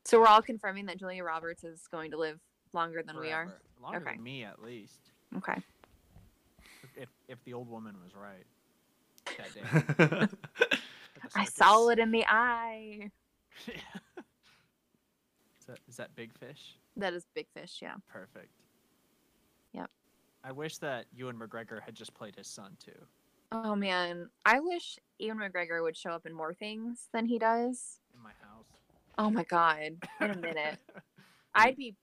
So 0.05 0.19
we're 0.19 0.27
all 0.27 0.41
confirming 0.41 0.85
that 0.85 0.97
Julia 0.97 1.23
Roberts 1.23 1.63
is 1.63 1.87
going 1.91 2.11
to 2.11 2.17
live 2.17 2.39
longer 2.73 3.03
than 3.05 3.19
we 3.19 3.31
are. 3.31 3.53
Longer 3.81 3.99
Okay. 3.99 4.15
than 4.15 4.23
me, 4.23 4.43
at 4.43 4.61
least. 4.61 5.11
Okay. 5.37 5.61
If 6.95 7.09
if 7.27 7.43
the 7.43 7.53
old 7.53 7.69
woman 7.69 7.95
was 8.03 8.13
right. 8.15 8.45
That 9.37 10.29
day. 10.29 10.77
I 11.35 11.45
saw 11.45 11.89
it 11.89 11.99
in 11.99 12.11
the 12.11 12.25
eye. 12.27 13.11
yeah. 13.67 13.73
is, 15.59 15.65
that, 15.67 15.79
is 15.89 15.97
that 15.97 16.15
big 16.15 16.33
fish? 16.37 16.77
That 16.95 17.13
is 17.13 17.25
big 17.35 17.47
fish, 17.53 17.79
yeah. 17.81 17.95
Perfect. 18.07 18.51
Yep. 19.73 19.89
I 20.43 20.51
wish 20.51 20.77
that 20.77 21.05
Ewan 21.13 21.37
McGregor 21.37 21.81
had 21.81 21.93
just 21.95 22.13
played 22.13 22.35
his 22.35 22.47
son 22.47 22.77
too. 22.83 22.91
Oh 23.51 23.75
man, 23.75 24.29
I 24.45 24.59
wish 24.59 24.97
Ewan 25.19 25.39
McGregor 25.39 25.81
would 25.81 25.95
show 25.97 26.09
up 26.11 26.25
in 26.25 26.33
more 26.33 26.53
things 26.53 27.07
than 27.13 27.25
he 27.25 27.39
does. 27.39 27.99
in 28.15 28.21
my 28.21 28.31
house. 28.41 28.65
Oh 29.17 29.29
my 29.29 29.43
god, 29.45 29.93
in 30.21 30.31
a 30.31 30.37
minute. 30.37 30.77
I'd 31.55 31.75
be. 31.77 31.95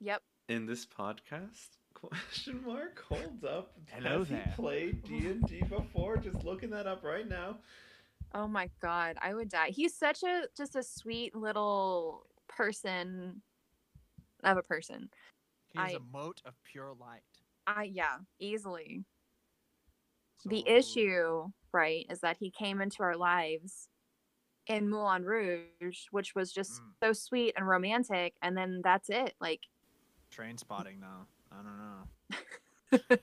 Yep. 0.00 0.22
In 0.48 0.66
this 0.66 0.86
podcast? 0.86 1.68
Question 1.94 2.62
mark. 2.64 3.02
Hold 3.08 3.44
up. 3.44 3.72
Hello 3.90 4.20
Has 4.20 4.28
there. 4.28 4.42
he 4.56 4.62
played 4.62 5.02
D 5.04 5.26
and 5.26 5.42
D 5.46 5.62
before? 5.68 6.16
Just 6.16 6.44
looking 6.44 6.70
that 6.70 6.86
up 6.86 7.04
right 7.04 7.28
now. 7.28 7.58
Oh 8.34 8.46
my 8.46 8.70
god, 8.80 9.16
I 9.20 9.34
would 9.34 9.48
die. 9.50 9.70
He's 9.70 9.94
such 9.94 10.22
a 10.22 10.44
just 10.56 10.76
a 10.76 10.82
sweet 10.82 11.34
little 11.36 12.24
person 12.48 13.42
of 14.44 14.56
a 14.56 14.62
person. 14.62 15.10
He's 15.72 15.90
is 15.90 15.94
I- 15.94 15.96
a 15.96 16.00
mote 16.12 16.40
of 16.46 16.54
pure 16.64 16.94
light. 16.98 17.20
I 17.66 17.82
yeah, 17.84 18.16
easily. 18.40 19.04
The 20.46 20.66
issue, 20.68 21.50
right, 21.72 22.06
is 22.10 22.20
that 22.20 22.36
he 22.38 22.50
came 22.50 22.80
into 22.80 23.02
our 23.02 23.16
lives 23.16 23.88
in 24.66 24.88
Moulin 24.90 25.24
Rouge, 25.24 26.06
which 26.10 26.34
was 26.34 26.52
just 26.52 26.80
Mm. 26.82 26.92
so 27.02 27.12
sweet 27.12 27.54
and 27.56 27.66
romantic, 27.66 28.34
and 28.42 28.56
then 28.56 28.80
that's 28.82 29.08
it. 29.10 29.34
Like, 29.40 29.62
Trainspotting 30.30 31.00
though. 31.00 31.26
I 31.50 31.62
don't 31.62 31.78
know. 31.78 32.06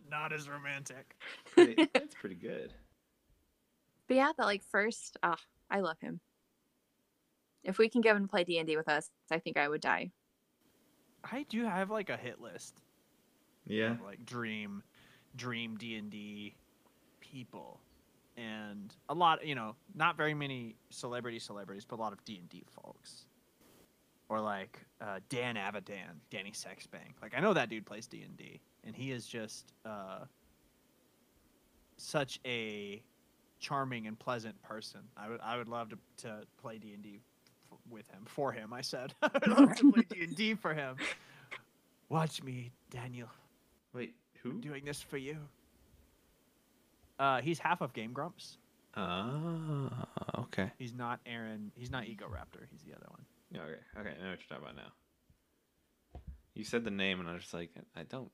Not 0.10 0.32
as 0.32 0.48
romantic. 0.48 1.16
That's 1.56 2.14
pretty 2.14 2.34
good. 2.34 2.72
but 4.08 4.16
yeah, 4.16 4.32
that 4.36 4.44
like 4.44 4.62
first, 4.62 5.16
ah, 5.22 5.38
I 5.70 5.80
love 5.80 5.98
him. 6.00 6.20
If 7.64 7.78
we 7.78 7.88
can 7.88 8.00
get 8.00 8.16
him 8.16 8.22
to 8.22 8.28
play 8.28 8.44
D 8.44 8.58
and 8.58 8.66
D 8.66 8.76
with 8.76 8.88
us, 8.88 9.10
I 9.30 9.38
think 9.38 9.56
I 9.56 9.68
would 9.68 9.80
die. 9.80 10.12
I 11.24 11.42
do 11.44 11.64
have 11.64 11.90
like 11.90 12.08
a 12.10 12.16
hit 12.16 12.40
list 12.40 12.80
Yeah. 13.66 13.92
of 13.92 14.02
like 14.02 14.24
dream 14.24 14.82
dream 15.36 15.76
D&D 15.76 16.54
people 17.20 17.80
and 18.36 18.94
a 19.08 19.14
lot, 19.14 19.46
you 19.46 19.54
know, 19.54 19.74
not 19.94 20.16
very 20.16 20.34
many 20.34 20.76
celebrity 20.90 21.38
celebrities, 21.38 21.84
but 21.84 21.98
a 21.98 22.02
lot 22.02 22.12
of 22.12 22.22
D&D 22.24 22.64
folks. 22.70 23.24
Or 24.28 24.40
like 24.40 24.80
uh, 25.00 25.20
Dan 25.28 25.54
Avidan, 25.54 26.20
Danny 26.30 26.50
Sexbang. 26.50 27.14
Like 27.22 27.34
I 27.36 27.40
know 27.40 27.54
that 27.54 27.70
dude 27.70 27.86
plays 27.86 28.06
D&D 28.06 28.60
and 28.84 28.94
he 28.94 29.12
is 29.12 29.26
just 29.26 29.72
uh, 29.84 30.24
such 31.96 32.40
a 32.44 33.02
charming 33.58 34.06
and 34.06 34.18
pleasant 34.18 34.60
person. 34.62 35.00
I 35.16 35.28
would 35.28 35.40
I 35.40 35.56
would 35.56 35.68
love 35.68 35.90
to 35.90 35.98
to 36.18 36.40
play 36.60 36.78
D&D 36.78 37.20
f- 37.70 37.78
with 37.88 38.08
him 38.10 38.22
for 38.26 38.52
him, 38.52 38.72
I 38.72 38.80
said. 38.80 39.14
I 39.22 39.30
would 39.32 39.58
love 39.58 39.76
to 39.76 39.92
play 39.92 40.04
D&D 40.10 40.54
for 40.54 40.74
him. 40.74 40.96
Watch 42.08 42.42
me, 42.42 42.70
Daniel, 42.90 43.28
Wait, 43.92 44.14
who? 44.42 44.50
I'm 44.50 44.60
doing 44.60 44.84
this 44.84 45.00
for 45.00 45.16
you. 45.16 45.36
Uh, 47.18 47.40
he's 47.40 47.58
half 47.58 47.80
of 47.80 47.92
Game 47.92 48.12
Grumps. 48.12 48.58
Ah, 48.94 50.06
okay. 50.38 50.70
He's 50.78 50.94
not 50.94 51.20
Arin. 51.26 51.68
He's 51.74 51.90
not 51.90 52.04
Egoraptor. 52.04 52.66
He's 52.70 52.82
the 52.82 52.94
other 52.94 53.06
one. 53.08 53.22
Yeah, 53.52 53.60
Okay, 53.62 54.00
okay, 54.00 54.16
I 54.18 54.24
know 54.24 54.30
what 54.30 54.38
you're 54.40 54.58
talking 54.58 54.64
about 54.64 54.76
now. 54.76 56.20
You 56.54 56.64
said 56.64 56.84
the 56.84 56.90
name, 56.90 57.20
and 57.20 57.28
I 57.28 57.34
was 57.34 57.42
just 57.42 57.54
like, 57.54 57.70
I 57.94 58.02
don't. 58.04 58.30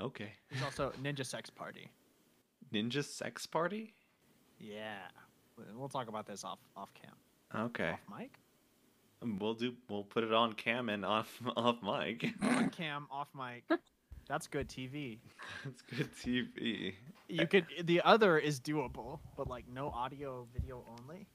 Okay. 0.00 0.32
He's 0.50 0.62
also 0.62 0.92
Ninja 1.02 1.24
Sex 1.24 1.48
Party. 1.50 1.90
Ninja 2.72 3.02
Sex 3.04 3.46
Party? 3.46 3.94
Yeah, 4.58 4.98
We- 5.56 5.64
we'll 5.74 5.88
talk 5.88 6.08
about 6.08 6.26
this 6.26 6.44
off 6.44 6.58
off 6.76 6.90
cam. 6.94 7.12
Okay. 7.66 7.90
Off 7.92 8.18
mic. 8.18 8.32
Um, 9.22 9.38
We'll 9.38 9.54
do. 9.54 9.74
We'll 9.88 10.04
put 10.04 10.22
it 10.24 10.32
on 10.32 10.52
cam 10.52 10.88
and 10.90 11.04
off 11.04 11.40
off 11.56 11.76
mic. 11.82 12.28
On 12.42 12.68
cam, 12.76 13.06
off 13.10 13.28
mic. 13.34 13.64
That's 14.28 14.46
good 14.46 14.68
TV. 14.68 15.18
That's 15.64 15.82
good 15.82 16.12
TV. 16.14 16.94
You 17.28 17.46
could. 17.46 17.66
The 17.84 18.02
other 18.02 18.38
is 18.38 18.60
doable, 18.60 19.18
but 19.36 19.48
like 19.48 19.64
no 19.72 19.88
audio, 19.90 20.46
video 20.52 20.84
only. 21.00 21.26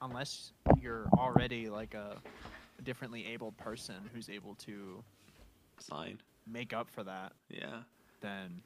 Unless 0.00 0.52
you're 0.80 1.06
already 1.18 1.68
like 1.68 1.94
a 1.94 2.16
differently 2.84 3.26
abled 3.26 3.56
person 3.56 3.96
who's 4.14 4.28
able 4.30 4.54
to 4.56 5.02
Sign. 5.80 6.18
make 6.46 6.72
up 6.72 6.88
for 6.88 7.02
that, 7.04 7.32
Yeah. 7.50 7.82
then 8.20 8.62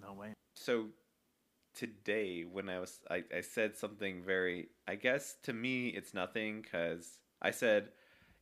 no 0.00 0.12
way. 0.12 0.32
So 0.54 0.86
today, 1.74 2.44
when 2.44 2.68
I 2.68 2.78
was, 2.80 3.00
I, 3.10 3.22
I 3.34 3.40
said 3.40 3.76
something 3.76 4.22
very. 4.22 4.68
I 4.88 4.96
guess 4.96 5.36
to 5.44 5.52
me, 5.52 5.88
it's 5.88 6.14
nothing 6.14 6.62
because 6.62 7.18
I 7.40 7.52
said, 7.52 7.88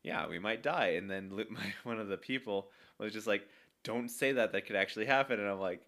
"Yeah, 0.02 0.26
we 0.28 0.38
might 0.38 0.62
die," 0.62 0.94
and 0.96 1.10
then 1.10 1.30
my, 1.50 1.72
one 1.84 2.00
of 2.00 2.08
the 2.08 2.16
people 2.16 2.70
was 2.98 3.12
just 3.12 3.26
like, 3.26 3.46
"Don't 3.84 4.08
say 4.08 4.32
that. 4.32 4.52
That 4.52 4.66
could 4.66 4.76
actually 4.76 5.06
happen." 5.06 5.40
And 5.40 5.48
I'm 5.48 5.60
like, 5.60 5.82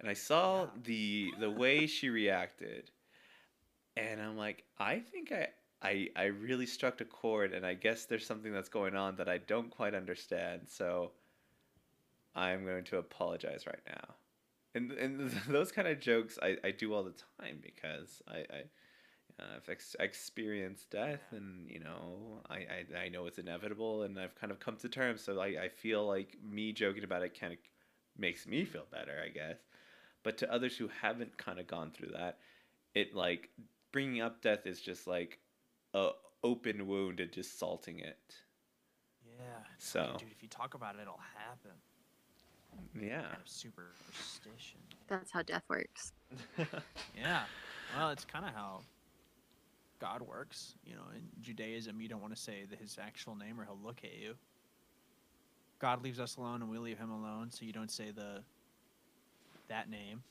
and 0.00 0.08
I 0.08 0.14
saw 0.14 0.62
Yeah. 0.64 0.68
the 0.82 1.32
the 1.40 1.50
way 1.50 1.86
she 1.86 2.08
reacted, 2.10 2.90
and 3.96 4.20
I'm 4.20 4.36
like, 4.36 4.64
I 4.78 5.00
think 5.00 5.32
I. 5.32 5.48
I, 5.82 6.10
I 6.14 6.24
really 6.24 6.66
struck 6.66 7.00
a 7.00 7.06
chord, 7.06 7.54
and 7.54 7.64
I 7.64 7.72
guess 7.72 8.04
there's 8.04 8.26
something 8.26 8.52
that's 8.52 8.68
going 8.68 8.94
on 8.94 9.16
that 9.16 9.30
I 9.30 9.38
don't 9.38 9.70
quite 9.70 9.94
understand. 9.94 10.68
So 10.68 11.12
I'm 12.34 12.64
going 12.66 12.84
to 12.84 12.98
apologize 12.98 13.66
right 13.66 13.80
now 13.86 14.14
and 14.74 14.92
and 14.92 15.30
those 15.48 15.72
kind 15.72 15.88
of 15.88 16.00
jokes 16.00 16.38
I, 16.42 16.56
I 16.64 16.70
do 16.70 16.94
all 16.94 17.02
the 17.02 17.14
time 17.40 17.58
because 17.62 18.22
I, 18.28 18.38
I 18.38 18.62
uh, 19.40 19.56
I've 19.56 19.68
ex- 19.68 19.96
experienced 19.98 20.90
death 20.90 21.22
and 21.32 21.68
you 21.70 21.80
know 21.80 22.40
I, 22.48 22.56
I 22.94 22.98
I 23.04 23.08
know 23.08 23.26
it's 23.26 23.38
inevitable 23.38 24.02
and 24.02 24.18
I've 24.18 24.34
kind 24.34 24.50
of 24.52 24.60
come 24.60 24.76
to 24.76 24.88
terms 24.88 25.22
so 25.22 25.40
I, 25.40 25.46
I 25.64 25.68
feel 25.68 26.06
like 26.06 26.36
me 26.48 26.72
joking 26.72 27.04
about 27.04 27.22
it 27.22 27.38
kind 27.38 27.52
of 27.52 27.58
makes 28.18 28.46
me 28.46 28.64
feel 28.64 28.84
better 28.90 29.16
I 29.24 29.28
guess 29.30 29.56
but 30.22 30.36
to 30.38 30.52
others 30.52 30.76
who 30.76 30.88
haven't 31.00 31.36
kind 31.38 31.58
of 31.58 31.66
gone 31.66 31.90
through 31.90 32.10
that 32.18 32.38
it 32.94 33.14
like 33.14 33.48
bringing 33.92 34.20
up 34.20 34.42
death 34.42 34.66
is 34.66 34.80
just 34.80 35.06
like 35.06 35.38
a 35.94 36.10
open 36.44 36.86
wound 36.86 37.20
and 37.20 37.32
just 37.32 37.58
salting 37.58 37.98
it 38.00 38.34
Yeah. 39.24 39.44
So- 39.78 40.00
like, 40.12 40.18
dude, 40.18 40.32
if 40.32 40.42
you 40.42 40.48
talk 40.48 40.74
about 40.74 40.94
it, 40.96 41.00
it'll 41.02 41.20
happen. 41.36 41.72
yeah 43.00 43.22
Kind 43.22 43.42
of 43.42 43.48
superstition. 43.48 44.80
That's 45.08 45.30
how 45.30 45.42
death 45.42 45.64
works. 45.68 46.12
Yeah. 47.16 47.42
Well, 47.96 48.10
it's 48.10 48.24
kind 48.24 48.44
of 48.44 48.52
how 48.54 48.82
God 50.00 50.22
works. 50.22 50.74
You 50.84 50.94
know, 50.94 51.02
in 51.14 51.22
Judaism, 51.40 52.00
you 52.00 52.08
don't 52.08 52.20
want 52.20 52.34
to 52.34 52.40
say 52.40 52.64
his 52.80 52.98
actual 53.00 53.36
name 53.36 53.60
or 53.60 53.64
he'll 53.64 53.78
look 53.82 54.00
at 54.02 54.18
you. 54.18 54.34
God 55.78 56.02
leaves 56.02 56.20
us 56.20 56.36
alone 56.36 56.62
and 56.62 56.70
we 56.70 56.78
leave 56.78 56.98
him 56.98 57.10
alone, 57.10 57.50
so 57.50 57.64
you 57.64 57.72
don't 57.72 57.90
say 57.90 58.10
the 58.10 58.42
that 59.68 59.88
name. 59.88 60.22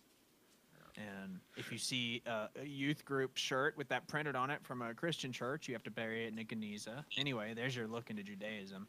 And 0.97 1.39
if 1.55 1.71
you 1.71 1.77
see 1.77 2.21
uh, 2.27 2.47
a 2.61 2.65
youth 2.65 3.05
group 3.05 3.37
shirt 3.37 3.77
with 3.77 3.87
that 3.87 4.05
printed 4.07 4.35
on 4.35 4.49
it 4.49 4.59
from 4.63 4.81
a 4.81 4.93
Christian 4.93 5.31
church, 5.31 5.67
you 5.67 5.73
have 5.73 5.83
to 5.83 5.91
bury 5.91 6.25
it 6.25 6.33
in 6.33 6.39
a 6.39 6.43
geniza. 6.43 7.05
Anyway, 7.17 7.53
there's 7.55 7.73
your 7.75 7.87
look 7.87 8.09
into 8.09 8.21
Judaism. 8.21 8.85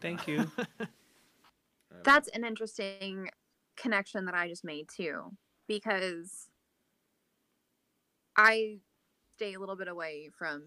thank 0.00 0.26
you 0.26 0.50
That's 2.04 2.28
an 2.28 2.44
interesting 2.44 3.28
connection 3.76 4.24
that 4.24 4.34
I 4.34 4.48
just 4.48 4.64
made 4.64 4.88
too. 4.94 5.30
because 5.68 6.48
I 8.36 8.78
stay 9.42 9.54
a 9.54 9.58
little 9.60 9.76
bit 9.76 9.88
away 9.88 10.30
from 10.38 10.64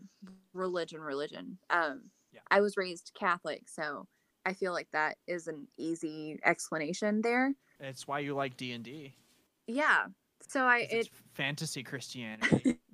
religion. 0.54 1.00
Religion. 1.02 1.58
Um, 1.70 2.10
Yeah. 2.34 2.42
I 2.52 2.60
was 2.62 2.76
raised 2.78 3.12
Catholic, 3.18 3.70
so 3.70 4.08
I 4.46 4.54
feel 4.54 4.74
like 4.74 4.90
that 4.92 5.18
is 5.28 5.48
an 5.48 5.68
easy 5.78 6.38
explanation 6.44 7.22
there. 7.22 7.54
It's 7.80 8.08
why 8.08 8.20
you 8.20 8.36
like 8.36 8.58
D 8.58 8.74
and 8.74 8.84
D. 8.84 9.16
Yeah. 9.68 10.08
So 10.48 10.62
I 10.66 10.80
It's 10.92 11.08
it 11.08 11.14
fantasy 11.34 11.84
Christianity. 11.84 12.78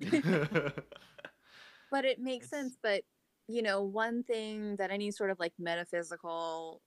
but 1.90 2.04
it 2.04 2.18
makes 2.20 2.46
It's- 2.46 2.50
sense 2.50 2.76
but 2.82 3.02
you 3.48 3.60
know 3.62 3.82
one 3.82 4.22
thing 4.22 4.76
that 4.76 4.90
any 4.90 5.10
sort 5.10 5.30
of 5.30 5.38
like 5.40 5.52
metaphysical 5.58 6.80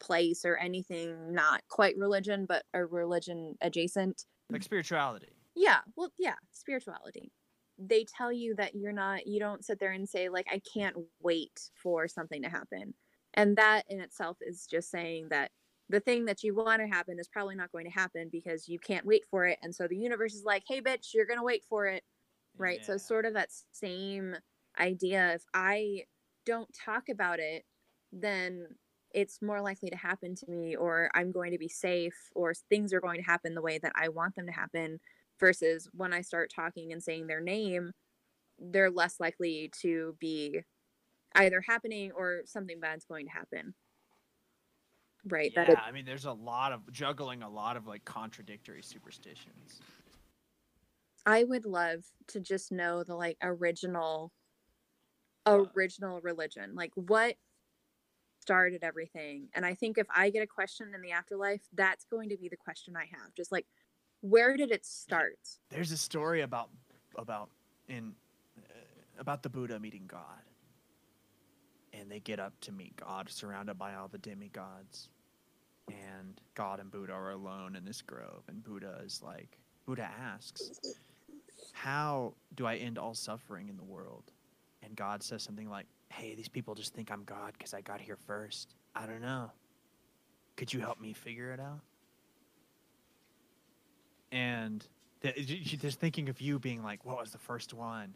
place 0.00 0.44
or 0.44 0.56
anything 0.56 1.32
not 1.32 1.62
quite 1.68 1.96
religion 1.96 2.46
but 2.46 2.64
a 2.74 2.84
religion 2.84 3.56
adjacent 3.60 4.24
like 4.50 4.62
spirituality. 4.62 5.32
yeah 5.54 5.80
well 5.96 6.10
yeah 6.18 6.34
spirituality 6.50 7.30
they 7.78 8.04
tell 8.04 8.32
you 8.32 8.54
that 8.56 8.74
you're 8.74 8.92
not 8.92 9.26
you 9.26 9.40
don't 9.40 9.64
sit 9.64 9.78
there 9.80 9.92
and 9.92 10.08
say 10.08 10.28
like 10.28 10.46
i 10.52 10.60
can't 10.72 10.96
wait 11.20 11.70
for 11.74 12.06
something 12.08 12.42
to 12.42 12.48
happen. 12.48 12.94
And 13.34 13.56
that 13.56 13.84
in 13.88 14.00
itself 14.00 14.36
is 14.42 14.66
just 14.66 14.90
saying 14.90 15.28
that 15.30 15.50
the 15.88 16.00
thing 16.00 16.26
that 16.26 16.42
you 16.42 16.54
want 16.54 16.80
to 16.82 16.86
happen 16.86 17.18
is 17.18 17.28
probably 17.28 17.54
not 17.54 17.72
going 17.72 17.86
to 17.86 17.90
happen 17.90 18.28
because 18.30 18.68
you 18.68 18.78
can't 18.78 19.06
wait 19.06 19.24
for 19.30 19.46
it 19.46 19.58
and 19.62 19.74
so 19.74 19.86
the 19.88 19.96
universe 19.96 20.34
is 20.34 20.44
like 20.44 20.64
hey 20.68 20.80
bitch 20.80 21.14
you're 21.14 21.26
gonna 21.26 21.42
wait 21.42 21.64
for 21.68 21.86
it. 21.86 22.02
Right 22.56 22.84
so 22.84 22.98
sort 22.98 23.24
of 23.24 23.34
that 23.34 23.48
same 23.72 24.36
idea 24.78 25.34
if 25.34 25.44
i 25.54 26.02
don't 26.44 26.68
talk 26.72 27.08
about 27.08 27.38
it 27.38 27.64
then 28.12 28.66
it's 29.14 29.42
more 29.42 29.60
likely 29.60 29.90
to 29.90 29.96
happen 29.96 30.34
to 30.34 30.50
me 30.50 30.74
or 30.76 31.10
i'm 31.14 31.32
going 31.32 31.52
to 31.52 31.58
be 31.58 31.68
safe 31.68 32.30
or 32.34 32.54
things 32.54 32.92
are 32.92 33.00
going 33.00 33.18
to 33.18 33.26
happen 33.26 33.54
the 33.54 33.62
way 33.62 33.78
that 33.78 33.92
i 33.94 34.08
want 34.08 34.34
them 34.34 34.46
to 34.46 34.52
happen 34.52 34.98
versus 35.40 35.88
when 35.92 36.12
i 36.12 36.20
start 36.20 36.50
talking 36.54 36.92
and 36.92 37.02
saying 37.02 37.26
their 37.26 37.40
name 37.40 37.92
they're 38.58 38.90
less 38.90 39.18
likely 39.20 39.70
to 39.80 40.16
be 40.20 40.60
either 41.34 41.60
happening 41.60 42.12
or 42.12 42.42
something 42.46 42.80
bad's 42.80 43.04
going 43.04 43.26
to 43.26 43.32
happen 43.32 43.74
right 45.26 45.52
Yeah, 45.54 45.64
that 45.68 45.82
I 45.84 45.92
mean, 45.92 46.04
there's 46.04 46.24
a 46.24 46.32
lot 46.32 46.72
of 46.72 46.90
juggling, 46.92 47.42
a 47.42 47.48
lot 47.50 47.76
of 47.76 47.86
like 47.86 48.04
contradictory 48.04 48.82
superstitions. 48.82 49.80
i 51.26 51.44
would 51.44 51.64
love 51.64 52.04
to 52.28 52.40
just 52.40 52.72
know 52.72 53.04
the 53.04 53.14
like 53.14 53.36
original 53.42 54.32
Uh. 55.46 55.64
original 55.74 56.20
religion 56.20 56.74
like 56.74 56.92
what 56.94 57.36
started 58.40 58.82
everything 58.82 59.48
and 59.54 59.64
i 59.64 59.74
think 59.74 59.98
if 59.98 60.06
i 60.14 60.28
get 60.30 60.42
a 60.42 60.46
question 60.46 60.92
in 60.94 61.00
the 61.00 61.12
afterlife 61.12 61.62
that's 61.72 62.04
going 62.04 62.28
to 62.28 62.36
be 62.36 62.48
the 62.48 62.56
question 62.56 62.96
i 62.96 63.04
have 63.04 63.32
just 63.36 63.52
like 63.52 63.66
where 64.22 64.56
did 64.56 64.70
it 64.70 64.86
start 64.86 65.38
There's 65.68 65.92
a 65.92 65.96
story 65.96 66.40
about 66.40 66.70
about 67.16 67.50
in 67.88 68.14
uh, 68.58 68.62
about 69.18 69.42
the 69.42 69.48
Buddha 69.50 69.78
meeting 69.78 70.04
God, 70.06 70.42
and 71.92 72.10
they 72.10 72.20
get 72.20 72.40
up 72.40 72.58
to 72.62 72.72
meet 72.72 72.96
God, 72.96 73.28
surrounded 73.28 73.78
by 73.78 73.94
all 73.94 74.08
the 74.08 74.18
demigods, 74.18 75.10
and 75.88 76.40
God 76.54 76.80
and 76.80 76.90
Buddha 76.90 77.12
are 77.12 77.30
alone 77.30 77.76
in 77.76 77.84
this 77.84 78.00
grove, 78.00 78.44
and 78.48 78.62
Buddha 78.64 79.00
is 79.04 79.22
like, 79.22 79.58
Buddha 79.84 80.08
asks, 80.18 80.70
"How 81.72 82.34
do 82.54 82.64
I 82.66 82.76
end 82.76 82.98
all 82.98 83.14
suffering 83.14 83.68
in 83.68 83.76
the 83.76 83.84
world?" 83.84 84.32
And 84.82 84.96
God 84.96 85.22
says 85.22 85.42
something 85.42 85.68
like, 85.68 85.86
"Hey, 86.08 86.34
these 86.34 86.48
people 86.48 86.74
just 86.74 86.94
think 86.94 87.10
I'm 87.10 87.24
God 87.24 87.52
because 87.54 87.74
I 87.74 87.80
got 87.82 88.00
here 88.00 88.16
first. 88.16 88.74
I 88.94 89.06
don't 89.06 89.20
know. 89.20 89.50
Could 90.56 90.72
you 90.72 90.80
help 90.80 91.00
me 91.00 91.12
figure 91.12 91.52
it 91.52 91.60
out?" 91.60 91.80
And 94.32 94.84
th- 95.22 95.36
y- 95.36 95.44
y- 95.48 95.78
just 95.80 96.00
thinking 96.00 96.28
of 96.28 96.40
you 96.40 96.58
being 96.58 96.82
like, 96.82 97.04
"What 97.04 97.20
was 97.20 97.30
the 97.30 97.38
first 97.38 97.72
one?" 97.74 98.14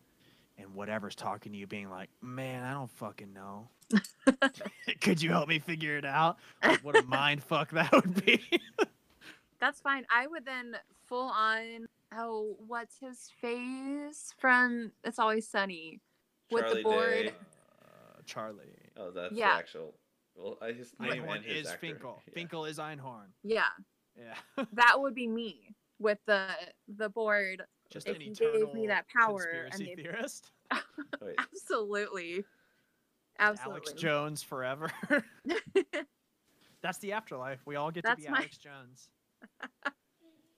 and 0.59 0.75
whatever's 0.75 1.15
talking 1.15 1.53
to 1.53 1.59
you 1.59 1.67
being 1.67 1.91
like, 1.91 2.09
"Man, 2.23 2.65
I 2.65 2.73
don't 2.73 2.91
fucking 2.91 3.33
know. 3.33 3.69
Could 5.01 5.21
you 5.23 5.31
help 5.31 5.49
me 5.49 5.59
figure 5.59 5.97
it 5.97 6.05
out?" 6.05 6.39
Like, 6.65 6.83
what 6.85 6.97
a 6.97 7.03
mind 7.07 7.43
fuck 7.43 7.71
that 7.71 7.93
would 7.93 8.25
be. 8.25 8.43
That's 9.61 9.81
fine. 9.81 10.05
I 10.11 10.27
would 10.27 10.45
then 10.45 10.77
full 11.07 11.29
on. 11.31 11.87
Oh, 12.17 12.57
what's 12.67 12.99
his 12.99 13.31
face 13.41 14.33
from 14.39 14.93
It's 15.05 15.19
Always 15.19 15.49
Sunny 15.49 16.01
with 16.53 16.63
Charlie 16.65 16.77
the 16.77 16.83
board? 16.85 17.13
Day. 17.27 17.33
uh, 17.85 18.21
Charlie. 18.25 18.65
Oh, 18.97 19.11
that's 19.11 19.35
Yeah. 19.35 19.53
the 19.55 19.59
actual. 19.59 19.95
Well, 20.37 20.57
I 20.63 20.73
his 20.73 20.93
name 21.01 21.23
Einhorn 21.25 21.37
and 21.37 21.45
his 21.45 21.63
is 21.63 21.67
actor. 21.67 21.79
Finkel. 21.81 22.23
Yeah. 22.27 22.35
Finkel 22.35 22.65
is 22.67 22.79
Einhorn. 22.79 23.29
Yeah, 23.43 23.63
Yeah. 24.17 24.65
that 24.75 24.95
would 25.01 25.15
be 25.15 25.27
me 25.27 25.75
with 25.99 26.19
the 26.27 26.49
the 26.97 27.09
board. 27.09 27.63
Just 27.91 28.09
If 28.09 28.17
an 28.17 28.23
you 28.23 28.35
gave 28.35 28.75
me 28.75 28.87
that 28.89 29.07
power 29.09 29.43
and 29.43 29.71
conspiracy 29.73 29.95
the- 29.95 30.03
theorist. 30.03 30.51
Wait, 31.23 31.35
Absolutely, 31.39 32.45
Alex 33.39 33.61
absolutely. 33.61 33.95
Jones 33.95 34.43
forever. 34.43 34.91
That's 36.83 36.99
the 36.99 37.13
afterlife. 37.13 37.61
We 37.65 37.77
all 37.77 37.91
get 37.91 38.05
That's 38.05 38.21
to 38.23 38.27
be 38.27 38.33
my- 38.33 38.39
Alex 38.39 38.59
Jones. 38.59 39.09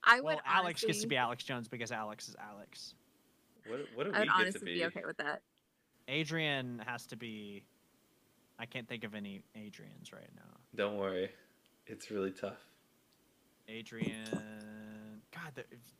I 0.03 0.15
would. 0.21 0.23
Well, 0.25 0.41
Alex 0.45 0.83
gets 0.83 1.01
to 1.01 1.07
be 1.07 1.17
Alex 1.17 1.43
Jones 1.43 1.67
because 1.67 1.91
Alex 1.91 2.29
is 2.29 2.35
Alex. 2.39 2.95
what, 3.67 3.79
what 3.95 4.03
do 4.05 4.11
I 4.13 4.13
we 4.13 4.19
would 4.19 4.25
get 4.25 4.25
to 4.25 4.31
honestly 4.41 4.65
be? 4.65 4.73
be 4.79 4.85
okay 4.85 5.01
with 5.05 5.17
that. 5.17 5.41
Adrian 6.07 6.81
has 6.85 7.05
to 7.07 7.15
be. 7.15 7.63
I 8.57 8.65
can't 8.65 8.87
think 8.87 9.03
of 9.03 9.13
any 9.13 9.41
Adrians 9.55 10.11
right 10.11 10.29
now. 10.35 10.57
Don't 10.75 10.97
worry, 10.97 11.29
it's 11.85 12.09
really 12.11 12.31
tough. 12.31 12.57
Adrian. 13.67 14.25
God, 15.43 15.53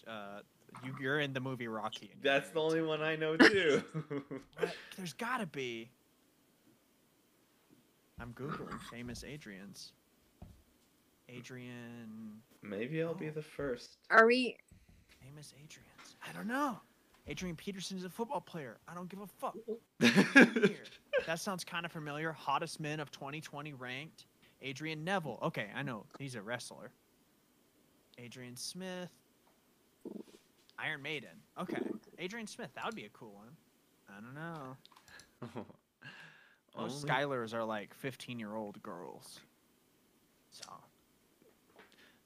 the, 0.06 0.12
uh, 0.12 0.40
you, 0.84 0.96
you're 1.02 1.20
in 1.20 1.34
the 1.34 1.40
movie 1.40 1.68
Rocky. 1.68 2.10
and 2.14 2.22
That's 2.22 2.50
the 2.50 2.60
only 2.62 2.82
one 2.82 3.02
I 3.02 3.16
know 3.16 3.38
too. 3.38 3.84
There's 4.98 5.14
gotta 5.14 5.46
be. 5.46 5.90
I'm 8.20 8.34
googling 8.34 8.80
famous 8.92 9.24
Adrians. 9.24 9.92
Adrian. 11.30 12.42
Maybe 12.62 13.02
I'll 13.02 13.10
Oh. 13.12 13.14
be 13.14 13.30
the 13.30 13.42
first. 13.42 13.98
Are 14.10 14.26
we? 14.26 14.58
Famous 15.24 15.54
Adrians. 15.64 16.16
I 16.28 16.34
don't 16.34 16.48
know. 16.48 16.80
Adrian 17.28 17.56
Peterson 17.56 17.98
is 17.98 18.04
a 18.04 18.10
football 18.10 18.42
player. 18.42 18.78
I 18.88 18.94
don't 18.96 19.08
give 19.10 19.22
a 19.22 19.28
fuck. 19.28 19.56
That 21.28 21.38
sounds 21.40 21.64
kind 21.66 21.86
of 21.86 21.92
familiar. 21.92 22.32
Hottest 22.32 22.80
men 22.80 23.00
of 23.02 23.12
2020 23.12 23.74
ranked. 23.74 24.26
Adrian 24.62 25.04
Neville. 25.04 25.38
Okay, 25.44 25.68
I 25.76 25.84
know. 25.84 26.06
He's 26.18 26.36
a 26.36 26.42
wrestler. 26.42 26.92
Adrian 28.18 28.56
Smith. 28.56 29.10
Iron 30.82 31.02
Maiden. 31.02 31.30
Okay. 31.60 31.78
Adrian 32.18 32.48
Smith. 32.48 32.70
That 32.76 32.86
would 32.86 32.96
be 32.96 33.06
a 33.06 33.10
cool 33.10 33.34
one. 33.34 33.50
I 34.10 34.22
don't 34.22 34.36
know. 34.36 35.66
Most 36.78 37.04
Only- 37.04 37.10
Skylers 37.10 37.54
are 37.54 37.64
like 37.64 37.94
15 37.96 38.40
year 38.40 38.56
old 38.56 38.82
girls. 38.82 39.40
So 40.52 40.68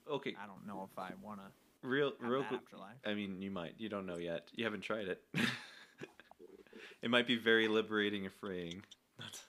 Okay, 0.10 0.36
I 0.42 0.46
don't 0.48 0.68
know 0.68 0.88
if 0.92 1.00
I 1.00 1.12
want 1.22 1.40
to 1.40 1.88
real, 1.88 2.12
have 2.22 2.30
real 2.30 2.42
that 2.42 2.48
quick. 2.50 2.62
afterlife. 2.66 2.96
I 3.06 3.14
mean, 3.14 3.42
you 3.42 3.50
might. 3.52 3.76
You 3.78 3.88
don't 3.90 4.06
know 4.06 4.18
yet. 4.18 4.50
You 4.54 4.66
haven't 4.66 4.82
tried 4.82 5.08
it. 5.08 5.24
it 7.02 7.10
might 7.10 7.26
be 7.26 7.38
very 7.38 7.68
liberating 7.70 8.26
and 8.26 8.34
freeing. 8.40 8.82
Not, 9.20 9.40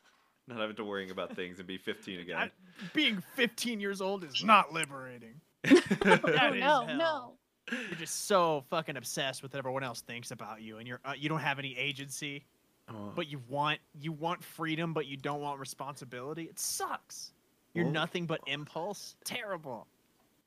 not 0.47 0.61
having 0.61 0.77
to 0.77 0.85
worrying 0.85 1.11
about 1.11 1.35
things 1.35 1.59
and 1.59 1.67
be 1.67 1.79
15 1.79 2.21
again. 2.21 2.37
I- 2.37 2.51
being 2.93 3.23
15 3.35 3.81
years 3.81 4.01
old 4.03 4.25
is 4.25 4.45
not 4.45 4.73
liberating. 4.73 5.41
Oh 5.67 5.81
That 6.03 6.55
is 6.55 6.61
no, 6.61 6.85
no. 6.97 7.33
You're 7.71 7.99
just 7.99 8.27
so 8.27 8.65
fucking 8.69 8.97
obsessed 8.97 9.43
with 9.43 9.55
what 9.55 9.59
everyone 9.59 9.83
else 9.83 10.03
thinks 10.03 10.31
about 10.31 10.61
you, 10.63 10.79
and 10.79 10.87
you're 10.87 11.01
uh, 11.05 11.13
you 11.17 11.29
don't 11.29 11.41
have 11.41 11.59
any 11.59 11.77
agency, 11.79 12.45
Oh, 12.89 13.13
but 13.15 13.29
you 13.29 13.41
want 13.49 13.79
you 13.99 14.13
want 14.13 14.45
freedom, 14.45 14.93
but 14.93 15.07
you 15.07 15.17
don't 15.17 15.41
want 15.41 15.59
responsibility. 15.59 16.45
It 16.45 16.59
sucks. 16.59 17.33
You're 17.73 17.87
nothing 17.87 18.27
but 18.27 18.41
impulse. 18.47 19.17
Terrible. 19.25 19.87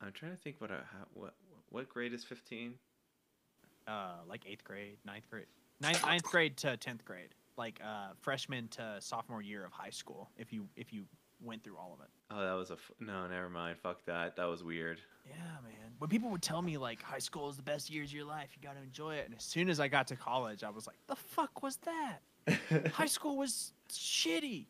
I'm 0.00 0.12
trying 0.12 0.30
to 0.30 0.38
think 0.38 0.60
what 0.60 0.70
I, 0.70 0.76
how, 0.76 1.04
what 1.14 1.34
what 1.70 1.88
grade 1.88 2.14
is 2.14 2.24
15? 2.24 2.74
Uh, 3.86 4.12
like 4.28 4.42
eighth 4.46 4.64
grade, 4.64 4.96
ninth 5.04 5.28
grade, 5.30 5.46
ninth, 5.80 6.02
ninth 6.04 6.22
grade 6.22 6.56
to 6.58 6.76
tenth 6.76 7.04
grade, 7.04 7.30
like 7.56 7.80
uh, 7.84 8.10
freshman 8.20 8.68
to 8.68 8.96
sophomore 9.00 9.42
year 9.42 9.64
of 9.64 9.72
high 9.72 9.90
school. 9.90 10.30
If 10.38 10.52
you 10.52 10.68
if 10.76 10.92
you 10.92 11.04
went 11.42 11.62
through 11.64 11.76
all 11.76 11.92
of 11.94 12.00
it. 12.04 12.10
Oh, 12.30 12.40
that 12.44 12.52
was 12.52 12.70
a 12.70 12.74
f- 12.74 12.90
no. 13.00 13.26
Never 13.26 13.48
mind. 13.48 13.78
Fuck 13.78 14.04
that. 14.06 14.36
That 14.36 14.44
was 14.46 14.62
weird. 14.64 15.00
Yeah, 15.26 15.34
man. 15.62 15.92
When 15.98 16.08
people 16.10 16.30
would 16.30 16.42
tell 16.42 16.62
me 16.62 16.76
like 16.78 17.02
high 17.02 17.18
school 17.18 17.48
is 17.48 17.56
the 17.56 17.62
best 17.62 17.90
years 17.90 18.10
of 18.10 18.14
your 18.14 18.24
life, 18.24 18.50
you 18.54 18.66
got 18.66 18.76
to 18.76 18.82
enjoy 18.82 19.14
it. 19.16 19.26
And 19.26 19.34
as 19.34 19.42
soon 19.44 19.68
as 19.68 19.80
I 19.80 19.88
got 19.88 20.06
to 20.08 20.16
college, 20.16 20.62
I 20.64 20.70
was 20.70 20.86
like, 20.86 20.96
the 21.06 21.16
fuck 21.16 21.62
was 21.62 21.78
that? 21.78 22.20
high 22.92 23.06
school 23.06 23.36
was 23.36 23.72
shitty. 23.90 24.66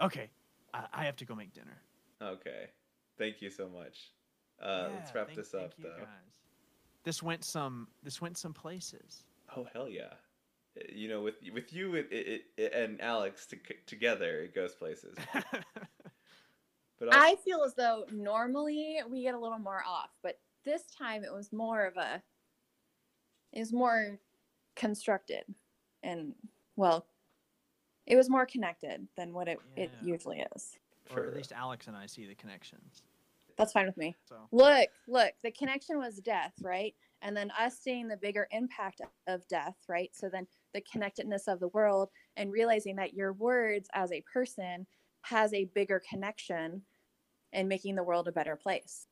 Okay, 0.00 0.30
I, 0.72 0.86
I 0.92 1.04
have 1.04 1.16
to 1.16 1.24
go 1.24 1.34
make 1.34 1.52
dinner. 1.52 1.76
okay. 2.22 2.66
Thank 3.18 3.42
you 3.42 3.50
so 3.50 3.68
much. 3.68 4.12
Uh, 4.62 4.88
let's 4.94 5.14
wrap 5.14 5.26
thank- 5.26 5.36
this 5.38 5.52
up 5.54 5.74
though. 5.78 5.90
guys. 5.98 6.06
This 7.04 7.22
went 7.22 7.44
some. 7.44 7.88
This 8.02 8.20
went 8.20 8.36
some 8.38 8.52
places. 8.54 9.24
Oh 9.56 9.66
hell 9.74 9.88
yeah! 9.88 10.12
Uh, 10.78 10.84
You 10.94 11.08
know, 11.08 11.22
with 11.22 11.36
with 11.52 11.72
you 11.72 11.94
it, 11.94 12.08
it, 12.10 12.42
it, 12.56 12.72
and 12.72 13.00
Alex 13.00 13.46
to, 13.46 13.56
together, 13.86 14.40
it 14.40 14.54
goes 14.54 14.74
places. 14.74 15.16
But 17.00 17.08
also, 17.08 17.18
I 17.18 17.36
feel 17.36 17.62
as 17.64 17.74
though 17.74 18.04
normally 18.12 19.00
we 19.08 19.22
get 19.22 19.34
a 19.34 19.38
little 19.38 19.58
more 19.58 19.82
off, 19.88 20.10
but 20.22 20.38
this 20.64 20.82
time 20.96 21.24
it 21.24 21.32
was 21.32 21.50
more 21.52 21.86
of 21.86 21.96
a 21.96 22.22
it 23.52 23.58
was 23.58 23.72
more 23.72 24.18
constructed 24.76 25.42
and 26.02 26.34
well 26.76 27.06
it 28.06 28.16
was 28.16 28.28
more 28.28 28.46
connected 28.46 29.08
than 29.16 29.32
what 29.32 29.48
it, 29.48 29.58
it 29.76 29.90
usually 30.02 30.44
is. 30.54 30.76
Or 31.14 31.24
at 31.24 31.34
least 31.34 31.52
Alex 31.52 31.86
and 31.86 31.96
I 31.96 32.06
see 32.06 32.26
the 32.26 32.34
connections. 32.34 33.02
that's 33.56 33.72
fine 33.72 33.86
with 33.86 33.96
me. 33.96 34.14
So. 34.28 34.36
Look 34.52 34.90
look 35.08 35.32
the 35.42 35.50
connection 35.50 35.98
was 35.98 36.16
death 36.16 36.52
right? 36.60 36.94
And 37.22 37.34
then 37.34 37.50
us 37.58 37.78
seeing 37.78 38.08
the 38.08 38.16
bigger 38.16 38.46
impact 38.50 39.00
of 39.26 39.48
death 39.48 39.76
right? 39.88 40.10
So 40.12 40.28
then 40.28 40.46
the 40.72 40.80
connectedness 40.82 41.48
of 41.48 41.60
the 41.60 41.68
world 41.68 42.10
and 42.36 42.52
realizing 42.52 42.96
that 42.96 43.14
your 43.14 43.32
words 43.32 43.88
as 43.94 44.12
a 44.12 44.22
person 44.32 44.86
has 45.22 45.52
a 45.52 45.66
bigger 45.74 46.00
connection 46.08 46.82
and 47.52 47.68
making 47.68 47.94
the 47.94 48.02
world 48.02 48.28
a 48.28 48.32
better 48.32 48.56
place 48.56 49.06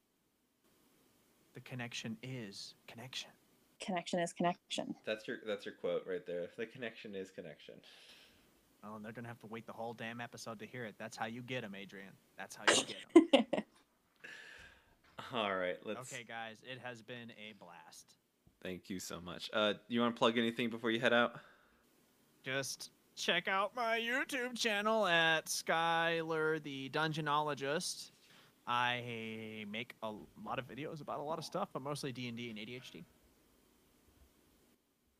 the 1.59 1.61
connection 1.69 2.17
is 2.23 2.75
connection. 2.87 3.31
connection 3.81 4.21
is 4.21 4.33
connection 4.33 4.95
That's 5.05 5.27
your 5.27 5.39
that's 5.45 5.67
your 5.67 5.75
quote 5.75 6.05
right 6.09 6.25
there. 6.25 6.47
The 6.57 6.67
connection 6.67 7.17
is 7.17 7.31
connection. 7.31 7.75
Oh, 8.85 8.95
and 8.95 9.05
they're 9.05 9.13
gonna 9.13 9.27
have 9.27 9.41
to 9.41 9.49
wait 9.49 9.67
the 9.67 9.73
whole 9.73 9.93
damn 9.93 10.21
episode 10.21 10.61
to 10.61 10.67
hear 10.67 10.85
it. 10.85 10.95
That's 10.99 11.17
how 11.17 11.27
you 11.27 11.43
get 11.43 11.63
them, 11.63 11.75
Adrian. 11.75 12.13
That's 12.37 12.55
how 12.55 12.63
you 12.73 12.85
get 12.85 13.43
them. 13.53 13.63
All 15.33 15.57
right, 15.57 15.77
let's. 15.85 16.13
okay, 16.13 16.25
guys, 16.27 16.59
it 16.63 16.79
has 16.83 17.03
been 17.03 17.33
a 17.33 17.55
blast. 17.59 18.15
Thank 18.63 18.89
you 18.89 19.01
so 19.01 19.21
much. 19.21 19.51
Uh, 19.53 19.75
you 19.89 20.01
want 20.01 20.15
to 20.15 20.19
plug 20.19 20.39
anything 20.39 20.71
before 20.71 20.93
you 20.93 21.01
head 21.01 21.13
out? 21.13 21.41
Just 22.45 22.91
check 23.17 23.49
out 23.49 23.75
my 23.75 23.99
YouTube 23.99 24.57
channel 24.57 25.07
at 25.07 25.47
Skyler 25.47 26.63
the 26.63 26.89
Dungeonologist. 26.91 28.13
I 28.67 29.65
make 29.71 29.95
a 30.03 30.13
lot 30.45 30.59
of 30.59 30.69
videos 30.69 31.01
about 31.01 31.19
a 31.19 31.23
lot 31.23 31.39
of 31.39 31.45
stuff, 31.45 31.71
but 31.73 31.83
mostly 31.83 32.13
D 32.13 32.29
and 32.29 32.37
D 32.37 32.51
and 32.51 32.59
ADHD. 32.59 33.05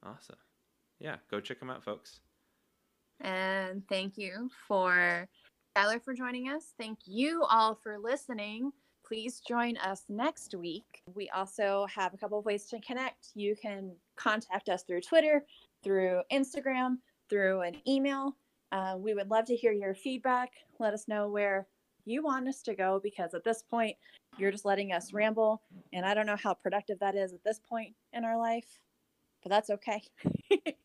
Awesome. 0.05 0.37
Yeah, 1.01 1.17
go 1.31 1.41
check 1.41 1.59
them 1.59 1.71
out, 1.71 1.83
folks. 1.83 2.21
And 3.21 3.83
thank 3.89 4.17
you 4.17 4.51
for 4.67 5.29
Tyler 5.75 5.99
for 5.99 6.15
joining 6.15 6.49
us. 6.49 6.75
Thank 6.79 6.99
you 7.07 7.43
all 7.49 7.75
for 7.75 7.99
listening. 7.99 8.73
Please 9.05 9.41
join 9.41 9.77
us 9.79 10.05
next 10.09 10.55
week. 10.55 11.03
We 11.15 11.31
also 11.31 11.87
have 11.95 12.15
a 12.15 12.17
couple 12.17 12.39
of 12.39 12.45
ways 12.45 12.67
to 12.67 12.81
connect. 12.81 13.29
You 13.35 13.57
can 13.57 13.93
contact 14.17 14.69
us 14.69 14.83
through 14.83 15.01
Twitter, 15.01 15.45
through 15.83 16.21
Instagram, 16.31 16.99
through 17.29 17.63
an 17.63 17.77
email. 17.87 18.37
Uh, 18.73 18.97
we 18.99 19.15
would 19.15 19.31
love 19.31 19.47
to 19.47 19.57
hear 19.57 19.73
your 19.73 19.95
feedback. 19.95 20.53
Let 20.79 20.95
us 20.95 21.09
know 21.09 21.29
where 21.29 21.67
you 22.05 22.23
want 22.23 22.49
us 22.49 22.63
to 22.63 22.75
go 22.75 23.01
because 23.03 23.35
at 23.35 23.45
this 23.45 23.63
point, 23.63 23.97
you're 24.37 24.53
just 24.53 24.65
letting 24.65 24.93
us 24.93 25.13
ramble. 25.13 25.63
And 25.93 26.07
I 26.07 26.15
don't 26.15 26.27
know 26.27 26.37
how 26.37 26.55
productive 26.55 26.99
that 27.01 27.17
is 27.17 27.33
at 27.33 27.43
this 27.45 27.61
point 27.69 27.95
in 28.13 28.25
our 28.25 28.39
life, 28.39 28.79
but 29.43 29.51
that's 29.51 29.71
okay. 29.71 30.03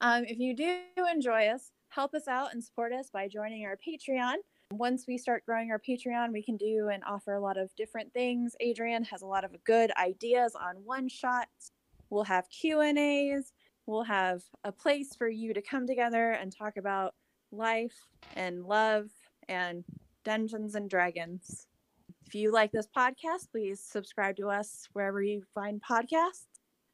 Um, 0.00 0.24
if 0.26 0.38
you 0.38 0.54
do 0.54 0.80
enjoy 1.10 1.46
us, 1.46 1.72
help 1.88 2.14
us 2.14 2.28
out 2.28 2.52
and 2.52 2.62
support 2.62 2.92
us 2.92 3.08
by 3.10 3.26
joining 3.26 3.64
our 3.64 3.76
Patreon. 3.76 4.34
Once 4.72 5.04
we 5.06 5.16
start 5.16 5.46
growing 5.46 5.70
our 5.70 5.78
Patreon, 5.78 6.32
we 6.32 6.42
can 6.42 6.58
do 6.58 6.90
and 6.92 7.02
offer 7.04 7.34
a 7.34 7.40
lot 7.40 7.56
of 7.56 7.74
different 7.74 8.12
things. 8.12 8.54
Adrian 8.60 9.04
has 9.04 9.22
a 9.22 9.26
lot 9.26 9.44
of 9.44 9.52
good 9.64 9.92
ideas 9.96 10.54
on 10.54 10.76
one 10.84 11.08
shots. 11.08 11.70
We'll 12.10 12.24
have 12.24 12.50
Q 12.50 12.80
and 12.80 12.98
A's. 12.98 13.52
We'll 13.86 14.04
have 14.04 14.42
a 14.64 14.72
place 14.72 15.14
for 15.14 15.28
you 15.28 15.52
to 15.54 15.62
come 15.62 15.86
together 15.86 16.32
and 16.32 16.54
talk 16.54 16.76
about 16.76 17.14
life 17.52 18.08
and 18.34 18.64
love 18.64 19.10
and 19.48 19.84
Dungeons 20.24 20.74
and 20.74 20.88
Dragons. 20.88 21.66
If 22.26 22.34
you 22.34 22.50
like 22.50 22.72
this 22.72 22.88
podcast, 22.96 23.50
please 23.50 23.80
subscribe 23.80 24.36
to 24.36 24.48
us 24.48 24.88
wherever 24.92 25.22
you 25.22 25.42
find 25.54 25.82
podcasts. 25.82 26.46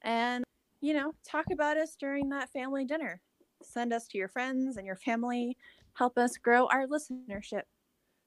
And 0.02 0.44
you 0.80 0.94
know, 0.94 1.12
talk 1.28 1.46
about 1.52 1.76
us 1.76 1.94
during 1.98 2.30
that 2.30 2.50
family 2.50 2.84
dinner. 2.84 3.20
Send 3.62 3.92
us 3.92 4.06
to 4.08 4.18
your 4.18 4.28
friends 4.28 4.76
and 4.76 4.86
your 4.86 4.96
family. 4.96 5.56
Help 5.94 6.16
us 6.16 6.36
grow 6.38 6.66
our 6.66 6.86
listenership. 6.86 7.62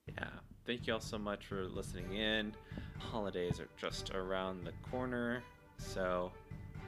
Yeah. 0.07 0.29
Thank 0.65 0.87
you 0.87 0.93
all 0.93 0.99
so 0.99 1.17
much 1.17 1.47
for 1.47 1.65
listening 1.65 2.13
in. 2.15 2.53
Holidays 2.99 3.59
are 3.59 3.67
just 3.75 4.11
around 4.11 4.63
the 4.63 4.71
corner. 4.89 5.43
So, 5.77 6.31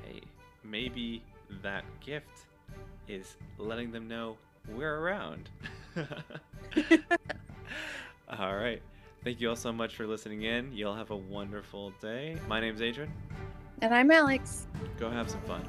hey, 0.03 0.22
maybe 0.64 1.23
that 1.61 1.84
gift 1.99 2.45
is 3.07 3.38
letting 3.57 3.91
them 3.91 4.07
know 4.07 4.38
we're 4.73 4.99
around. 4.99 5.49
all 8.30 8.55
right. 8.55 8.81
Thank 9.23 9.41
you 9.41 9.49
all 9.49 9.55
so 9.55 9.72
much 9.72 9.95
for 9.95 10.05
listening 10.05 10.43
in. 10.43 10.72
You'll 10.72 10.95
have 10.95 11.11
a 11.11 11.15
wonderful 11.15 11.91
day. 12.01 12.38
My 12.47 12.59
name's 12.59 12.81
Adrian. 12.81 13.11
And 13.81 13.93
I'm 13.93 14.11
Alex. 14.11 14.67
Go 14.99 15.09
have 15.09 15.30
some 15.30 15.41
fun. 15.41 15.67